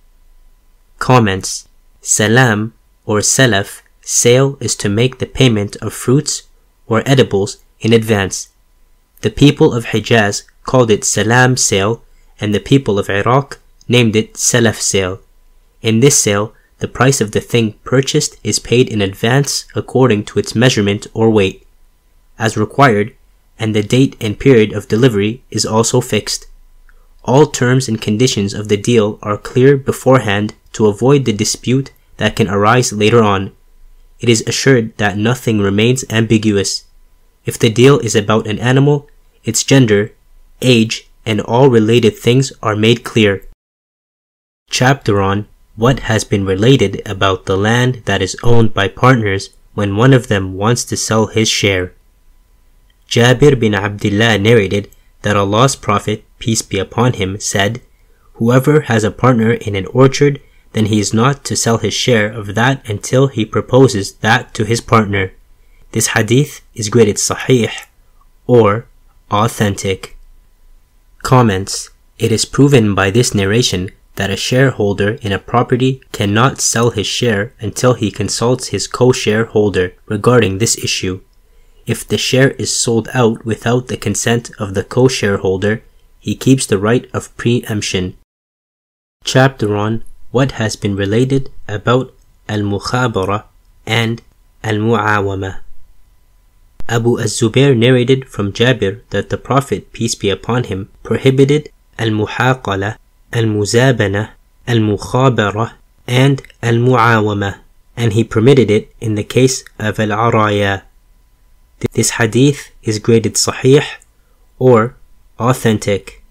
Comments 0.99 1.69
Salam 2.01 2.73
or 3.05 3.19
salaf 3.19 3.83
sale 4.01 4.57
is 4.61 4.75
to 4.77 4.89
make 4.89 5.19
the 5.19 5.27
payment 5.27 5.77
of 5.77 5.93
fruits 5.93 6.45
or 6.87 7.03
edibles 7.07 7.59
in 7.81 7.93
advance. 7.93 8.49
The 9.21 9.31
people 9.31 9.75
of 9.75 9.87
Hijaz 9.87 10.45
called 10.65 10.91
it 10.91 11.05
salam 11.05 11.57
sale 11.57 12.03
and 12.41 12.55
the 12.55 12.61
people 12.61 12.99
of 12.99 13.11
Iraq 13.11 13.59
named 13.89 14.17
it 14.17 14.35
salaf 14.35 14.81
sale. 14.81 15.21
In 15.83 16.01
this 16.01 16.21
sale, 16.21 16.55
the 16.79 16.89
price 16.89 17.21
of 17.21 17.33
the 17.33 17.41
thing 17.41 17.75
purchased 17.85 18.37
is 18.45 18.59
paid 18.59 18.89
in 18.89 19.03
advance 19.03 19.67
according 19.75 20.25
to 20.27 20.39
its 20.39 20.55
measurement 20.55 21.07
or 21.13 21.29
weight, 21.29 21.67
as 22.39 22.57
required, 22.57 23.15
and 23.59 23.75
the 23.75 23.83
date 23.83 24.17
and 24.21 24.39
period 24.39 24.73
of 24.73 24.89
delivery 24.89 25.43
is 25.51 25.67
also 25.67 26.01
fixed. 26.01 26.47
All 27.25 27.47
terms 27.47 27.89
and 27.89 28.01
conditions 28.01 28.55
of 28.55 28.69
the 28.69 28.77
deal 28.77 29.19
are 29.23 29.37
clear 29.37 29.77
beforehand 29.77 30.55
to 30.73 30.87
avoid 30.87 31.25
the 31.25 31.33
dispute 31.33 31.91
that 32.17 32.37
can 32.37 32.49
arise 32.49 32.93
later 32.93 33.23
on. 33.23 33.53
It 34.21 34.29
is 34.29 34.45
assured 34.47 34.97
that 34.99 35.19
nothing 35.19 35.61
remains 35.61 36.05
ambiguous. 36.11 36.85
If 37.45 37.59
the 37.59 37.71
deal 37.71 37.99
is 37.99 38.15
about 38.15 38.47
an 38.47 38.59
animal, 38.59 39.09
its 39.45 39.63
gender, 39.63 40.13
age, 40.63 41.09
and 41.25 41.41
all 41.41 41.69
related 41.69 42.17
things 42.17 42.53
are 42.63 42.77
made 42.77 43.05
clear. 43.05 43.45
Chapter 44.71 45.21
on 45.21 45.47
what 45.77 46.01
has 46.01 46.25
been 46.25 46.45
related 46.45 47.01
about 47.07 47.47
the 47.47 47.57
land 47.57 48.03
that 48.07 48.21
is 48.21 48.37
owned 48.43 48.75
by 48.75 48.89
partners 48.89 49.51
when 49.75 49.97
one 49.97 50.13
of 50.13 50.27
them 50.27 50.55
wants 50.55 50.85
to 50.85 50.97
sell 50.97 51.27
his 51.27 51.49
share. 51.49 51.95
Jabir 53.09 53.59
bin 53.59 53.75
Abdullah 53.75 54.39
narrated 54.39 54.91
that 55.23 55.37
Allah's 55.37 55.77
Prophet, 55.77 56.25
peace 56.39 56.63
be 56.63 56.79
upon 56.79 57.15
him, 57.15 57.41
said, 57.41 57.81
Whoever 58.35 58.83
has 58.83 59.03
a 59.03 59.11
partner 59.11 59.53
in 59.53 59.75
an 59.75 59.87
orchard, 59.87 60.41
then 60.73 60.87
he 60.87 61.01
is 61.01 61.15
not 61.15 61.43
to 61.45 61.57
sell 61.57 61.79
his 61.79 61.95
share 61.95 62.31
of 62.31 62.55
that 62.55 62.89
until 62.89 63.29
he 63.29 63.45
proposes 63.45 64.13
that 64.17 64.53
to 64.55 64.65
his 64.65 64.81
partner. 64.81 65.33
This 65.93 66.09
hadith 66.09 66.61
is 66.75 66.91
graded 66.91 67.17
sahih 67.17 67.73
or 68.47 68.87
authentic. 69.31 70.17
Comments 71.23 71.91
It 72.19 72.31
is 72.31 72.45
proven 72.45 72.95
by 72.95 73.11
this 73.11 73.35
narration 73.35 73.91
that 74.17 74.31
a 74.31 74.37
shareholder 74.37 75.13
in 75.23 75.33
a 75.33 75.39
property 75.39 76.03
cannot 76.13 76.61
sell 76.61 76.91
his 76.91 77.07
share 77.07 77.55
until 77.61 77.95
he 77.95 78.11
consults 78.11 78.69
his 78.69 78.87
co-shareholder 78.87 79.95
regarding 80.07 80.59
this 80.59 80.77
issue. 80.77 81.21
If 81.89 82.07
the 82.07 82.19
share 82.19 82.51
is 82.65 82.77
sold 82.77 83.09
out 83.15 83.47
without 83.47 83.89
the 83.89 83.97
consent 83.97 84.51
of 84.59 84.75
the 84.75 84.85
co-shareholder, 84.85 85.83
he 86.21 86.35
keeps 86.37 86.67
the 86.67 86.77
right 86.77 87.09
of 87.15 87.35
preemption. 87.39 88.19
Chapter 89.25 89.75
on 89.75 90.05
what 90.31 90.61
has 90.61 90.77
been 90.77 90.97
related 90.97 91.49
about 91.67 92.13
al-mukhabara 92.47 93.45
and 93.87 94.21
al-mu'awama. 94.63 95.61
Abu 96.91 97.19
az-Zubair 97.19 97.75
narrated 97.75 98.29
from 98.29 98.53
Jabir 98.53 99.01
that 99.09 99.31
the 99.31 99.39
Prophet, 99.39 99.91
peace 99.95 100.15
be 100.15 100.29
upon 100.29 100.65
him, 100.65 100.91
prohibited 101.03 101.71
al-muhaqala, 101.99 102.99
al-muzabana, 103.33 104.31
al-mukhabara, 104.67 105.73
and 106.07 106.43
al-muawama, 106.63 107.61
and 107.97 108.13
he 108.13 108.25
permitted 108.25 108.71
it 108.71 108.95
in 109.01 109.15
the 109.15 109.25
case 109.25 109.65
of 109.79 109.99
al-araya. 109.99 110.83
This 111.93 112.11
hadith 112.19 112.71
is 112.83 112.99
graded 112.99 113.35
sahih 113.35 113.85
or 114.59 114.97
authentic. 115.39 116.25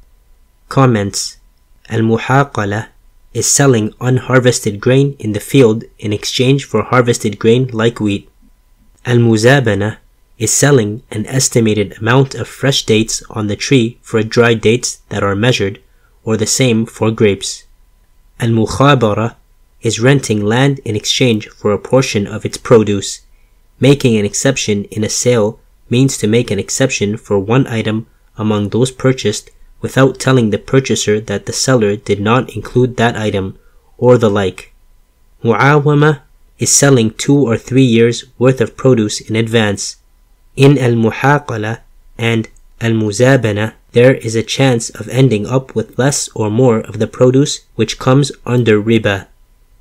Comments 0.67 1.37
Al-muhaqala 1.89 2.87
is 3.33 3.49
selling 3.49 3.93
unharvested 4.01 4.81
grain 4.81 5.15
in 5.19 5.31
the 5.31 5.39
field 5.39 5.85
in 5.99 6.11
exchange 6.11 6.65
for 6.65 6.83
harvested 6.83 7.39
grain 7.39 7.67
like 7.67 8.01
wheat. 8.01 8.29
Al-muzabana 9.05 9.97
is 10.37 10.53
selling 10.53 11.01
an 11.11 11.25
estimated 11.27 11.97
amount 11.97 12.35
of 12.35 12.47
fresh 12.47 12.83
dates 12.83 13.23
on 13.29 13.47
the 13.47 13.55
tree 13.55 13.97
for 14.01 14.21
dried 14.23 14.59
dates 14.59 14.97
that 15.09 15.23
are 15.23 15.35
measured, 15.35 15.79
or 16.25 16.35
the 16.35 16.45
same 16.45 16.85
for 16.85 17.09
grapes. 17.09 17.63
Al 18.39 18.49
mukhabara 18.49 19.35
is 19.81 20.01
renting 20.01 20.43
land 20.43 20.79
in 20.79 20.95
exchange 20.95 21.47
for 21.47 21.71
a 21.71 21.79
portion 21.79 22.27
of 22.27 22.45
its 22.45 22.57
produce. 22.57 23.21
Making 23.79 24.17
an 24.17 24.25
exception 24.25 24.85
in 24.85 25.03
a 25.03 25.09
sale 25.09 25.59
means 25.89 26.17
to 26.17 26.27
make 26.27 26.51
an 26.51 26.59
exception 26.59 27.17
for 27.17 27.39
one 27.39 27.67
item 27.67 28.07
among 28.37 28.69
those 28.69 28.91
purchased 28.91 29.49
without 29.81 30.19
telling 30.19 30.49
the 30.49 30.57
purchaser 30.57 31.19
that 31.21 31.45
the 31.45 31.53
seller 31.53 31.95
did 31.95 32.19
not 32.19 32.55
include 32.55 32.97
that 32.97 33.15
item, 33.15 33.57
or 33.97 34.17
the 34.17 34.29
like. 34.29 34.73
Mu'awama 35.43 36.21
is 36.57 36.71
selling 36.71 37.11
two 37.11 37.37
or 37.37 37.57
three 37.57 37.83
years 37.83 38.25
worth 38.39 38.59
of 38.59 38.75
produce 38.75 39.21
in 39.21 39.35
advance 39.35 39.97
in 40.57 40.77
al-muhaqala 40.77 41.81
and 42.17 42.49
al-muzabana, 42.81 43.73
there 43.91 44.15
is 44.15 44.35
a 44.35 44.43
chance 44.43 44.89
of 44.89 45.07
ending 45.09 45.45
up 45.45 45.75
with 45.75 45.97
less 45.97 46.27
or 46.29 46.49
more 46.49 46.79
of 46.79 46.97
the 46.99 47.07
produce 47.07 47.61
which 47.75 47.99
comes 47.99 48.31
under 48.45 48.81
riba. 48.81 49.27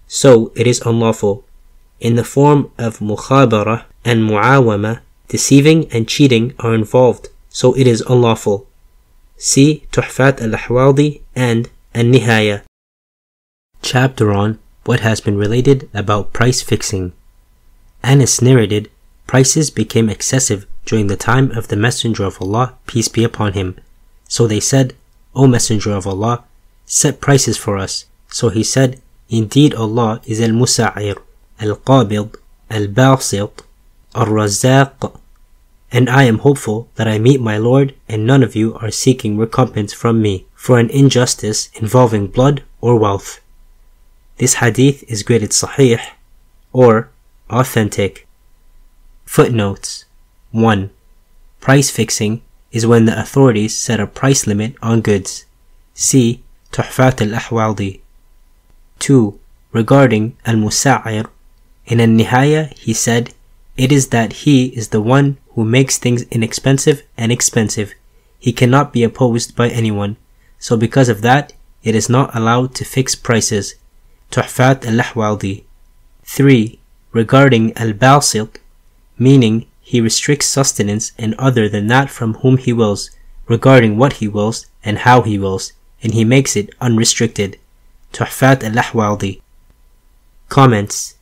So 0.06 0.52
it 0.54 0.66
is 0.66 0.80
unlawful. 0.82 1.44
In 2.00 2.16
the 2.16 2.24
form 2.24 2.70
of 2.78 2.98
mukhabara 2.98 3.84
and 4.04 4.28
muawama, 4.28 5.00
deceiving 5.28 5.90
and 5.92 6.06
cheating 6.06 6.54
are 6.58 6.74
involved, 6.74 7.28
so 7.48 7.74
it 7.74 7.86
is 7.86 8.02
unlawful. 8.02 8.66
See 9.36 9.86
Tuhfat 9.92 10.40
al-Ahwadi 10.40 11.22
and 11.34 11.70
An-Nihaya. 11.94 12.62
Chapter 13.82 14.32
on 14.32 14.58
what 14.84 15.00
has 15.00 15.20
been 15.20 15.36
related 15.36 15.88
about 15.92 16.32
price 16.32 16.62
fixing. 16.62 17.12
Anas 18.02 18.40
narrated 18.40 18.90
prices 19.26 19.70
became 19.70 20.08
excessive 20.08 20.66
during 20.84 21.08
the 21.08 21.16
time 21.16 21.50
of 21.50 21.68
the 21.68 21.76
Messenger 21.76 22.24
of 22.24 22.40
Allah, 22.40 22.74
peace 22.86 23.08
be 23.08 23.24
upon 23.24 23.54
him. 23.54 23.76
So 24.28 24.46
they 24.46 24.60
said, 24.60 24.94
O 25.34 25.46
Messenger 25.46 25.92
of 25.92 26.06
Allah, 26.06 26.44
set 26.84 27.20
prices 27.20 27.58
for 27.58 27.76
us. 27.76 28.04
So 28.28 28.48
he 28.48 28.62
said, 28.62 29.00
Indeed 29.28 29.74
Allah 29.74 30.20
is 30.24 30.40
Al-Musa'ir, 30.40 31.16
Al-Qabid, 31.60 32.36
Al-Basit, 32.70 33.62
Al-Razaq, 34.14 35.20
and 35.92 36.10
I 36.10 36.24
am 36.24 36.38
hopeful 36.38 36.88
that 36.96 37.08
I 37.08 37.18
meet 37.18 37.40
my 37.40 37.58
Lord 37.58 37.94
and 38.08 38.26
none 38.26 38.42
of 38.42 38.56
you 38.56 38.74
are 38.74 38.90
seeking 38.90 39.38
recompense 39.38 39.92
from 39.92 40.20
me 40.20 40.46
for 40.54 40.78
an 40.78 40.90
injustice 40.90 41.70
involving 41.74 42.26
blood 42.26 42.62
or 42.80 42.98
wealth. 42.98 43.40
This 44.38 44.54
hadith 44.54 45.04
is 45.08 45.22
graded 45.22 45.50
sahih 45.50 46.00
or 46.72 47.08
authentic. 47.48 48.26
Footnotes 49.24 50.04
1. 50.50 50.90
Price 51.60 51.90
fixing 51.90 52.42
is 52.72 52.86
when 52.86 53.06
the 53.06 53.18
authorities 53.18 53.76
set 53.76 54.00
a 54.00 54.06
price 54.06 54.46
limit 54.46 54.74
on 54.82 55.00
goods. 55.00 55.46
See 55.94 56.42
Tuhfat 56.72 57.22
al-Ahwadi. 57.22 58.00
2. 58.98 59.38
Regarding 59.72 60.36
al-Musa'ir, 60.44 61.28
in 61.86 62.00
al-Nihaya 62.00 62.76
he 62.76 62.92
said, 62.92 63.32
It 63.76 63.92
is 63.92 64.08
that 64.08 64.44
he 64.44 64.66
is 64.76 64.88
the 64.88 65.00
one 65.00 65.38
who 65.54 65.64
makes 65.64 65.98
things 65.98 66.22
inexpensive 66.30 67.02
and 67.16 67.30
expensive. 67.30 67.94
He 68.38 68.52
cannot 68.52 68.92
be 68.92 69.04
opposed 69.04 69.56
by 69.56 69.68
anyone. 69.68 70.16
So 70.58 70.76
because 70.76 71.08
of 71.08 71.22
that, 71.22 71.52
it 71.82 71.94
is 71.94 72.08
not 72.08 72.34
allowed 72.34 72.74
to 72.76 72.84
fix 72.84 73.14
prices. 73.14 73.76
Tuhfat 74.30 74.84
al-Ahwadi. 74.84 75.62
3. 76.24 76.78
Regarding 77.12 77.76
al-Basit, 77.76 78.56
meaning 79.16 79.66
he 79.80 80.00
restricts 80.00 80.48
sustenance 80.48 81.12
and 81.16 81.34
other 81.34 81.68
than 81.68 81.86
that 81.86 82.10
from 82.10 82.34
whom 82.34 82.58
he 82.58 82.72
wills, 82.72 83.10
regarding 83.46 83.96
what 83.96 84.14
he 84.14 84.26
wills 84.26 84.66
and 84.84 84.98
how 84.98 85.22
he 85.22 85.38
wills, 85.38 85.72
and 86.02 86.12
he 86.12 86.24
makes 86.24 86.56
it 86.56 86.70
unrestricted. 86.80 87.58
Tuhfat 88.12 88.64
al-Ahwadi. 88.64 89.40
Comments 90.48 91.15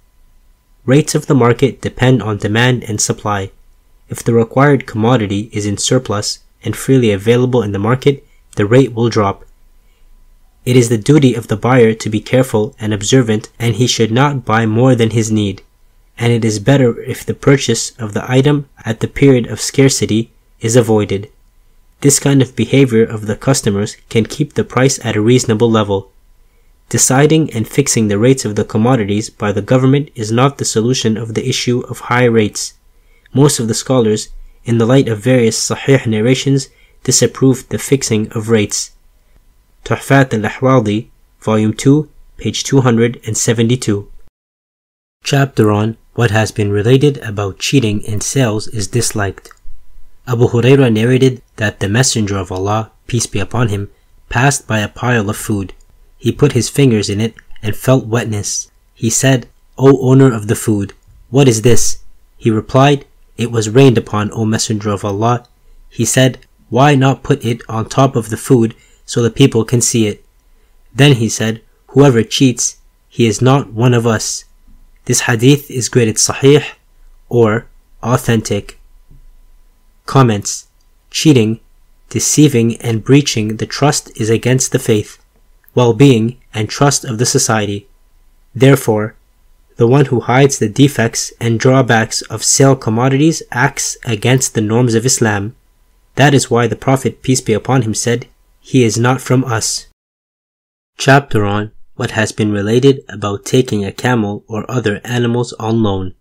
Rates 0.86 1.14
of 1.14 1.26
the 1.26 1.34
market 1.34 1.80
depend 1.80 2.22
on 2.22 2.38
demand 2.38 2.84
and 2.84 3.00
supply. 3.00 3.50
If 4.08 4.22
the 4.22 4.34
required 4.34 4.86
commodity 4.86 5.48
is 5.52 5.66
in 5.66 5.78
surplus 5.78 6.40
and 6.62 6.76
freely 6.76 7.10
available 7.10 7.62
in 7.62 7.72
the 7.72 7.78
market, 7.78 8.26
the 8.56 8.66
rate 8.66 8.92
will 8.92 9.08
drop. 9.08 9.44
It 10.64 10.76
is 10.76 10.88
the 10.88 10.98
duty 10.98 11.34
of 11.34 11.48
the 11.48 11.56
buyer 11.56 11.94
to 11.94 12.10
be 12.10 12.20
careful 12.20 12.74
and 12.78 12.92
observant 12.92 13.50
and 13.58 13.76
he 13.76 13.86
should 13.86 14.12
not 14.12 14.44
buy 14.44 14.66
more 14.66 14.94
than 14.94 15.10
his 15.10 15.30
need. 15.30 15.62
and 16.16 16.32
it 16.32 16.44
is 16.44 16.58
better 16.60 17.00
if 17.02 17.24
the 17.24 17.34
purchase 17.34 17.90
of 17.98 18.14
the 18.14 18.30
item 18.30 18.68
at 18.84 19.00
the 19.00 19.08
period 19.08 19.46
of 19.46 19.60
scarcity 19.60 20.30
is 20.60 20.76
avoided. 20.76 21.30
This 22.00 22.20
kind 22.20 22.42
of 22.42 22.56
behavior 22.56 23.04
of 23.04 23.26
the 23.26 23.36
customers 23.36 23.96
can 24.08 24.26
keep 24.26 24.54
the 24.54 24.64
price 24.64 25.04
at 25.04 25.16
a 25.16 25.20
reasonable 25.20 25.70
level. 25.70 26.12
Deciding 26.88 27.52
and 27.52 27.66
fixing 27.66 28.08
the 28.08 28.18
rates 28.18 28.44
of 28.44 28.56
the 28.56 28.64
commodities 28.64 29.30
by 29.30 29.52
the 29.52 29.62
government 29.62 30.10
is 30.14 30.30
not 30.30 30.58
the 30.58 30.64
solution 30.64 31.16
of 31.16 31.34
the 31.34 31.48
issue 31.48 31.80
of 31.90 32.10
high 32.10 32.24
rates. 32.24 32.74
Most 33.32 33.58
of 33.58 33.68
the 33.68 33.74
scholars, 33.74 34.28
in 34.64 34.78
the 34.78 34.86
light 34.86 35.08
of 35.08 35.18
various 35.18 35.58
Sahih 35.58 36.06
narrations, 36.06 36.68
disapproved 37.02 37.70
the 37.70 37.78
fixing 37.78 38.30
of 38.32 38.48
rates. 38.48 38.92
Tuhfat 39.84 40.32
al-Ahwadi, 40.32 41.08
Volume 41.40 41.74
2, 41.74 42.08
page 42.38 42.64
272. 42.64 44.10
Chapter 45.22 45.70
on 45.70 45.96
what 46.14 46.30
has 46.30 46.52
been 46.52 46.70
related 46.70 47.18
about 47.18 47.58
cheating 47.58 48.00
in 48.02 48.20
sales 48.20 48.68
is 48.68 48.88
disliked. 48.88 49.50
Abu 50.26 50.48
Huraira 50.48 50.92
narrated 50.92 51.42
that 51.56 51.80
the 51.80 51.88
Messenger 51.88 52.38
of 52.38 52.52
Allah, 52.52 52.92
peace 53.06 53.26
be 53.26 53.40
upon 53.40 53.68
him, 53.68 53.90
passed 54.28 54.66
by 54.66 54.78
a 54.78 54.88
pile 54.88 55.28
of 55.28 55.36
food. 55.36 55.74
He 56.24 56.32
put 56.32 56.52
his 56.52 56.70
fingers 56.70 57.10
in 57.10 57.20
it 57.20 57.34
and 57.62 57.76
felt 57.76 58.06
wetness. 58.06 58.70
He 58.94 59.10
said, 59.10 59.46
O 59.76 60.00
owner 60.00 60.32
of 60.32 60.46
the 60.46 60.56
food, 60.56 60.94
what 61.28 61.46
is 61.46 61.60
this? 61.60 61.98
He 62.38 62.50
replied, 62.50 63.04
It 63.36 63.50
was 63.50 63.68
rained 63.68 63.98
upon, 63.98 64.32
O 64.32 64.46
Messenger 64.46 64.88
of 64.88 65.04
Allah. 65.04 65.46
He 65.90 66.06
said, 66.06 66.38
Why 66.70 66.94
not 66.94 67.22
put 67.22 67.44
it 67.44 67.60
on 67.68 67.90
top 67.90 68.16
of 68.16 68.30
the 68.30 68.38
food 68.38 68.74
so 69.04 69.20
the 69.20 69.30
people 69.30 69.66
can 69.66 69.82
see 69.82 70.06
it? 70.06 70.24
Then 70.94 71.16
he 71.16 71.28
said, 71.28 71.60
Whoever 71.88 72.22
cheats, 72.22 72.78
he 73.06 73.26
is 73.26 73.42
not 73.42 73.74
one 73.74 73.92
of 73.92 74.06
us. 74.06 74.46
This 75.04 75.28
hadith 75.28 75.70
is 75.70 75.90
graded 75.90 76.16
sahih 76.16 76.64
or 77.28 77.66
authentic. 78.02 78.80
Comments 80.06 80.66
Cheating, 81.10 81.60
deceiving, 82.08 82.80
and 82.80 83.04
breaching 83.04 83.58
the 83.58 83.66
trust 83.66 84.10
is 84.18 84.30
against 84.30 84.72
the 84.72 84.78
faith, 84.78 85.18
well 85.74 85.92
being, 85.92 86.40
and 86.52 86.68
trust 86.68 87.04
of 87.04 87.18
the 87.18 87.26
society. 87.26 87.88
Therefore, 88.54 89.16
the 89.76 89.88
one 89.88 90.06
who 90.06 90.20
hides 90.20 90.58
the 90.58 90.68
defects 90.68 91.32
and 91.40 91.58
drawbacks 91.58 92.22
of 92.22 92.44
sale 92.44 92.76
commodities 92.76 93.42
acts 93.50 93.96
against 94.04 94.54
the 94.54 94.60
norms 94.60 94.94
of 94.94 95.04
Islam. 95.04 95.56
That 96.14 96.32
is 96.32 96.50
why 96.50 96.68
the 96.68 96.76
Prophet, 96.76 97.22
peace 97.22 97.40
be 97.40 97.52
upon 97.52 97.82
him, 97.82 97.94
said, 97.94 98.28
He 98.60 98.84
is 98.84 98.96
not 98.96 99.20
from 99.20 99.44
us. 99.44 99.88
Chapter 100.96 101.44
on 101.44 101.72
what 101.96 102.12
has 102.12 102.30
been 102.32 102.52
related 102.52 103.04
about 103.08 103.44
taking 103.44 103.84
a 103.84 103.92
camel 103.92 104.44
or 104.48 104.68
other 104.70 105.00
animals 105.04 105.52
on 105.54 105.82
loan. 105.82 106.14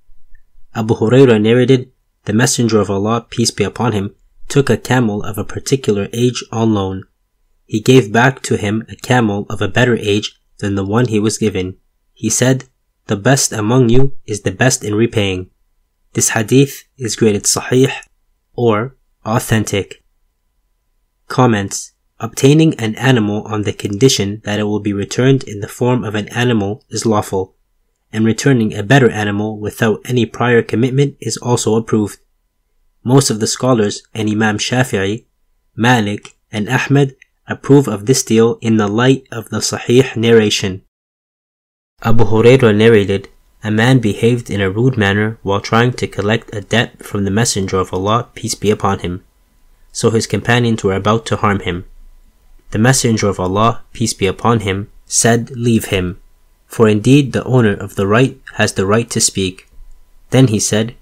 Abu 0.75 0.95
Hurairah 0.95 1.41
narrated, 1.41 1.91
the 2.25 2.34
Messenger 2.34 2.80
of 2.80 2.89
Allah, 2.89 3.25
peace 3.30 3.51
be 3.51 3.63
upon 3.63 3.91
him, 3.91 4.15
took 4.47 4.69
a 4.69 4.77
camel 4.77 5.23
of 5.23 5.38
a 5.38 5.43
particular 5.43 6.09
age 6.13 6.43
on 6.51 6.73
loan. 6.73 7.03
He 7.74 7.80
gave 7.80 8.14
back 8.14 8.44
to 8.44 8.56
him 8.56 8.86
a 8.88 8.95
camel 8.95 9.48
of 9.50 9.60
a 9.60 9.68
better 9.68 9.98
age 9.98 10.40
than 10.60 10.76
the 10.76 10.86
one 10.86 11.08
he 11.08 11.18
was 11.18 11.40
given. 11.40 11.78
He 12.14 12.30
said, 12.30 12.66
the 13.08 13.16
best 13.16 13.52
among 13.52 13.90
you 13.90 14.14
is 14.28 14.41
the 14.41 14.52
best 14.52 14.84
in 14.84 14.94
repaying. 14.94 15.50
This 16.14 16.30
hadith 16.38 16.84
is 16.98 17.16
graded 17.16 17.45
sahih 17.45 17.91
or 18.54 18.95
authentic. 19.26 20.04
Comments 21.28 21.94
Obtaining 22.20 22.76
an 22.76 22.94
animal 22.94 23.41
on 23.48 23.64
the 23.64 23.74
condition 23.74 24.44
that 24.45 24.60
it 24.60 24.66
will 24.66 24.80
be 24.80 24.94
returned 24.94 25.41
in 25.44 25.62
the 25.62 25.68
form 25.68 26.04
of 26.04 26.14
an 26.14 26.28
animal 26.28 26.86
is 26.90 27.08
lawful, 27.08 27.56
and 28.12 28.24
returning 28.24 28.76
a 28.76 28.84
better 28.84 29.10
animal 29.10 29.60
without 29.60 30.00
any 30.06 30.28
prior 30.28 30.62
commitment 30.62 31.18
is 31.20 31.38
also 31.38 31.76
approved. 31.76 32.20
Most 33.04 33.32
of 33.32 33.40
the 33.40 33.48
scholars 33.48 34.04
and 34.14 34.30
Imam 34.30 34.60
Shafi'i, 34.60 35.26
Malik, 35.76 36.38
and 36.52 36.70
Ahmed 36.70 37.16
approve 37.48 37.88
of 37.88 38.06
this 38.06 38.24
deal 38.24 38.57
in 38.61 38.78
the 38.78 38.88
light 38.88 39.28
of 39.32 39.49
the 39.49 39.60
Sahih 39.60 40.15
narration. 40.15 40.82
Abu 42.02 42.26
Hurairah 42.26 42.76
narrated, 42.76 43.30
a 43.64 43.72
man 43.72 43.99
behaved 43.99 44.49
in 44.49 44.60
a 44.60 44.70
rude 44.70 44.98
manner 44.98 45.38
while 45.41 45.61
trying 45.61 45.94
to 45.94 46.07
collect 46.07 46.53
a 46.53 46.61
debt 46.61 47.03
from 47.03 47.24
the 47.24 47.32
Messenger 47.32 47.78
of 47.78 47.94
Allah, 47.94 48.28
peace 48.36 48.56
be 48.56 48.70
upon 48.70 48.99
him. 48.99 49.24
So 49.91 50.10
his 50.10 50.28
companions 50.28 50.84
were 50.84 50.95
about 50.95 51.26
to 51.28 51.38
harm 51.38 51.60
him. 51.61 51.86
The 52.72 52.80
Messenger 52.80 53.28
of 53.30 53.40
Allah, 53.40 53.84
peace 53.94 54.14
be 54.14 54.26
upon 54.26 54.61
him, 54.61 54.91
said, 55.06 55.52
Leave 55.52 55.86
him, 55.86 56.20
for 56.65 56.90
indeed 56.90 57.32
the 57.32 57.44
owner 57.45 57.74
of 57.74 57.95
the 57.95 58.07
right 58.07 58.38
has 58.56 58.74
the 58.74 58.86
right 58.86 59.10
to 59.11 59.22
speak. 59.22 59.70
Then 60.32 60.48
he 60.48 60.60
said, 60.60 60.95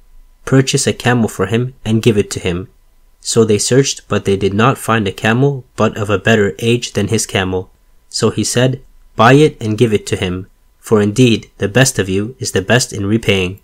Purchase 0.46 0.86
a 0.86 0.94
camel 0.94 1.30
for 1.30 1.46
him 1.46 1.74
and 1.86 2.02
give 2.04 2.18
it 2.18 2.30
to 2.32 2.40
him. 2.40 2.68
So 3.22 3.46
they 3.46 3.60
searched, 3.60 4.08
but 4.08 4.26
they 4.26 4.36
did 4.36 4.54
not 4.54 4.78
find 4.78 5.08
a 5.08 5.12
camel, 5.12 5.64
but 5.76 5.96
of 5.96 6.10
a 6.10 6.18
better 6.18 6.56
age 6.60 6.94
than 6.94 7.08
his 7.08 7.26
camel. 7.26 7.70
So 8.10 8.32
he 8.32 8.44
said, 8.44 8.82
Buy 9.16 9.34
it 9.34 9.58
and 9.62 9.78
give 9.78 9.94
it 9.94 10.08
to 10.08 10.16
him, 10.16 10.50
for 10.80 11.02
indeed 11.02 11.50
the 11.60 11.70
best 11.70 12.00
of 12.00 12.10
you 12.10 12.36
is 12.40 12.52
the 12.52 12.62
best 12.62 12.92
in 12.92 13.06
repaying. 13.06 13.62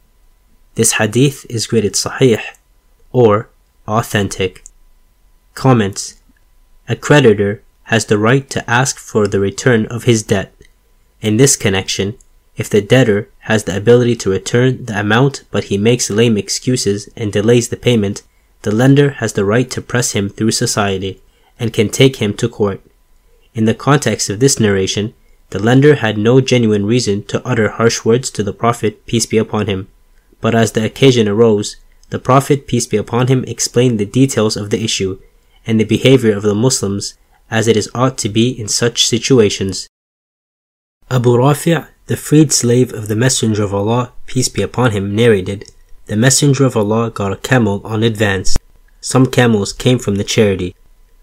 This 0.75 0.93
hadith 0.93 1.45
is 1.49 1.65
graded 1.65 1.93
sahih, 1.93 2.41
or 3.11 3.49
authentic. 3.87 4.63
Comments 5.55 6.21
A 6.87 6.95
creditor 6.95 7.63
has 7.85 8.05
the 8.05 8.19
right 8.19 8.47
to 8.51 8.69
ask 8.69 8.99
for 8.99 9.27
the 9.27 9.39
return 9.39 9.87
of 9.87 10.03
his 10.03 10.21
debt. 10.21 10.53
In 11.19 11.37
this 11.37 11.55
connection, 11.55 12.15
if 12.57 12.69
the 12.69 12.81
debtor 12.81 13.29
has 13.49 13.63
the 13.63 13.75
ability 13.75 14.15
to 14.17 14.29
return 14.29 14.85
the 14.85 14.99
amount 14.99 15.43
but 15.49 15.65
he 15.65 15.77
makes 15.77 16.09
lame 16.09 16.37
excuses 16.37 17.09
and 17.15 17.33
delays 17.33 17.69
the 17.69 17.77
payment, 17.77 18.21
the 18.67 18.75
lender 18.75 19.11
has 19.21 19.31
the 19.31 19.45
right 19.45 19.71
to 19.71 19.81
press 19.81 20.11
him 20.11 20.27
through 20.27 20.51
society 20.51 21.21
and 21.57 21.71
can 21.71 21.87
take 21.87 22.17
him 22.17 22.33
to 22.33 22.49
court. 22.49 22.81
In 23.55 23.63
the 23.63 23.73
context 23.73 24.29
of 24.29 24.41
this 24.41 24.59
narration, 24.59 25.13
the 25.51 25.63
lender 25.63 25.95
had 25.95 26.17
no 26.17 26.41
genuine 26.41 26.85
reason 26.85 27.23
to 27.27 27.41
utter 27.47 27.69
harsh 27.69 28.03
words 28.03 28.29
to 28.31 28.43
the 28.43 28.51
Prophet, 28.51 29.05
peace 29.05 29.25
be 29.25 29.37
upon 29.37 29.67
him. 29.67 29.87
But 30.41 30.53
as 30.53 30.73
the 30.73 30.83
occasion 30.83 31.29
arose, 31.29 31.77
the 32.09 32.19
Prophet, 32.19 32.67
peace 32.67 32.85
be 32.85 32.97
upon 32.97 33.27
him, 33.27 33.45
explained 33.45 34.01
the 34.01 34.05
details 34.05 34.57
of 34.57 34.69
the 34.69 34.83
issue 34.83 35.17
and 35.65 35.79
the 35.79 35.85
behavior 35.85 36.35
of 36.35 36.43
the 36.43 36.53
Muslims 36.53 37.17
as 37.49 37.69
it 37.69 37.77
is 37.77 37.89
ought 37.95 38.17
to 38.17 38.27
be 38.27 38.49
in 38.49 38.67
such 38.67 39.07
situations. 39.07 39.87
Abu 41.09 41.37
Rafi', 41.37 41.87
the 42.07 42.17
freed 42.17 42.51
slave 42.51 42.91
of 42.91 43.07
the 43.07 43.15
Messenger 43.15 43.63
of 43.63 43.73
Allah, 43.73 44.11
peace 44.25 44.49
be 44.49 44.61
upon 44.61 44.91
him, 44.91 45.15
narrated, 45.15 45.71
The 46.07 46.17
Messenger 46.17 46.65
of 46.65 46.75
Allah 46.75 47.11
got 47.11 47.31
a 47.31 47.37
camel 47.37 47.79
on 47.85 48.03
advance. 48.03 48.56
Some 49.13 49.27
camels 49.27 49.71
came 49.71 49.99
from 49.99 50.15
the 50.15 50.25
charity. 50.25 50.75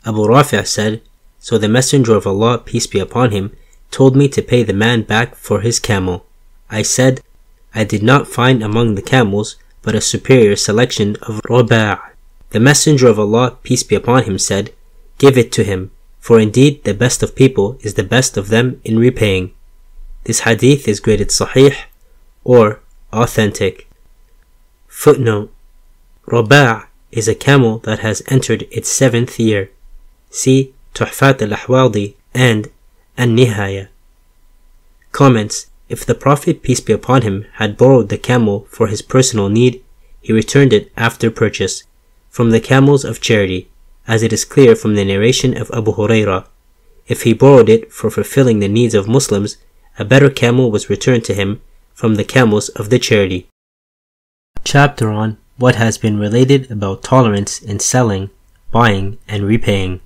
Abu 0.06 0.24
Rafi' 0.26 0.66
said, 0.66 1.02
So 1.38 1.58
the 1.58 1.68
Messenger 1.68 2.14
of 2.14 2.26
Allah, 2.26 2.56
peace 2.56 2.86
be 2.86 2.98
upon 2.98 3.30
him, 3.30 3.54
told 3.90 4.16
me 4.16 4.26
to 4.28 4.40
pay 4.40 4.62
the 4.62 4.72
man 4.72 5.02
back 5.02 5.34
for 5.34 5.60
his 5.60 5.78
camel. 5.80 6.24
I 6.70 6.80
said, 6.80 7.20
I 7.74 7.84
did 7.84 8.02
not 8.02 8.26
find 8.26 8.62
among 8.62 8.94
the 8.94 9.02
camels 9.02 9.56
but 9.82 9.94
a 9.94 10.00
superior 10.00 10.56
selection 10.56 11.16
of 11.28 11.42
Ruba'. 11.44 12.00
The 12.52 12.58
Messenger 12.68 13.08
of 13.08 13.18
Allah, 13.18 13.58
peace 13.62 13.82
be 13.82 13.96
upon 13.96 14.24
him, 14.24 14.38
said, 14.38 14.72
Give 15.18 15.36
it 15.36 15.52
to 15.52 15.62
him. 15.62 15.90
For 16.20 16.40
indeed 16.40 16.84
the 16.84 16.94
best 16.94 17.22
of 17.22 17.36
people 17.36 17.76
is 17.82 17.94
the 17.94 18.10
best 18.14 18.38
of 18.38 18.48
them 18.48 18.80
in 18.82 18.98
repaying. 18.98 19.52
This 20.24 20.40
hadith 20.48 20.88
is 20.88 21.00
graded 21.00 21.28
sahih 21.28 21.76
or 22.44 22.80
authentic. 23.12 23.86
Footnote 24.88 25.52
Ruba' 26.24 26.88
is 27.14 27.28
a 27.28 27.34
camel 27.34 27.78
that 27.78 28.00
has 28.00 28.22
entered 28.26 28.66
its 28.70 28.90
seventh 28.90 29.38
year. 29.38 29.70
See 30.30 30.74
Tuhfat 30.94 31.40
al-Ahwadi 31.40 32.14
and 32.34 32.68
An-Nihaya. 33.16 33.88
Comments 35.12 35.66
If 35.88 36.04
the 36.04 36.16
Prophet, 36.16 36.62
peace 36.62 36.80
be 36.80 36.92
upon 36.92 37.22
him, 37.22 37.46
had 37.54 37.76
borrowed 37.76 38.08
the 38.08 38.18
camel 38.18 38.66
for 38.68 38.88
his 38.88 39.00
personal 39.00 39.48
need, 39.48 39.82
he 40.20 40.32
returned 40.32 40.72
it 40.72 40.90
after 40.96 41.30
purchase, 41.30 41.84
from 42.30 42.50
the 42.50 42.60
camels 42.60 43.04
of 43.04 43.20
charity 43.20 43.68
as 44.08 44.22
it 44.22 44.32
is 44.32 44.44
clear 44.44 44.74
from 44.74 44.94
the 44.96 45.04
narration 45.04 45.56
of 45.56 45.70
Abu 45.72 45.92
Hurairah. 45.92 46.46
If 47.06 47.22
he 47.22 47.32
borrowed 47.32 47.68
it 47.68 47.92
for 47.92 48.10
fulfilling 48.10 48.58
the 48.58 48.68
needs 48.68 48.94
of 48.94 49.06
Muslims, 49.06 49.56
a 49.98 50.04
better 50.04 50.30
camel 50.30 50.70
was 50.70 50.90
returned 50.90 51.24
to 51.26 51.34
him 51.34 51.60
from 51.94 52.16
the 52.16 52.24
camels 52.24 52.70
of 52.70 52.90
the 52.90 52.98
charity. 52.98 53.46
Chapter 54.64 55.10
on 55.10 55.38
what 55.56 55.76
has 55.76 55.98
been 55.98 56.18
related 56.18 56.70
about 56.70 57.02
tolerance 57.02 57.62
in 57.62 57.78
selling, 57.78 58.30
buying, 58.72 59.18
and 59.28 59.44
repaying. 59.44 60.00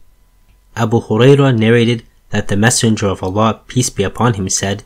Abu 0.76 1.00
Hurairah 1.00 1.58
narrated 1.58 2.04
that 2.30 2.48
the 2.48 2.56
Messenger 2.56 3.08
of 3.08 3.22
Allah, 3.22 3.60
peace 3.66 3.90
be 3.90 4.02
upon 4.02 4.34
him, 4.34 4.48
said, 4.48 4.84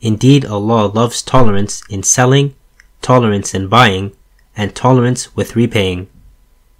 Indeed, 0.00 0.44
Allah 0.44 0.86
loves 0.86 1.22
tolerance 1.22 1.82
in 1.88 2.02
selling, 2.02 2.54
tolerance 3.02 3.54
in 3.54 3.68
buying, 3.68 4.12
and 4.56 4.74
tolerance 4.74 5.34
with 5.36 5.56
repaying. 5.56 6.08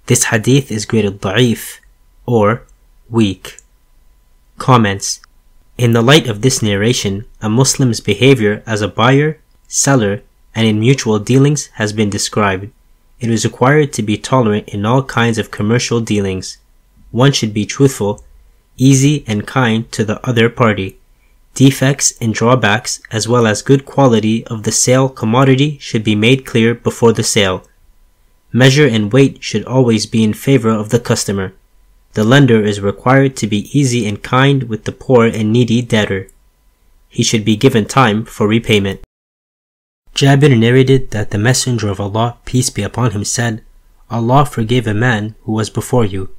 This 0.07 0.25
hadith 0.25 0.71
is 0.71 0.85
graded 0.85 1.21
da'if 1.21 1.79
or 2.25 2.63
weak. 3.09 3.57
Comments 4.57 5.21
In 5.77 5.93
the 5.93 6.01
light 6.01 6.27
of 6.27 6.41
this 6.41 6.61
narration, 6.61 7.25
a 7.41 7.49
Muslim's 7.49 8.01
behavior 8.01 8.61
as 8.65 8.81
a 8.81 8.87
buyer, 8.87 9.39
seller, 9.67 10.21
and 10.53 10.67
in 10.67 10.79
mutual 10.79 11.17
dealings 11.17 11.67
has 11.75 11.93
been 11.93 12.09
described. 12.09 12.71
It 13.21 13.29
is 13.29 13.45
required 13.45 13.93
to 13.93 14.01
be 14.01 14.17
tolerant 14.17 14.67
in 14.69 14.83
all 14.83 15.03
kinds 15.03 15.37
of 15.37 15.51
commercial 15.51 16.01
dealings. 16.01 16.57
One 17.11 17.31
should 17.31 17.53
be 17.53 17.67
truthful, 17.67 18.23
easy 18.77 19.23
and 19.27 19.45
kind 19.45 19.89
to 19.91 20.03
the 20.03 20.19
other 20.27 20.49
party. 20.49 20.97
Defects 21.53 22.13
and 22.19 22.33
drawbacks 22.33 22.99
as 23.11 23.27
well 23.27 23.45
as 23.45 23.61
good 23.61 23.85
quality 23.85 24.43
of 24.47 24.63
the 24.63 24.71
sale 24.71 25.07
commodity 25.07 25.77
should 25.77 26.03
be 26.03 26.15
made 26.15 26.47
clear 26.47 26.73
before 26.73 27.13
the 27.13 27.23
sale. 27.23 27.67
Measure 28.51 28.87
and 28.87 29.13
weight 29.13 29.43
should 29.43 29.65
always 29.65 30.07
be 30.07 30.23
in 30.23 30.33
favor 30.33 30.71
of 30.71 30.89
the 30.89 30.99
customer. 30.99 31.53
The 32.13 32.23
lender 32.23 32.63
is 32.63 32.81
required 32.81 33.37
to 33.37 33.47
be 33.47 33.69
easy 33.77 34.07
and 34.07 34.23
kind 34.23 34.63
with 34.63 34.85
the 34.85 34.91
poor 34.91 35.27
and 35.27 35.53
needy 35.53 35.83
debtor. 35.83 36.27
He 37.07 37.21
should 37.21 37.45
be 37.45 37.55
given 37.55 37.85
time 37.85 38.25
for 38.25 38.47
repayment. 38.47 39.01
Jabir 40.15 40.57
narrated 40.57 41.11
that 41.11 41.31
the 41.31 41.37
Messenger 41.37 41.89
of 41.89 41.99
Allah, 41.99 42.37
peace 42.45 42.69
be 42.69 42.83
upon 42.83 43.11
him, 43.11 43.23
said, 43.23 43.63
Allah 44.09 44.45
forgave 44.45 44.87
a 44.87 44.93
man 44.93 45.35
who 45.43 45.53
was 45.53 45.69
before 45.69 46.05
you. 46.05 46.29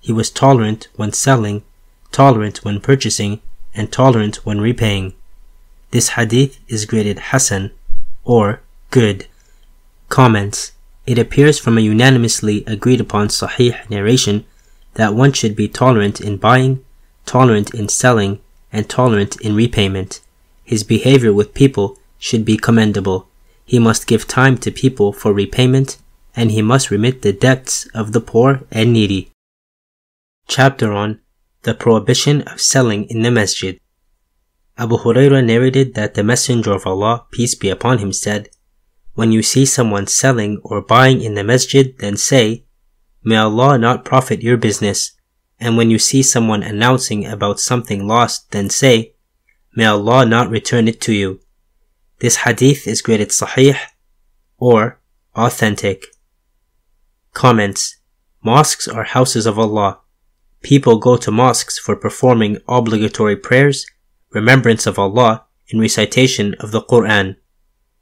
He 0.00 0.12
was 0.12 0.30
tolerant 0.30 0.88
when 0.96 1.12
selling, 1.12 1.62
tolerant 2.10 2.64
when 2.64 2.80
purchasing, 2.80 3.40
and 3.74 3.90
tolerant 3.90 4.44
when 4.44 4.60
repaying. 4.60 5.14
This 5.92 6.10
hadith 6.10 6.58
is 6.68 6.84
graded 6.84 7.18
Hasan 7.30 7.70
or 8.24 8.60
good. 8.90 9.26
Comments 10.08 10.72
It 11.06 11.18
appears 11.18 11.58
from 11.58 11.78
a 11.78 11.80
unanimously 11.80 12.64
agreed 12.66 13.00
upon 13.00 13.28
Sahih 13.28 13.88
narration 13.88 14.44
that 14.94 15.14
one 15.14 15.32
should 15.32 15.56
be 15.56 15.68
tolerant 15.68 16.20
in 16.20 16.36
buying, 16.36 16.84
tolerant 17.24 17.72
in 17.74 17.88
selling, 17.88 18.40
and 18.72 18.88
tolerant 18.88 19.40
in 19.40 19.56
repayment. 19.56 20.20
His 20.64 20.84
behavior 20.84 21.32
with 21.32 21.54
people 21.54 21.98
should 22.22 22.44
be 22.44 22.56
commendable. 22.56 23.28
He 23.64 23.80
must 23.80 24.06
give 24.06 24.28
time 24.28 24.56
to 24.58 24.70
people 24.70 25.12
for 25.12 25.32
repayment, 25.32 25.98
and 26.36 26.52
he 26.52 26.62
must 26.62 26.88
remit 26.88 27.22
the 27.22 27.32
debts 27.32 27.86
of 28.00 28.12
the 28.12 28.20
poor 28.20 28.62
and 28.70 28.92
needy. 28.92 29.32
Chapter 30.46 30.92
on 30.92 31.20
the 31.62 31.74
prohibition 31.74 32.42
of 32.42 32.60
selling 32.60 33.06
in 33.10 33.22
the 33.22 33.30
masjid. 33.32 33.80
Abu 34.78 34.98
Huraira 34.98 35.44
narrated 35.44 35.94
that 35.94 36.14
the 36.14 36.22
Messenger 36.22 36.72
of 36.72 36.86
Allah, 36.86 37.26
peace 37.32 37.56
be 37.56 37.68
upon 37.70 37.98
him, 37.98 38.12
said, 38.12 38.50
When 39.14 39.32
you 39.32 39.42
see 39.42 39.66
someone 39.66 40.06
selling 40.06 40.60
or 40.62 40.80
buying 40.80 41.22
in 41.22 41.34
the 41.34 41.42
masjid, 41.42 41.92
then 41.98 42.16
say, 42.16 42.64
May 43.24 43.36
Allah 43.36 43.78
not 43.78 44.04
profit 44.04 44.42
your 44.42 44.56
business. 44.56 45.10
And 45.58 45.76
when 45.76 45.90
you 45.90 45.98
see 45.98 46.22
someone 46.22 46.62
announcing 46.62 47.26
about 47.26 47.58
something 47.58 48.06
lost, 48.06 48.52
then 48.52 48.70
say, 48.70 49.14
May 49.74 49.86
Allah 49.86 50.24
not 50.24 50.50
return 50.50 50.86
it 50.86 51.00
to 51.02 51.12
you. 51.12 51.40
This 52.22 52.36
hadith 52.46 52.86
is 52.86 53.02
graded 53.02 53.30
sahih 53.30 53.76
or 54.56 55.00
authentic. 55.34 56.06
Comments 57.34 57.96
Mosques 58.44 58.86
are 58.86 59.02
houses 59.02 59.44
of 59.44 59.58
Allah. 59.58 59.98
People 60.62 61.00
go 61.00 61.16
to 61.16 61.32
mosques 61.32 61.80
for 61.80 61.96
performing 61.96 62.58
obligatory 62.68 63.34
prayers, 63.34 63.84
remembrance 64.30 64.86
of 64.86 65.00
Allah, 65.00 65.46
and 65.72 65.80
recitation 65.80 66.54
of 66.60 66.70
the 66.70 66.82
Quran. 66.82 67.38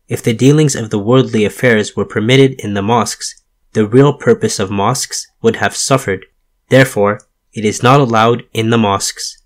If 0.06 0.22
the 0.22 0.34
dealings 0.34 0.76
of 0.76 0.90
the 0.90 0.98
worldly 0.98 1.46
affairs 1.46 1.96
were 1.96 2.04
permitted 2.04 2.60
in 2.60 2.74
the 2.74 2.82
mosques, 2.82 3.42
the 3.72 3.86
real 3.86 4.12
purpose 4.12 4.58
of 4.58 4.70
mosques 4.70 5.26
would 5.40 5.56
have 5.56 5.74
suffered. 5.74 6.26
Therefore, 6.68 7.20
it 7.54 7.64
is 7.64 7.82
not 7.82 8.00
allowed 8.00 8.44
in 8.52 8.68
the 8.68 8.76
mosques. 8.76 9.39